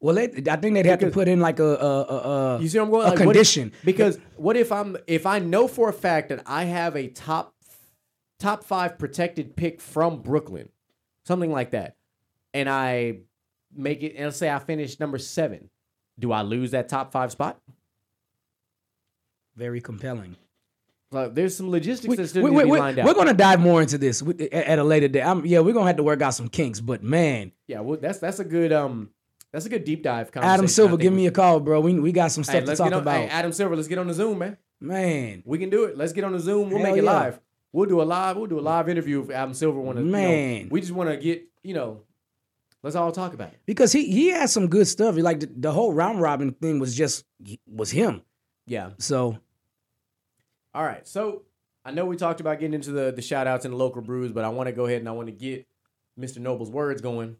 well, 0.00 0.14
they, 0.14 0.24
I 0.50 0.56
think 0.56 0.74
they'd 0.74 0.86
have 0.86 1.00
to 1.00 1.10
put 1.10 1.28
in 1.28 1.40
like 1.40 1.58
a 1.58 1.64
a, 1.64 2.02
a, 2.02 2.56
a 2.56 2.60
You 2.62 2.68
see 2.68 2.78
what 2.78 2.84
I'm 2.84 2.90
going? 2.90 3.06
a 3.06 3.10
Like, 3.10 3.18
what 3.18 3.36
if- 3.36 3.52
condition. 3.52 3.72
because 3.84 4.18
what 4.36 4.56
if 4.56 4.72
I'm 4.72 4.96
if 5.06 5.26
I 5.26 5.40
know 5.40 5.68
for 5.68 5.88
a 5.88 5.92
fact 5.92 6.28
that 6.30 6.42
I 6.46 6.64
have 6.64 6.96
a 6.96 7.08
top 7.08 7.54
top 8.38 8.64
five 8.64 8.96
protected 8.98 9.56
pick 9.56 9.80
from 9.80 10.22
Brooklyn, 10.22 10.70
something 11.26 11.52
like 11.52 11.72
that, 11.72 11.96
and 12.54 12.68
I 12.70 13.18
make 13.76 14.02
it 14.02 14.14
and 14.14 14.26
let's 14.26 14.38
say 14.38 14.48
I 14.50 14.58
finish 14.60 14.98
number 15.00 15.18
seven, 15.18 15.68
do 16.18 16.32
I 16.32 16.42
lose 16.42 16.70
that 16.70 16.88
top 16.88 17.12
five 17.12 17.32
spot? 17.32 17.60
very 19.56 19.80
compelling. 19.80 20.36
Like, 21.12 21.34
there's 21.34 21.56
some 21.56 21.70
logistics 21.70 22.08
We, 22.08 22.16
that 22.16 22.28
still 22.28 22.44
we, 22.44 22.50
need 22.50 22.58
to 22.58 22.64
be 22.66 22.70
lined 22.78 22.98
out. 23.00 23.04
we, 23.04 23.10
are 23.10 23.14
gonna 23.14 23.34
dive 23.34 23.58
more 23.60 23.82
into 23.82 23.98
this 23.98 24.22
at 24.52 24.78
a 24.78 24.84
later 24.84 25.08
day. 25.08 25.22
I'm, 25.22 25.44
yeah, 25.44 25.58
we're 25.58 25.74
gonna 25.74 25.86
have 25.88 25.96
to 25.96 26.04
work 26.04 26.22
out 26.22 26.34
some 26.34 26.48
kinks, 26.48 26.80
but 26.80 27.02
man, 27.02 27.50
yeah, 27.66 27.80
well, 27.80 27.98
that's 28.00 28.18
that's 28.18 28.38
a 28.38 28.44
good 28.44 28.72
um 28.72 29.10
that's 29.52 29.66
a 29.66 29.68
good 29.68 29.84
deep 29.84 30.04
dive. 30.04 30.30
Conversation, 30.30 30.52
Adam 30.54 30.68
Silver, 30.68 30.96
give 30.96 31.12
me 31.12 31.26
a 31.26 31.32
call, 31.32 31.58
bro. 31.58 31.80
We 31.80 31.98
we 31.98 32.12
got 32.12 32.30
some 32.30 32.44
Hey, 32.44 32.60
stuff 32.60 32.64
to 32.64 32.76
talk 32.76 32.86
on, 32.92 33.00
about. 33.02 33.16
Hey, 33.16 33.28
Adam 33.28 33.50
Silver, 33.52 33.74
let's 33.74 33.88
get 33.88 33.98
on 33.98 34.06
the 34.06 34.14
Zoom, 34.14 34.38
man. 34.38 34.56
man, 34.80 35.42
We 35.44 35.58
can 35.58 35.68
do 35.68 35.84
it. 35.84 35.98
Let's 35.98 36.12
get 36.12 36.22
on 36.22 36.32
the 36.32 36.40
Zoom. 36.40 36.70
We'll 36.70 36.78
Hell 36.78 36.90
make 36.92 36.98
it 36.98 37.04
yeah. 37.04 37.12
live. 37.12 37.40
We'll 37.72 37.88
do 37.88 38.00
a 38.00 38.04
live. 38.04 38.36
We'll 38.36 38.46
do 38.46 38.58
a 38.58 38.62
live 38.62 38.88
interview 38.88 39.22
if 39.22 39.30
Adam 39.30 39.54
Silver 39.54 39.80
want 39.80 39.98
to. 39.98 40.04
Man. 40.04 40.68
we 40.70 40.80
just 40.80 40.92
want 40.92 41.10
to 41.10 41.16
get 41.16 41.44
you 41.62 41.74
know 41.74 42.02
Let's 42.82 42.96
all 42.96 43.12
talk 43.12 43.34
about 43.34 43.48
it. 43.48 43.60
because 43.66 43.92
he 43.92 44.10
he 44.10 44.28
had 44.28 44.48
some 44.48 44.68
good 44.68 44.86
stuff. 44.86 45.16
Like 45.16 45.40
the, 45.40 45.50
the 45.54 45.72
whole 45.72 45.92
round 45.92 46.20
robin 46.20 46.52
thing 46.52 46.78
was 46.78 46.94
just 46.94 47.24
was 47.66 47.90
him. 47.90 48.22
Yeah. 48.66 48.90
So 48.98 49.38
All 50.74 50.84
right. 50.84 51.06
So 51.06 51.42
I 51.84 51.90
know 51.90 52.04
we 52.04 52.16
talked 52.16 52.40
about 52.40 52.60
getting 52.60 52.74
into 52.74 52.92
the 52.92 53.12
the 53.12 53.22
shout 53.22 53.46
outs 53.46 53.64
and 53.64 53.72
the 53.72 53.78
local 53.78 54.02
brews, 54.02 54.32
but 54.32 54.44
I 54.44 54.48
want 54.50 54.68
to 54.68 54.72
go 54.72 54.86
ahead 54.86 54.98
and 54.98 55.08
I 55.08 55.12
want 55.12 55.28
to 55.28 55.32
get 55.32 55.66
Mr. 56.18 56.38
Noble's 56.38 56.70
words 56.70 57.00
going. 57.00 57.36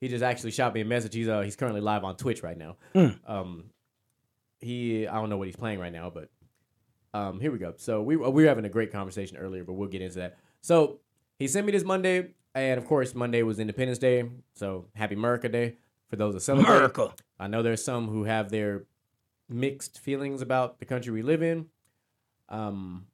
He 0.00 0.08
just 0.08 0.24
actually 0.24 0.50
shot 0.50 0.74
me 0.74 0.80
a 0.80 0.84
message. 0.84 1.14
He's 1.14 1.28
uh 1.28 1.40
he's 1.42 1.56
currently 1.56 1.80
live 1.80 2.04
on 2.04 2.16
Twitch 2.16 2.42
right 2.42 2.56
now. 2.56 2.76
Mm. 2.94 3.18
Um 3.26 3.64
he 4.58 5.06
I 5.06 5.14
don't 5.14 5.30
know 5.30 5.36
what 5.36 5.46
he's 5.46 5.56
playing 5.56 5.78
right 5.78 5.92
now, 5.92 6.10
but 6.10 6.30
um 7.14 7.40
here 7.40 7.52
we 7.52 7.58
go. 7.58 7.74
So 7.76 8.02
we 8.02 8.16
we 8.16 8.42
were 8.42 8.48
having 8.48 8.64
a 8.64 8.70
great 8.70 8.92
conversation 8.92 9.36
earlier, 9.36 9.64
but 9.64 9.74
we'll 9.74 9.88
get 9.88 10.02
into 10.02 10.18
that. 10.18 10.38
So 10.60 11.00
he 11.38 11.48
sent 11.48 11.64
me 11.66 11.72
this 11.72 11.84
Monday, 11.84 12.34
and 12.54 12.78
of 12.78 12.86
course 12.86 13.14
Monday 13.14 13.42
was 13.42 13.58
Independence 13.58 13.98
Day. 13.98 14.28
So 14.54 14.86
happy 14.94 15.14
America 15.14 15.48
Day 15.48 15.76
for 16.08 16.16
those 16.16 16.34
that 16.34 16.40
celebrate. 16.40 16.74
America. 16.74 17.14
I 17.38 17.46
know 17.46 17.62
there's 17.62 17.84
some 17.84 18.08
who 18.08 18.24
have 18.24 18.50
their 18.50 18.84
mixed 19.48 19.98
feelings 19.98 20.42
about 20.42 20.78
the 20.78 20.84
country 20.84 21.12
we 21.12 21.22
live 21.22 21.42
in. 21.42 21.66
Um, 22.50 23.06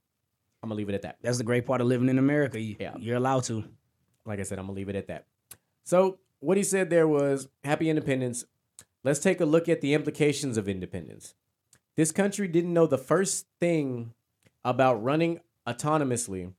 I'm 0.63 0.69
gonna 0.69 0.79
leave 0.79 0.89
it 0.89 0.95
at 0.95 1.03
that. 1.03 1.19
That's 1.23 1.39
the 1.39 1.45
great 1.45 1.67
part 1.67 1.81
of 1.81 1.87
living 1.87 2.09
in 2.09 2.19
America. 2.19 2.61
You, 2.61 2.77
Yeah. 2.79 2.97
You're 2.99 3.17
allowed 3.17 3.45
to. 3.45 3.65
Like 4.25 4.41
I 4.41 4.43
said, 4.43 4.59
I'm 4.59 4.67
gonna 4.67 4.77
leave 4.77 4.89
it 4.89 4.97
at 4.97 5.07
that. 5.09 5.27
So 5.85 6.19
what 6.41 6.57
he 6.57 6.65
said 6.65 6.91
there 6.91 7.07
was 7.07 7.49
happy 7.65 7.89
independence. 7.89 8.45
Let's 9.05 9.21
take 9.21 9.41
a 9.41 9.45
look 9.45 9.69
at 9.69 9.81
the 9.81 9.95
implications 9.95 10.57
of 10.57 10.69
independence. 10.69 11.35
This 11.95 12.13
country 12.13 12.49
didn't 12.49 12.75
know 12.75 12.87
the 12.87 12.99
first 12.99 13.47
thing 13.61 14.13
about 14.65 15.03
running 15.03 15.41
autonomously, 15.67 16.53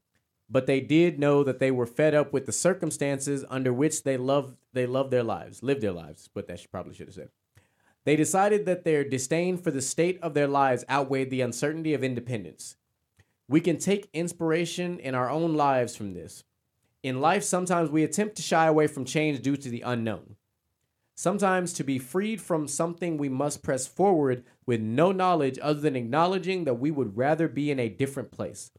but 0.49 0.65
they 0.65 0.79
did 0.79 1.19
know 1.19 1.43
that 1.43 1.59
they 1.59 1.71
were 1.71 1.85
fed 1.85 2.15
up 2.15 2.31
with 2.31 2.45
the 2.45 2.51
circumstances 2.51 3.43
under 3.49 3.73
which 3.73 4.03
they 4.03 4.17
loved 4.17 4.55
they 4.73 4.85
loved 4.85 5.11
their 5.11 5.23
lives, 5.23 5.61
lived 5.61 5.81
their 5.81 5.91
lives. 5.91 6.29
But 6.33 6.47
that 6.47 6.59
should 6.59 6.71
probably 6.71 6.93
should 6.93 7.07
have 7.07 7.15
said. 7.15 7.29
They 8.07 8.15
decided 8.15 8.65
that 8.67 8.85
their 8.85 9.03
disdain 9.03 9.57
for 9.57 9.69
the 9.69 9.81
state 9.81 10.17
of 10.21 10.33
their 10.33 10.47
lives 10.47 10.85
outweighed 10.89 11.29
the 11.29 11.41
uncertainty 11.41 11.93
of 11.93 12.05
independence. 12.05 12.77
We 13.49 13.59
can 13.59 13.77
take 13.77 14.09
inspiration 14.13 14.97
in 14.99 15.13
our 15.13 15.29
own 15.29 15.55
lives 15.55 15.93
from 15.93 16.13
this. 16.13 16.45
In 17.03 17.19
life, 17.19 17.43
sometimes 17.43 17.89
we 17.89 18.05
attempt 18.05 18.37
to 18.37 18.41
shy 18.41 18.65
away 18.65 18.87
from 18.87 19.03
change 19.03 19.41
due 19.41 19.57
to 19.57 19.67
the 19.67 19.81
unknown. 19.81 20.37
Sometimes, 21.17 21.73
to 21.73 21.83
be 21.83 21.99
freed 21.99 22.39
from 22.39 22.69
something, 22.69 23.17
we 23.17 23.27
must 23.27 23.61
press 23.61 23.85
forward 23.85 24.45
with 24.65 24.79
no 24.79 25.11
knowledge 25.11 25.59
other 25.61 25.81
than 25.81 25.97
acknowledging 25.97 26.63
that 26.63 26.79
we 26.79 26.91
would 26.91 27.17
rather 27.17 27.49
be 27.49 27.69
in 27.71 27.77
a 27.77 27.89
different 27.89 28.31
place. 28.31 28.71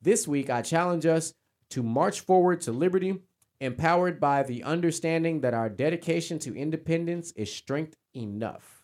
This 0.00 0.26
week, 0.26 0.48
I 0.48 0.62
challenge 0.62 1.04
us 1.04 1.34
to 1.68 1.82
march 1.82 2.20
forward 2.20 2.62
to 2.62 2.72
liberty, 2.72 3.20
empowered 3.62 4.18
by 4.18 4.42
the 4.42 4.64
understanding 4.64 5.40
that 5.40 5.54
our 5.54 5.68
dedication 5.68 6.36
to 6.40 6.56
independence 6.56 7.30
is 7.36 7.52
strength 7.52 7.96
enough. 8.12 8.82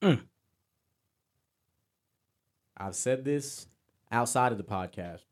Mm. 0.00 0.22
I've 2.76 2.94
said 2.94 3.24
this 3.24 3.66
outside 4.12 4.52
of 4.52 4.58
the 4.58 4.64
podcast. 4.64 5.24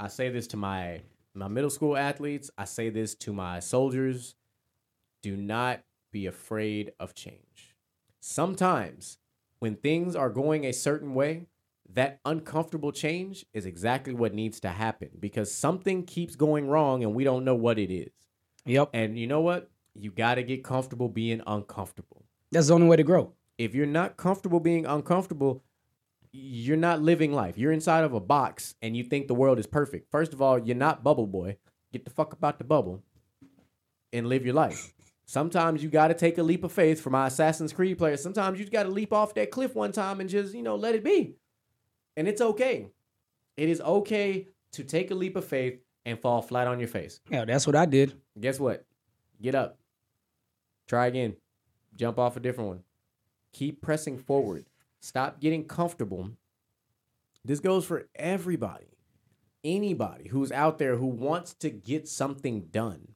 I 0.00 0.08
say 0.08 0.28
this 0.28 0.48
to 0.48 0.56
my 0.56 1.02
my 1.34 1.46
middle 1.46 1.70
school 1.70 1.96
athletes. 1.96 2.50
I 2.58 2.64
say 2.64 2.90
this 2.90 3.14
to 3.16 3.32
my 3.32 3.60
soldiers. 3.60 4.34
Do 5.22 5.36
not 5.36 5.82
be 6.10 6.26
afraid 6.26 6.92
of 6.98 7.14
change. 7.14 7.76
Sometimes 8.18 9.18
when 9.60 9.76
things 9.76 10.16
are 10.16 10.30
going 10.30 10.64
a 10.64 10.72
certain 10.72 11.14
way, 11.14 11.46
that 11.92 12.20
uncomfortable 12.24 12.92
change 12.92 13.44
is 13.52 13.66
exactly 13.66 14.14
what 14.14 14.34
needs 14.34 14.60
to 14.60 14.68
happen 14.68 15.10
because 15.20 15.54
something 15.54 16.04
keeps 16.04 16.34
going 16.34 16.68
wrong 16.68 17.02
and 17.04 17.14
we 17.14 17.24
don't 17.24 17.44
know 17.44 17.54
what 17.54 17.78
it 17.78 17.92
is. 17.92 18.10
Yep. 18.66 18.90
And 18.94 19.18
you 19.18 19.26
know 19.26 19.40
what? 19.40 19.70
You 19.94 20.10
got 20.10 20.36
to 20.36 20.42
get 20.42 20.64
comfortable 20.64 21.08
being 21.08 21.42
uncomfortable. 21.46 22.24
That's 22.50 22.68
the 22.68 22.74
only 22.74 22.88
way 22.88 22.96
to 22.96 23.02
grow. 23.02 23.32
If 23.58 23.74
you're 23.74 23.86
not 23.86 24.16
comfortable 24.16 24.60
being 24.60 24.86
uncomfortable, 24.86 25.62
you're 26.32 26.76
not 26.76 27.00
living 27.00 27.32
life. 27.32 27.56
You're 27.56 27.70
inside 27.70 28.02
of 28.02 28.12
a 28.12 28.20
box 28.20 28.74
and 28.82 28.96
you 28.96 29.04
think 29.04 29.28
the 29.28 29.34
world 29.34 29.58
is 29.58 29.66
perfect. 29.66 30.10
First 30.10 30.32
of 30.32 30.42
all, 30.42 30.58
you're 30.58 30.74
not 30.74 31.04
bubble 31.04 31.28
boy. 31.28 31.58
Get 31.92 32.04
the 32.04 32.10
fuck 32.10 32.32
about 32.32 32.58
the 32.58 32.64
bubble 32.64 33.04
and 34.12 34.26
live 34.26 34.44
your 34.44 34.54
life. 34.54 34.92
Sometimes 35.26 35.82
you 35.82 35.88
got 35.88 36.08
to 36.08 36.14
take 36.14 36.38
a 36.38 36.42
leap 36.42 36.64
of 36.64 36.72
faith 36.72 37.00
for 37.00 37.10
my 37.10 37.28
Assassin's 37.28 37.72
Creed 37.72 37.98
players. 37.98 38.22
Sometimes 38.22 38.58
you 38.58 38.68
got 38.68 38.82
to 38.82 38.88
leap 38.88 39.12
off 39.12 39.34
that 39.34 39.50
cliff 39.50 39.74
one 39.74 39.92
time 39.92 40.20
and 40.20 40.28
just, 40.28 40.54
you 40.54 40.62
know, 40.62 40.76
let 40.76 40.94
it 40.94 41.04
be. 41.04 41.36
And 42.16 42.28
it's 42.28 42.40
okay. 42.40 42.88
It 43.56 43.68
is 43.68 43.80
okay 43.80 44.48
to 44.72 44.84
take 44.84 45.10
a 45.10 45.14
leap 45.14 45.36
of 45.36 45.44
faith 45.44 45.80
and 46.04 46.18
fall 46.18 46.42
flat 46.42 46.66
on 46.66 46.78
your 46.78 46.88
face. 46.88 47.20
Yeah, 47.30 47.44
that's 47.44 47.66
what 47.66 47.76
I 47.76 47.86
did. 47.86 48.14
Guess 48.38 48.60
what? 48.60 48.84
Get 49.40 49.54
up. 49.54 49.78
Try 50.86 51.06
again. 51.06 51.36
Jump 51.96 52.18
off 52.18 52.36
a 52.36 52.40
different 52.40 52.68
one. 52.68 52.80
Keep 53.52 53.80
pressing 53.80 54.18
forward. 54.18 54.66
Stop 55.00 55.40
getting 55.40 55.64
comfortable. 55.64 56.30
This 57.44 57.60
goes 57.60 57.84
for 57.84 58.08
everybody. 58.14 58.86
Anybody 59.62 60.28
who's 60.28 60.52
out 60.52 60.78
there 60.78 60.96
who 60.96 61.06
wants 61.06 61.54
to 61.54 61.70
get 61.70 62.08
something 62.08 62.68
done. 62.70 63.08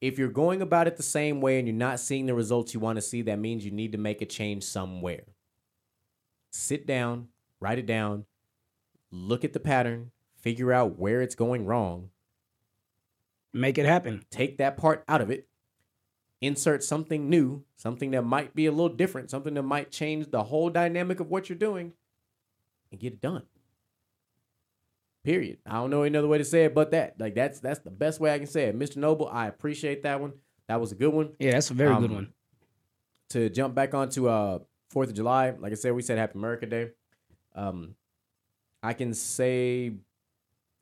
If 0.00 0.18
you're 0.18 0.28
going 0.28 0.62
about 0.62 0.86
it 0.86 0.96
the 0.96 1.02
same 1.02 1.40
way 1.40 1.58
and 1.58 1.68
you're 1.68 1.76
not 1.76 2.00
seeing 2.00 2.26
the 2.26 2.34
results 2.34 2.72
you 2.72 2.80
want 2.80 2.96
to 2.96 3.02
see, 3.02 3.22
that 3.22 3.38
means 3.38 3.64
you 3.64 3.70
need 3.70 3.92
to 3.92 3.98
make 3.98 4.22
a 4.22 4.26
change 4.26 4.64
somewhere. 4.64 5.24
Sit 6.50 6.86
down, 6.86 7.28
write 7.60 7.78
it 7.78 7.86
down, 7.86 8.24
look 9.10 9.44
at 9.44 9.52
the 9.52 9.60
pattern, 9.60 10.10
figure 10.36 10.72
out 10.72 10.98
where 10.98 11.20
it's 11.22 11.34
going 11.34 11.66
wrong, 11.66 12.10
Make 13.52 13.78
it 13.78 13.86
happen. 13.86 14.24
take 14.30 14.58
that 14.58 14.76
part 14.76 15.02
out 15.08 15.20
of 15.20 15.30
it, 15.30 15.48
insert 16.40 16.84
something 16.84 17.28
new, 17.28 17.64
something 17.76 18.12
that 18.12 18.22
might 18.22 18.54
be 18.54 18.66
a 18.66 18.70
little 18.70 18.88
different, 18.94 19.30
something 19.30 19.54
that 19.54 19.62
might 19.62 19.90
change 19.90 20.30
the 20.30 20.44
whole 20.44 20.70
dynamic 20.70 21.18
of 21.20 21.28
what 21.30 21.48
you're 21.48 21.58
doing, 21.58 21.92
and 22.92 23.00
get 23.00 23.12
it 23.12 23.20
done. 23.20 23.42
Period. 25.24 25.58
I 25.66 25.72
don't 25.74 25.90
know 25.90 26.02
any 26.04 26.16
other 26.16 26.28
way 26.28 26.38
to 26.38 26.44
say 26.44 26.64
it 26.64 26.74
but 26.74 26.92
that. 26.92 27.20
Like 27.20 27.34
that's 27.34 27.60
that's 27.60 27.80
the 27.80 27.90
best 27.90 28.20
way 28.20 28.32
I 28.32 28.38
can 28.38 28.46
say 28.46 28.64
it. 28.64 28.78
Mr. 28.78 28.96
Noble, 28.96 29.28
I 29.28 29.48
appreciate 29.48 30.02
that 30.04 30.18
one. 30.20 30.32
That 30.66 30.80
was 30.80 30.92
a 30.92 30.94
good 30.94 31.12
one. 31.12 31.30
Yeah, 31.38 31.50
that's 31.52 31.70
a 31.70 31.74
very 31.74 31.94
good 31.96 32.10
Um, 32.10 32.14
one. 32.14 32.32
To 33.30 33.50
jump 33.50 33.74
back 33.74 33.92
onto 33.94 34.28
uh 34.28 34.60
Fourth 34.90 35.10
of 35.10 35.14
July, 35.14 35.50
like 35.50 35.72
I 35.72 35.74
said, 35.74 35.92
we 35.92 36.02
said 36.02 36.16
Happy 36.18 36.38
America 36.38 36.66
Day. 36.66 36.90
Um, 37.54 37.94
I 38.82 38.92
can 38.92 39.12
say 39.14 39.92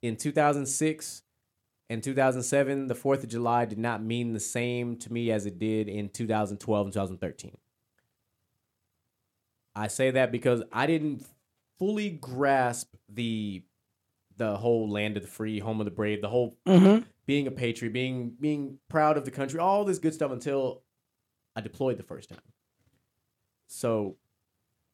in 0.02 0.16
2006 0.16 1.22
and 1.90 2.02
2007, 2.02 2.86
the 2.86 2.94
4th 2.94 3.24
of 3.24 3.28
July 3.30 3.64
did 3.64 3.78
not 3.78 4.02
mean 4.02 4.32
the 4.34 4.40
same 4.40 4.96
to 4.98 5.12
me 5.12 5.30
as 5.30 5.46
it 5.46 5.58
did 5.58 5.88
in 5.88 6.08
2012 6.10 6.86
and 6.86 6.92
2013. 6.92 7.56
I 9.74 9.86
say 9.86 10.10
that 10.10 10.32
because 10.32 10.62
I 10.72 10.86
didn't 10.86 11.24
fully 11.78 12.10
grasp 12.10 12.94
the 13.08 13.62
the 14.36 14.56
whole 14.56 14.88
land 14.88 15.16
of 15.16 15.24
the 15.24 15.28
free, 15.28 15.58
home 15.58 15.80
of 15.80 15.84
the 15.84 15.90
brave, 15.90 16.20
the 16.22 16.28
whole 16.28 16.56
Mm-hmm. 16.66 17.02
being 17.26 17.46
a 17.46 17.50
patriot, 17.50 17.92
being 17.92 18.30
being 18.40 18.78
proud 18.88 19.16
of 19.16 19.24
the 19.24 19.30
country, 19.30 19.58
all 19.58 19.84
this 19.84 19.98
good 19.98 20.14
stuff 20.14 20.30
until 20.30 20.82
I 21.56 21.60
deployed 21.60 21.96
the 21.96 22.02
first 22.04 22.28
time. 22.28 22.38
So 23.66 24.16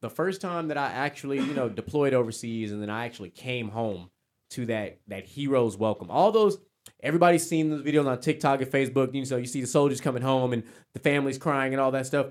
the 0.05 0.11
first 0.11 0.43
time 0.43 0.69
that 0.69 0.77
I 0.77 0.89
actually, 0.93 1.39
you 1.39 1.55
know, 1.55 1.67
deployed 1.67 2.13
overseas 2.13 2.73
and 2.73 2.83
then 2.83 2.91
I 2.91 3.07
actually 3.07 3.31
came 3.31 3.71
home 3.71 4.11
to 4.51 4.67
that 4.67 4.99
that 5.09 5.25
hero's 5.25 5.79
welcome. 5.79 6.11
All 6.11 6.31
those 6.31 6.59
everybody's 7.01 7.49
seen 7.49 7.71
those 7.71 7.81
videos 7.81 8.07
on 8.07 8.21
TikTok 8.21 8.61
and 8.61 8.71
Facebook, 8.71 9.15
you 9.15 9.25
know, 9.25 9.39
you 9.39 9.47
see 9.47 9.63
the 9.63 9.67
soldiers 9.67 10.03
coming 10.03 10.23
home 10.23 10.53
and 10.53 10.63
the 10.93 11.01
families 11.01 11.39
crying 11.39 11.73
and 11.73 11.81
all 11.81 11.91
that 11.93 12.05
stuff. 12.05 12.27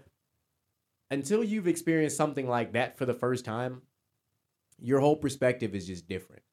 Until 1.10 1.44
you've 1.44 1.68
experienced 1.68 2.16
something 2.16 2.48
like 2.48 2.74
that 2.74 2.96
for 2.96 3.08
the 3.08 3.14
first 3.16 3.44
time, 3.44 3.82
your 4.80 5.00
whole 5.00 5.16
perspective 5.16 5.74
is 5.74 5.88
just 5.88 6.08
different. 6.08 6.44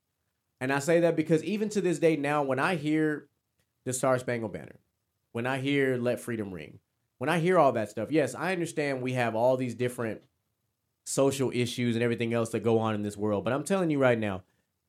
And 0.58 0.72
I 0.72 0.78
say 0.78 1.00
that 1.00 1.16
because 1.16 1.44
even 1.44 1.68
to 1.70 1.82
this 1.82 1.98
day 1.98 2.16
now, 2.16 2.44
when 2.44 2.58
I 2.58 2.76
hear 2.76 3.28
the 3.84 3.92
Star 3.92 4.18
Spangled 4.18 4.54
Banner, 4.54 4.80
when 5.32 5.46
I 5.46 5.58
hear 5.58 5.98
Let 5.98 6.18
Freedom 6.18 6.50
Ring, 6.50 6.78
when 7.18 7.28
I 7.28 7.40
hear 7.40 7.58
all 7.58 7.72
that 7.72 7.90
stuff, 7.90 8.10
yes, 8.10 8.34
I 8.34 8.52
understand 8.52 9.02
we 9.02 9.12
have 9.12 9.34
all 9.34 9.58
these 9.58 9.74
different 9.74 10.22
social 11.04 11.50
issues 11.54 11.96
and 11.96 12.02
everything 12.02 12.32
else 12.34 12.50
that 12.50 12.60
go 12.60 12.78
on 12.78 12.94
in 12.94 13.02
this 13.02 13.16
world. 13.16 13.44
But 13.44 13.52
I'm 13.52 13.64
telling 13.64 13.90
you 13.90 13.98
right 13.98 14.18
now, 14.18 14.42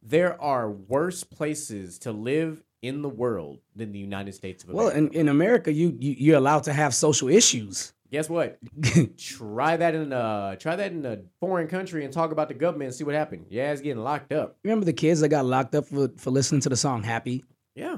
there 0.03 0.39
are 0.41 0.69
worse 0.69 1.23
places 1.23 1.99
to 1.99 2.11
live 2.11 2.63
in 2.81 3.01
the 3.01 3.09
world 3.09 3.59
than 3.75 3.91
the 3.91 3.99
United 3.99 4.33
States 4.33 4.63
of 4.63 4.71
Well, 4.71 4.87
America. 4.89 5.13
in, 5.13 5.21
in 5.21 5.29
America, 5.29 5.71
you, 5.71 5.95
you 5.99 6.15
you're 6.17 6.37
allowed 6.37 6.63
to 6.63 6.73
have 6.73 6.95
social 6.95 7.29
issues. 7.29 7.93
Guess 8.11 8.27
what? 8.29 8.57
try 9.17 9.77
that 9.77 9.95
in 9.95 10.11
a 10.11 10.57
try 10.59 10.75
that 10.75 10.91
in 10.91 11.05
a 11.05 11.19
foreign 11.39 11.67
country 11.67 12.03
and 12.03 12.13
talk 12.13 12.31
about 12.31 12.49
the 12.49 12.53
government 12.53 12.87
and 12.89 12.95
see 12.95 13.03
what 13.05 13.15
happened. 13.15 13.45
Yeah, 13.49 13.71
it's 13.71 13.81
getting 13.81 14.03
locked 14.03 14.33
up. 14.33 14.57
Remember 14.63 14.83
the 14.85 14.93
kids 14.93 15.21
that 15.21 15.29
got 15.29 15.45
locked 15.45 15.75
up 15.75 15.85
for, 15.85 16.09
for 16.17 16.29
listening 16.31 16.59
to 16.61 16.69
the 16.69 16.75
song 16.75 17.03
Happy? 17.03 17.45
Yeah. 17.75 17.97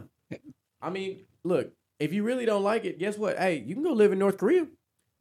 I 0.82 0.90
mean, 0.90 1.22
look, 1.44 1.72
if 2.00 2.14
you 2.14 2.24
really 2.24 2.46
don't 2.46 2.62
like 2.64 2.86
it, 2.86 3.00
guess 3.00 3.18
what? 3.18 3.38
Hey, 3.40 3.64
you 3.66 3.74
can 3.74 3.84
go 3.84 3.94
live 3.94 4.12
in 4.12 4.20
North 4.20 4.38
Korea 4.38 4.68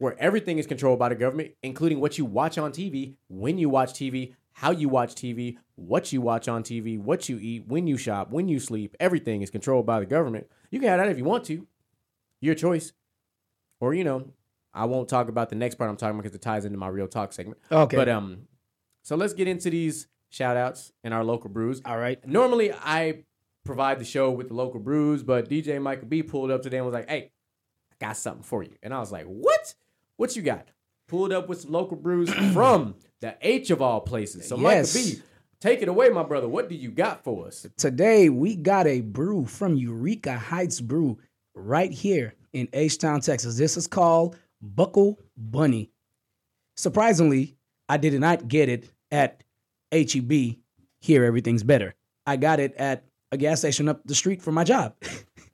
where 0.03 0.19
everything 0.19 0.59
is 0.59 0.67
controlled 0.67 0.99
by 0.99 1.07
the 1.07 1.15
government, 1.15 1.51
including 1.63 2.01
what 2.01 2.17
you 2.17 2.25
watch 2.25 2.57
on 2.57 2.73
TV, 2.73 3.15
when 3.29 3.57
you 3.57 3.69
watch 3.69 3.93
TV, 3.93 4.33
how 4.51 4.69
you 4.69 4.89
watch 4.89 5.15
TV, 5.15 5.55
what 5.75 6.11
you 6.11 6.19
watch 6.19 6.49
on 6.49 6.61
TV, 6.61 6.99
what 6.99 7.29
you 7.29 7.39
eat, 7.39 7.65
when 7.67 7.87
you 7.87 7.95
shop, 7.95 8.29
when 8.29 8.49
you 8.49 8.59
sleep, 8.59 8.97
everything 8.99 9.41
is 9.41 9.49
controlled 9.49 9.85
by 9.85 10.01
the 10.01 10.05
government. 10.05 10.47
You 10.71 10.81
can 10.81 10.89
have 10.89 10.99
that 10.99 11.07
if 11.07 11.17
you 11.17 11.23
want 11.23 11.45
to. 11.45 11.65
Your 12.41 12.53
choice. 12.53 12.91
Or, 13.79 13.93
you 13.93 14.03
know, 14.03 14.33
I 14.73 14.85
won't 14.85 15.07
talk 15.07 15.29
about 15.29 15.49
the 15.49 15.55
next 15.55 15.75
part 15.75 15.89
I'm 15.89 15.95
talking 15.95 16.15
about 16.15 16.23
because 16.23 16.35
it 16.35 16.41
ties 16.41 16.65
into 16.65 16.77
my 16.77 16.89
real 16.89 17.07
talk 17.07 17.31
segment. 17.31 17.61
Okay. 17.71 17.95
But 17.95 18.09
um, 18.09 18.49
so 19.03 19.15
let's 19.15 19.33
get 19.33 19.47
into 19.47 19.69
these 19.69 20.07
shout 20.29 20.57
outs 20.57 20.91
and 21.05 21.13
our 21.13 21.23
local 21.23 21.49
brews. 21.49 21.81
All 21.85 21.97
right. 21.97 22.19
Normally 22.27 22.73
I 22.73 23.23
provide 23.63 23.99
the 23.99 24.05
show 24.05 24.31
with 24.31 24.49
the 24.49 24.53
local 24.53 24.81
brews, 24.81 25.23
but 25.23 25.49
DJ 25.49 25.81
Micah 25.81 26.05
B 26.05 26.23
pulled 26.23 26.51
up 26.51 26.61
today 26.61 26.77
and 26.77 26.85
was 26.85 26.93
like, 26.93 27.09
Hey, 27.09 27.31
I 27.89 28.05
got 28.05 28.17
something 28.17 28.43
for 28.43 28.63
you. 28.63 28.75
And 28.83 28.93
I 28.93 28.99
was 28.99 29.09
like, 29.09 29.25
What? 29.27 29.75
What 30.17 30.35
you 30.35 30.41
got? 30.41 30.67
Pulled 31.07 31.33
up 31.33 31.49
with 31.49 31.61
some 31.61 31.71
local 31.71 31.97
brews 31.97 32.33
from 32.53 32.95
the 33.21 33.35
H 33.41 33.69
of 33.71 33.81
all 33.81 34.01
places. 34.01 34.47
So 34.47 34.57
Yes. 34.57 34.93
Micah 34.95 35.07
B, 35.17 35.21
take 35.59 35.81
it 35.81 35.87
away, 35.87 36.09
my 36.09 36.23
brother. 36.23 36.47
What 36.47 36.69
do 36.69 36.75
you 36.75 36.91
got 36.91 37.23
for 37.23 37.47
us? 37.47 37.67
Today 37.77 38.29
we 38.29 38.55
got 38.55 38.87
a 38.87 39.01
brew 39.01 39.45
from 39.45 39.75
Eureka 39.75 40.37
Heights 40.37 40.81
Brew 40.81 41.17
right 41.55 41.91
here 41.91 42.33
in 42.53 42.67
H 42.73 42.97
Town, 42.97 43.21
Texas. 43.21 43.57
This 43.57 43.77
is 43.77 43.87
called 43.87 44.37
Buckle 44.61 45.19
Bunny. 45.37 45.91
Surprisingly, 46.77 47.55
I 47.89 47.97
did 47.97 48.19
not 48.19 48.47
get 48.47 48.69
it 48.69 48.89
at 49.11 49.43
HEB. 49.91 50.57
Here, 51.01 51.25
everything's 51.25 51.63
better. 51.63 51.95
I 52.25 52.37
got 52.37 52.59
it 52.59 52.73
at 52.75 53.03
a 53.31 53.37
gas 53.37 53.59
station 53.59 53.89
up 53.89 54.01
the 54.05 54.15
street 54.15 54.41
from 54.41 54.55
my 54.55 54.63
job. 54.63 54.95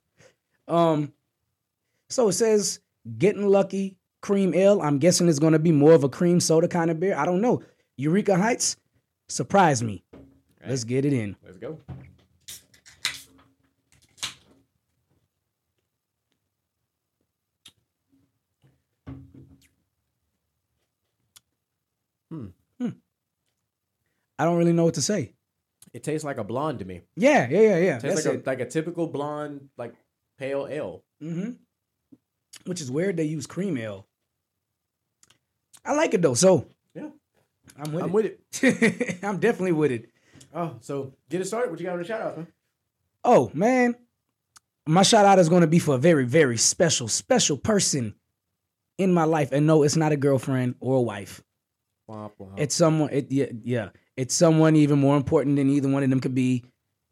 um, 0.68 1.12
so 2.08 2.28
it 2.28 2.34
says 2.34 2.80
getting 3.18 3.46
lucky 3.48 3.96
cream 4.20 4.54
ale. 4.54 4.80
I'm 4.82 4.98
guessing 4.98 5.28
it's 5.28 5.38
going 5.38 5.52
to 5.52 5.58
be 5.58 5.72
more 5.72 5.92
of 5.92 6.04
a 6.04 6.08
cream 6.08 6.40
soda 6.40 6.68
kind 6.68 6.90
of 6.90 7.00
beer. 7.00 7.16
I 7.16 7.24
don't 7.24 7.40
know. 7.40 7.62
Eureka 7.96 8.36
Heights 8.36 8.76
surprised 9.28 9.82
me. 9.82 10.04
Let's 10.66 10.84
get 10.84 11.04
it 11.04 11.12
in. 11.12 11.36
Let's 11.44 11.58
go. 11.58 11.78
I 24.40 24.44
don't 24.44 24.56
really 24.56 24.72
know 24.72 24.84
what 24.84 24.94
to 24.94 25.02
say. 25.02 25.34
It 25.92 26.02
tastes 26.02 26.24
like 26.24 26.38
a 26.38 26.44
blonde 26.44 26.78
to 26.78 26.86
me. 26.86 27.02
Yeah, 27.14 27.46
yeah, 27.50 27.60
yeah, 27.60 27.76
yeah. 27.76 27.98
tastes 27.98 28.24
That's 28.24 28.26
like 28.26 28.46
a, 28.46 28.48
like 28.48 28.60
a 28.60 28.70
typical 28.70 29.06
blonde, 29.06 29.68
like 29.76 29.92
pale 30.38 30.66
ale. 30.66 31.04
Mm-hmm. 31.22 31.50
Which 32.64 32.80
is 32.80 32.90
weird 32.90 33.18
they 33.18 33.24
use 33.24 33.46
cream 33.46 33.76
ale. 33.76 34.06
I 35.84 35.94
like 35.94 36.14
it 36.14 36.22
though, 36.22 36.34
so 36.34 36.66
Yeah. 36.94 37.08
I'm 37.78 37.92
with 37.92 38.02
I'm 38.04 38.10
it. 38.10 38.12
with 38.12 38.64
it. 38.64 39.18
I'm 39.24 39.38
definitely 39.38 39.72
with 39.72 39.92
it. 39.92 40.10
Oh, 40.54 40.76
so 40.80 41.12
get 41.28 41.40
it 41.40 41.44
started. 41.46 41.70
What 41.70 41.80
you 41.80 41.86
got 41.86 41.92
on 41.92 41.98
the 42.00 42.04
shout 42.04 42.20
out, 42.20 42.36
man? 42.36 42.46
Oh 43.24 43.50
man, 43.54 43.94
my 44.86 45.02
shout 45.02 45.24
out 45.26 45.38
is 45.38 45.48
going 45.48 45.60
to 45.60 45.66
be 45.66 45.78
for 45.78 45.94
a 45.94 45.98
very, 45.98 46.24
very 46.26 46.56
special, 46.56 47.06
special 47.08 47.56
person 47.56 48.14
in 48.98 49.12
my 49.14 49.24
life, 49.24 49.52
and 49.52 49.66
no, 49.66 49.82
it's 49.82 49.96
not 49.96 50.12
a 50.12 50.16
girlfriend 50.16 50.74
or 50.80 50.96
a 50.96 51.00
wife. 51.02 51.42
It's 52.56 52.74
someone. 52.74 53.10
It, 53.12 53.30
yeah, 53.30 53.46
yeah, 53.62 53.88
it's 54.16 54.34
someone 54.34 54.74
even 54.74 54.98
more 54.98 55.16
important 55.16 55.56
than 55.56 55.70
either 55.70 55.88
one 55.88 56.02
of 56.02 56.10
them 56.10 56.18
could 56.20 56.34
be 56.34 56.64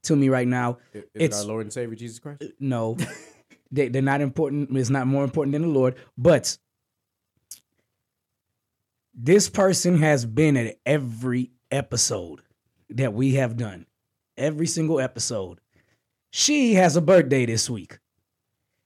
to 0.03 0.17
me 0.17 0.29
right 0.29 0.49
now. 0.49 0.79
Is 0.93 1.03
it 1.15 1.23
it's- 1.23 1.41
our 1.41 1.47
Lord 1.47 1.63
and 1.67 1.73
Savior 1.73 1.95
Jesus 1.95 2.19
Christ? 2.19 2.43
No, 2.59 2.97
they, 3.71 3.89
they're 3.89 4.03
not 4.03 4.21
important. 4.21 4.77
It's 4.77 4.91
not 4.91 5.07
more 5.07 5.23
important 5.23 5.53
than 5.53 5.63
the 5.63 5.69
Lord. 5.69 5.95
But 6.17 6.59
this 9.21 9.51
person 9.51 9.99
has 9.99 10.25
been 10.25 10.57
at 10.57 10.79
every 10.87 11.51
episode 11.73 12.41
that 12.91 13.13
we 13.13 13.35
have 13.35 13.57
done, 13.57 13.85
every 14.37 14.67
single 14.69 15.01
episode. 15.01 15.61
She 16.31 16.75
has 16.75 16.95
a 16.95 17.01
birthday 17.01 17.45
this 17.45 17.69
week. 17.69 17.99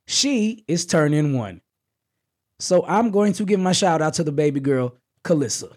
She 0.07 0.65
is 0.67 0.87
turning 0.87 1.37
one. 1.37 1.61
So 2.59 2.83
I'm 2.87 3.11
going 3.11 3.35
to 3.35 3.45
give 3.45 3.61
my 3.61 3.73
shout 3.73 4.01
out 4.01 4.15
to 4.15 4.25
the 4.25 4.33
baby 4.33 4.59
girl, 4.59 4.97
Kalissa, 5.23 5.73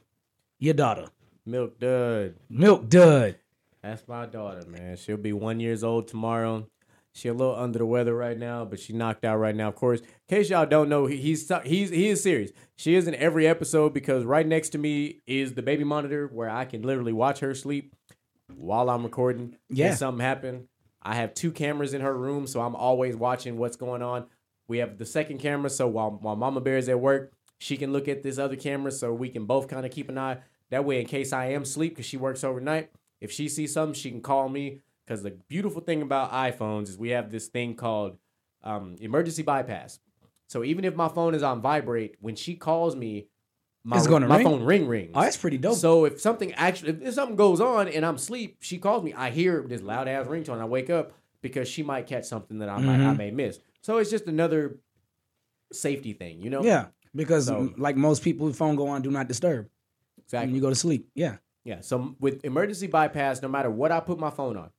your 0.57 0.73
daughter. 0.73 1.07
Milk 1.45 1.77
Dud. 1.77 2.35
Milk 2.49 2.87
Dud. 2.87 3.35
That's 3.83 4.07
my 4.07 4.25
daughter, 4.25 4.65
man. 4.67 4.95
She'll 4.95 5.17
be 5.17 5.33
one 5.33 5.59
years 5.59 5.83
old 5.83 6.07
tomorrow. 6.07 6.65
She 7.15 7.29
a 7.29 7.33
little 7.33 7.55
under 7.55 7.79
the 7.79 7.85
weather 7.85 8.13
right 8.13 8.37
now, 8.37 8.65
but 8.65 8.77
she 8.77 8.91
knocked 8.91 9.23
out 9.23 9.37
right 9.37 9.55
now. 9.55 9.69
Of 9.69 9.75
course, 9.75 10.01
in 10.01 10.07
case 10.27 10.49
y'all 10.49 10.65
don't 10.65 10.89
know, 10.89 11.05
he's 11.05 11.49
he's 11.63 11.89
he 11.89 12.09
is 12.09 12.21
serious. 12.21 12.51
She 12.75 12.95
is 12.95 13.07
in 13.07 13.15
every 13.15 13.47
episode 13.47 13.93
because 13.93 14.25
right 14.25 14.45
next 14.45 14.69
to 14.71 14.77
me 14.77 15.21
is 15.25 15.53
the 15.53 15.61
baby 15.61 15.85
monitor 15.85 16.27
where 16.27 16.49
I 16.49 16.65
can 16.65 16.81
literally 16.81 17.13
watch 17.13 17.39
her 17.39 17.55
sleep 17.55 17.95
while 18.53 18.89
I'm 18.89 19.03
recording. 19.03 19.55
Yeah. 19.69 19.91
If 19.91 19.99
something 19.99 20.19
happened, 20.25 20.67
I 21.01 21.15
have 21.15 21.33
two 21.33 21.53
cameras 21.53 21.93
in 21.93 22.01
her 22.01 22.13
room, 22.13 22.47
so 22.47 22.59
I'm 22.59 22.75
always 22.75 23.15
watching 23.15 23.57
what's 23.57 23.77
going 23.77 24.01
on. 24.01 24.25
We 24.67 24.79
have 24.79 24.97
the 24.97 25.05
second 25.05 25.37
camera, 25.37 25.69
so 25.69 25.87
while 25.87 26.11
while 26.11 26.35
Mama 26.35 26.59
Bear 26.59 26.77
is 26.77 26.89
at 26.89 26.99
work, 26.99 27.31
she 27.59 27.77
can 27.77 27.93
look 27.93 28.09
at 28.09 28.23
this 28.23 28.37
other 28.37 28.57
camera, 28.57 28.91
so 28.91 29.13
we 29.13 29.29
can 29.29 29.45
both 29.45 29.69
kind 29.69 29.85
of 29.85 29.91
keep 29.93 30.09
an 30.09 30.17
eye. 30.17 30.39
That 30.69 30.83
way, 30.83 30.99
in 30.99 31.05
case 31.05 31.31
I 31.31 31.45
am 31.51 31.61
asleep, 31.61 31.93
because 31.93 32.07
she 32.07 32.17
works 32.17 32.43
overnight, 32.43 32.89
if 33.21 33.31
she 33.31 33.47
sees 33.47 33.71
something, 33.71 33.93
she 33.93 34.11
can 34.11 34.21
call 34.21 34.49
me. 34.49 34.81
Because 35.05 35.21
the 35.23 35.31
beautiful 35.47 35.81
thing 35.81 36.01
about 36.01 36.31
iPhones 36.31 36.89
is 36.89 36.97
we 36.97 37.09
have 37.09 37.29
this 37.31 37.47
thing 37.47 37.75
called 37.75 38.17
um, 38.63 38.95
emergency 38.99 39.43
bypass. 39.43 39.99
So 40.47 40.63
even 40.63 40.83
if 40.85 40.95
my 40.95 41.07
phone 41.09 41.35
is 41.35 41.43
on 41.43 41.61
vibrate, 41.61 42.15
when 42.19 42.35
she 42.35 42.55
calls 42.55 42.95
me, 42.95 43.27
my, 43.83 43.97
It's 43.97 44.07
gonna 44.07 44.27
my 44.27 44.37
ring? 44.37 44.45
phone 44.45 44.63
ring 44.63 44.87
rings. 44.87 45.11
Oh, 45.13 45.21
that's 45.21 45.37
pretty 45.37 45.59
dope. 45.59 45.75
So 45.77 46.05
if 46.05 46.19
something 46.19 46.53
actually, 46.53 46.97
if 47.05 47.13
something 47.13 47.35
goes 47.35 47.61
on 47.61 47.87
and 47.87 48.03
I'm 48.03 48.15
asleep, 48.15 48.57
she 48.61 48.79
calls 48.79 49.03
me. 49.03 49.13
I 49.13 49.29
hear 49.29 49.63
this 49.67 49.81
loud 49.81 50.07
ass 50.07 50.25
ringtone. 50.25 50.59
I 50.59 50.65
wake 50.65 50.89
up 50.89 51.13
because 51.41 51.67
she 51.67 51.83
might 51.83 52.07
catch 52.07 52.25
something 52.25 52.57
that 52.59 52.69
I 52.69 52.79
might 52.79 52.95
I 52.95 53.13
Mhm. 53.13 53.17
may 53.17 53.29
miss. 53.31 53.59
So 53.81 53.97
it's 53.97 54.09
just 54.09 54.25
another 54.25 54.79
safety 55.71 56.13
thing, 56.13 56.41
you 56.41 56.49
know? 56.49 56.63
yeah, 56.63 56.87
because 57.13 57.45
So- 57.45 57.73
like 57.77 57.95
most 57.95 58.23
people, 58.23 58.51
phone 58.53 58.75
go 58.75 58.87
on 58.87 59.03
do 59.03 59.11
not 59.11 59.27
disturb 59.27 59.67
exactly. 60.17 60.47
when 60.47 60.55
you 60.55 60.61
go 60.61 60.69
to 60.69 60.75
sleep. 60.75 61.09
Yeah. 61.13 61.37
Yeah. 61.63 61.81
So 61.81 62.15
with 62.19 62.43
emergency 62.43 62.87
bypass, 62.87 63.41
no 63.43 63.47
matter 63.47 63.69
what 63.69 63.91
I 63.91 63.99
put 63.99 64.17
my 64.19 64.29
phone 64.31 64.57
on, 64.57 64.69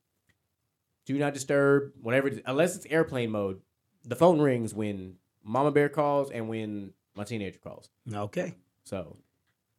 do 1.07 1.17
not 1.19 1.33
disturb. 1.35 1.93
Whenever, 2.01 2.31
unless 2.45 2.77
it's 2.77 2.87
airplane 2.87 3.31
mode, 3.31 3.61
the 4.05 4.17
phone 4.17 4.41
rings 4.41 4.75
when 4.75 5.15
Mama 5.43 5.71
Bear 5.71 5.89
calls 5.89 6.31
and 6.31 6.49
when 6.49 6.93
my 7.15 7.25
teenager 7.25 7.59
calls. 7.59 7.89
Okay. 8.13 8.55
So 8.85 9.17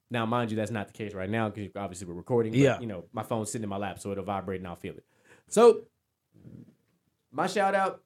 now, 0.10 0.26
mind 0.26 0.52
you, 0.52 0.58
that's 0.58 0.72
not 0.72 0.88
the 0.88 0.94
case 0.94 1.14
right 1.14 1.30
now 1.30 1.50
because 1.50 1.70
obviously 1.76 2.08
we're 2.08 2.14
recording. 2.14 2.52
But, 2.54 2.60
Yeah. 2.60 2.80
You 2.80 2.88
know, 2.88 3.06
my 3.14 3.24
phone's 3.24 3.52
sitting 3.52 3.64
in 3.64 3.70
my 3.70 3.78
lap, 3.78 4.00
so 4.00 4.12
it'll 4.12 4.24
vibrate 4.24 4.60
and 4.62 4.68
I'll 4.68 4.76
feel 4.76 4.94
it. 4.96 5.06
So 5.48 5.82
my 7.32 7.48
shout 7.48 7.76
out. 7.76 8.02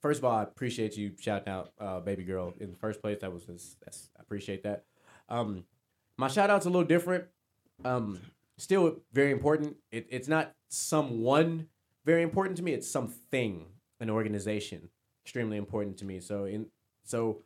First 0.00 0.18
of 0.18 0.24
all, 0.24 0.36
I 0.36 0.42
appreciate 0.44 0.96
you 0.96 1.12
shouting 1.18 1.48
out 1.48 1.72
uh, 1.80 1.98
baby 2.00 2.22
girl 2.22 2.54
in 2.60 2.70
the 2.70 2.76
first 2.76 3.00
place. 3.00 3.18
That 3.20 3.32
was 3.32 3.44
just, 3.44 3.80
that's 3.80 4.10
I 4.16 4.22
appreciate 4.22 4.62
that. 4.62 4.84
Um, 5.28 5.64
my 6.16 6.28
shout 6.28 6.50
out's 6.50 6.66
a 6.66 6.70
little 6.70 6.86
different. 6.86 7.24
Um, 7.84 8.20
still 8.58 9.00
very 9.12 9.32
important. 9.32 9.76
It, 9.90 10.06
it's 10.10 10.28
not 10.28 10.54
someone 10.68 11.66
very 12.08 12.22
important 12.22 12.56
to 12.56 12.62
me. 12.62 12.72
It's 12.72 12.90
something, 12.90 13.66
an 14.00 14.08
organization, 14.08 14.88
extremely 15.26 15.58
important 15.58 15.98
to 15.98 16.06
me. 16.06 16.20
So 16.20 16.46
in 16.46 16.68
so, 17.04 17.42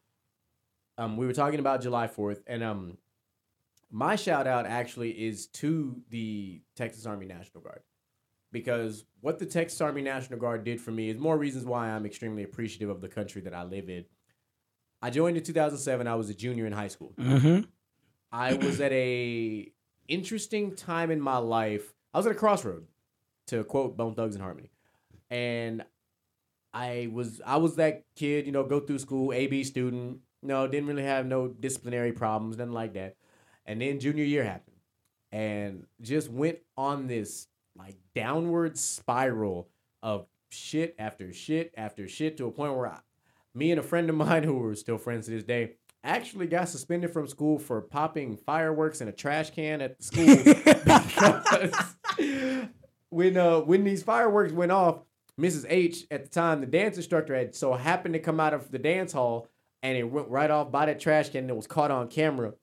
um, 0.99 1.17
we 1.17 1.27
were 1.27 1.33
talking 1.33 1.59
about 1.59 1.83
July 1.83 2.07
Fourth, 2.07 2.43
and 2.47 2.63
um, 2.63 2.99
my 3.91 4.15
shout 4.15 4.47
out 4.47 4.65
actually 4.65 5.11
is 5.11 5.49
to 5.63 6.01
the 6.11 6.63
Texas 6.77 7.07
Army 7.07 7.27
National 7.27 7.61
Guard 7.61 7.81
because 8.53 9.05
what 9.21 9.41
the 9.41 9.47
Texas 9.47 9.81
Army 9.81 10.01
National 10.01 10.39
Guard 10.39 10.63
did 10.63 10.81
for 10.81 10.93
me 10.93 11.11
is 11.11 11.19
more 11.19 11.37
reasons 11.37 11.65
why 11.65 11.89
I'm 11.89 12.07
extremely 12.07 12.45
appreciative 12.45 12.89
of 12.89 13.01
the 13.01 13.09
country 13.09 13.43
that 13.43 13.55
I 13.55 13.65
live 13.65 13.89
in. 13.89 14.05
I 15.01 15.11
joined 15.11 15.37
in 15.37 15.43
2007. 15.43 16.07
I 16.07 16.15
was 16.15 16.31
a 16.31 16.35
junior 16.35 16.67
in 16.67 16.73
high 16.73 16.89
school. 16.89 17.15
Mm-hmm. 17.19 17.63
I 18.31 18.55
was 18.55 18.81
at 18.81 18.93
a 18.93 19.73
interesting 20.07 20.77
time 20.77 21.11
in 21.11 21.21
my 21.21 21.39
life. 21.39 21.95
I 22.15 22.19
was 22.19 22.27
at 22.27 22.33
a 22.33 22.37
crossroad, 22.37 22.87
to 23.53 23.65
quote 23.65 23.97
Bone 23.97 24.15
Thugs 24.15 24.35
and 24.35 24.43
Harmony, 24.43 24.71
and 25.31 25.85
I 26.75 27.09
was 27.13 27.41
I 27.47 27.57
was 27.59 27.77
that 27.77 28.05
kid, 28.17 28.47
you 28.47 28.53
know, 28.53 28.65
go 28.65 28.81
through 28.81 28.99
school, 28.99 29.33
AB 29.33 29.65
student. 29.65 30.19
No, 30.43 30.67
didn't 30.67 30.89
really 30.89 31.05
have 31.05 31.27
no 31.27 31.49
disciplinary 31.49 32.13
problems, 32.13 32.57
nothing 32.57 32.73
like 32.73 32.95
that. 32.95 33.17
And 33.65 33.81
then 33.81 34.01
junior 34.01 34.25
year 34.25 34.43
happened, 34.43 34.77
and 35.31 35.87
just 36.01 36.31
went 36.31 36.59
on 36.77 37.07
this 37.07 37.47
like 37.77 37.97
downward 38.15 38.77
spiral 38.79 39.69
of 40.03 40.27
shit 40.51 40.95
after 40.99 41.33
shit 41.33 41.73
after 41.77 42.09
shit 42.09 42.37
to 42.39 42.47
a 42.47 42.51
point 42.51 42.75
where 42.75 42.89
I, 42.89 42.99
me 43.55 43.71
and 43.71 43.81
a 43.81 43.83
friend 43.83 44.11
of 44.11 44.17
mine 44.27 44.43
who 44.43 44.55
were 44.55 44.75
still 44.75 44.99
friends 44.99 45.27
to 45.27 45.33
this 45.33 45.45
day 45.45 45.73
actually 46.05 46.47
got 46.47 46.69
suspended 46.69 47.13
from 47.13 47.29
school 47.29 47.59
for 47.59 47.81
popping 47.81 48.37
fireworks 48.37 49.01
in 49.01 49.09
a 49.09 49.13
trash 49.13 49.51
can 49.51 49.81
at 49.81 49.99
the 49.99 50.05
school 50.05 50.27
because 52.17 52.73
when 53.13 53.37
uh 53.37 53.61
when 53.61 53.85
these 53.85 54.03
fireworks 54.03 54.53
went 54.53 54.73
off, 54.73 55.01
Mrs. 55.41 55.67
H 55.69 56.07
at 56.11 56.25
the 56.25 56.31
time, 56.31 56.61
the 56.61 56.67
dance 56.67 56.97
instructor 56.97 57.35
had 57.35 57.55
so 57.55 57.75
happened 57.75 58.15
to 58.15 58.21
come 58.21 58.41
out 58.41 58.55
of 58.55 58.71
the 58.71 58.79
dance 58.79 59.13
hall 59.13 59.49
and 59.83 59.97
it 59.97 60.05
went 60.05 60.29
right 60.29 60.51
off 60.51 60.71
by 60.71 60.87
that 60.87 61.01
trash 61.01 61.29
can 61.31 61.41
and 61.45 61.51
it 61.51 61.57
was 61.57 61.67
caught 61.67 61.91
on 61.91 62.09
camera. 62.09 62.55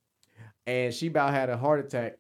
And 0.66 0.94
she 0.94 1.08
about 1.08 1.34
had 1.34 1.50
a 1.50 1.58
heart 1.58 1.80
attack. 1.86 2.18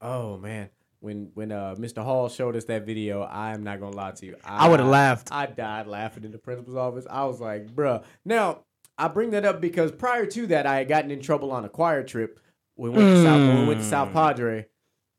Oh 0.00 0.36
man. 0.38 0.70
when 1.00 1.30
when 1.34 1.52
uh 1.52 1.74
Mr. 1.78 2.02
Hall 2.02 2.28
showed 2.28 2.56
us 2.56 2.64
that 2.64 2.84
video, 2.86 3.22
I 3.22 3.52
am 3.52 3.62
not 3.62 3.80
gonna 3.80 3.96
lie 3.96 4.12
to 4.12 4.26
you. 4.26 4.36
I 4.44 4.68
would've 4.68 4.86
laughed. 4.86 5.28
I 5.32 5.46
died 5.46 5.86
laughing 5.86 6.24
in 6.24 6.32
the 6.32 6.38
principal's 6.38 6.76
office. 6.76 7.06
I 7.08 7.24
was 7.24 7.40
like, 7.40 7.74
bruh. 7.74 8.02
Now 8.24 8.60
I 8.96 9.08
bring 9.08 9.30
that 9.30 9.44
up 9.44 9.60
because 9.60 9.92
prior 9.92 10.26
to 10.26 10.46
that, 10.48 10.66
I 10.66 10.76
had 10.76 10.88
gotten 10.88 11.10
in 11.10 11.20
trouble 11.20 11.52
on 11.52 11.64
a 11.64 11.68
choir 11.68 12.02
trip. 12.02 12.38
We 12.76 12.90
went 12.90 13.02
to 13.02 13.22
South. 13.22 13.58
We 13.60 13.66
went 13.66 13.80
to 13.80 13.86
South 13.86 14.12
Padre. 14.12 14.66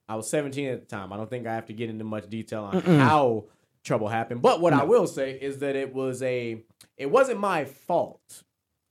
I 0.07 0.15
was 0.15 0.29
17 0.29 0.67
at 0.67 0.79
the 0.81 0.85
time. 0.85 1.11
I 1.11 1.17
don't 1.17 1.29
think 1.29 1.47
I 1.47 1.55
have 1.55 1.65
to 1.67 1.73
get 1.73 1.89
into 1.89 2.03
much 2.03 2.29
detail 2.29 2.63
on 2.65 2.81
how 2.81 3.45
trouble 3.83 4.07
happened. 4.07 4.41
But 4.41 4.61
what 4.61 4.73
I 4.73 4.83
will 4.83 5.07
say 5.07 5.31
is 5.31 5.59
that 5.59 5.75
it 5.75 5.93
was 5.93 6.21
a. 6.21 6.63
It 6.97 7.07
wasn't 7.11 7.39
my 7.39 7.65
fault. 7.65 8.43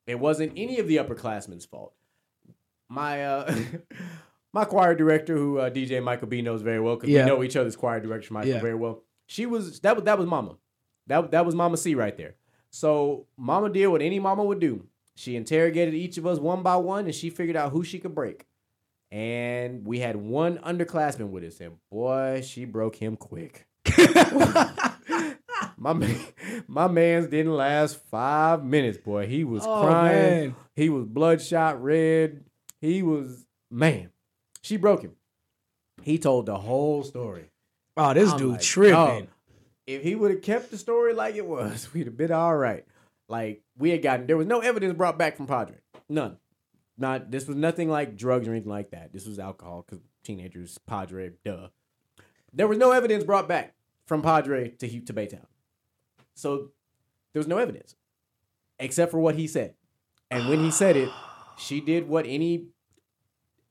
It 0.07 0.19
wasn't 0.19 0.53
any 0.57 0.79
of 0.81 0.89
the 0.89 0.97
upperclassmen's 0.97 1.65
fault. 1.65 1.95
My 2.89 3.25
uh, 3.25 3.55
my 4.53 4.65
choir 4.65 4.95
director, 4.95 5.37
who 5.37 5.59
uh, 5.59 5.71
DJ 5.71 6.03
Micah 6.03 6.27
B 6.27 6.43
knows 6.43 6.63
very 6.63 6.81
well, 6.81 6.97
because 6.97 7.11
Yeah. 7.11 7.25
we 7.25 7.31
know 7.31 7.43
each 7.43 7.57
other's 7.57 7.77
choir 7.77 8.01
director 8.01 8.33
Micah 8.35 8.49
Yeah. 8.49 8.61
very 8.61 8.75
well. 8.75 9.03
She 9.27 9.47
was 9.47 9.81
that 9.81 9.97
was 9.97 10.05
that 10.05 10.19
was 10.19 10.27
Mama, 10.27 10.57
that 11.07 11.31
that 11.31 11.47
was 11.47 11.55
Mama 11.55 11.77
C 11.77 11.95
right 11.95 12.17
there. 12.17 12.35
So 12.71 13.27
Mama 13.37 13.71
did 13.71 13.87
what 13.87 14.03
any 14.03 14.19
mama 14.19 14.45
would 14.45 14.59
do. 14.61 14.87
She 15.17 15.37
interrogated 15.37 15.95
each 15.95 16.19
of 16.19 16.27
us 16.27 16.39
one 16.41 16.63
by 16.63 16.77
one, 16.77 17.05
and 17.07 17.15
she 17.15 17.31
figured 17.31 17.57
out 17.57 17.71
who 17.73 17.85
she 17.85 17.99
could 18.01 18.15
break. 18.15 18.47
And 19.15 19.87
we 19.87 20.01
had 20.01 20.17
one 20.17 20.59
underclassman 20.59 21.29
with 21.31 21.45
us, 21.45 21.61
and 21.61 21.77
boy, 21.89 22.43
she 22.45 22.65
broke 22.65 22.97
him 22.97 23.17
quick. 23.17 23.65
my 25.77 25.93
man, 25.93 26.19
my 26.67 26.89
man's 26.89 27.29
didn't 27.29 27.53
last 27.55 28.03
five 28.11 28.65
minutes, 28.65 28.99
boy. 28.99 29.27
He 29.27 29.45
was 29.45 29.63
Oh, 29.65 29.83
crying. 29.83 30.17
man. 30.49 30.57
He 30.75 30.89
was 30.89 31.05
bloodshot 31.05 31.81
red. 31.81 32.43
He 32.81 33.05
was 33.05 33.47
man. 33.71 34.11
She 34.63 34.77
broke 34.77 35.03
him. 35.03 35.13
He 36.03 36.19
told 36.19 36.47
the 36.47 36.57
whole 36.59 37.05
story. 37.05 37.51
Oh, 37.97 38.15
this 38.15 38.33
I'm 38.33 38.39
dude 38.39 38.53
like, 38.53 38.61
tripping. 38.63 38.95
dog, 38.95 39.27
if 39.87 40.03
he 40.03 40.17
would 40.17 40.33
have 40.33 40.43
kept 40.43 40.71
the 40.73 40.79
story 40.79 41.15
like 41.15 41.37
it 41.37 41.47
was, 41.47 41.89
we'd 41.95 42.07
have 42.07 42.17
been 42.17 42.33
all 42.33 42.57
right. 42.57 42.85
Like 43.29 43.63
we 43.79 43.91
had 43.91 44.03
gotten, 44.03 44.27
there 44.27 44.37
was 44.37 44.47
no 44.49 44.59
evidence 44.61 44.95
brought 44.97 45.19
back 45.19 45.37
from 45.37 45.47
Padre. 45.47 45.77
None. 46.09 46.37
Not 46.97 47.31
this 47.31 47.47
was 47.47 47.57
nothing 47.57 47.89
like 47.89 48.17
drugs 48.17 48.47
or 48.47 48.53
anything 48.53 48.71
like 48.71 48.91
that. 48.91 49.13
This 49.13 49.27
was 49.27 49.39
alcohol 49.39 49.85
because 49.87 50.05
teenagers, 50.23 50.79
Padre, 50.87 51.33
duh. 51.45 51.69
There 52.53 52.69
was 52.69 52.79
no 52.79 52.93
evidence 52.93 53.25
brought 53.25 53.49
back 53.49 53.75
from 54.07 54.23
Padre 54.23 54.71
to 54.71 55.01
to 55.01 55.13
Baytown. 55.13 55.47
So 56.35 56.71
there 57.33 57.41
was 57.41 57.49
no 57.49 57.59
evidence 57.59 57.97
except 58.79 59.11
for 59.11 59.19
what 59.19 59.35
he 59.35 59.47
said. 59.47 59.75
And 60.31 60.49
when 60.49 60.61
he 60.61 60.71
said 60.71 60.97
it, 60.97 61.09
she 61.57 61.81
did 61.81 62.09
what 62.09 62.27
any 62.27 62.67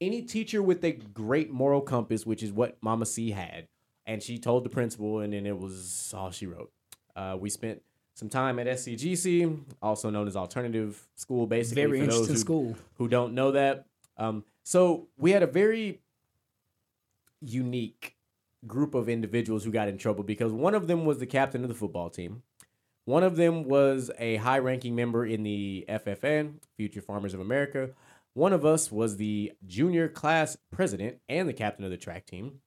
any 0.01 0.21
teacher 0.21 0.61
with 0.61 0.83
a 0.83 0.91
great 0.91 1.51
moral 1.51 1.81
compass, 1.81 2.25
which 2.25 2.43
is 2.43 2.51
what 2.51 2.77
Mama 2.81 3.05
C 3.05 3.31
had, 3.31 3.67
and 4.05 4.21
she 4.21 4.37
told 4.37 4.65
the 4.65 4.69
principal, 4.69 5.19
and 5.19 5.33
then 5.33 5.45
it 5.45 5.57
was 5.57 6.13
all 6.15 6.31
she 6.31 6.45
wrote. 6.45 6.71
Uh, 7.15 7.37
we 7.39 7.49
spent 7.49 7.81
some 8.13 8.29
time 8.29 8.59
at 8.59 8.67
SCGC, 8.67 9.59
also 9.81 10.09
known 10.09 10.27
as 10.27 10.35
Alternative 10.35 11.07
School, 11.15 11.47
basically 11.47 11.83
Very 11.83 11.99
for 12.01 12.07
those 12.07 12.27
who, 12.27 12.37
school. 12.37 12.75
who 12.95 13.07
don't 13.07 13.33
know 13.33 13.51
that. 13.51 13.85
Um, 14.17 14.43
so 14.63 15.07
we 15.17 15.31
had 15.31 15.43
a 15.43 15.47
very 15.47 16.01
unique 17.41 18.15
group 18.65 18.95
of 18.95 19.09
individuals 19.09 19.63
who 19.63 19.71
got 19.71 19.87
in 19.87 19.97
trouble 19.97 20.23
because 20.23 20.51
one 20.51 20.75
of 20.75 20.87
them 20.87 21.05
was 21.05 21.19
the 21.19 21.25
captain 21.25 21.63
of 21.63 21.69
the 21.69 21.75
football 21.75 22.09
team. 22.09 22.43
One 23.05 23.23
of 23.23 23.35
them 23.35 23.65
was 23.65 24.09
a 24.17 24.37
high 24.37 24.59
ranking 24.59 24.95
member 24.95 25.25
in 25.25 25.43
the 25.43 25.85
FFA, 25.89 26.53
Future 26.77 27.01
Farmers 27.01 27.33
of 27.33 27.41
America. 27.41 27.89
One 28.33 28.53
of 28.53 28.65
us 28.65 28.91
was 28.91 29.17
the 29.17 29.51
junior 29.65 30.07
class 30.07 30.57
president 30.71 31.17
and 31.27 31.47
the 31.49 31.53
captain 31.53 31.83
of 31.83 31.91
the 31.91 31.97
track 31.97 32.25
team. 32.25 32.61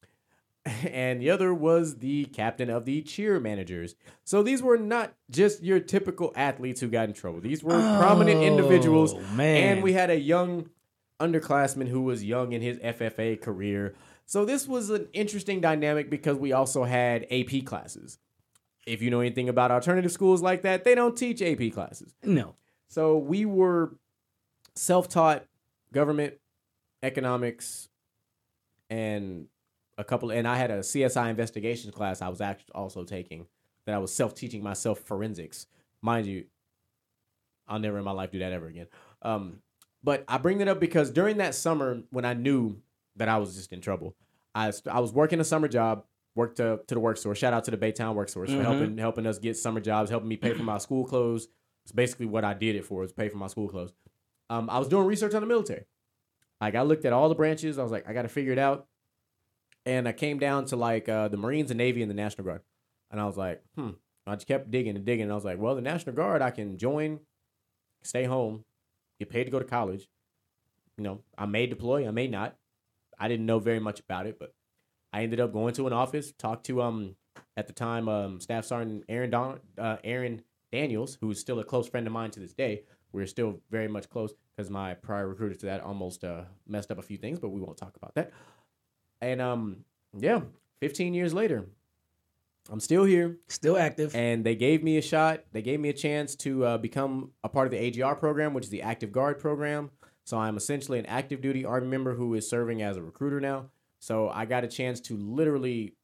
And 0.91 1.21
the 1.21 1.31
other 1.31 1.55
was 1.55 1.99
the 1.99 2.25
captain 2.27 2.71
of 2.71 2.85
the 2.85 3.03
cheer 3.03 3.39
managers. 3.39 3.95
So 4.25 4.43
these 4.43 4.63
were 4.63 4.77
not 4.77 5.15
just 5.31 5.63
your 5.63 5.81
typical 5.81 6.33
athletes 6.35 6.81
who 6.81 6.89
got 6.89 7.09
in 7.09 7.15
trouble. 7.15 7.41
These 7.41 7.63
were 7.63 7.79
prominent 7.99 8.41
oh, 8.41 8.43
individuals. 8.43 9.15
Oh, 9.15 9.21
man. 9.35 9.75
And 9.75 9.83
we 9.83 9.93
had 9.93 10.11
a 10.11 10.19
young 10.19 10.71
underclassman 11.21 11.89
who 11.89 12.03
was 12.03 12.25
young 12.25 12.53
in 12.53 12.63
his 12.63 12.79
FFA 12.79 13.41
career. 13.41 13.95
So 14.27 14.45
this 14.45 14.67
was 14.67 14.91
an 14.91 15.09
interesting 15.13 15.61
dynamic 15.61 16.11
because 16.11 16.37
we 16.37 16.53
also 16.53 16.85
had 16.85 17.27
AP 17.31 17.65
classes. 17.65 18.19
If 18.87 19.03
you 19.03 19.11
know 19.11 19.21
anything 19.21 19.49
about 19.49 19.71
alternative 19.71 20.13
schools 20.13 20.43
like 20.43 20.63
that, 20.63 20.85
they 20.85 20.95
don't 20.95 21.17
teach 21.17 21.43
AP 21.43 21.73
classes. 21.73 22.15
No. 22.23 22.55
So 22.89 23.19
we 23.19 23.45
were 23.45 23.95
self-taught 24.75 25.45
government, 25.93 26.35
economics, 27.03 27.89
and 28.91 29.47
a 29.99 30.05
couple. 30.05 30.31
And 30.31 30.47
I 30.47 30.57
had 30.57 30.71
a 30.71 30.81
CSI 30.81 31.31
investigations 31.31 31.95
class 31.95 32.23
I 32.23 32.29
was 32.29 32.41
actually 32.41 32.73
also 32.75 33.05
taking 33.05 33.47
that 33.87 33.95
I 33.95 33.99
was 33.99 34.13
self-teaching 34.13 34.63
myself 34.63 35.01
forensics. 35.01 35.67
Mind 36.03 36.27
you, 36.27 36.45
I'll 37.69 37.79
never 37.79 37.99
in 37.99 38.05
my 38.05 38.13
life 38.13 38.31
do 38.31 38.39
that 38.41 38.53
ever 38.53 38.67
again. 38.67 38.87
Um, 39.23 39.59
but 40.03 40.25
I 40.29 40.39
bring 40.39 40.59
that 40.59 40.69
up 40.69 40.81
because 40.81 41.11
during 41.11 41.39
that 41.39 41.55
summer 41.55 42.03
when 42.11 42.25
I 42.25 42.35
knew 42.35 42.81
that 43.17 43.29
I 43.29 43.39
was 43.39 43.57
just 43.57 43.73
in 43.73 43.81
trouble, 43.81 44.15
I 44.55 44.73
I 44.91 45.01
was 45.01 45.13
working 45.13 45.41
a 45.41 45.45
summer 45.45 45.69
job. 45.69 46.05
Worked 46.35 46.59
to, 46.59 46.81
to 46.87 46.95
the 46.95 47.01
work 47.01 47.17
source. 47.17 47.39
Shout 47.39 47.55
out 47.55 47.65
to 47.65 47.71
the 47.71 47.79
Baytown 47.79 48.15
work 48.15 48.29
source 48.29 48.51
for 48.51 48.63
helping 48.63 48.99
helping 48.99 49.27
us 49.27 49.39
get 49.39 49.57
summer 49.57 49.81
jobs, 49.81 50.11
helping 50.11 50.29
me 50.29 50.37
pay 50.37 50.53
for 50.53 50.65
my 50.65 50.77
school 50.77 51.07
clothes. 51.07 51.49
It's 51.85 51.93
basically 51.93 52.27
what 52.27 52.45
I 52.45 52.53
did 52.53 52.77
it 52.77 52.85
for, 52.85 53.01
was 53.01 53.13
pay 53.13 53.31
for 53.31 53.39
my 53.39 53.47
school 53.47 53.69
clothes. 53.69 53.95
Um, 54.51 54.69
I 54.69 54.79
was 54.79 54.89
doing 54.89 55.07
research 55.07 55.33
on 55.35 55.41
the 55.41 55.47
military. 55.47 55.87
Like 56.61 56.75
I 56.75 56.83
looked 56.83 57.07
at 57.07 57.15
all 57.15 57.31
the 57.31 57.35
branches. 57.35 57.79
I 57.79 57.83
was 57.83 57.91
like, 57.93 58.09
I 58.09 58.13
got 58.13 58.23
to 58.23 58.29
figure 58.29 58.53
it 58.53 58.59
out. 58.59 58.87
And 59.87 60.09
I 60.09 60.13
came 60.13 60.39
down 60.39 60.67
to 60.67 60.77
like 60.77 61.09
uh, 61.09 61.29
the 61.29 61.37
Marines 61.37 61.71
and 61.71 61.79
Navy 61.79 62.03
and 62.03 62.11
the 62.11 62.15
National 62.15 62.45
Guard. 62.45 62.61
And 63.11 63.21
I 63.21 63.25
was 63.25 63.37
like, 63.37 63.63
hmm. 63.77 63.91
I 64.27 64.35
just 64.35 64.49
kept 64.49 64.73
digging 64.73 64.97
and 64.97 65.05
digging. 65.05 65.23
And 65.23 65.33
I 65.33 65.37
was 65.37 65.45
like, 65.45 65.59
well, 65.59 65.77
the 65.77 65.81
National 65.81 66.15
Guard, 66.15 66.43
I 66.43 66.51
can 66.51 66.77
join, 66.77 67.21
stay 68.03 68.25
home, 68.25 68.65
get 69.21 69.31
paid 69.31 69.45
to 69.45 69.51
go 69.51 69.61
to 69.61 69.65
college. 69.65 70.09
You 70.99 71.05
know, 71.05 71.21
I 71.39 71.47
may 71.47 71.67
deploy, 71.67 72.09
I 72.09 72.11
may 72.11 72.27
not. 72.27 72.57
I 73.19 73.29
didn't 73.29 73.47
know 73.47 73.61
very 73.61 73.79
much 73.79 74.01
about 74.01 74.27
it, 74.27 74.39
but 74.39 74.53
I 75.13 75.23
ended 75.23 75.41
up 75.41 75.53
going 75.53 75.75
to 75.75 75.87
an 75.87 75.93
office, 75.93 76.33
talked 76.37 76.67
to 76.67 76.83
um 76.83 77.17
at 77.57 77.67
the 77.67 77.73
time 77.73 78.09
um 78.09 78.41
Staff 78.41 78.65
Sergeant 78.65 79.05
Aaron 79.09 79.31
Don 79.31 79.61
uh, 79.79 79.97
Aaron 80.03 80.43
Daniels, 80.73 81.17
who 81.21 81.31
is 81.31 81.41
still 81.41 81.61
a 81.61 81.65
close 81.65 81.89
friend 81.89 82.07
of 82.07 82.13
mine 82.13 82.31
to 82.33 82.41
this 82.41 82.53
day. 82.53 82.83
We're 83.13 83.27
still 83.27 83.61
very 83.71 83.89
much 83.89 84.11
close 84.11 84.35
because 84.55 84.71
my 84.71 84.95
prior 84.95 85.29
recruiter 85.29 85.55
to 85.55 85.67
that 85.67 85.81
almost 85.81 86.25
uh, 86.25 86.43
messed 86.67 86.91
up 86.91 86.99
a 86.99 87.03
few 87.03 87.17
things, 87.17 87.39
but 87.39 87.51
we 87.51 87.61
won't 87.61 87.79
talk 87.79 87.97
about 87.97 88.15
that. 88.17 88.33
And 89.21 89.41
um 89.41 89.85
yeah, 90.19 90.41
15 90.81 91.15
years 91.15 91.35
later, 91.35 91.67
I'm 92.71 92.81
still 92.81 93.05
here 93.05 93.37
Still 93.49 93.77
active. 93.77 94.15
and 94.15 94.45
they 94.45 94.55
gave 94.57 94.83
me 94.83 94.99
a 94.99 95.03
shot. 95.03 95.45
They 95.53 95.63
gave 95.63 95.79
me 95.81 95.89
a 95.89 95.93
chance 95.93 96.35
to 96.37 96.65
uh, 96.65 96.79
become 96.79 97.31
a 97.45 97.49
part 97.49 97.67
of 97.67 97.71
the 97.71 97.79
AGR 98.03 98.15
program, 98.17 98.55
which 98.55 98.65
is 98.65 98.71
the 98.71 98.83
Active 98.83 99.13
Guard 99.13 99.39
program. 99.39 99.91
So 100.25 100.37
I'm 100.39 100.57
essentially 100.57 100.99
an 100.99 101.07
active 101.07 101.41
duty 101.41 101.65
Army 101.65 101.87
member 101.87 102.15
who 102.15 102.35
is 102.35 102.49
serving 102.49 102.83
as 102.83 102.97
a 102.97 103.03
recruiter 103.03 103.41
now. 103.41 103.67
So 104.01 104.29
I 104.29 104.45
got 104.47 104.65
a 104.65 104.69
chance 104.69 105.01
to 105.03 105.17
literally 105.17 105.95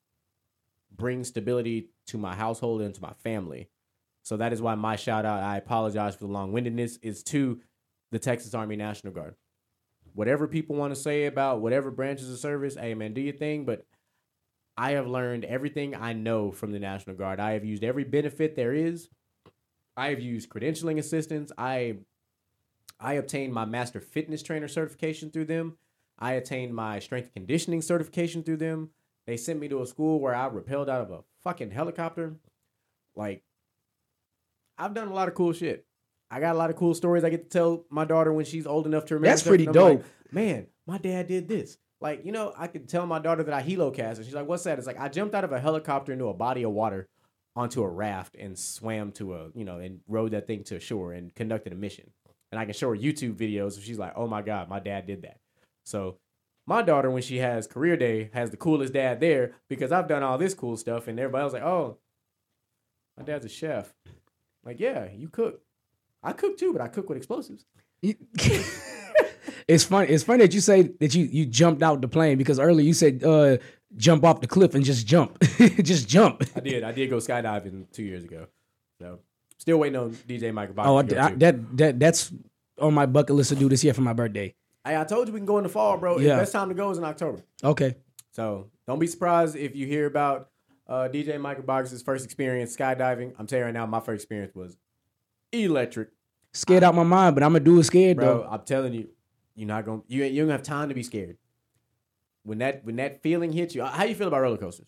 bring 0.95 1.25
stability 1.25 1.89
to 2.07 2.19
my 2.19 2.35
household 2.35 2.83
and 2.83 2.95
to 2.95 3.03
my 3.03 3.13
family. 3.25 3.69
So 4.23 4.37
that 4.37 4.53
is 4.53 4.63
why 4.63 4.77
my 4.77 4.95
shout 4.97 5.25
out, 5.25 5.43
I 5.43 5.57
apologize 5.57 6.15
for 6.15 6.27
the 6.27 6.33
long 6.33 6.53
windedness, 6.53 6.99
is 7.03 7.25
to 7.25 7.61
the 8.13 8.19
Texas 8.21 8.55
Army 8.55 8.77
National 8.77 9.13
Guard. 9.13 9.35
Whatever 10.15 10.47
people 10.47 10.77
want 10.77 10.95
to 10.95 11.01
say 11.01 11.27
about 11.27 11.61
whatever 11.61 11.91
branches 11.91 12.31
of 12.31 12.39
service, 12.39 12.77
hey 12.77 12.95
man, 12.95 13.15
do 13.15 13.21
your 13.21 13.35
thing. 13.35 13.65
But 13.65 13.87
I 14.77 14.93
have 14.93 15.07
learned 15.07 15.45
everything 15.45 15.95
I 15.95 16.13
know 16.13 16.51
from 16.51 16.73
the 16.73 16.79
National 16.79 17.17
Guard. 17.17 17.41
I 17.41 17.53
have 17.53 17.65
used 17.65 17.85
every 17.85 18.05
benefit 18.05 18.57
there 18.57 18.73
is. 18.73 19.09
I 19.97 20.09
have 20.09 20.21
used 20.21 20.49
credentialing 20.49 20.99
assistance. 20.99 21.53
I 21.57 21.99
I 22.99 23.15
obtained 23.15 23.53
my 23.53 23.65
master 23.65 24.01
fitness 24.01 24.43
trainer 24.43 24.69
certification 24.69 25.31
through 25.31 25.47
them. 25.47 25.77
I 26.19 26.33
attained 26.33 26.75
my 26.75 27.01
strength 27.01 27.33
conditioning 27.35 27.83
certification 27.83 28.43
through 28.43 28.59
them. 28.59 28.91
They 29.27 29.37
sent 29.37 29.61
me 29.61 29.69
to 29.69 29.83
a 29.83 29.87
school 29.87 30.21
where 30.21 30.35
I 30.35 30.49
rappelled 30.49 30.89
out 30.89 31.01
of 31.01 31.11
a 31.11 31.25
fucking 31.43 31.71
helicopter. 31.71 32.37
Like 33.17 33.43
I've 34.79 34.95
done 34.95 35.09
a 35.09 35.15
lot 35.15 35.29
of 35.29 35.35
cool 35.35 35.53
shit. 35.53 35.87
I 36.33 36.41
got 36.41 36.55
a 36.55 36.59
lot 36.59 36.71
of 36.71 36.77
cool 36.77 36.95
stories 36.95 37.25
I 37.25 37.31
get 37.31 37.51
to 37.51 37.59
tell 37.59 37.85
my 37.91 38.07
daughter 38.07 38.33
when 38.33 38.47
she's 38.47 38.67
old 38.67 38.87
enough 38.87 39.05
to 39.07 39.15
remember. 39.15 39.29
That's 39.29 39.43
pretty 39.43 39.69
I'm 39.69 39.75
like, 39.75 39.99
dope. 39.99 40.05
Man, 40.33 40.67
my 40.87 40.97
dad 40.97 41.27
did 41.27 41.47
this. 41.47 41.77
Like, 42.01 42.25
you 42.25 42.33
know, 42.33 42.55
I 42.57 42.69
could 42.69 42.89
tell 42.89 43.05
my 43.05 43.19
daughter 43.19 43.43
that 43.43 43.55
I 43.55 43.63
helocast, 43.63 44.17
and 44.17 44.25
she's 44.25 44.35
like, 44.35 44.49
"What's 44.49 44.65
that?" 44.65 44.79
It's 44.79 44.87
like 44.87 44.99
I 44.99 45.09
jumped 45.09 45.35
out 45.35 45.45
of 45.45 45.53
a 45.53 45.61
helicopter 45.61 46.11
into 46.11 46.29
a 46.29 46.35
body 46.35 46.63
of 46.65 46.73
water 46.73 47.07
onto 47.55 47.83
a 47.83 47.89
raft 47.89 48.35
and 48.35 48.59
swam 48.59 49.13
to 49.13 49.35
a, 49.35 49.51
you 49.55 49.65
know, 49.65 49.79
and 49.79 50.01
rode 50.09 50.31
that 50.31 50.47
thing 50.47 50.65
to 50.65 50.81
shore 50.81 51.13
and 51.13 51.35
conducted 51.35 51.75
a 51.75 51.77
mission. 51.77 52.11
And 52.51 52.59
I 52.59 52.65
can 52.65 52.73
show 52.73 52.89
her 52.89 52.97
YouTube 52.97 53.35
videos, 53.35 53.75
and 53.75 53.85
she's 53.85 53.99
like, 53.99 54.15
"Oh 54.17 54.27
my 54.27 54.41
god, 54.41 54.71
my 54.71 54.81
dad 54.81 55.07
did 55.07 55.23
that." 55.23 55.39
So, 55.85 56.17
my 56.67 56.81
daughter, 56.81 57.11
when 57.11 57.23
she 57.23 57.39
has 57.39 57.67
career 57.67 57.99
day, 57.99 58.31
has 58.33 58.51
the 58.51 58.57
coolest 58.57 58.95
dad 58.95 59.21
there 59.21 59.53
because 59.69 59.93
I've 59.93 60.09
done 60.09 60.23
all 60.23 60.39
this 60.39 60.55
cool 60.55 60.79
stuff, 60.79 61.09
and 61.09 61.21
everybody 61.21 61.45
was 61.45 61.53
like, 61.53 61.63
"Oh, 61.63 61.99
my 63.19 63.23
dad's 63.23 63.45
a 63.45 63.51
chef." 63.51 63.95
Like, 64.65 64.81
yeah, 64.81 65.09
you 65.13 65.29
cook. 65.29 65.61
I 66.23 66.33
cook 66.33 66.57
too, 66.59 66.73
but 66.73 66.81
I 66.83 66.89
cook 66.89 67.09
with 67.09 67.17
explosives. 67.19 67.65
it's 69.69 69.85
funny. 69.85 70.09
It's 70.09 70.25
funny 70.25 70.45
that 70.45 70.55
you 70.55 70.61
say 70.61 70.83
that 71.01 71.15
you 71.15 71.25
you 71.25 71.47
jumped 71.47 71.83
out 71.83 72.01
the 72.01 72.09
plane 72.09 72.39
because 72.39 72.59
earlier 72.59 72.85
you 72.87 72.95
said 72.95 73.23
uh 73.25 73.59
jump 73.97 74.25
off 74.25 74.41
the 74.41 74.47
cliff 74.47 74.75
and 74.75 74.85
just 74.85 75.07
jump, 75.07 75.39
just 75.83 76.09
jump. 76.09 76.43
I 76.57 76.61
did. 76.61 76.83
I 76.83 76.93
did 76.93 77.11
go 77.11 77.17
skydiving 77.19 77.91
two 77.93 78.03
years 78.03 78.25
ago. 78.25 78.47
So 79.01 79.21
still 79.59 79.79
waiting 79.79 79.99
on 79.99 80.11
DJ 80.13 80.53
Micah 80.53 80.73
B. 80.73 80.83
Oh, 80.85 80.97
I, 80.99 81.03
to 81.05 81.21
I- 81.21 81.35
that 81.35 81.77
that 81.77 82.01
that's 82.01 82.33
on 82.79 82.95
my 82.95 83.07
bucket 83.07 83.37
list 83.37 83.51
to 83.51 83.57
do 83.57 83.69
this 83.69 83.85
year 83.85 83.95
for 83.95 84.01
my 84.03 84.13
birthday. 84.13 84.55
Hey, 84.85 84.97
I 84.97 85.05
told 85.05 85.29
you 85.29 85.35
we 85.35 85.39
can 85.39 85.47
go 85.47 85.59
in 85.59 85.63
the 85.63 85.69
fall, 85.69 85.97
bro. 85.97 86.19
Yeah. 86.19 86.35
The 86.35 86.43
best 86.43 86.53
time 86.53 86.69
to 86.69 86.75
go 86.75 86.91
is 86.91 86.99
in 86.99 87.05
October. 87.05 87.41
Okay. 87.63 87.95
So 88.33 88.71
don't 88.87 88.99
be 88.99 89.07
surprised 89.07 89.55
if 89.55 89.77
you 89.77 89.87
hear 89.87 90.07
about 90.07 90.49
uh, 90.89 91.09
DJ 91.13 91.41
Micah 91.41 91.63
B's 91.63 92.03
first 92.03 92.25
experience 92.25 92.77
skydiving. 92.77 93.33
I'm 93.39 93.47
telling 93.47 93.61
you 93.61 93.65
right 93.67 93.75
now, 93.75 93.87
my 93.87 94.01
first 94.01 94.25
experience 94.25 94.55
was 94.57 94.77
electric. 95.53 96.11
Scared 96.55 96.83
out 96.83 96.95
my 96.95 97.03
mind, 97.03 97.35
but 97.35 97.43
I'm 97.43 97.55
do 97.65 97.79
it 97.79 97.85
scared 97.85 98.19
Bro, 98.19 98.27
though. 98.27 98.49
I'm 98.51 98.61
telling 98.63 98.93
you, 98.93 99.09
you're 99.55 99.69
not 99.69 99.85
gonna 99.85 100.03
you 100.07 100.25
you 100.25 100.43
don't 100.43 100.51
have 100.51 100.63
time 100.63 100.89
to 100.89 100.95
be 100.95 101.03
scared. 101.03 101.39
When 102.45 102.59
that 102.59 102.85
when 102.85 102.97
that 102.97 103.23
feeling 103.23 103.53
hits 103.53 103.75
you, 103.75 103.83
uh, 103.83 103.91
how 103.91 104.05
you 104.05 104.15
feel 104.15 104.29
about 104.29 104.43
roller 104.43 104.59
coasters? 104.59 104.87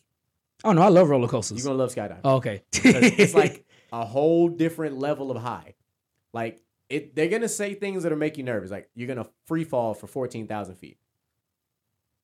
Oh 0.63 0.73
no, 0.73 0.83
I 0.83 0.89
love 0.89 1.09
roller 1.09 1.29
coasters. 1.29 1.59
You're 1.59 1.73
gonna 1.73 1.83
love 1.83 1.95
skydiving. 1.95 2.21
Oh, 2.25 2.37
okay. 2.37 2.63
it's 2.73 3.35
like 3.35 3.65
a 3.93 4.05
whole 4.05 4.49
different 4.49 4.99
level 4.99 5.31
of 5.31 5.41
high. 5.41 5.75
Like 6.33 6.61
it, 6.89 7.15
they're 7.15 7.29
gonna 7.29 7.49
say 7.49 7.75
things 7.75 8.03
that'll 8.03 8.19
make 8.19 8.37
you 8.37 8.45
nervous. 8.45 8.71
Like 8.71 8.91
you're 8.95 9.09
gonna 9.09 9.29
free 9.47 9.65
fall 9.65 9.95
for 9.95 10.07
fourteen 10.07 10.47
thousand 10.47 10.77
feet. 10.77 10.99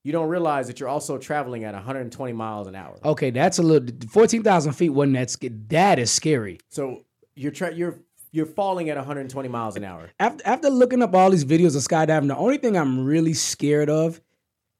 You 0.03 0.11
don't 0.11 0.29
realize 0.29 0.67
that 0.67 0.79
you're 0.79 0.89
also 0.89 1.19
traveling 1.19 1.63
at 1.63 1.75
120 1.75 2.33
miles 2.33 2.65
an 2.65 2.73
hour. 2.73 2.97
okay, 3.05 3.29
that's 3.29 3.59
a 3.59 3.63
little. 3.63 3.87
Fourteen 4.09 4.43
thousand 4.43 4.73
feet 4.73 4.89
wasn't 4.89 5.13
that 5.13 5.69
That 5.69 5.99
is 5.99 6.11
scary. 6.11 6.59
So 6.69 7.05
you're 7.35 7.51
tra- 7.51 7.73
you're 7.73 7.99
you're 8.31 8.45
falling 8.45 8.89
at 8.89 8.97
120 8.97 9.49
miles 9.49 9.75
an 9.75 9.83
hour. 9.83 10.09
After 10.19 10.41
after 10.45 10.69
looking 10.69 11.01
up 11.01 11.13
all 11.13 11.29
these 11.29 11.45
videos 11.45 11.75
of 11.75 11.83
skydiving, 11.83 12.27
the 12.27 12.37
only 12.37 12.57
thing 12.57 12.77
I'm 12.77 13.05
really 13.05 13.33
scared 13.33 13.89
of 13.89 14.21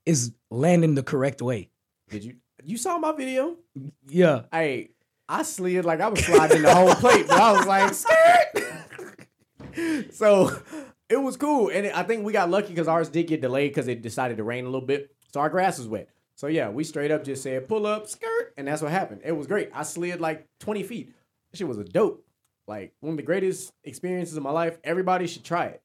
is 0.06 0.32
landing 0.50 0.96
the 0.96 1.04
correct 1.04 1.42
way. 1.42 1.70
Did 2.10 2.24
you 2.24 2.36
you 2.64 2.78
saw 2.78 2.98
my 2.98 3.12
video? 3.12 3.58
Yeah. 4.08 4.44
Hey, 4.52 4.92
I 5.28 5.44
slid 5.44 5.86
like 5.86 6.02
I 6.02 6.08
was 6.08 6.24
sliding 6.24 6.62
the 6.62 6.74
whole 6.74 6.94
plate, 6.96 7.28
but 7.28 7.40
I 7.40 7.52
was 7.54 7.66
like 7.66 7.94
scared. 9.74 10.14
so 10.14 10.58
it 11.10 11.18
was 11.18 11.38
cool, 11.38 11.70
and 11.70 11.88
I 11.88 12.04
think 12.04 12.24
we 12.24 12.34
got 12.34 12.50
lucky 12.50 12.70
because 12.70 12.88
ours 12.88 13.10
did 13.10 13.28
get 13.28 13.42
delayed 13.42 13.72
because 13.72 13.88
it 13.88 14.02
decided 14.02 14.38
to 14.38 14.44
rain 14.44 14.66
a 14.66 14.70
little 14.70 14.86
bit, 14.88 15.14
so 15.34 15.40
our 15.40 15.50
grass 15.50 15.78
was 15.78 15.88
wet. 15.88 16.10
So 16.36 16.48
yeah, 16.48 16.70
we 16.70 16.84
straight 16.84 17.12
up 17.12 17.24
just 17.24 17.44
said 17.44 17.68
pull 17.68 17.86
up, 17.86 18.08
skirt, 18.08 18.54
and 18.58 18.68
that's 18.68 18.82
what 18.82 18.92
happened. 18.92 19.22
It 19.24 19.34
was 19.34 19.48
great. 19.48 19.70
I 19.74 19.84
slid 19.84 20.20
like 20.22 20.48
20 20.60 20.84
feet. 20.84 21.14
She 21.54 21.64
was 21.64 21.78
a 21.78 21.84
dope. 21.84 22.26
Like 22.68 22.94
one 23.00 23.12
of 23.12 23.18
the 23.18 23.24
greatest 23.24 23.74
experiences 23.84 24.38
of 24.38 24.44
my 24.44 24.52
life. 24.52 24.78
Everybody 24.84 25.28
should 25.28 25.44
try 25.44 25.66
it. 25.66 25.82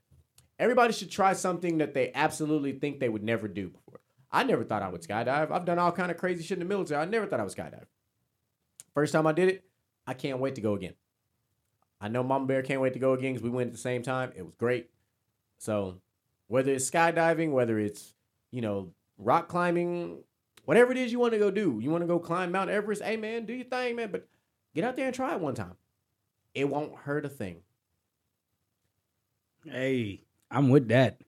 Everybody 0.58 0.92
should 0.92 1.10
try 1.10 1.32
something 1.32 1.78
that 1.78 1.94
they 1.94 2.12
absolutely 2.14 2.72
think 2.72 2.98
they 2.98 3.08
would 3.08 3.22
never 3.22 3.48
do 3.48 3.68
before. 3.68 4.00
I 4.30 4.44
never 4.44 4.64
thought 4.64 4.82
I 4.82 4.88
would 4.88 5.02
skydive. 5.02 5.50
I've 5.50 5.64
done 5.64 5.78
all 5.78 5.92
kind 5.92 6.10
of 6.10 6.16
crazy 6.16 6.42
shit 6.42 6.58
in 6.58 6.60
the 6.60 6.68
military. 6.68 7.00
I 7.00 7.04
never 7.04 7.26
thought 7.26 7.40
I 7.40 7.42
would 7.42 7.54
skydive. 7.54 7.84
First 8.94 9.12
time 9.12 9.26
I 9.26 9.32
did 9.32 9.48
it, 9.48 9.64
I 10.06 10.14
can't 10.14 10.38
wait 10.38 10.54
to 10.54 10.60
go 10.60 10.74
again. 10.74 10.94
I 12.00 12.08
know 12.08 12.22
Mama 12.22 12.46
Bear 12.46 12.62
can't 12.62 12.80
wait 12.80 12.92
to 12.94 12.98
go 12.98 13.12
again 13.12 13.32
because 13.32 13.42
we 13.42 13.50
went 13.50 13.68
at 13.68 13.72
the 13.72 13.78
same 13.78 14.02
time. 14.02 14.32
It 14.36 14.42
was 14.42 14.54
great. 14.54 14.90
So 15.58 16.00
whether 16.48 16.72
it's 16.72 16.90
skydiving, 16.90 17.52
whether 17.52 17.78
it's, 17.78 18.14
you 18.50 18.60
know, 18.60 18.92
rock 19.18 19.48
climbing, 19.48 20.18
whatever 20.64 20.92
it 20.92 20.98
is 20.98 21.12
you 21.12 21.18
want 21.18 21.32
to 21.32 21.38
go 21.38 21.50
do, 21.50 21.78
you 21.80 21.90
want 21.90 22.02
to 22.02 22.08
go 22.08 22.18
climb 22.18 22.52
Mount 22.52 22.70
Everest, 22.70 23.02
hey 23.02 23.16
man, 23.16 23.46
do 23.46 23.54
your 23.54 23.64
thing, 23.64 23.96
man. 23.96 24.10
But 24.12 24.28
get 24.74 24.84
out 24.84 24.96
there 24.96 25.06
and 25.06 25.14
try 25.14 25.34
it 25.34 25.40
one 25.40 25.54
time. 25.54 25.76
It 26.56 26.68
won't 26.70 26.94
hurt 26.94 27.26
a 27.26 27.28
thing. 27.28 27.58
Hey, 29.64 30.22
I'm 30.50 30.68
with 30.70 30.88
that. 30.88 31.20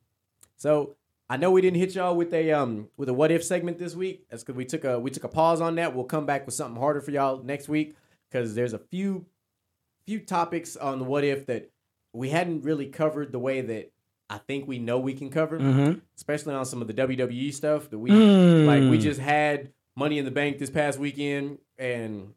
So 0.56 0.96
I 1.28 1.36
know 1.36 1.50
we 1.50 1.60
didn't 1.60 1.78
hit 1.78 1.94
y'all 1.94 2.16
with 2.16 2.32
a 2.32 2.52
um 2.52 2.88
with 2.96 3.08
a 3.08 3.14
what 3.14 3.30
if 3.30 3.44
segment 3.44 3.78
this 3.78 3.94
week. 3.94 4.26
That's 4.30 4.42
because 4.42 4.56
we 4.56 4.64
took 4.64 4.84
a 4.84 4.98
we 4.98 5.10
took 5.10 5.24
a 5.24 5.28
pause 5.28 5.60
on 5.60 5.74
that. 5.76 5.94
We'll 5.94 6.04
come 6.04 6.24
back 6.26 6.46
with 6.46 6.54
something 6.54 6.80
harder 6.80 7.00
for 7.00 7.10
y'all 7.10 7.42
next 7.42 7.68
week 7.68 7.94
because 8.30 8.54
there's 8.54 8.72
a 8.72 8.78
few 8.78 9.26
few 10.06 10.20
topics 10.20 10.76
on 10.76 10.98
the 10.98 11.04
what 11.04 11.24
if 11.24 11.46
that 11.46 11.70
we 12.12 12.30
hadn't 12.30 12.62
really 12.64 12.86
covered 12.86 13.32
the 13.32 13.38
way 13.38 13.60
that 13.60 13.92
I 14.30 14.38
think 14.38 14.66
we 14.66 14.78
know 14.78 14.98
we 14.98 15.14
can 15.14 15.30
cover, 15.30 15.58
Mm-hmm. 15.58 15.98
especially 16.16 16.54
on 16.54 16.64
some 16.64 16.80
of 16.80 16.86
the 16.88 16.94
WWE 16.94 17.52
stuff 17.52 17.90
that 17.90 17.98
we 17.98 18.10
Mm. 18.10 18.66
like. 18.66 18.82
We 18.90 18.98
just 18.98 19.20
had 19.20 19.72
Money 19.96 20.18
in 20.18 20.24
the 20.24 20.30
Bank 20.30 20.58
this 20.58 20.70
past 20.70 20.98
weekend 20.98 21.58
and 21.78 22.34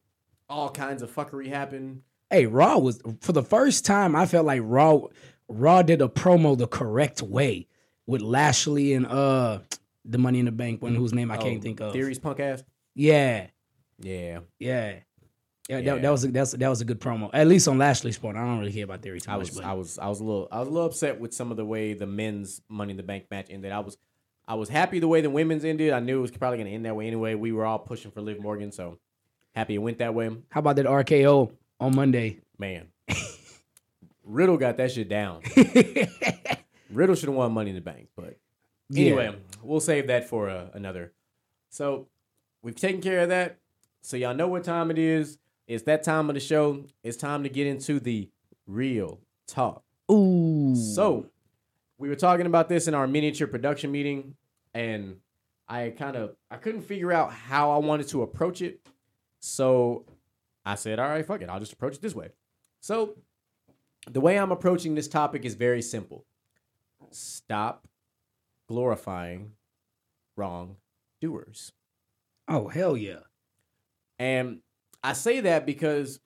all 0.49 0.69
kinds 0.69 1.01
of 1.01 1.13
fuckery 1.13 1.47
happened. 1.47 2.01
Hey, 2.32 2.45
Raw 2.45 2.78
was 2.78 3.02
for 3.22 3.34
the 3.34 3.44
first 3.44 3.86
time. 3.86 4.16
I 4.16 4.26
felt 4.26 4.45
like 4.45 4.62
Raw, 4.64 5.02
Raw 5.49 5.82
did 5.82 6.02
a 6.02 6.08
promo 6.08 6.58
the 6.58 6.68
correct 6.68 7.22
way 7.22 7.68
with 8.08 8.22
Lashley 8.22 8.94
and 8.94 9.06
uh 9.06 9.60
the 10.06 10.18
Money 10.18 10.40
in 10.40 10.45
the 10.45 10.52
Bank 10.52 10.82
one 10.82 10.95
whose 10.95 11.14
name 11.14 11.30
I 11.30 11.38
can't 11.38 11.60
Oh, 11.60 11.62
think 11.62 11.80
of. 11.82 11.94
Theory's 11.94 12.18
punk 12.20 12.40
ass. 12.40 12.64
Yeah, 12.95 13.48
Yeah, 13.99 14.40
yeah, 14.60 14.90
yeah. 14.90 14.99
Yeah. 15.70 15.82
That, 15.82 16.02
that 16.02 16.10
was 16.10 16.26
a, 16.26 16.28
that's 16.30 16.52
that 16.53 16.68
was 16.70 16.82
a 16.82 16.86
good 16.86 16.99
promo. 16.99 17.30
At 17.34 17.48
least 17.48 17.68
on 17.68 17.78
Lashley's 17.78 18.18
part. 18.18 18.36
I 18.36 18.40
don't 18.40 18.60
really 18.60 18.74
care 18.74 18.84
about 18.84 19.02
Theory 19.02 19.22
too 19.22 19.30
I 19.32 19.38
much. 19.38 19.49
was 19.49 19.56
but 19.58 19.64
I 19.66 19.74
was 19.74 19.99
I 19.99 20.08
was 20.08 20.20
a 20.20 20.24
little 20.24 20.48
I 20.52 20.60
was 20.60 20.68
a 20.68 20.72
little 20.72 20.88
upset 20.88 21.20
with 21.20 21.34
some 21.34 21.52
of 21.52 21.58
the 21.58 21.66
way 21.66 21.94
the 21.94 22.08
men's 22.08 22.62
Money 22.68 22.91
in 22.91 22.98
the 22.98 23.03
Bank 23.03 23.26
match 23.30 23.48
ended. 23.49 23.72
I 23.72 23.80
was 23.80 23.98
I 24.48 24.56
was 24.56 24.70
happy 24.70 24.99
the 24.99 25.08
way 25.08 25.22
the 25.22 25.30
women's 25.30 25.64
ended. 25.64 25.94
I 25.94 25.99
knew 25.99 26.18
it 26.18 26.22
was 26.22 26.32
probably 26.32 26.58
gonna 26.58 26.72
end 26.72 26.86
that 26.86 26.95
way 26.95 27.08
anyway. 27.08 27.36
We 27.36 27.52
were 27.52 27.66
all 27.66 27.80
pushing 27.80 28.12
for 28.12 28.22
Liv 28.22 28.41
Morgan, 28.41 28.72
so 28.72 28.98
happy 29.53 29.76
it 29.76 29.80
went 29.80 29.99
that 29.99 30.14
way. 30.14 30.30
how 30.49 30.60
about 30.60 30.78
that 30.78 30.88
RKO 30.88 31.52
on 31.82 31.95
Monday? 31.95 32.40
Man, 32.58 32.88
Riddle 34.24 34.58
got 34.58 34.78
that 34.78 34.91
shit 34.91 35.10
down. 35.10 35.41
Riddle 36.91 37.16
should 37.16 37.28
have 37.28 37.36
won 37.36 37.52
Money 37.52 37.72
in 37.72 37.76
the 37.76 37.82
Bank, 37.82 38.10
but 38.16 38.38
anyway, 38.95 39.36
we'll 39.64 39.80
save 39.80 40.08
that 40.08 40.30
for 40.30 40.49
uh, 40.49 40.68
another. 40.74 41.12
So 41.70 42.08
we've 42.62 42.76
taken 42.76 43.02
care 43.02 43.22
of 43.22 43.30
that. 43.30 43.58
So 44.03 44.16
y'all 44.16 44.36
know 44.36 44.48
what 44.48 44.64
time 44.64 44.91
it 44.91 44.99
is. 44.99 45.40
It's 45.68 45.84
that 45.84 46.03
time 46.03 46.30
of 46.30 46.36
the 46.36 46.40
show. 46.40 46.86
It's 47.03 47.18
time 47.18 47.44
to 47.44 47.49
get 47.49 47.66
into 47.66 47.99
the 47.99 48.30
real 48.68 49.20
talk. 49.48 49.84
Ooh. 50.12 50.76
So 50.76 51.28
we 51.98 52.10
were 52.10 52.16
talking 52.16 52.45
about 52.45 52.70
this 52.70 52.88
in 52.88 52.94
our 52.94 53.08
miniature 53.08 53.48
production 53.48 53.91
meeting, 53.91 54.36
and 54.74 55.18
I 55.68 55.90
kind 55.90 56.16
of 56.16 56.36
I 56.52 56.58
couldn't 56.58 56.82
figure 56.82 57.12
out 57.12 57.32
how 57.32 57.72
I 57.72 57.78
wanted 57.78 58.08
to 58.10 58.22
approach 58.22 58.62
it. 58.62 58.82
So 59.40 60.06
I 60.65 60.75
said, 60.75 60.99
all 60.99 61.09
right, 61.09 61.25
fuck 61.25 61.41
it. 61.41 61.49
I'll 61.49 61.59
just 61.59 61.73
approach 61.73 61.95
it 61.95 62.01
this 62.01 62.15
way. 62.15 62.29
So 62.79 63.17
the 64.09 64.21
way 64.21 64.38
I'm 64.38 64.51
approaching 64.51 64.95
this 64.95 65.07
topic 65.07 65.45
is 65.45 65.55
very 65.55 65.81
simple. 65.81 66.25
Stop 67.11 67.88
glorifying 68.67 69.51
wrong 70.38 70.77
doers. 71.19 71.71
oh 72.47 72.67
hell 72.67 72.95
yeah. 72.95 73.19
And 74.17 74.59
I 75.03 75.13
say 75.13 75.41
that 75.41 75.65
because 75.65 76.19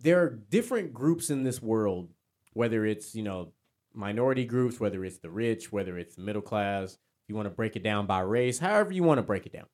there 0.00 0.22
are 0.22 0.30
different 0.30 0.94
groups 0.94 1.30
in 1.30 1.42
this 1.42 1.60
world, 1.60 2.10
whether 2.52 2.84
it's, 2.86 3.14
you 3.14 3.22
know, 3.22 3.52
minority 3.92 4.44
groups, 4.44 4.78
whether 4.78 5.04
it's 5.04 5.18
the 5.18 5.30
rich, 5.30 5.72
whether 5.72 5.98
it's 5.98 6.14
the 6.14 6.22
middle 6.22 6.42
class, 6.42 6.92
if 6.94 7.28
you 7.28 7.34
want 7.34 7.46
to 7.46 7.54
break 7.54 7.74
it 7.74 7.82
down 7.82 8.06
by 8.06 8.20
race, 8.20 8.58
however 8.58 8.92
you 8.92 9.02
want 9.02 9.18
to 9.18 9.22
break 9.22 9.46
it 9.46 9.52
down. 9.52 9.66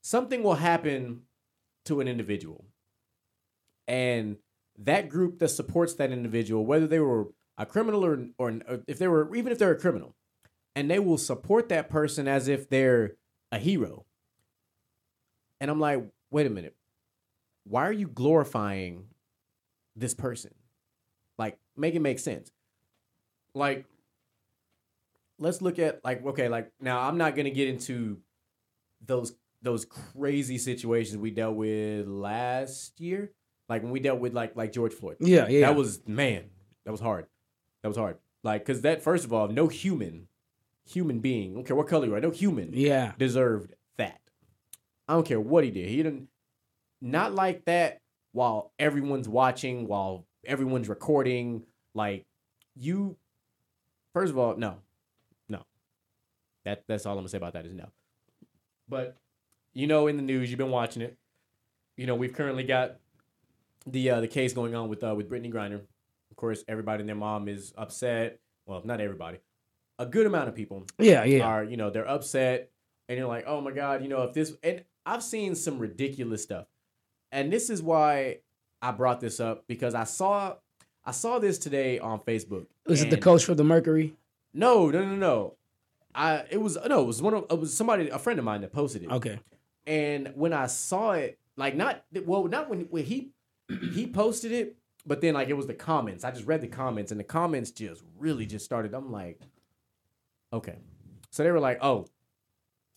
Something 0.00 0.42
will 0.42 0.54
happen 0.54 1.22
to 1.88 2.00
an 2.00 2.08
individual. 2.08 2.64
And 3.86 4.36
that 4.78 5.08
group 5.08 5.38
that 5.40 5.48
supports 5.48 5.94
that 5.94 6.12
individual, 6.12 6.64
whether 6.64 6.86
they 6.86 7.00
were 7.00 7.28
a 7.56 7.66
criminal 7.66 8.04
or, 8.04 8.26
or 8.38 8.60
if 8.86 8.98
they 8.98 9.08
were, 9.08 9.34
even 9.34 9.52
if 9.52 9.58
they're 9.58 9.72
a 9.72 9.78
criminal, 9.78 10.14
and 10.76 10.90
they 10.90 10.98
will 10.98 11.18
support 11.18 11.68
that 11.70 11.90
person 11.90 12.28
as 12.28 12.48
if 12.48 12.68
they're 12.68 13.16
a 13.50 13.58
hero. 13.58 14.04
And 15.60 15.70
I'm 15.70 15.80
like, 15.80 16.04
wait 16.30 16.46
a 16.46 16.50
minute. 16.50 16.76
Why 17.64 17.86
are 17.86 17.92
you 17.92 18.06
glorifying 18.06 19.06
this 19.96 20.14
person? 20.14 20.54
Like, 21.36 21.58
make 21.76 21.94
it 21.94 22.00
make 22.00 22.18
sense. 22.18 22.50
Like, 23.54 23.86
let's 25.38 25.60
look 25.62 25.78
at 25.78 26.04
like, 26.04 26.24
okay, 26.24 26.48
like 26.48 26.70
now 26.80 27.00
I'm 27.00 27.18
not 27.18 27.34
gonna 27.34 27.50
get 27.50 27.68
into 27.68 28.18
those 29.04 29.34
those 29.62 29.84
crazy 29.84 30.58
situations 30.58 31.18
we 31.18 31.30
dealt 31.30 31.56
with 31.56 32.06
last 32.06 33.00
year. 33.00 33.32
Like 33.68 33.82
when 33.82 33.92
we 33.92 34.00
dealt 34.00 34.20
with 34.20 34.32
like 34.34 34.56
like 34.56 34.72
George 34.72 34.94
Floyd. 34.94 35.16
Yeah, 35.20 35.48
yeah. 35.48 35.66
That 35.66 35.76
was 35.76 36.00
man, 36.06 36.44
that 36.84 36.90
was 36.90 37.00
hard. 37.00 37.26
That 37.82 37.88
was 37.88 37.96
hard. 37.96 38.18
Like, 38.42 38.64
cause 38.64 38.82
that 38.82 39.02
first 39.02 39.24
of 39.24 39.32
all, 39.32 39.48
no 39.48 39.68
human, 39.68 40.28
human 40.88 41.18
being, 41.18 41.52
I 41.52 41.54
don't 41.54 41.66
care 41.66 41.76
what 41.76 41.88
color 41.88 42.06
you 42.06 42.14
are, 42.14 42.20
no 42.20 42.30
human 42.30 42.70
yeah. 42.72 43.12
deserved 43.18 43.74
that. 43.96 44.20
I 45.06 45.14
don't 45.14 45.26
care 45.26 45.40
what 45.40 45.64
he 45.64 45.70
did. 45.70 45.88
He 45.88 45.96
didn't 45.98 46.28
not 47.00 47.34
like 47.34 47.64
that 47.66 48.00
while 48.32 48.72
everyone's 48.78 49.28
watching, 49.28 49.86
while 49.86 50.26
everyone's 50.46 50.88
recording. 50.88 51.64
Like 51.94 52.24
you 52.74 53.16
first 54.14 54.30
of 54.30 54.38
all, 54.38 54.56
no. 54.56 54.76
No. 55.48 55.62
That 56.64 56.84
that's 56.86 57.06
all 57.06 57.12
I'm 57.12 57.18
gonna 57.18 57.28
say 57.28 57.38
about 57.38 57.52
that 57.52 57.66
is 57.66 57.74
no. 57.74 57.88
But 58.88 59.16
you 59.74 59.86
know 59.86 60.06
in 60.06 60.16
the 60.16 60.22
news, 60.22 60.50
you've 60.50 60.58
been 60.58 60.70
watching 60.70 61.02
it. 61.02 61.16
You 61.96 62.06
know, 62.06 62.14
we've 62.14 62.32
currently 62.32 62.62
got 62.64 62.96
the 63.86 64.10
uh, 64.10 64.20
the 64.20 64.28
case 64.28 64.52
going 64.52 64.74
on 64.74 64.88
with 64.88 65.02
uh, 65.04 65.14
with 65.14 65.30
Brittney 65.30 65.52
Griner. 65.52 65.80
Of 66.30 66.36
course, 66.36 66.64
everybody 66.68 67.00
and 67.00 67.08
their 67.08 67.16
mom 67.16 67.48
is 67.48 67.72
upset. 67.76 68.38
Well, 68.66 68.82
not 68.84 69.00
everybody. 69.00 69.38
A 69.98 70.06
good 70.06 70.26
amount 70.26 70.48
of 70.48 70.54
people 70.54 70.84
Yeah, 70.98 71.24
yeah. 71.24 71.44
are 71.44 71.64
you 71.64 71.76
know 71.76 71.90
they're 71.90 72.08
upset 72.08 72.70
and 73.08 73.18
you're 73.18 73.26
like, 73.26 73.44
oh 73.46 73.60
my 73.60 73.72
god, 73.72 74.02
you 74.02 74.08
know, 74.08 74.22
if 74.22 74.34
this 74.34 74.52
and 74.62 74.84
I've 75.04 75.22
seen 75.22 75.54
some 75.54 75.78
ridiculous 75.78 76.42
stuff, 76.42 76.66
and 77.32 77.52
this 77.52 77.70
is 77.70 77.82
why 77.82 78.38
I 78.82 78.92
brought 78.92 79.20
this 79.20 79.40
up 79.40 79.64
because 79.66 79.94
I 79.94 80.04
saw 80.04 80.54
I 81.04 81.10
saw 81.12 81.38
this 81.38 81.58
today 81.58 81.98
on 81.98 82.20
Facebook. 82.20 82.66
Was 82.86 83.02
it 83.02 83.10
the 83.10 83.16
coach 83.16 83.44
for 83.44 83.54
the 83.54 83.64
Mercury? 83.64 84.14
No, 84.54 84.88
no, 84.90 85.04
no, 85.04 85.16
no. 85.16 85.54
I 86.14 86.44
it 86.50 86.60
was 86.60 86.78
no, 86.86 87.02
it 87.02 87.06
was 87.06 87.20
one 87.22 87.34
of 87.34 87.46
it 87.50 87.58
was 87.58 87.74
somebody 87.74 88.08
a 88.08 88.18
friend 88.18 88.38
of 88.38 88.44
mine 88.44 88.60
that 88.60 88.72
posted 88.72 89.02
it. 89.02 89.10
Okay. 89.10 89.40
And 89.88 90.32
when 90.34 90.52
I 90.52 90.66
saw 90.66 91.12
it, 91.12 91.38
like 91.56 91.74
not 91.74 92.04
well, 92.26 92.44
not 92.44 92.68
when 92.68 92.82
when 92.90 93.04
he 93.04 93.30
he 93.94 94.06
posted 94.06 94.52
it, 94.52 94.76
but 95.06 95.20
then 95.22 95.32
like 95.34 95.48
it 95.48 95.54
was 95.56 95.66
the 95.66 95.74
comments. 95.74 96.24
I 96.24 96.30
just 96.30 96.46
read 96.46 96.60
the 96.60 96.68
comments, 96.68 97.10
and 97.10 97.18
the 97.18 97.24
comments 97.24 97.70
just 97.70 98.02
really 98.18 98.44
just 98.46 98.64
started. 98.66 98.92
I'm 98.94 99.10
like, 99.10 99.40
okay. 100.52 100.76
So 101.30 101.42
they 101.42 101.50
were 101.50 101.58
like, 101.60 101.78
oh, 101.82 102.06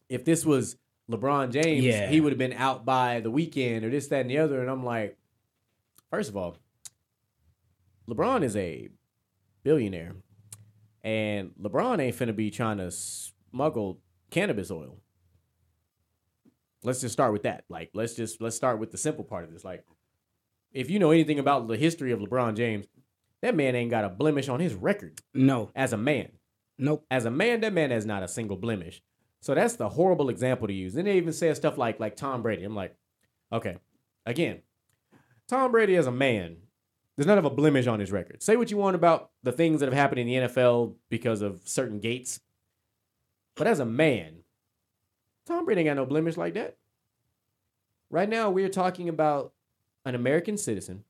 if 0.10 0.26
this 0.26 0.46
was 0.46 0.76
LeBron 1.10 1.52
James, 1.52 1.84
Yeah. 1.86 2.08
he 2.10 2.20
would 2.22 2.32
have 2.34 2.38
been 2.40 2.54
out 2.54 2.84
by 2.86 3.22
the 3.22 3.32
weekend 3.32 3.84
or 3.86 3.90
this, 3.90 4.08
that, 4.08 4.22
and 4.22 4.30
the 4.30 4.38
other. 4.38 4.62
And 4.62 4.70
I'm 4.70 4.84
like, 4.86 5.18
first 6.10 6.30
of 6.30 6.38
all, 6.38 6.58
LeBron 8.10 8.44
is 8.44 8.56
a 8.56 8.90
billionaire, 9.64 10.16
and 11.04 11.52
LeBron 11.62 12.00
ain't 12.02 12.16
finna 12.18 12.36
be 12.36 12.52
trying 12.52 12.78
to 12.78 12.92
smuggle 12.92 14.00
cannabis 14.30 14.72
oil 14.72 14.98
let's 16.84 17.02
just 17.02 17.14
start 17.14 17.34
with 17.34 17.44
that. 17.44 17.64
Like, 17.70 17.92
let's 17.94 18.14
just 18.14 18.42
let's 18.42 18.56
start 18.56 18.80
with 18.80 18.92
the 18.92 18.98
simple 18.98 19.24
part 19.24 19.44
of 19.44 19.52
this. 19.52 19.64
Like, 19.64 19.86
if 20.72 20.90
you 20.90 21.00
know 21.00 21.12
anything 21.12 21.40
about 21.40 21.68
the 21.68 21.78
history 21.78 22.12
of 22.12 22.20
LeBron 22.20 22.56
James, 22.56 22.86
that 23.42 23.56
man 23.56 23.76
ain't 23.76 23.92
got 23.92 24.06
a 24.06 24.10
blemish 24.10 24.50
on 24.50 24.60
his 24.60 24.74
record 24.74 25.20
No. 25.34 25.72
as 25.76 25.94
a 25.94 25.98
man. 25.98 26.32
Nope. 26.78 27.06
As 27.12 27.26
a 27.26 27.32
man, 27.32 27.62
that 27.62 27.74
man 27.74 27.92
has 27.92 28.06
not 28.06 28.24
a 28.24 28.28
single 28.28 28.58
blemish. 28.58 29.02
So 29.42 29.56
that's 29.56 29.76
the 29.76 29.90
horrible 29.90 30.30
example 30.30 30.68
to 30.68 30.74
use. 30.74 30.96
And 30.96 31.08
they 31.08 31.18
even 31.18 31.34
say 31.34 31.54
stuff 31.54 31.78
like 31.78 32.00
like 32.00 32.16
Tom 32.16 32.42
Brady. 32.42 32.64
I'm 32.64 32.76
like, 32.76 32.96
okay, 33.52 33.78
again, 34.26 34.62
Tom 35.48 35.72
Brady 35.72 35.96
as 35.96 36.08
a 36.08 36.12
man, 36.12 36.58
there's 37.18 37.28
not 37.28 37.38
of 37.38 37.46
a 37.46 37.50
blemish 37.50 37.88
on 37.88 38.00
his 38.00 38.12
record. 38.12 38.42
Say 38.42 38.56
what 38.56 38.72
you 38.72 38.78
want 38.78 38.96
about 38.96 39.32
the 39.44 39.52
things 39.52 39.80
that 39.80 39.88
have 39.88 39.94
happened 39.94 40.20
in 40.20 40.28
the 40.28 40.48
NFL 40.48 40.96
because 41.10 41.42
of 41.42 41.62
certain 41.66 42.00
gates, 42.00 42.40
but 43.56 43.68
as 43.68 43.80
a 43.80 43.86
man, 43.86 44.41
Tom 45.52 45.66
Brady 45.66 45.82
ain't 45.82 45.90
got 45.90 45.98
no 45.98 46.06
blemish 46.06 46.38
like 46.38 46.54
that. 46.54 46.78
Right 48.10 48.30
now, 48.30 48.50
we 48.50 48.64
are 48.64 48.70
talking 48.70 49.10
about 49.10 49.52
an 50.06 50.16
American 50.16 50.58
citizen. 50.58 51.04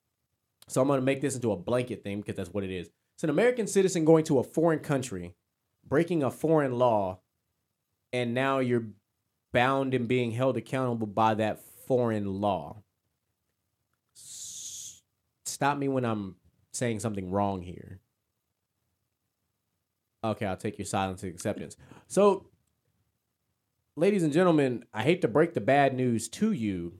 So 0.68 0.81
I'm 0.81 0.88
going 0.88 0.97
to 0.99 1.05
make 1.05 1.22
this 1.22 1.35
into 1.35 1.51
a 1.51 1.55
blanket 1.55 2.03
thing 2.03 2.22
because 2.22 2.38
that's 2.38 2.51
what 2.51 2.63
it 2.63 2.72
is. 2.72 2.89
It's 3.13 3.23
an 3.23 3.30
American 3.30 3.68
citizen 3.68 4.03
going 4.03 4.23
to 4.26 4.39
a 4.39 4.43
foreign 4.43 4.80
country, 4.80 5.35
breaking 5.88 6.23
a 6.23 6.31
foreign 6.31 6.80
law, 6.80 7.19
and 8.11 8.34
now 8.34 8.57
you're 8.57 8.85
bound 9.53 9.93
and 9.93 10.07
being 10.07 10.31
held 10.31 10.57
accountable 10.57 11.05
by 11.05 11.35
that 11.35 11.59
foreign 11.85 12.41
law. 12.41 12.77
S- 14.18 15.03
Stop 15.45 15.77
me 15.77 15.88
when 15.88 16.03
I'm 16.03 16.35
saying 16.73 16.99
something 16.99 17.30
wrong 17.30 17.61
here. 17.61 17.99
Okay, 20.23 20.47
I'll 20.47 20.57
take 20.57 20.80
your 20.80 20.85
silence 20.85 21.23
as 21.23 21.30
acceptance. 21.30 21.77
So, 22.07 22.47
ladies 24.02 24.23
and 24.23 24.34
gentlemen, 24.34 24.84
I 24.91 25.03
hate 25.03 25.22
to 25.22 25.28
break 25.28 25.53
the 25.53 25.61
bad 25.61 25.94
news 25.94 26.28
to 26.30 26.52
you, 26.52 26.99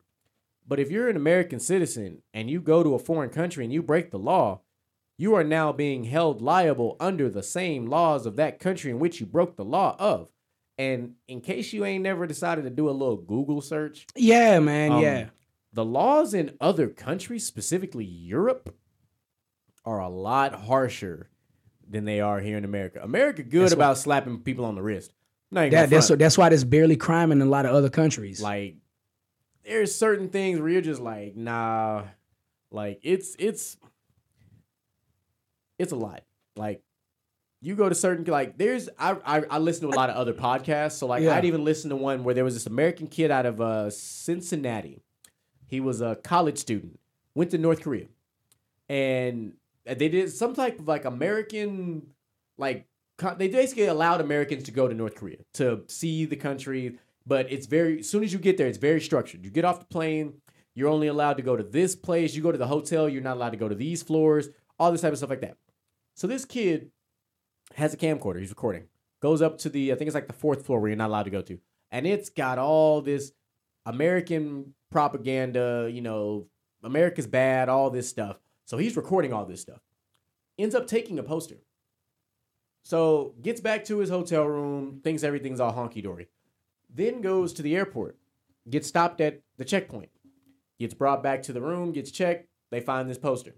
but 0.68 0.80
if 0.80 0.92
you're 0.92 1.10
an 1.10 1.16
American 1.16 1.60
citizen 1.60 2.22
and 2.32 2.48
you 2.48 2.62
go 2.62 2.84
to 2.84 2.94
a 2.94 3.00
foreign 3.00 3.32
country 3.32 3.64
and 3.64 3.74
you 3.74 3.82
break 3.82 4.12
the 4.12 4.20
law, 4.20 4.62
you 5.18 5.34
are 5.34 5.44
now 5.44 5.72
being 5.72 6.04
held 6.04 6.44
liable 6.44 6.98
under 7.00 7.28
the 7.28 7.42
same 7.42 7.88
laws 7.88 8.28
of 8.28 8.36
that 8.36 8.60
country 8.60 8.92
in 8.92 9.00
which 9.00 9.20
you 9.20 9.26
broke 9.26 9.56
the 9.58 9.66
law 9.66 9.96
of. 9.98 10.30
And 10.78 11.16
in 11.28 11.42
case 11.42 11.74
you 11.74 11.86
ain't 11.86 12.04
never 12.04 12.28
decided 12.28 12.66
to 12.66 12.70
do 12.70 12.88
a 12.88 12.92
little 12.92 13.18
Google 13.18 13.62
search, 13.62 14.06
Yeah, 14.16 14.60
man. 14.60 14.92
um, 14.92 15.02
yeah. 15.02 15.30
the 15.74 15.84
laws 15.84 16.36
in 16.36 16.56
other 16.62 16.88
countries, 16.88 17.48
specifically 17.48 18.06
Europe, 18.06 18.76
are 19.86 20.00
a 20.00 20.10
lot 20.10 20.54
harsher 20.54 21.32
than 21.90 22.06
they 22.06 22.20
are 22.22 22.40
here 22.40 22.58
in 22.58 22.64
America. 22.64 23.00
America 23.02 23.42
good 23.42 23.64
That's 23.64 23.74
about 23.74 23.98
slapping 23.98 24.42
people 24.42 24.66
on 24.66 24.76
the 24.76 24.84
wrist. 24.84 25.14
That, 25.72 25.90
that's 25.90 26.08
that's 26.08 26.38
why 26.38 26.50
there's 26.50 26.64
barely 26.64 26.96
crime 26.96 27.32
in 27.32 27.42
a 27.42 27.46
lot 27.46 27.66
of 27.66 27.74
other 27.74 27.90
countries. 27.90 28.42
like 28.42 28.76
there's 29.66 29.94
certain 29.94 30.30
things 30.30 30.60
where 30.60 30.70
you're 30.70 30.82
just 30.82 31.02
like 31.02 31.36
nah 31.36 32.04
like 32.72 33.00
it's 33.04 33.36
it's 33.38 33.78
it's 35.78 35.92
a 35.92 35.96
lot 35.96 36.24
like 36.56 36.82
you 37.62 37.76
go 37.76 37.88
to 37.88 37.94
certain 37.96 38.24
like 38.26 38.58
there's 38.58 38.90
I, 38.98 39.16
I 39.26 39.44
I 39.52 39.58
listen 39.60 39.88
to 39.90 39.96
a 39.96 39.98
lot 39.98 40.10
of 40.10 40.16
other 40.16 40.34
podcasts 40.34 40.94
so 40.94 41.08
like 41.08 41.22
Yeah. 41.24 41.36
I'd 41.36 41.46
even 41.46 41.64
listen 41.64 41.90
to 41.92 41.96
one 41.96 42.24
where 42.24 42.34
there 42.34 42.44
was 42.44 42.54
this 42.56 42.66
American 42.66 43.08
kid 43.08 43.30
out 43.32 43.46
of 43.46 43.62
uh 43.62 43.90
Cincinnati 43.90 45.02
he 45.68 45.80
was 45.80 46.02
a 46.02 46.16
college 46.16 46.58
student 46.58 47.00
went 47.36 47.52
to 47.52 47.58
North 47.58 47.82
Korea 47.82 48.08
and 48.90 49.54
they 49.86 50.10
did 50.10 50.32
some 50.32 50.54
type 50.54 50.80
of 50.80 50.88
like 50.88 51.06
American 51.06 52.08
like 52.58 52.88
they 53.38 53.48
basically 53.48 53.86
allowed 53.86 54.22
Americans 54.22 54.64
to 54.64 54.72
go 54.72 54.88
to 54.88 54.94
North 54.94 55.16
Korea 55.16 55.38
to 55.54 55.84
see 55.88 56.26
the 56.26 56.36
country, 56.36 56.98
but 57.26 57.52
it's 57.52 57.68
very 57.68 58.00
as 58.00 58.10
soon 58.10 58.24
as 58.24 58.34
you 58.34 58.40
get 58.40 58.58
there, 58.58 58.68
it's 58.68 58.78
very 58.78 59.02
structured. 59.02 59.44
You 59.44 59.52
get 59.52 59.66
off 59.66 59.80
the 59.80 59.86
plane, 59.86 60.42
you're 60.76 60.90
only 60.90 61.08
allowed 61.08 61.38
to 61.38 61.44
go 61.44 61.56
to 61.56 61.64
this 61.64 61.96
place. 61.96 62.36
You 62.36 62.42
go 62.42 62.52
to 62.52 62.58
the 62.58 62.68
hotel, 62.68 63.10
you're 63.10 63.22
not 63.22 63.38
allowed 63.38 63.52
to 63.52 63.58
go 63.58 63.70
to 63.70 63.76
these 63.76 64.02
floors. 64.04 64.50
All 64.80 64.92
this 64.92 65.02
type 65.02 65.12
of 65.12 65.18
stuff 65.18 65.30
like 65.30 65.42
that. 65.42 65.58
So 66.16 66.28
this 66.28 66.46
kid 66.46 66.92
has 67.76 67.94
a 67.94 67.98
camcorder. 67.98 68.40
He's 68.40 68.50
recording. 68.50 68.88
Goes 69.22 69.42
up 69.42 69.58
to 69.60 69.70
the 69.70 69.92
I 69.92 69.96
think 69.96 70.08
it's 70.08 70.16
like 70.16 70.28
the 70.28 70.34
fourth 70.34 70.66
floor 70.66 70.80
where 70.80 70.90
you're 70.90 70.98
not 70.98 71.10
allowed 71.10 71.24
to 71.24 71.30
go 71.30 71.42
to, 71.44 71.60
and 71.92 72.08
it's 72.08 72.30
got 72.30 72.58
all 72.58 73.02
this 73.02 73.32
American 73.86 74.74
propaganda. 74.90 75.90
You 75.92 76.02
know, 76.02 76.48
America's 76.84 77.28
bad. 77.28 77.70
All 77.70 77.90
this 77.90 78.10
stuff. 78.10 78.40
So 78.66 78.78
he's 78.78 78.98
recording 78.98 79.34
all 79.34 79.46
this 79.46 79.62
stuff. 79.62 79.82
Ends 80.58 80.76
up 80.76 80.88
taking 80.88 81.20
a 81.20 81.24
poster. 81.24 81.58
So 82.84 83.36
gets 83.42 83.62
back 83.62 83.86
to 83.86 84.00
his 84.00 84.10
hotel 84.10 84.46
room, 84.46 85.02
thinks 85.04 85.24
everything's 85.24 85.60
all 85.60 85.74
honky 85.74 86.04
dory. 86.04 86.28
Then 86.94 87.22
goes 87.22 87.54
to 87.54 87.62
the 87.62 87.76
airport, 87.76 88.18
gets 88.70 88.88
stopped 88.88 89.22
at 89.22 89.42
the 89.58 89.66
checkpoint, 89.66 90.10
gets 90.80 90.94
brought 90.94 91.24
back 91.24 91.44
to 91.44 91.54
the 91.54 91.62
room, 91.62 91.92
gets 91.92 92.12
checked. 92.12 92.48
They 92.70 92.80
find 92.80 93.10
this 93.10 93.18
poster. 93.18 93.56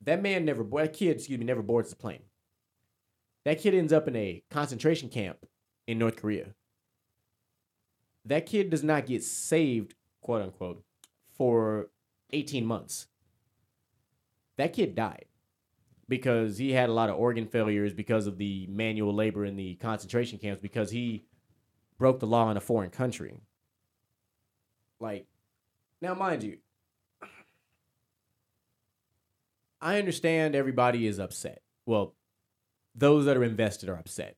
That 0.00 0.22
man 0.22 0.44
never, 0.44 0.62
that 0.62 0.92
kid, 0.92 1.16
excuse 1.16 1.38
me, 1.38 1.44
never 1.44 1.62
boards 1.62 1.90
the 1.90 1.96
plane. 1.96 2.22
That 3.44 3.60
kid 3.60 3.74
ends 3.74 3.92
up 3.92 4.08
in 4.08 4.16
a 4.16 4.42
concentration 4.50 5.08
camp 5.08 5.46
in 5.86 5.98
North 5.98 6.16
Korea. 6.16 6.54
That 8.24 8.46
kid 8.46 8.70
does 8.70 8.84
not 8.84 9.06
get 9.06 9.24
saved, 9.24 9.94
quote 10.20 10.42
unquote, 10.42 10.84
for 11.36 11.90
18 12.30 12.64
months. 12.66 13.06
That 14.56 14.72
kid 14.72 14.94
died 14.94 15.27
because 16.08 16.58
he 16.58 16.72
had 16.72 16.88
a 16.88 16.92
lot 16.92 17.10
of 17.10 17.16
organ 17.16 17.46
failures 17.46 17.92
because 17.92 18.26
of 18.26 18.38
the 18.38 18.66
manual 18.68 19.14
labor 19.14 19.44
in 19.44 19.56
the 19.56 19.74
concentration 19.76 20.38
camps 20.38 20.60
because 20.60 20.90
he 20.90 21.24
broke 21.98 22.20
the 22.20 22.26
law 22.26 22.50
in 22.50 22.56
a 22.56 22.60
foreign 22.60 22.90
country. 22.90 23.40
Like, 25.00 25.26
now, 26.00 26.14
mind 26.14 26.42
you, 26.42 26.58
I 29.80 29.98
understand 29.98 30.54
everybody 30.54 31.06
is 31.06 31.18
upset. 31.18 31.62
Well, 31.86 32.14
those 32.94 33.26
that 33.26 33.36
are 33.36 33.44
invested 33.44 33.88
are 33.88 33.96
upset. 33.96 34.36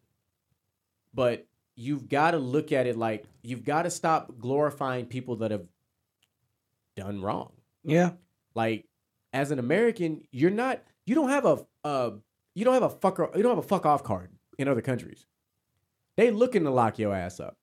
But 1.14 1.46
you've 1.76 2.08
got 2.08 2.32
to 2.32 2.38
look 2.38 2.72
at 2.72 2.86
it 2.86 2.96
like 2.96 3.24
you've 3.42 3.64
got 3.64 3.82
to 3.82 3.90
stop 3.90 4.38
glorifying 4.38 5.06
people 5.06 5.36
that 5.36 5.50
have 5.50 5.64
done 6.96 7.22
wrong. 7.22 7.52
yeah. 7.84 8.12
Like 8.54 8.86
as 9.32 9.50
an 9.50 9.58
American, 9.58 10.22
you're 10.30 10.50
not 10.50 10.82
you 11.10 11.16
don't 11.16 11.30
have 11.30 11.44
a 11.44 11.58
uh 11.82 12.10
you 12.54 12.64
don't 12.64 12.74
have 12.74 12.84
a 12.84 12.88
fucker 12.88 13.36
you 13.36 13.42
don't 13.42 13.56
have 13.56 13.64
a 13.64 13.66
fuck 13.66 13.84
off 13.84 14.04
card 14.04 14.30
in 14.60 14.68
other 14.68 14.80
countries. 14.80 15.26
They 16.16 16.30
looking 16.30 16.62
to 16.62 16.70
lock 16.70 17.00
your 17.00 17.12
ass 17.12 17.40
up 17.40 17.56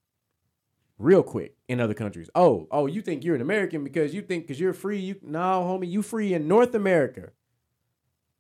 real 0.99 1.23
quick 1.23 1.55
in 1.69 1.79
other 1.79 1.93
countries. 1.93 2.29
Oh, 2.35 2.67
oh, 2.71 2.87
you 2.87 3.01
think 3.01 3.23
you're 3.23 3.35
an 3.35 3.41
American 3.41 3.85
because 3.85 4.13
you 4.13 4.21
think 4.21 4.43
because 4.43 4.59
you're 4.59 4.73
free. 4.73 4.99
You 4.99 5.15
no, 5.21 5.39
homie, 5.39 5.89
you 5.89 6.01
free 6.01 6.33
in 6.33 6.49
North 6.49 6.75
America. 6.75 7.29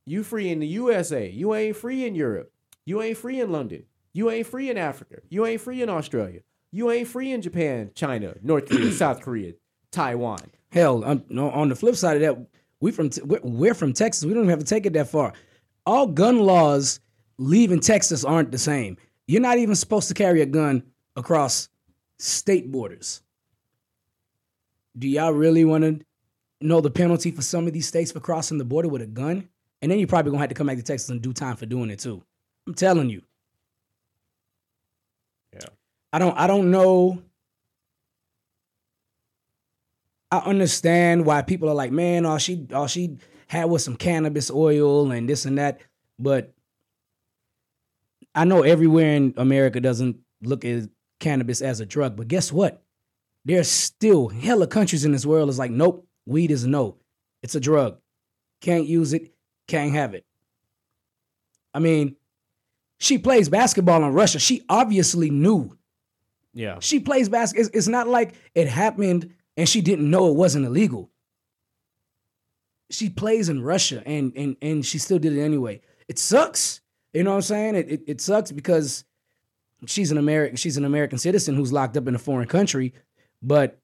You 0.05 0.23
free 0.23 0.49
in 0.49 0.59
the 0.59 0.67
USA. 0.67 1.29
You 1.29 1.55
ain't 1.55 1.77
free 1.77 2.05
in 2.05 2.13
Europe. 2.13 2.51
You 2.85 3.01
ain't 3.01 3.17
free 3.17 3.39
in 3.39 3.49
London. 3.49 3.83
You 4.11 4.29
ain't 4.29 4.47
free 4.47 4.69
in 4.69 4.77
Africa. 4.77 5.19
You 5.29 5.45
ain't 5.45 5.61
free 5.61 5.81
in 5.81 5.87
Australia. 5.87 6.41
You 6.73 6.91
ain't 6.91 7.07
free 7.07 7.31
in 7.31 7.41
Japan, 7.41 7.91
China, 7.95 8.35
North 8.43 8.67
Korea, 8.67 8.91
South 9.03 9.21
Korea, 9.21 9.53
Taiwan. 9.89 10.51
Hell, 10.69 11.23
no, 11.29 11.49
on 11.49 11.69
the 11.69 11.75
flip 11.75 11.95
side 11.95 12.21
of 12.21 12.21
that, 12.23 12.47
we 12.79 12.91
from 12.91 13.09
we're, 13.23 13.39
we're 13.43 13.73
from 13.73 13.93
Texas. 13.93 14.25
We 14.25 14.33
don't 14.33 14.43
even 14.43 14.49
have 14.49 14.59
to 14.59 14.65
take 14.65 14.85
it 14.85 14.93
that 14.93 15.09
far. 15.09 15.33
All 15.85 16.07
gun 16.07 16.39
laws 16.39 16.99
leaving 17.37 17.79
Texas 17.79 18.23
aren't 18.23 18.51
the 18.51 18.57
same. 18.57 18.97
You're 19.27 19.41
not 19.41 19.57
even 19.57 19.75
supposed 19.75 20.07
to 20.09 20.13
carry 20.13 20.41
a 20.41 20.45
gun 20.45 20.83
across 21.15 21.69
state 22.19 22.71
borders. 22.71 23.21
Do 24.97 25.07
y'all 25.07 25.33
really 25.33 25.65
want 25.65 25.83
to 25.83 25.99
know 26.61 26.81
the 26.81 26.89
penalty 26.89 27.31
for 27.31 27.41
some 27.41 27.67
of 27.67 27.73
these 27.73 27.87
states 27.87 28.11
for 28.11 28.19
crossing 28.19 28.57
the 28.57 28.65
border 28.65 28.87
with 28.87 29.01
a 29.01 29.07
gun? 29.07 29.47
And 29.81 29.91
then 29.91 29.99
you're 29.99 30.07
probably 30.07 30.31
gonna 30.31 30.41
have 30.41 30.49
to 30.49 30.55
come 30.55 30.67
back 30.67 30.77
to 30.77 30.83
Texas 30.83 31.09
and 31.09 31.21
do 31.21 31.33
time 31.33 31.55
for 31.55 31.65
doing 31.65 31.89
it 31.89 31.99
too. 31.99 32.23
I'm 32.65 32.73
telling 32.73 33.09
you. 33.09 33.21
Yeah. 35.53 35.67
I 36.13 36.19
don't 36.19 36.37
I 36.37 36.47
don't 36.47 36.71
know. 36.71 37.21
I 40.31 40.39
understand 40.39 41.25
why 41.25 41.41
people 41.41 41.69
are 41.69 41.75
like, 41.75 41.91
man, 41.91 42.25
all 42.25 42.37
she 42.37 42.67
all 42.73 42.87
she 42.87 43.17
had 43.47 43.65
was 43.65 43.83
some 43.83 43.95
cannabis 43.95 44.51
oil 44.51 45.11
and 45.11 45.27
this 45.27 45.45
and 45.45 45.57
that, 45.57 45.79
but 46.19 46.53
I 48.35 48.43
know 48.43 48.61
everywhere 48.61 49.15
in 49.15 49.33
America 49.37 49.79
doesn't 49.79 50.17
look 50.41 50.65
at 50.65 50.89
cannabis 51.19 51.61
as 51.61 51.79
a 51.79 51.85
drug, 51.85 52.15
but 52.17 52.27
guess 52.27 52.51
what? 52.51 52.83
There's 53.45 53.69
still 53.69 54.27
hella 54.27 54.67
countries 54.67 55.05
in 55.05 55.13
this 55.13 55.25
world 55.25 55.49
is 55.49 55.57
like, 55.57 55.71
nope, 55.71 56.05
weed 56.25 56.51
is 56.51 56.65
no. 56.65 56.97
It's 57.41 57.55
a 57.55 57.59
drug. 57.59 57.97
Can't 58.61 58.85
use 58.85 59.13
it, 59.13 59.33
can't 59.67 59.93
have 59.93 60.13
it. 60.13 60.25
I 61.73 61.79
mean, 61.79 62.17
she 62.99 63.17
plays 63.17 63.47
basketball 63.47 64.03
in 64.03 64.13
Russia. 64.13 64.39
She 64.39 64.63
obviously 64.67 65.29
knew. 65.29 65.77
Yeah. 66.53 66.79
She 66.79 66.99
plays 66.99 67.29
basketball. 67.29 67.67
It's, 67.67 67.75
it's 67.75 67.87
not 67.87 68.07
like 68.07 68.33
it 68.55 68.67
happened 68.67 69.33
and 69.57 69.67
she 69.67 69.81
didn't 69.81 70.09
know 70.09 70.29
it 70.29 70.35
wasn't 70.35 70.65
illegal. 70.65 71.09
She 72.89 73.09
plays 73.09 73.49
in 73.49 73.61
Russia 73.61 74.01
and 74.05 74.31
and 74.37 74.55
and 74.61 74.85
she 74.85 74.99
still 74.99 75.19
did 75.19 75.35
it 75.35 75.41
anyway. 75.41 75.81
It 76.07 76.19
sucks. 76.19 76.79
You 77.13 77.23
know 77.23 77.31
what 77.31 77.37
I'm 77.37 77.41
saying? 77.41 77.75
It 77.75 77.89
it, 77.89 78.01
it 78.07 78.21
sucks 78.21 78.51
because 78.51 79.03
she's 79.87 80.11
an 80.11 80.17
American 80.17 80.55
she's 80.55 80.77
an 80.77 80.85
American 80.85 81.17
citizen 81.17 81.55
who's 81.55 81.73
locked 81.73 81.97
up 81.97 82.07
in 82.07 82.15
a 82.15 82.19
foreign 82.19 82.47
country, 82.47 82.93
but 83.41 83.79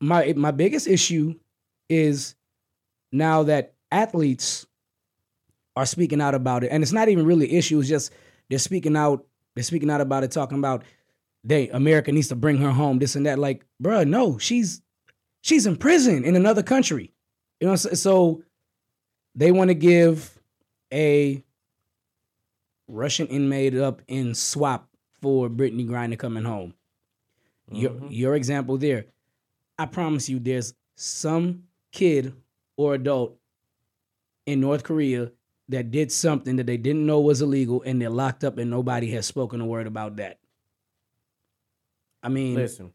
my 0.00 0.32
my 0.34 0.52
biggest 0.52 0.86
issue 0.86 1.34
is 1.90 2.36
now 3.12 3.42
that 3.42 3.74
athletes 3.90 4.66
are 5.76 5.84
speaking 5.84 6.20
out 6.20 6.34
about 6.34 6.64
it, 6.64 6.68
and 6.68 6.82
it's 6.82 6.92
not 6.92 7.08
even 7.08 7.26
really 7.26 7.52
issue. 7.52 7.80
It's 7.80 7.88
just 7.88 8.12
they're 8.48 8.58
speaking 8.58 8.96
out. 8.96 9.26
They're 9.54 9.64
speaking 9.64 9.90
out 9.90 10.00
about 10.00 10.24
it, 10.24 10.30
talking 10.30 10.58
about 10.58 10.84
they 11.44 11.68
America 11.70 12.12
needs 12.12 12.28
to 12.28 12.36
bring 12.36 12.58
her 12.58 12.70
home, 12.70 12.98
this 12.98 13.16
and 13.16 13.26
that. 13.26 13.38
Like, 13.38 13.64
bruh, 13.82 14.06
no, 14.06 14.38
she's 14.38 14.82
she's 15.42 15.66
in 15.66 15.76
prison 15.76 16.24
in 16.24 16.36
another 16.36 16.62
country. 16.62 17.12
You 17.60 17.68
know, 17.68 17.76
so, 17.76 17.90
so 17.94 18.42
they 19.34 19.52
want 19.52 19.68
to 19.68 19.74
give 19.74 20.38
a 20.92 21.42
Russian 22.88 23.26
inmate 23.28 23.76
up 23.76 24.02
in 24.08 24.34
swap 24.34 24.88
for 25.20 25.48
Brittney 25.48 25.86
Griner 25.86 26.18
coming 26.18 26.44
home. 26.44 26.74
Your 27.70 27.90
mm-hmm. 27.90 28.08
your 28.10 28.34
example 28.34 28.76
there. 28.78 29.06
I 29.78 29.86
promise 29.86 30.28
you, 30.28 30.38
there's 30.38 30.74
some 30.96 31.64
kid 31.92 32.34
or 32.76 32.94
adult 32.94 33.38
in 34.46 34.60
North 34.60 34.82
Korea 34.82 35.30
that 35.68 35.90
did 35.90 36.10
something 36.10 36.56
that 36.56 36.66
they 36.66 36.76
didn't 36.76 37.06
know 37.06 37.20
was 37.20 37.40
illegal 37.40 37.82
and 37.86 38.02
they're 38.02 38.10
locked 38.10 38.42
up 38.42 38.58
and 38.58 38.70
nobody 38.70 39.10
has 39.12 39.24
spoken 39.24 39.60
a 39.60 39.66
word 39.66 39.86
about 39.86 40.16
that. 40.16 40.39
I 42.22 42.28
mean, 42.28 42.54
Listen, 42.54 42.92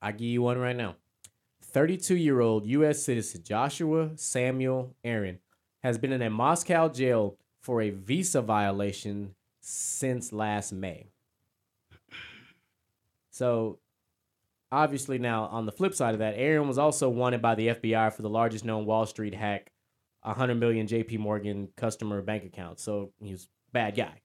I 0.00 0.12
give 0.12 0.28
you 0.28 0.42
one 0.42 0.58
right 0.58 0.76
now. 0.76 0.96
32 1.62 2.16
year 2.16 2.40
old 2.40 2.66
U.S. 2.66 3.02
citizen 3.02 3.42
Joshua 3.42 4.10
Samuel 4.16 4.94
Aaron 5.02 5.38
has 5.82 5.98
been 5.98 6.12
in 6.12 6.22
a 6.22 6.30
Moscow 6.30 6.88
jail 6.88 7.36
for 7.60 7.82
a 7.82 7.90
visa 7.90 8.40
violation 8.42 9.34
since 9.60 10.32
last 10.32 10.72
May. 10.72 11.06
So, 13.30 13.80
obviously, 14.70 15.18
now 15.18 15.46
on 15.46 15.66
the 15.66 15.72
flip 15.72 15.94
side 15.94 16.14
of 16.14 16.20
that, 16.20 16.34
Aaron 16.36 16.68
was 16.68 16.78
also 16.78 17.08
wanted 17.08 17.42
by 17.42 17.54
the 17.56 17.68
FBI 17.68 18.12
for 18.12 18.22
the 18.22 18.28
largest 18.30 18.64
known 18.64 18.86
Wall 18.86 19.06
Street 19.06 19.34
hack, 19.34 19.72
100 20.22 20.54
million 20.54 20.86
JP 20.86 21.18
Morgan 21.18 21.68
customer 21.76 22.22
bank 22.22 22.44
account. 22.44 22.78
So, 22.78 23.10
he's 23.20 23.44
a 23.44 23.72
bad 23.72 23.96
guy. 23.96 24.20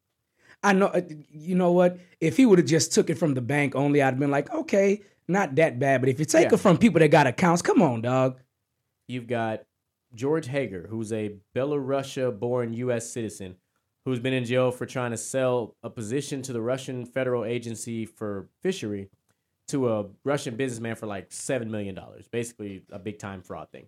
I 0.64 0.74
know. 0.74 0.88
uh, 0.88 1.02
You 1.32 1.56
know 1.56 1.72
what? 1.72 1.98
If 2.20 2.38
he 2.38 2.46
would 2.46 2.60
have 2.60 2.68
just 2.68 2.94
took 2.94 3.10
it 3.10 3.16
from 3.18 3.34
the 3.34 3.42
bank 3.42 3.76
only, 3.76 4.02
I'd 4.02 4.08
have 4.12 4.20
been 4.20 4.32
like, 4.32 4.52
okay, 4.54 5.02
not 5.28 5.56
that 5.56 5.80
bad. 5.80 6.02
But 6.02 6.10
if 6.10 6.20
you 6.20 6.26
take 6.26 6.48
Yeah. 6.50 6.54
it 6.56 6.60
from 6.60 6.78
people 6.78 7.00
that 7.00 7.10
got 7.10 7.28
accounts, 7.28 7.62
come 7.62 7.82
on, 7.82 8.02
dog. 8.02 8.40
You've 9.08 9.28
got 9.28 9.64
George 10.14 10.48
Hager, 10.48 10.88
who's 10.90 11.14
a 11.14 11.36
Belarusia 11.56 12.38
born 12.38 12.74
U.S. 12.74 13.10
citizen 13.10 13.56
who's 14.06 14.20
been 14.20 14.34
in 14.34 14.46
jail 14.46 14.72
for 14.72 14.86
trying 14.86 15.12
to 15.12 15.18
sell 15.18 15.76
a 15.84 15.90
position 15.90 16.42
to 16.42 16.54
the 16.54 16.62
Russian 16.62 17.06
Federal 17.06 17.46
Agency 17.46 18.06
for 18.06 18.48
Fishery 18.62 19.10
to 19.68 19.90
a 19.90 20.06
Russian 20.24 20.56
businessman 20.56 20.96
for 20.96 21.06
like 21.06 21.30
$7 21.30 21.68
million. 21.68 22.00
Basically, 22.32 22.84
a 22.92 22.98
big 22.98 23.20
time 23.20 23.42
fraud 23.44 23.70
thing. 23.72 23.86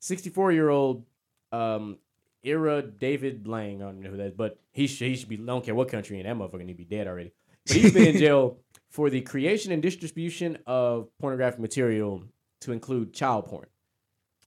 64 0.00 0.52
year 0.52 0.70
old 0.70 1.04
um, 1.52 1.98
Ira 2.46 2.82
David 2.82 3.46
Lang, 3.46 3.82
I 3.82 3.86
don't 3.86 4.00
know 4.00 4.10
who 4.10 4.16
that 4.16 4.26
is, 4.28 4.32
but 4.32 4.58
he 4.72 4.86
should, 4.86 5.08
he 5.08 5.16
should 5.16 5.28
be, 5.28 5.36
I 5.36 5.44
don't 5.46 5.64
care 5.64 5.74
what 5.74 5.88
country, 5.88 6.20
and 6.20 6.28
that 6.28 6.36
motherfucker 6.36 6.64
need 6.64 6.72
to 6.72 6.78
be 6.78 6.84
dead 6.84 7.06
already. 7.06 7.32
But 7.66 7.76
he's 7.76 7.92
been 7.92 8.06
in 8.14 8.18
jail 8.18 8.58
for 8.88 9.10
the 9.10 9.20
creation 9.20 9.72
and 9.72 9.82
distribution 9.82 10.58
of 10.66 11.08
pornographic 11.20 11.60
material 11.60 12.24
to 12.62 12.72
include 12.72 13.12
child 13.12 13.46
porn. 13.46 13.66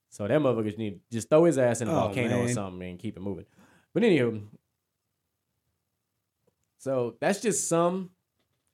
So 0.10 0.28
that 0.28 0.40
motherfuckers 0.42 0.78
need 0.78 0.92
to 0.96 1.00
just 1.12 1.30
throw 1.30 1.46
his 1.46 1.58
ass 1.58 1.82
in 1.82 1.88
a 1.88 1.92
Oh, 1.92 1.96
volcano 1.96 2.42
or 2.44 2.50
something 2.50 2.88
and 2.90 3.00
keep 3.00 3.16
it 3.18 3.22
moving. 3.22 3.46
But 3.94 4.04
anywho, 4.04 4.44
so 6.80 7.16
that's 7.20 7.42
just 7.42 7.68
some 7.70 8.10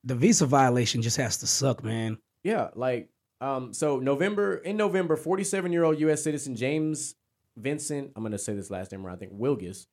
The 0.04 0.16
visa 0.16 0.46
violation 0.46 1.02
just 1.02 1.18
has 1.18 1.38
to 1.38 1.48
suck, 1.48 1.84
man. 1.84 2.18
yeah, 2.44 2.70
like 2.76 3.10
um 3.42 3.74
so 3.74 4.00
November 4.00 4.56
in 4.58 4.76
November, 4.78 5.16
47-year-old 5.16 6.00
US 6.02 6.24
citizen 6.24 6.56
James 6.56 7.16
Vincent, 7.60 8.12
I'm 8.16 8.24
going 8.24 8.32
to 8.32 8.38
say 8.38 8.54
this 8.54 8.70
last 8.70 8.92
name 8.92 9.06
wrong, 9.06 9.16
I 9.16 9.20
think 9.20 9.34
Wilgis, 9.34 9.88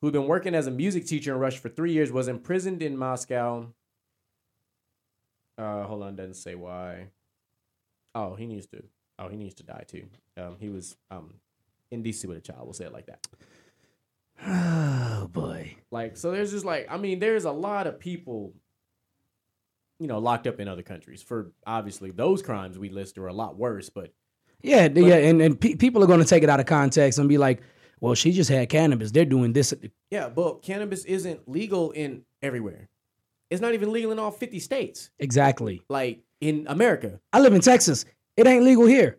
who'd 0.00 0.12
been 0.12 0.26
working 0.26 0.54
as 0.54 0.66
a 0.66 0.70
music 0.70 1.06
teacher 1.06 1.32
in 1.32 1.38
Russia 1.38 1.60
for 1.60 1.68
3 1.68 1.92
years 1.92 2.12
was 2.12 2.28
imprisoned 2.28 2.82
in 2.82 2.96
Moscow. 2.96 3.68
Uh 5.58 5.84
hold 5.84 6.02
on, 6.02 6.16
doesn't 6.16 6.34
say 6.34 6.54
why. 6.54 7.08
Oh, 8.14 8.34
he 8.34 8.46
needs 8.46 8.66
to 8.68 8.82
Oh, 9.18 9.28
he 9.28 9.36
needs 9.36 9.54
to 9.54 9.62
die 9.62 9.84
too. 9.86 10.06
Um 10.36 10.56
he 10.58 10.68
was 10.68 10.96
um 11.10 11.34
in 11.90 12.02
DC 12.02 12.24
with 12.26 12.38
a 12.38 12.40
child, 12.40 12.64
we'll 12.64 12.72
say 12.72 12.86
it 12.86 12.92
like 12.92 13.06
that. 13.06 13.26
Oh 14.44 15.28
boy. 15.32 15.76
Like, 15.90 16.16
so 16.16 16.30
there's 16.30 16.50
just 16.50 16.64
like, 16.64 16.86
I 16.90 16.96
mean, 16.96 17.18
there's 17.18 17.44
a 17.44 17.52
lot 17.52 17.86
of 17.86 18.00
people, 18.00 18.54
you 19.98 20.06
know, 20.06 20.18
locked 20.18 20.46
up 20.46 20.58
in 20.58 20.68
other 20.68 20.82
countries 20.82 21.22
for 21.22 21.52
obviously 21.66 22.10
those 22.10 22.42
crimes 22.42 22.78
we 22.78 22.88
list 22.88 23.18
are 23.18 23.28
a 23.28 23.32
lot 23.32 23.56
worse, 23.56 23.90
but 23.90 24.12
Yeah, 24.62 24.88
th- 24.88 25.06
yeah, 25.06 25.16
and 25.16 25.40
and 25.42 25.60
pe- 25.60 25.74
people 25.74 26.02
are 26.02 26.06
going 26.06 26.20
to 26.20 26.26
take 26.26 26.42
it 26.42 26.48
out 26.48 26.60
of 26.60 26.66
context 26.66 27.18
and 27.18 27.28
be 27.28 27.38
like, 27.38 27.62
"Well, 28.00 28.14
she 28.14 28.32
just 28.32 28.48
had 28.50 28.68
cannabis. 28.68 29.10
They're 29.10 29.24
doing 29.24 29.52
this." 29.52 29.74
yeah, 30.10 30.28
but 30.28 30.62
cannabis 30.62 31.04
isn't 31.04 31.48
legal 31.48 31.90
in 31.90 32.22
everywhere. 32.42 32.88
It's 33.50 33.60
not 33.60 33.74
even 33.74 33.92
legal 33.92 34.12
in 34.12 34.18
all 34.18 34.30
50 34.30 34.58
states. 34.60 35.10
Exactly. 35.18 35.82
Like 35.88 36.20
in 36.40 36.64
America, 36.68 37.20
I 37.32 37.40
live 37.40 37.52
in 37.52 37.60
Texas. 37.60 38.04
It 38.36 38.46
ain't 38.46 38.64
legal 38.64 38.86
here. 38.86 39.18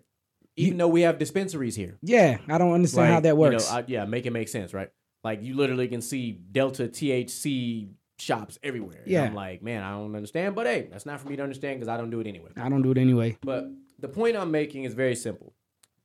even 0.56 0.78
though 0.78 0.88
we 0.88 1.02
have 1.02 1.20
dispensaries 1.20 1.76
here. 1.76 1.98
Yeah, 2.02 2.38
I 2.48 2.58
don't 2.58 2.74
understand 2.74 3.12
how 3.14 3.20
that 3.20 3.38
works. 3.38 3.66
You 3.68 3.72
know, 3.72 3.78
I, 3.80 3.84
yeah, 3.88 4.06
make 4.06 4.26
it 4.26 4.32
make 4.32 4.48
sense, 4.48 4.74
right? 4.74 4.90
Like 5.24 5.44
you 5.44 5.56
literally 5.56 5.88
can 5.88 6.02
see 6.02 6.32
Delta 6.32 6.88
THC 6.88 7.90
shops 8.20 8.58
everywhere. 8.64 9.00
And 9.04 9.12
Yeah. 9.12 9.24
I'm 9.24 9.36
like, 9.36 9.62
man, 9.64 9.84
I 9.84 9.92
don't 9.92 10.16
understand, 10.16 10.56
but 10.56 10.66
hey, 10.66 10.88
that's 10.92 11.06
not 11.06 11.20
for 11.20 11.30
me 11.30 11.36
to 11.36 11.44
understand 11.44 11.80
because 11.80 11.88
I 11.90 11.98
don't 11.98 12.10
do 12.10 12.20
it 12.20 12.28
anyway. 12.28 12.52
I 12.58 12.70
don't 12.70 12.82
do 12.82 12.92
it 12.92 12.98
anyway. 12.98 13.38
But 13.42 13.66
the 14.04 14.10
point 14.10 14.36
I'm 14.36 14.52
making 14.52 14.84
is 14.84 14.94
very 14.94 15.16
simple. 15.16 15.54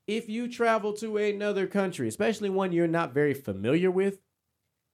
If 0.07 0.29
you 0.29 0.47
travel 0.47 0.93
to 0.95 1.17
another 1.17 1.67
country, 1.67 2.07
especially 2.07 2.49
one 2.49 2.71
you're 2.71 2.87
not 2.87 3.13
very 3.13 3.35
familiar 3.35 3.91
with, 3.91 4.21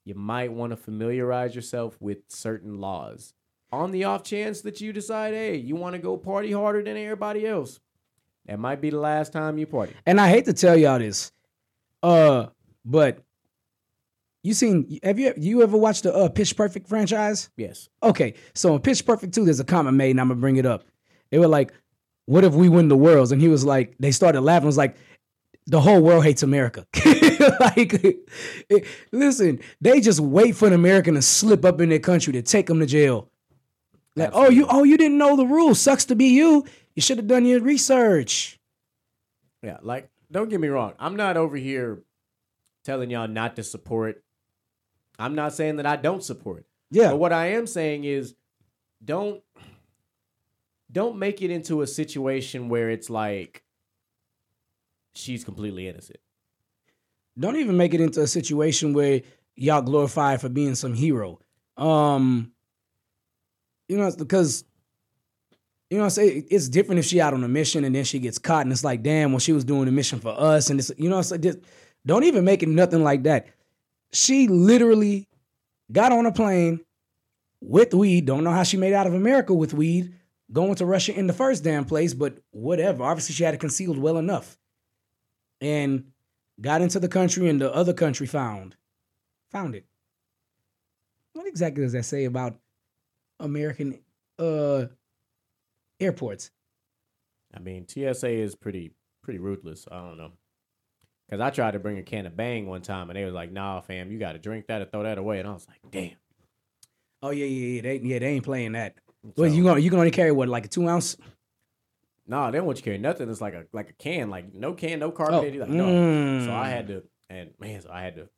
you 0.06 0.14
might 0.14 0.50
want 0.50 0.70
to 0.70 0.76
familiarize 0.78 1.54
yourself 1.54 1.98
with 2.00 2.20
certain 2.28 2.80
laws. 2.80 3.34
On 3.70 3.90
the 3.90 4.04
off 4.04 4.22
chance 4.22 4.62
that 4.62 4.80
you 4.80 4.90
decide, 4.90 5.34
hey, 5.34 5.54
you 5.54 5.76
want 5.76 5.94
to 5.94 5.98
go 5.98 6.16
party 6.16 6.50
harder 6.50 6.82
than 6.82 6.96
everybody 6.96 7.46
else, 7.46 7.78
that 8.46 8.58
might 8.58 8.80
be 8.80 8.88
the 8.88 8.98
last 8.98 9.34
time 9.34 9.58
you 9.58 9.66
party. 9.66 9.92
And 10.06 10.18
I 10.18 10.30
hate 10.30 10.46
to 10.46 10.54
tell 10.54 10.74
y'all 10.76 10.98
this, 10.98 11.30
uh, 12.02 12.46
but 12.86 13.18
you 14.42 14.54
seen? 14.54 14.98
Have 15.02 15.18
you 15.18 15.34
you 15.36 15.62
ever 15.62 15.76
watched 15.76 16.04
the 16.04 16.14
uh, 16.14 16.30
Pitch 16.30 16.56
Perfect 16.56 16.88
franchise? 16.88 17.50
Yes. 17.58 17.90
Okay, 18.02 18.32
so 18.54 18.74
in 18.74 18.80
Pitch 18.80 19.04
Perfect 19.04 19.34
2, 19.34 19.44
there's 19.44 19.60
a 19.60 19.64
comment 19.64 19.94
made, 19.98 20.12
and 20.12 20.20
I'm 20.22 20.28
gonna 20.28 20.40
bring 20.40 20.56
it 20.56 20.64
up. 20.64 20.84
They 21.30 21.38
were 21.38 21.48
like, 21.48 21.72
What 22.26 22.44
if 22.44 22.54
we 22.54 22.68
win 22.68 22.88
the 22.88 22.96
worlds? 22.96 23.32
And 23.32 23.40
he 23.40 23.48
was 23.48 23.64
like, 23.64 23.94
they 23.98 24.10
started 24.10 24.40
laughing, 24.40 24.64
it 24.64 24.66
was 24.66 24.78
like, 24.78 24.96
the 25.66 25.80
whole 25.80 26.00
world 26.02 26.24
hates 26.24 26.42
America. 26.42 26.86
like, 27.60 27.94
it- 28.04 28.86
listen, 29.12 29.60
they 29.80 30.00
just 30.00 30.20
wait 30.20 30.56
for 30.56 30.66
an 30.66 30.74
American 30.74 31.14
to 31.14 31.22
slip 31.22 31.64
up 31.64 31.80
in 31.80 31.88
their 31.88 31.98
country 31.98 32.32
to 32.34 32.42
take 32.42 32.66
them 32.66 32.80
to 32.80 32.86
jail. 32.86 33.30
Like, 34.16 34.30
oh, 34.32 34.48
you 34.48 34.66
oh, 34.68 34.84
you 34.84 34.96
didn't 34.96 35.18
know 35.18 35.36
the 35.36 35.46
rules. 35.46 35.80
Sucks 35.80 36.04
to 36.06 36.14
be 36.14 36.26
you. 36.26 36.64
You 36.94 37.02
should 37.02 37.16
have 37.16 37.26
done 37.26 37.44
your 37.44 37.60
research. 37.60 38.60
Yeah, 39.62 39.78
like 39.82 40.08
don't 40.30 40.48
get 40.48 40.60
me 40.60 40.68
wrong. 40.68 40.92
I'm 40.98 41.16
not 41.16 41.36
over 41.36 41.56
here 41.56 42.02
telling 42.84 43.10
y'all 43.10 43.26
not 43.26 43.56
to 43.56 43.64
support. 43.64 44.22
I'm 45.18 45.34
not 45.34 45.54
saying 45.54 45.76
that 45.76 45.86
I 45.86 45.96
don't 45.96 46.22
support. 46.22 46.64
Yeah. 46.90 47.10
But 47.10 47.16
what 47.16 47.32
I 47.32 47.52
am 47.52 47.66
saying 47.66 48.04
is 48.04 48.34
don't 49.04 49.42
don't 50.94 51.18
make 51.18 51.42
it 51.42 51.50
into 51.50 51.82
a 51.82 51.86
situation 51.86 52.68
where 52.68 52.88
it's 52.88 53.10
like 53.10 53.62
she's 55.14 55.44
completely 55.44 55.88
innocent. 55.88 56.20
don't 57.38 57.56
even 57.56 57.76
make 57.76 57.92
it 57.94 58.00
into 58.00 58.22
a 58.22 58.26
situation 58.26 58.92
where 58.94 59.22
y'all 59.56 59.82
glorify 59.82 60.36
for 60.36 60.48
being 60.48 60.74
some 60.76 60.94
hero. 60.94 61.40
Um, 61.76 62.52
You 63.88 63.98
know, 63.98 64.10
because 64.16 64.64
you 65.90 65.98
know, 65.98 66.04
I'm 66.04 66.10
saying 66.10 66.46
it's 66.50 66.68
different 66.68 67.00
if 67.00 67.04
she 67.04 67.20
out 67.20 67.34
on 67.34 67.44
a 67.44 67.48
mission 67.48 67.84
and 67.84 67.94
then 67.94 68.04
she 68.04 68.18
gets 68.18 68.38
caught, 68.38 68.62
and 68.64 68.72
it's 68.72 68.84
like, 68.84 69.02
damn, 69.02 69.32
well, 69.32 69.38
she 69.40 69.52
was 69.52 69.64
doing 69.64 69.86
a 69.88 69.92
mission 69.92 70.18
for 70.20 70.34
us, 70.38 70.70
and 70.70 70.80
it's 70.80 70.90
you 70.96 71.10
know, 71.10 71.18
it's 71.18 71.30
like, 71.30 71.40
just, 71.42 71.58
don't 72.06 72.24
even 72.24 72.44
make 72.44 72.62
it 72.62 72.68
nothing 72.68 73.02
like 73.02 73.24
that. 73.24 73.48
She 74.12 74.48
literally 74.48 75.26
got 75.90 76.12
on 76.12 76.24
a 76.26 76.32
plane 76.32 76.80
with 77.60 77.92
weed. 77.94 78.26
Don't 78.26 78.44
know 78.44 78.52
how 78.52 78.62
she 78.62 78.76
made 78.76 78.92
out 78.94 79.06
of 79.06 79.14
America 79.14 79.52
with 79.52 79.74
weed, 79.74 80.14
going 80.54 80.76
to 80.76 80.86
Russia 80.86 81.12
in 81.18 81.26
the 81.26 81.32
first 81.32 81.64
damn 81.64 81.84
place, 81.84 82.14
but 82.14 82.38
whatever. 82.52 83.04
Obviously, 83.04 83.34
she 83.34 83.44
had 83.44 83.54
it 83.54 83.60
concealed 83.60 83.98
well 83.98 84.16
enough, 84.16 84.56
and 85.60 86.04
got 86.60 86.80
into 86.80 87.00
the 87.00 87.08
country, 87.08 87.48
and 87.50 87.60
the 87.60 87.74
other 87.74 87.92
country 87.92 88.26
found 88.26 88.76
found 89.50 89.74
it. 89.74 89.84
What 91.34 91.46
exactly 91.46 91.82
does 91.82 91.92
that 91.92 92.04
say 92.04 92.24
about 92.24 92.56
American 93.40 94.00
uh 94.38 94.86
airports? 96.00 96.50
I 97.54 97.58
mean, 97.58 97.86
TSA 97.86 98.30
is 98.30 98.54
pretty 98.54 98.92
pretty 99.22 99.40
ruthless. 99.40 99.86
I 99.90 99.96
don't 99.96 100.16
know. 100.16 100.32
Cause 101.30 101.40
I 101.40 101.50
tried 101.50 101.72
to 101.72 101.78
bring 101.78 101.98
a 101.98 102.02
can 102.02 102.26
of 102.26 102.36
Bang 102.36 102.66
one 102.66 102.82
time, 102.82 103.10
and 103.10 103.16
they 103.16 103.24
was 103.24 103.34
like, 103.34 103.50
"Nah, 103.50 103.80
fam, 103.80 104.12
you 104.12 104.18
got 104.18 104.32
to 104.32 104.38
drink 104.38 104.66
that 104.68 104.82
or 104.82 104.84
throw 104.84 105.02
that 105.02 105.18
away." 105.18 105.40
And 105.40 105.48
I 105.48 105.52
was 105.52 105.66
like, 105.66 105.80
"Damn." 105.90 106.16
Oh 107.22 107.30
yeah, 107.30 107.46
yeah, 107.46 107.66
yeah. 107.66 107.82
They 107.82 107.96
yeah, 108.00 108.18
they 108.18 108.26
ain't 108.26 108.44
playing 108.44 108.72
that. 108.72 108.96
Well, 109.36 109.50
you 109.50 109.62
gonna 109.64 109.80
you 109.80 109.90
can 109.90 109.98
only 109.98 110.10
carry 110.10 110.32
what, 110.32 110.48
like 110.48 110.66
a 110.66 110.68
two 110.68 110.88
ounce? 110.88 111.16
Nah, 112.26 112.50
they 112.50 112.58
don't 112.58 112.66
want 112.66 112.78
you 112.78 112.82
to 112.82 112.84
carry 112.84 112.98
nothing. 112.98 113.30
It's 113.30 113.40
like 113.40 113.54
a 113.54 113.66
like 113.72 113.90
a 113.90 113.92
can, 113.94 114.30
like 114.30 114.54
no 114.54 114.74
can, 114.74 114.98
no 114.98 115.10
carbonated. 115.10 115.60
Like 115.60 115.70
no. 115.70 115.86
Mm. 115.86 116.44
So 116.44 116.52
I 116.52 116.68
had 116.68 116.88
to, 116.88 117.02
and 117.30 117.50
man, 117.58 117.80
so 117.80 117.90
I 117.90 118.02
had 118.02 118.16
to, 118.16 118.28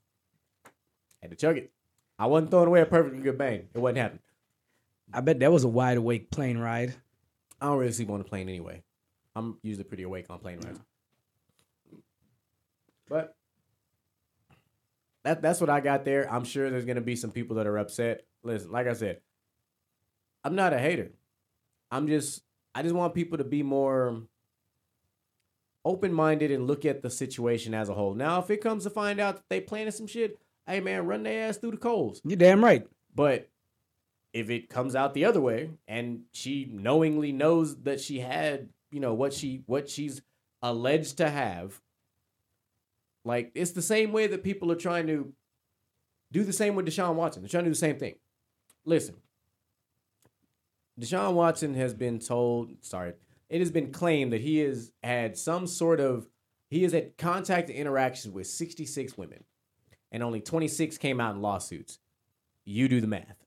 had 1.20 1.30
to 1.30 1.36
chug 1.36 1.58
it. 1.58 1.72
I 2.18 2.26
wasn't 2.26 2.50
throwing 2.50 2.68
away 2.68 2.80
a 2.80 2.86
perfectly 2.86 3.20
good 3.20 3.36
bang. 3.36 3.68
It 3.74 3.78
wasn't 3.78 3.98
happening. 3.98 4.22
I 5.12 5.20
bet 5.20 5.40
that 5.40 5.52
was 5.52 5.64
a 5.64 5.68
wide 5.68 5.98
awake 5.98 6.30
plane 6.30 6.58
ride. 6.58 6.94
I 7.60 7.66
don't 7.66 7.78
really 7.78 7.92
sleep 7.92 8.10
on 8.10 8.18
the 8.18 8.24
plane 8.24 8.48
anyway. 8.48 8.82
I'm 9.34 9.58
usually 9.62 9.84
pretty 9.84 10.02
awake 10.02 10.26
on 10.30 10.38
plane 10.38 10.60
rides. 10.60 10.80
But 13.08 13.36
that 15.24 15.42
that's 15.42 15.60
what 15.60 15.70
I 15.70 15.80
got 15.80 16.04
there. 16.04 16.32
I'm 16.32 16.44
sure 16.44 16.70
there's 16.70 16.84
gonna 16.84 17.00
be 17.00 17.16
some 17.16 17.30
people 17.30 17.56
that 17.56 17.66
are 17.66 17.78
upset. 17.78 18.24
Listen, 18.42 18.70
like 18.70 18.86
I 18.86 18.94
said, 18.94 19.20
I'm 20.46 20.54
not 20.54 20.72
a 20.72 20.78
hater. 20.78 21.10
I'm 21.90 22.06
just 22.06 22.44
I 22.72 22.82
just 22.82 22.94
want 22.94 23.14
people 23.14 23.38
to 23.38 23.44
be 23.44 23.64
more 23.64 24.22
open 25.84 26.12
minded 26.12 26.52
and 26.52 26.68
look 26.68 26.84
at 26.84 27.02
the 27.02 27.10
situation 27.10 27.74
as 27.74 27.88
a 27.88 27.94
whole. 27.94 28.14
Now, 28.14 28.38
if 28.38 28.48
it 28.50 28.60
comes 28.60 28.84
to 28.84 28.90
find 28.90 29.18
out 29.18 29.36
that 29.36 29.44
they 29.50 29.60
planning 29.60 29.90
some 29.90 30.06
shit, 30.06 30.38
hey 30.64 30.78
man, 30.78 31.04
run 31.04 31.24
their 31.24 31.48
ass 31.48 31.56
through 31.56 31.72
the 31.72 31.76
coals. 31.78 32.20
You're 32.24 32.36
damn 32.36 32.62
right. 32.62 32.86
But 33.12 33.48
if 34.32 34.48
it 34.48 34.68
comes 34.68 34.94
out 34.94 35.14
the 35.14 35.24
other 35.24 35.40
way 35.40 35.70
and 35.88 36.22
she 36.30 36.68
knowingly 36.70 37.32
knows 37.32 37.74
that 37.82 38.00
she 38.00 38.20
had, 38.20 38.68
you 38.92 39.00
know, 39.00 39.14
what 39.14 39.32
she 39.32 39.64
what 39.66 39.90
she's 39.90 40.22
alleged 40.62 41.16
to 41.16 41.28
have, 41.28 41.80
like 43.24 43.50
it's 43.56 43.72
the 43.72 43.82
same 43.82 44.12
way 44.12 44.28
that 44.28 44.44
people 44.44 44.70
are 44.70 44.76
trying 44.76 45.08
to 45.08 45.32
do 46.30 46.44
the 46.44 46.52
same 46.52 46.76
with 46.76 46.86
Deshaun 46.86 47.16
Watson. 47.16 47.42
They're 47.42 47.48
trying 47.48 47.64
to 47.64 47.70
do 47.70 47.74
the 47.74 47.80
same 47.80 47.98
thing. 47.98 48.14
Listen, 48.84 49.16
Deshaun 51.00 51.34
Watson 51.34 51.74
has 51.74 51.92
been 51.94 52.18
told, 52.18 52.70
sorry, 52.80 53.14
it 53.48 53.60
has 53.60 53.70
been 53.70 53.92
claimed 53.92 54.32
that 54.32 54.40
he 54.40 54.58
has 54.58 54.92
had 55.02 55.36
some 55.36 55.66
sort 55.66 56.00
of 56.00 56.26
he 56.68 56.82
has 56.82 56.92
had 56.92 57.16
contact 57.16 57.68
and 57.68 57.78
interactions 57.78 58.34
with 58.34 58.46
66 58.46 59.16
women, 59.16 59.44
and 60.10 60.22
only 60.22 60.40
26 60.40 60.98
came 60.98 61.20
out 61.20 61.34
in 61.34 61.42
lawsuits. 61.42 61.98
You 62.64 62.88
do 62.88 63.00
the 63.00 63.06
math. 63.06 63.44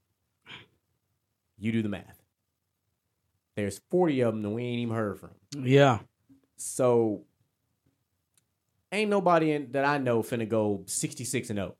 You 1.57 1.73
do 1.73 1.81
the 1.81 1.89
math. 1.89 2.21
There's 3.55 3.81
40 3.89 4.21
of 4.21 4.33
them 4.33 4.41
that 4.43 4.49
we 4.51 4.63
ain't 4.63 4.79
even 4.79 4.95
heard 4.95 5.19
from. 5.19 5.31
Yeah. 5.61 5.99
So 6.55 7.23
ain't 8.91 9.09
nobody 9.09 9.51
in, 9.51 9.71
that 9.73 9.83
I 9.83 9.97
know 9.97 10.23
finna 10.23 10.47
go 10.47 10.83
66 10.85 11.49
and 11.49 11.57
0 11.57 11.75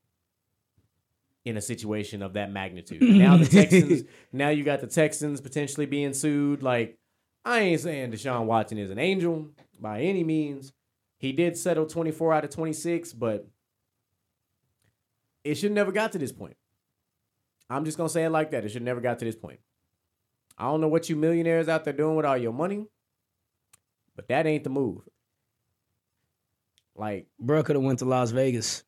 in 1.46 1.58
a 1.58 1.62
situation 1.62 2.22
of 2.22 2.34
that 2.34 2.52
magnitude. 2.52 3.02
Now 3.20 3.38
the 3.38 3.46
Texans, 3.46 4.04
now 4.32 4.50
you 4.50 4.64
got 4.64 4.82
the 4.82 4.88
Texans 4.88 5.42
potentially 5.42 5.86
being 5.86 6.14
sued. 6.14 6.62
Like, 6.64 6.98
I 7.46 7.60
ain't 7.62 7.82
saying 7.82 8.12
Deshaun 8.12 8.46
Watson 8.46 8.78
is 8.78 8.92
an 8.92 9.00
angel 9.00 9.50
by 9.80 10.02
any 10.02 10.24
means. 10.24 10.74
He 11.18 11.32
did 11.32 11.58
settle 11.58 11.86
24 11.86 12.34
out 12.34 12.44
of 12.46 12.50
26, 12.50 13.14
but 13.14 13.48
it 15.44 15.56
should 15.56 15.72
never 15.72 15.92
got 15.92 16.12
to 16.14 16.18
this 16.18 16.32
point. 16.32 16.56
I'm 17.70 17.86
just 17.86 17.98
gonna 17.98 18.10
say 18.10 18.26
it 18.26 18.30
like 18.30 18.52
that. 18.52 18.66
It 18.66 18.70
should 18.70 18.84
never 18.84 19.02
got 19.02 19.20
to 19.20 19.26
this 19.26 19.36
point. 19.36 19.60
I 20.58 20.66
don't 20.66 20.82
know 20.82 20.88
what 20.88 21.10
you 21.10 21.16
millionaires 21.16 21.70
out 21.70 21.86
there 21.86 21.94
doing 21.94 22.16
with 22.16 22.26
all 22.26 22.38
your 22.38 22.52
money, 22.52 22.86
but 24.16 24.28
that 24.28 24.46
ain't 24.46 24.64
the 24.64 24.70
move. 24.70 25.02
Like, 26.96 27.28
Bro 27.40 27.64
could 27.64 27.78
have 27.78 27.84
went 27.84 28.00
to 28.00 28.06
Las 28.06 28.32
Vegas. 28.32 28.84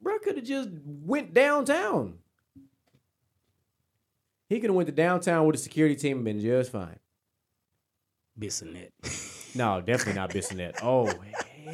Bro 0.00 0.18
could 0.20 0.36
have 0.36 0.44
just 0.44 0.68
went 0.84 1.34
downtown. 1.34 2.18
He 4.48 4.60
could 4.60 4.70
have 4.70 4.76
went 4.76 4.86
to 4.88 4.94
downtown 4.94 5.46
with 5.46 5.56
a 5.56 5.58
security 5.58 5.94
team 5.96 6.18
and 6.18 6.24
been 6.24 6.40
just 6.40 6.72
fine. 6.72 6.98
Bissonnet. 8.38 8.90
No, 9.54 9.80
definitely 9.80 10.14
not 10.14 10.30
Bissonnet. 10.30 10.76
Oh 10.82 11.12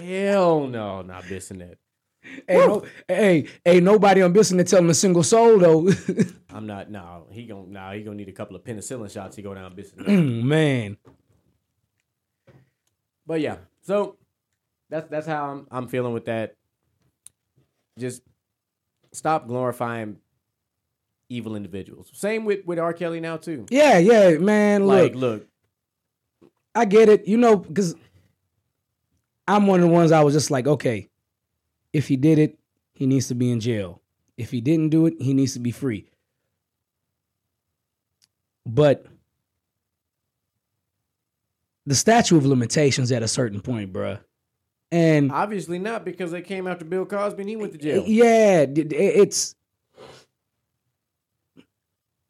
hell 0.00 0.66
no, 0.66 1.02
not 1.02 1.24
Bissonnet. 1.24 1.76
hey, 2.48 2.56
no, 2.56 2.84
hey, 3.06 3.46
hey, 3.64 3.80
nobody 3.80 4.22
on 4.22 4.32
Bissonnet 4.32 4.68
tell 4.68 4.78
him 4.78 4.88
a 4.90 4.94
single 4.94 5.22
soul 5.22 5.58
though. 5.58 5.88
I'm 6.50 6.66
not. 6.66 6.90
No, 6.90 7.26
he 7.30 7.46
gon' 7.46 7.70
no, 7.70 7.90
he 7.92 8.02
gonna 8.02 8.16
need 8.16 8.28
a 8.28 8.32
couple 8.32 8.56
of 8.56 8.64
penicillin 8.64 9.12
shots 9.12 9.36
to 9.36 9.42
go 9.42 9.54
down 9.54 9.76
Bissonnet. 9.76 10.06
Mm, 10.06 10.42
Man. 10.44 10.96
But 13.26 13.40
yeah, 13.40 13.56
so 13.82 14.16
that's 14.88 15.08
that's 15.08 15.26
how 15.26 15.50
I'm 15.50 15.66
I'm 15.70 15.88
feeling 15.88 16.14
with 16.14 16.24
that. 16.26 16.56
Just 17.98 18.22
stop 19.12 19.46
glorifying 19.46 20.18
evil 21.28 21.56
individuals. 21.56 22.10
Same 22.12 22.44
with 22.44 22.64
with 22.66 22.78
R. 22.78 22.92
Kelly 22.92 23.20
now 23.20 23.36
too. 23.36 23.66
Yeah, 23.70 23.98
yeah, 23.98 24.38
man. 24.38 24.86
Look, 24.86 25.12
Like, 25.12 25.14
look, 25.14 25.48
I 26.74 26.84
get 26.84 27.08
it. 27.08 27.26
You 27.28 27.36
know, 27.36 27.56
because 27.56 27.94
I'm 29.46 29.66
one 29.66 29.80
of 29.80 29.86
the 29.86 29.92
ones 29.92 30.12
I 30.12 30.22
was 30.22 30.34
just 30.34 30.50
like, 30.50 30.66
okay, 30.66 31.08
if 31.92 32.08
he 32.08 32.16
did 32.16 32.38
it, 32.38 32.58
he 32.92 33.06
needs 33.06 33.28
to 33.28 33.34
be 33.34 33.50
in 33.50 33.60
jail. 33.60 34.00
If 34.36 34.50
he 34.50 34.60
didn't 34.60 34.88
do 34.88 35.06
it, 35.06 35.14
he 35.20 35.34
needs 35.34 35.52
to 35.54 35.60
be 35.60 35.70
free. 35.70 36.06
But 38.66 39.06
the 41.86 41.94
statute 41.94 42.36
of 42.36 42.46
limitations 42.46 43.12
at 43.12 43.22
a 43.22 43.28
certain 43.28 43.60
point, 43.60 43.92
bruh. 43.92 44.20
And 44.94 45.32
obviously 45.32 45.78
not 45.78 46.04
because 46.04 46.30
they 46.30 46.42
came 46.42 46.66
after 46.68 46.84
Bill 46.84 47.04
Cosby 47.04 47.40
and 47.42 47.48
he 47.50 47.56
went 47.56 47.72
to 47.72 47.78
jail. 47.78 48.04
yeah, 48.06 48.64
d- 48.66 48.84
d- 48.84 48.96
it's 48.96 49.56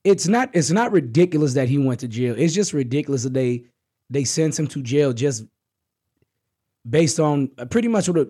it's 0.02 0.26
not 0.28 0.50
it's 0.52 0.70
not 0.70 0.92
ridiculous 0.92 1.54
that 1.54 1.68
he 1.68 1.78
went 1.78 2.00
to 2.00 2.08
jail. 2.08 2.34
It's 2.36 2.54
just 2.54 2.72
ridiculous 2.72 3.22
that 3.24 3.34
they 3.34 3.64
they 4.10 4.24
sent 4.24 4.58
him 4.58 4.66
to 4.68 4.82
jail 4.82 5.12
just 5.12 5.44
based 6.88 7.18
on 7.20 7.50
uh, 7.58 7.64
pretty 7.64 7.88
much 7.88 8.08
what 8.08 8.28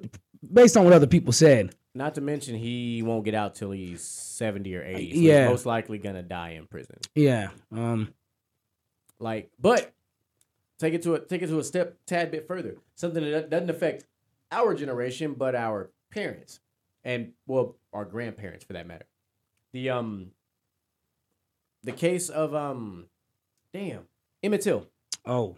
based 0.52 0.77
on 0.77 0.85
what 0.85 0.93
other 0.93 1.06
people 1.06 1.32
said. 1.32 1.74
Not 1.94 2.15
to 2.16 2.20
mention 2.20 2.56
he 2.56 3.02
won't 3.05 3.24
get 3.24 3.35
out 3.35 3.55
till 3.55 3.70
he's 3.70 4.02
seventy 4.02 4.74
or 4.77 4.82
eighty. 4.85 5.15
So 5.15 5.20
Yeah. 5.20 5.43
he's 5.43 5.51
most 5.51 5.66
likely 5.66 5.98
gonna 5.98 6.23
die 6.23 6.51
in 6.51 6.66
prison. 6.66 6.97
Yeah. 7.15 7.51
Um 7.73 8.12
Like, 9.19 9.51
but 9.61 9.93
take 10.78 10.94
it 10.94 11.02
to 11.02 11.15
a 11.15 11.20
take 11.20 11.43
it 11.43 11.48
to 11.48 11.59
a 11.59 11.65
step 11.65 11.97
tad 12.06 12.31
bit 12.31 12.47
further. 12.47 12.77
Something 12.97 13.31
that 13.31 13.51
doesn't 13.51 13.70
affect 13.70 14.05
our 14.55 14.75
generation, 14.75 15.35
but 15.35 15.55
our 15.55 15.91
parents 16.11 16.61
and 17.05 17.33
well, 17.47 17.77
our 17.93 18.05
grandparents 18.05 18.65
for 18.65 18.73
that 18.73 18.87
matter. 18.87 19.07
The 19.73 19.91
um, 19.91 20.31
the 21.83 21.93
case 21.93 22.29
of 22.29 22.55
um, 22.55 23.07
damn 23.73 24.05
Emmett 24.43 24.63
Till. 24.63 24.87
oh, 25.27 25.57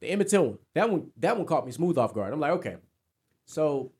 The 0.00 0.08
Emmett 0.08 0.28
Till 0.28 0.44
one. 0.44 0.58
That 0.74 0.90
one 0.90 1.10
that 1.18 1.36
one 1.36 1.46
caught 1.46 1.66
me 1.66 1.72
smooth 1.72 1.98
off 1.98 2.14
guard. 2.14 2.32
I'm 2.32 2.40
like, 2.40 2.52
okay, 2.52 2.76
so 3.46 3.92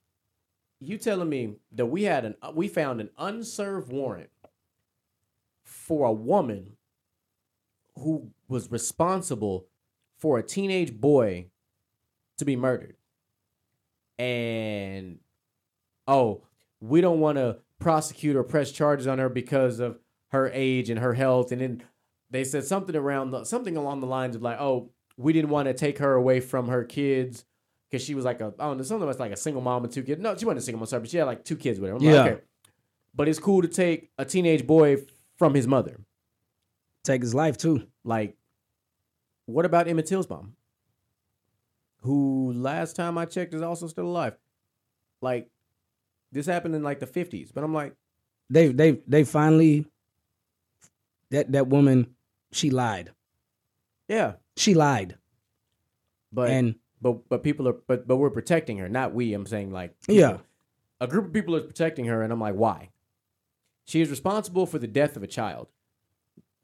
you 0.81 0.97
telling 0.97 1.29
me 1.29 1.55
that 1.73 1.87
we 1.87 2.05
had 2.05 2.25
an 2.25 2.35
we 2.55 2.69
found 2.69 3.01
an 3.01 3.11
unserved 3.19 3.93
warrant 3.93 4.31
for 5.65 6.07
a 6.07 6.13
woman 6.13 6.77
who 7.97 8.31
was 8.49 8.71
responsible 8.71 9.67
for 10.19 10.39
a 10.39 10.43
teenage 10.43 10.99
boy 10.99 11.47
to 12.39 12.45
be 12.45 12.57
murdered. 12.57 12.97
And 14.21 15.19
oh, 16.07 16.43
we 16.81 17.01
don't 17.01 17.21
want 17.21 17.39
to 17.39 17.57
prosecute 17.79 18.37
or 18.37 18.43
press 18.45 18.71
charges 18.71 19.07
on 19.07 19.19
her 19.19 19.31
because 19.31 19.81
of 19.81 19.99
her 20.29 20.51
age 20.53 20.91
and 20.91 20.99
her 21.01 21.15
health. 21.15 21.53
And 21.53 21.61
then 21.63 21.83
they 22.31 22.45
said 22.45 22.65
something 22.65 22.95
around 22.95 23.31
the, 23.31 23.45
something 23.45 23.77
along 23.79 24.01
the 24.01 24.07
lines 24.07 24.37
of 24.37 24.43
like, 24.43 24.61
oh, 24.61 24.91
we 25.17 25.33
didn't 25.33 25.51
want 25.51 25.69
to 25.69 25.75
take 25.75 25.99
her 25.99 26.13
away 26.15 26.41
from 26.41 26.69
her 26.69 26.85
kids 26.85 27.45
because 27.91 28.05
she 28.05 28.15
was 28.15 28.25
like 28.25 28.41
a 28.41 28.53
I 28.59 28.65
don't 28.67 28.77
know 28.77 28.83
something 28.83 29.07
was 29.07 29.19
like 29.19 29.33
a 29.33 29.37
single 29.37 29.63
mom 29.63 29.85
and 29.85 29.93
two 29.93 30.03
kids. 30.03 30.21
No, 30.21 30.37
she 30.37 30.45
wasn't 30.45 30.59
a 30.61 30.63
single 30.63 30.81
mom, 30.81 30.87
sorry, 30.87 31.01
but 31.01 31.11
she 31.11 31.17
had 31.17 31.25
like 31.25 31.45
two 31.45 31.57
kids 31.57 31.81
with 31.81 31.91
her. 31.91 31.97
I'm 31.97 32.03
Yeah. 32.03 32.13
like, 32.23 32.33
okay. 32.33 32.41
But 33.15 33.29
it's 33.29 33.39
cool 33.39 33.63
to 33.63 33.69
take 33.69 34.11
a 34.19 34.25
teenage 34.25 34.67
boy 34.67 34.99
from 35.37 35.55
his 35.55 35.67
mother. 35.67 35.99
Take 37.05 37.23
his 37.23 37.35
life 37.35 37.57
too. 37.57 37.87
Like, 38.05 38.37
what 39.47 39.65
about 39.65 39.89
Emmett 39.89 40.07
Till's 40.07 40.29
mom? 40.29 40.55
Who 42.03 42.53
last 42.55 42.97
time 42.97 43.19
I 43.19 43.27
checked 43.27 43.53
is 43.55 43.63
also 43.63 43.87
still 43.87 44.07
alive. 44.07 44.37
Like, 45.21 45.49
this 46.33 46.47
happened 46.47 46.75
in 46.75 46.83
like 46.83 46.99
the 47.01 47.07
50s, 47.07 47.51
but 47.53 47.63
I'm 47.65 47.75
like, 47.75 47.95
They 48.49 48.69
they 48.69 48.93
they 49.07 49.25
finally 49.25 49.87
that 51.31 51.53
that 51.53 51.69
woman 51.69 52.15
she 52.53 52.71
lied. 52.71 53.13
yeah, 54.09 54.35
She 54.57 54.75
lied. 54.75 55.17
but 56.33 56.51
and 56.51 56.75
but 57.03 57.29
but 57.29 57.43
people 57.43 57.69
are 57.69 57.75
but 57.87 58.07
but 58.09 58.17
we're 58.17 58.31
protecting 58.31 58.79
her, 58.79 58.89
not 58.89 59.13
we. 59.15 59.35
I'm 59.35 59.47
saying 59.47 59.71
like 59.71 59.95
Yeah. 60.09 60.39
a 61.01 61.07
group 61.07 61.27
of 61.27 61.33
people 61.33 61.55
are 61.57 61.61
protecting 61.61 62.07
her, 62.07 62.23
and 62.23 62.33
I'm 62.33 62.41
like, 62.41 62.55
why? 62.55 62.91
She 63.87 64.01
is 64.01 64.09
responsible 64.11 64.67
for 64.67 64.79
the 64.79 64.87
death 64.87 65.17
of 65.17 65.23
a 65.23 65.27
child. 65.27 65.69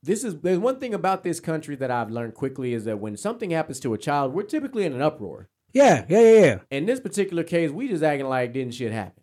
This 0.07 0.23
is 0.23 0.37
there's 0.37 0.59
one 0.59 0.79
thing 0.79 0.95
about 0.95 1.25
this 1.25 1.41
country 1.41 1.75
that 1.77 1.91
I've 1.91 2.11
learned 2.11 2.35
quickly 2.35 2.73
is 2.75 2.85
that 2.85 3.01
when 3.01 3.17
something 3.17 3.51
happens 3.51 3.81
to 3.81 3.93
a 3.93 3.99
child, 3.99 4.33
we're 4.33 4.45
typically 4.45 4.85
in 4.85 4.93
an 4.93 5.03
uproar. 5.03 5.49
yeah, 5.73 6.05
yeah, 6.09 6.21
yeah, 6.21 6.45
yeah. 6.45 6.59
In 6.71 6.87
this 6.87 7.01
particular 7.01 7.43
case, 7.43 7.73
we 7.73 7.89
just 7.89 8.05
acting 8.05 8.29
like 8.29 8.53
didn't 8.53 8.75
shit 8.75 8.93
happen. 8.93 9.23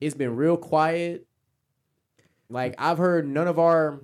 It's 0.00 0.14
been 0.14 0.34
real 0.34 0.56
quiet. 0.56 1.26
Like 2.48 2.74
I've 2.78 2.98
heard 2.98 3.28
none 3.28 3.46
of 3.46 3.58
our, 3.58 4.00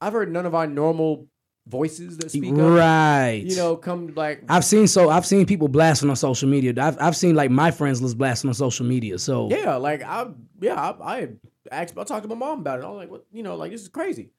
I've 0.00 0.12
heard 0.12 0.30
none 0.30 0.44
of 0.44 0.54
our 0.54 0.66
normal 0.66 1.26
voices 1.66 2.18
that 2.18 2.30
speak 2.30 2.52
up. 2.52 2.58
Right. 2.58 3.42
You 3.44 3.56
know, 3.56 3.76
come 3.76 4.12
like 4.14 4.44
I've 4.50 4.64
seen 4.66 4.86
so 4.86 5.08
I've 5.08 5.24
seen 5.24 5.46
people 5.46 5.68
blasting 5.68 6.10
on 6.10 6.16
social 6.16 6.48
media. 6.48 6.74
I've 6.78 7.00
I've 7.00 7.16
seen 7.16 7.34
like 7.34 7.50
my 7.50 7.70
friends 7.70 8.02
list 8.02 8.18
blasting 8.18 8.48
on 8.48 8.54
social 8.54 8.84
media. 8.84 9.18
So 9.18 9.48
Yeah, 9.48 9.76
like 9.76 10.02
I, 10.02 10.26
yeah, 10.60 10.74
I, 10.74 11.14
I 11.14 11.28
asked, 11.70 11.96
I 11.96 12.04
talked 12.04 12.22
to 12.24 12.28
my 12.28 12.34
mom 12.34 12.60
about 12.60 12.80
it. 12.80 12.84
I 12.84 12.88
was 12.88 12.98
like, 12.98 13.10
what, 13.10 13.24
you 13.32 13.42
know, 13.42 13.56
like 13.56 13.72
this 13.72 13.80
is 13.80 13.88
crazy. 13.88 14.30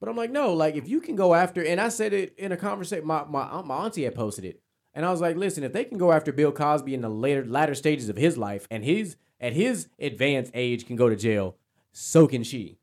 But 0.00 0.08
I'm 0.08 0.16
like, 0.16 0.30
no, 0.30 0.54
like 0.54 0.76
if 0.76 0.88
you 0.88 1.00
can 1.00 1.14
go 1.14 1.34
after, 1.34 1.62
and 1.62 1.78
I 1.80 1.90
said 1.90 2.12
it 2.14 2.34
in 2.38 2.52
a 2.52 2.56
conversation. 2.56 3.06
My 3.06 3.24
my 3.24 3.42
uh, 3.42 3.62
my 3.62 3.84
auntie 3.84 4.04
had 4.04 4.14
posted 4.14 4.44
it, 4.46 4.60
and 4.94 5.04
I 5.04 5.10
was 5.10 5.20
like, 5.20 5.36
listen, 5.36 5.62
if 5.62 5.72
they 5.74 5.84
can 5.84 5.98
go 5.98 6.10
after 6.10 6.32
Bill 6.32 6.52
Cosby 6.52 6.94
in 6.94 7.02
the 7.02 7.10
later 7.10 7.44
latter 7.44 7.74
stages 7.74 8.08
of 8.08 8.16
his 8.16 8.38
life, 8.38 8.66
and 8.70 8.82
his 8.82 9.16
at 9.40 9.52
his 9.52 9.88
advanced 9.98 10.52
age 10.54 10.86
can 10.86 10.96
go 10.96 11.08
to 11.10 11.16
jail, 11.16 11.56
so 11.92 12.26
can 12.26 12.42
she. 12.42 12.78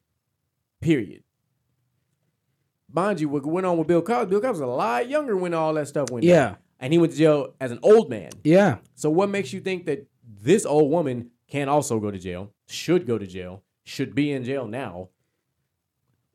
Period. 0.80 1.23
Mind 2.91 3.19
you, 3.19 3.30
what 3.30 3.45
went 3.45 3.65
on 3.65 3.77
with 3.77 3.88
Bill 3.88 4.02
Cosby? 4.02 4.30
Bill 4.30 4.39
Cosby 4.41 4.52
was 4.52 4.60
a 4.61 4.68
lot 4.68 5.10
younger 5.10 5.35
when 5.35 5.53
all 5.53 5.73
that 5.73 5.88
stuff 5.88 6.10
went. 6.10 6.23
down. 6.23 6.30
Yeah. 6.30 6.56
and 6.80 6.94
he 6.94 6.99
went 6.99 7.11
to 7.14 7.18
jail 7.18 7.53
as 7.60 7.72
an 7.72 7.80
old 7.84 8.10
man. 8.10 8.30
yeah. 8.44 8.77
So 8.95 9.10
what 9.10 9.30
makes 9.30 9.52
you 9.52 9.60
think 9.60 9.85
that 9.88 10.07
this 10.23 10.65
old 10.65 10.89
woman 10.91 11.31
can 11.49 11.68
also 11.68 11.99
go 11.99 12.11
to 12.11 12.19
jail, 12.19 12.52
should 12.68 13.06
go 13.07 13.18
to 13.18 13.26
jail, 13.27 13.64
should 13.84 14.14
be 14.15 14.31
in 14.31 14.44
jail 14.44 14.68
now? 14.68 15.10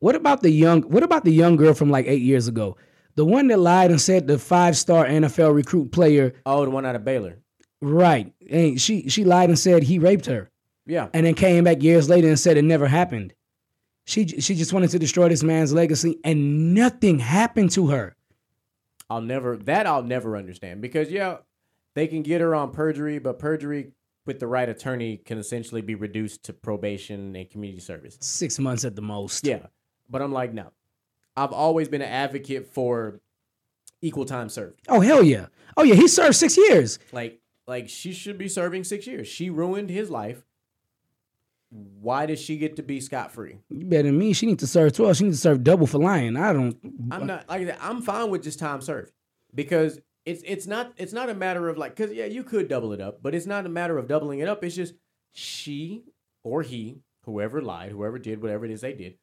What 0.03 0.15
about 0.15 0.41
the 0.41 0.49
young 0.49 0.81
what 0.81 1.01
about 1.01 1.23
the 1.23 1.31
young 1.31 1.55
girl 1.55 1.73
from 1.73 1.89
like 1.89 2.07
eight 2.07 2.21
years 2.21 2.49
ago? 2.49 2.75
The 3.15 3.23
one 3.23 3.47
that 3.47 3.57
lied 3.59 3.89
and 3.89 4.01
said 4.01 4.27
the 4.27 4.37
five 4.37 4.75
star 4.75 5.05
NFL 5.05 5.55
recruit 5.55 5.93
player, 5.93 6.33
Oh, 6.45 6.65
the 6.65 6.71
one 6.71 6.85
out 6.85 6.97
of 6.97 7.05
Baylor. 7.05 7.37
right. 7.81 8.33
And 8.51 8.81
she 8.81 9.07
she 9.07 9.23
lied 9.23 9.47
and 9.47 9.57
said 9.57 9.83
he 9.83 9.99
raped 9.99 10.25
her. 10.25 10.49
Yeah. 10.85 11.07
and 11.13 11.25
then 11.25 11.35
came 11.35 11.63
back 11.63 11.81
years 11.81 12.09
later 12.09 12.27
and 12.27 12.37
said 12.37 12.57
it 12.57 12.63
never 12.65 12.87
happened. 12.87 13.33
She 14.05 14.27
she 14.27 14.55
just 14.55 14.73
wanted 14.73 14.89
to 14.89 14.99
destroy 14.99 15.29
this 15.29 15.41
man's 15.41 15.71
legacy, 15.71 16.19
and 16.25 16.73
nothing 16.73 17.19
happened 17.19 17.71
to 17.71 17.87
her. 17.87 18.17
I'll 19.09 19.21
never 19.21 19.55
that 19.55 19.87
I'll 19.87 20.03
never 20.03 20.35
understand 20.35 20.81
because 20.81 21.09
yeah, 21.09 21.37
they 21.95 22.07
can 22.07 22.23
get 22.23 22.41
her 22.41 22.53
on 22.55 22.71
perjury, 22.71 23.19
but 23.19 23.39
perjury 23.39 23.93
with 24.25 24.39
the 24.41 24.47
right 24.47 24.67
attorney 24.67 25.15
can 25.15 25.37
essentially 25.37 25.81
be 25.81 25.95
reduced 25.95 26.43
to 26.43 26.51
probation 26.51 27.33
and 27.37 27.49
community 27.49 27.79
service. 27.79 28.17
Six 28.19 28.59
months 28.59 28.83
at 28.83 28.97
the 28.97 29.01
most. 29.01 29.47
Yeah. 29.47 29.67
But 30.09 30.21
I'm 30.21 30.31
like, 30.31 30.53
no. 30.53 30.71
I've 31.35 31.51
always 31.51 31.87
been 31.87 32.01
an 32.01 32.09
advocate 32.09 32.67
for 32.67 33.19
equal 34.01 34.25
time 34.25 34.49
served. 34.49 34.81
Oh 34.87 34.99
hell 34.99 35.23
yeah. 35.23 35.47
Oh 35.75 35.83
yeah. 35.83 35.95
He 35.95 36.07
served 36.07 36.35
six 36.35 36.57
years. 36.57 36.99
Like 37.11 37.39
like 37.65 37.89
she 37.89 38.13
should 38.13 38.37
be 38.37 38.47
serving 38.47 38.83
6 38.83 39.07
years. 39.07 39.27
She 39.27 39.49
ruined 39.49 39.89
his 39.89 40.09
life. 40.09 40.43
Why 42.01 42.27
does 42.27 42.39
she 42.39 42.57
get 42.57 42.75
to 42.75 42.83
be 42.83 42.99
scot 42.99 43.31
free? 43.31 43.57
You 43.69 43.85
better 43.85 44.03
than 44.03 44.17
me. 44.17 44.33
She 44.33 44.45
needs 44.45 44.59
to 44.59 44.67
serve 44.67 44.93
twelve. 44.93 45.17
She 45.17 45.23
needs 45.23 45.37
to 45.37 45.41
serve 45.41 45.63
double 45.63 45.87
for 45.87 45.97
lying. 45.97 46.37
I 46.37 46.53
don't. 46.53 46.77
I'm 47.09 47.25
not 47.25 47.49
like 47.49 47.65
that. 47.65 47.79
I'm 47.81 48.03
fine 48.03 48.29
with 48.29 48.43
just 48.43 48.59
time 48.59 48.79
served 48.79 49.11
because 49.55 49.99
it's 50.23 50.43
it's 50.45 50.67
not 50.67 50.93
it's 50.97 51.13
not 51.13 51.29
a 51.29 51.33
matter 51.33 51.67
of 51.69 51.79
like 51.79 51.95
because 51.95 52.13
yeah 52.13 52.25
you 52.25 52.43
could 52.43 52.67
double 52.67 52.93
it 52.93 53.01
up, 53.01 53.23
but 53.23 53.33
it's 53.33 53.47
not 53.47 53.65
a 53.65 53.69
matter 53.69 53.97
of 53.97 54.07
doubling 54.07 54.37
it 54.37 54.47
up. 54.47 54.63
It's 54.63 54.75
just 54.75 54.93
she 55.31 56.03
or 56.43 56.61
he, 56.61 56.99
whoever 57.21 57.59
lied, 57.59 57.91
whoever 57.91 58.19
did 58.19 58.39
whatever 58.39 58.65
it 58.65 58.71
is 58.71 58.81
they 58.81 58.93
did, 58.93 59.15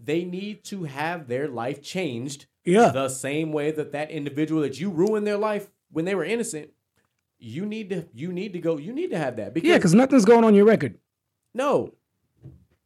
they 0.00 0.24
need 0.24 0.64
to 0.64 0.84
have 0.84 1.28
their 1.28 1.48
life 1.48 1.82
changed 1.82 2.46
Yeah. 2.64 2.90
the 2.90 3.08
same 3.08 3.52
way 3.52 3.70
that 3.70 3.92
that 3.92 4.10
individual 4.10 4.62
that 4.62 4.80
you 4.80 4.90
ruined 4.90 5.26
their 5.26 5.38
life 5.38 5.68
when 5.90 6.04
they 6.04 6.14
were 6.14 6.24
innocent. 6.24 6.70
You 7.38 7.66
need 7.66 7.90
to 7.90 8.06
you 8.14 8.32
need 8.32 8.52
to 8.52 8.60
go 8.60 8.78
you 8.78 8.92
need 8.92 9.10
to 9.10 9.18
have 9.18 9.36
that 9.36 9.52
because 9.54 9.68
Yeah, 9.68 9.76
because 9.76 9.94
nothing's 9.94 10.24
going 10.24 10.44
on 10.44 10.54
your 10.54 10.64
record, 10.64 10.98
no, 11.54 11.92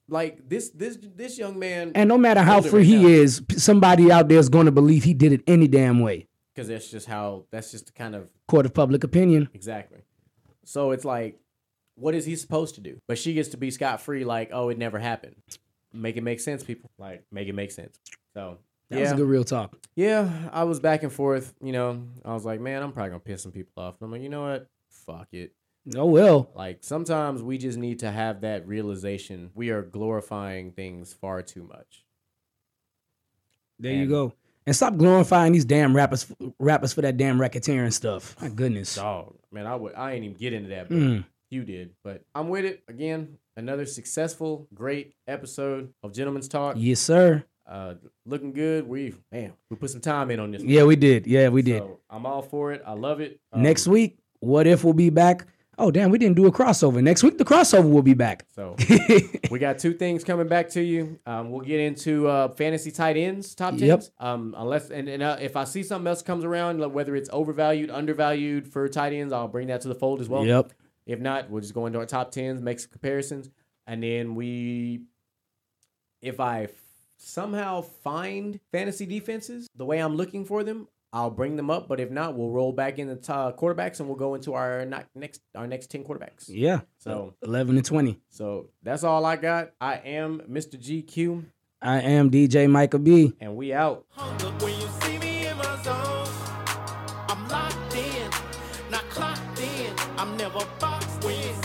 like 0.08 0.48
this 0.48 0.70
this 0.70 0.98
this 1.02 1.36
young 1.38 1.58
man 1.58 1.92
and 1.94 2.08
no 2.08 2.16
matter 2.16 2.40
how 2.42 2.60
free 2.60 2.80
right 2.80 2.86
he 2.86 3.02
now. 3.02 3.08
is, 3.08 3.42
somebody 3.56 4.10
out 4.10 4.28
there 4.28 4.38
is 4.38 4.48
going 4.48 4.66
to 4.66 4.72
believe 4.72 5.04
he 5.04 5.12
did 5.14 5.32
it 5.32 5.42
any 5.46 5.68
damn 5.68 6.00
way. 6.00 6.26
because 6.54 6.68
that's 6.68 6.90
just 6.90 7.06
how 7.06 7.44
that's 7.50 7.70
just 7.72 7.86
the 7.86 7.92
kind 7.92 8.14
of 8.14 8.30
Court 8.48 8.64
of 8.66 8.72
public 8.72 9.04
opinion. 9.04 9.48
Exactly. 9.52 9.98
So 10.64 10.92
it's 10.92 11.04
like, 11.04 11.38
what 11.96 12.14
is 12.14 12.24
he 12.24 12.34
supposed 12.36 12.76
to 12.76 12.80
do? 12.80 12.98
But 13.08 13.18
she 13.18 13.34
gets 13.34 13.48
to 13.50 13.56
be 13.56 13.70
scot 13.70 14.00
free, 14.00 14.24
like, 14.24 14.50
oh, 14.52 14.68
it 14.68 14.78
never 14.78 14.98
happened. 14.98 15.36
Make 15.96 16.16
it 16.16 16.22
make 16.22 16.40
sense, 16.40 16.62
people. 16.62 16.90
Like, 16.98 17.24
make 17.32 17.48
it 17.48 17.54
make 17.54 17.70
sense. 17.72 17.98
So 18.34 18.58
That 18.90 19.00
was 19.00 19.12
a 19.12 19.16
good 19.16 19.28
real 19.28 19.44
talk. 19.44 19.76
yeah. 19.96 20.48
I 20.52 20.64
was 20.64 20.78
back 20.80 21.02
and 21.02 21.12
forth. 21.12 21.54
You 21.62 21.72
know, 21.72 22.02
I 22.24 22.32
was 22.34 22.44
like, 22.44 22.60
man, 22.60 22.82
I'm 22.82 22.92
probably 22.92 23.10
gonna 23.10 23.20
piss 23.20 23.42
some 23.42 23.52
people 23.52 23.82
off. 23.82 23.94
And 24.00 24.06
I'm 24.06 24.12
like, 24.12 24.22
you 24.22 24.28
know 24.28 24.42
what? 24.42 24.68
Fuck 24.90 25.28
it. 25.32 25.52
Oh 25.96 26.06
well. 26.06 26.50
Like 26.54 26.78
sometimes 26.82 27.42
we 27.42 27.58
just 27.58 27.78
need 27.78 28.00
to 28.00 28.10
have 28.10 28.40
that 28.40 28.66
realization. 28.66 29.50
We 29.54 29.70
are 29.70 29.82
glorifying 29.82 30.72
things 30.72 31.12
far 31.14 31.42
too 31.42 31.62
much. 31.62 32.04
There 33.78 33.92
you 33.92 34.06
go. 34.08 34.32
And 34.66 34.74
stop 34.74 34.96
glorifying 34.96 35.52
these 35.52 35.64
damn 35.64 35.94
rappers 35.94 36.26
rappers 36.58 36.92
for 36.92 37.02
that 37.02 37.16
damn 37.16 37.38
racketeering 37.38 37.92
stuff. 37.92 38.34
My 38.40 38.48
goodness. 38.48 38.96
Dog, 38.96 39.36
man, 39.52 39.66
I 39.66 39.76
would. 39.76 39.94
I 39.94 40.12
ain't 40.12 40.24
even 40.24 40.36
get 40.36 40.52
into 40.52 40.70
that. 40.70 40.88
But 40.88 40.98
Mm. 40.98 41.24
You 41.50 41.62
did, 41.62 41.92
but 42.02 42.24
I'm 42.34 42.48
with 42.48 42.64
it 42.64 42.82
again. 42.88 43.38
Another 43.58 43.86
successful, 43.86 44.68
great 44.74 45.14
episode 45.26 45.94
of 46.02 46.12
Gentlemen's 46.12 46.46
Talk. 46.46 46.76
Yes, 46.78 47.00
sir. 47.00 47.42
Uh, 47.66 47.94
looking 48.26 48.52
good. 48.52 48.86
We 48.86 49.14
man, 49.32 49.54
we 49.70 49.76
put 49.76 49.88
some 49.90 50.02
time 50.02 50.30
in 50.30 50.38
on 50.38 50.50
this. 50.50 50.62
Yeah, 50.62 50.84
we 50.84 50.94
did. 50.94 51.26
Yeah, 51.26 51.48
we 51.48 51.62
did. 51.62 51.78
So 51.78 52.00
I'm 52.10 52.26
all 52.26 52.42
for 52.42 52.72
it. 52.72 52.82
I 52.86 52.92
love 52.92 53.20
it. 53.20 53.40
Um, 53.52 53.62
Next 53.62 53.88
week, 53.88 54.18
what 54.40 54.66
if 54.66 54.84
we'll 54.84 54.92
be 54.92 55.08
back? 55.08 55.46
Oh 55.78 55.90
damn, 55.90 56.10
we 56.10 56.18
didn't 56.18 56.36
do 56.36 56.46
a 56.46 56.52
crossover. 56.52 57.02
Next 57.02 57.22
week 57.22 57.38
the 57.38 57.46
crossover 57.46 57.90
will 57.90 58.02
be 58.02 58.12
back. 58.12 58.44
So 58.54 58.76
we 59.50 59.58
got 59.58 59.78
two 59.78 59.94
things 59.94 60.22
coming 60.22 60.48
back 60.48 60.68
to 60.70 60.82
you. 60.82 61.18
Um, 61.24 61.50
we'll 61.50 61.62
get 61.62 61.80
into 61.80 62.28
uh, 62.28 62.48
fantasy 62.48 62.90
tight 62.90 63.16
ends 63.16 63.54
top 63.54 63.70
tens. 63.70 63.82
Yep. 63.82 64.04
Um, 64.18 64.54
unless 64.56 64.90
and, 64.90 65.08
and 65.08 65.22
uh, 65.22 65.38
if 65.40 65.56
I 65.56 65.64
see 65.64 65.82
something 65.82 66.06
else 66.06 66.20
comes 66.20 66.44
around, 66.44 66.80
like 66.80 66.92
whether 66.92 67.16
it's 67.16 67.30
overvalued, 67.30 67.90
undervalued 67.90 68.68
for 68.68 68.86
tight 68.88 69.14
ends, 69.14 69.32
I'll 69.32 69.48
bring 69.48 69.68
that 69.68 69.80
to 69.80 69.88
the 69.88 69.94
fold 69.94 70.20
as 70.20 70.28
well. 70.28 70.44
Yep. 70.44 70.72
If 71.06 71.20
not, 71.20 71.48
we'll 71.50 71.60
just 71.62 71.74
go 71.74 71.86
into 71.86 71.98
our 71.98 72.06
top 72.06 72.32
tens, 72.32 72.60
make 72.60 72.80
some 72.80 72.90
comparisons, 72.90 73.48
and 73.86 74.02
then 74.02 74.34
we, 74.34 75.02
if 76.20 76.40
I 76.40 76.64
f- 76.64 76.70
somehow 77.18 77.82
find 77.82 78.58
fantasy 78.72 79.06
defenses 79.06 79.68
the 79.76 79.84
way 79.84 79.98
I'm 79.98 80.16
looking 80.16 80.44
for 80.44 80.64
them, 80.64 80.88
I'll 81.12 81.30
bring 81.30 81.56
them 81.56 81.70
up. 81.70 81.86
But 81.88 82.00
if 82.00 82.10
not, 82.10 82.34
we'll 82.36 82.50
roll 82.50 82.72
back 82.72 82.98
in 82.98 83.06
the 83.08 83.14
t- 83.16 83.32
quarterbacks 83.32 84.00
and 84.00 84.08
we'll 84.08 84.18
go 84.18 84.34
into 84.34 84.54
our 84.54 84.84
not 84.84 85.06
next 85.14 85.40
our 85.54 85.66
next 85.66 85.86
ten 85.90 86.02
quarterbacks. 86.04 86.46
Yeah. 86.48 86.80
So 86.98 87.34
Eleven 87.42 87.76
to 87.76 87.82
twenty. 87.82 88.18
so 88.28 88.70
that's 88.82 89.04
all 89.04 89.24
I 89.24 89.36
got. 89.36 89.70
I 89.80 89.94
am 89.94 90.40
Mr. 90.50 90.76
GQ, 90.76 91.44
I 91.80 92.00
am 92.00 92.30
DJ 92.30 92.68
Micah 92.68 92.98
B. 92.98 93.32
and 93.40 93.54
we 93.56 93.72
out. 93.72 94.04
hunger 94.10 94.46
when 94.64 94.74
you 94.80 94.88
see 95.02 95.18
me 95.18 95.46
in 95.46 95.56
my 95.56 95.82
zone. 95.82 96.26
I'm 97.28 97.48
locked 97.48 97.94
in, 97.96 98.30
not 98.90 99.08
clocked 99.08 99.60
in. 99.60 99.94
I'm 100.18 100.36
never 100.36 100.58
boxed 101.26 101.55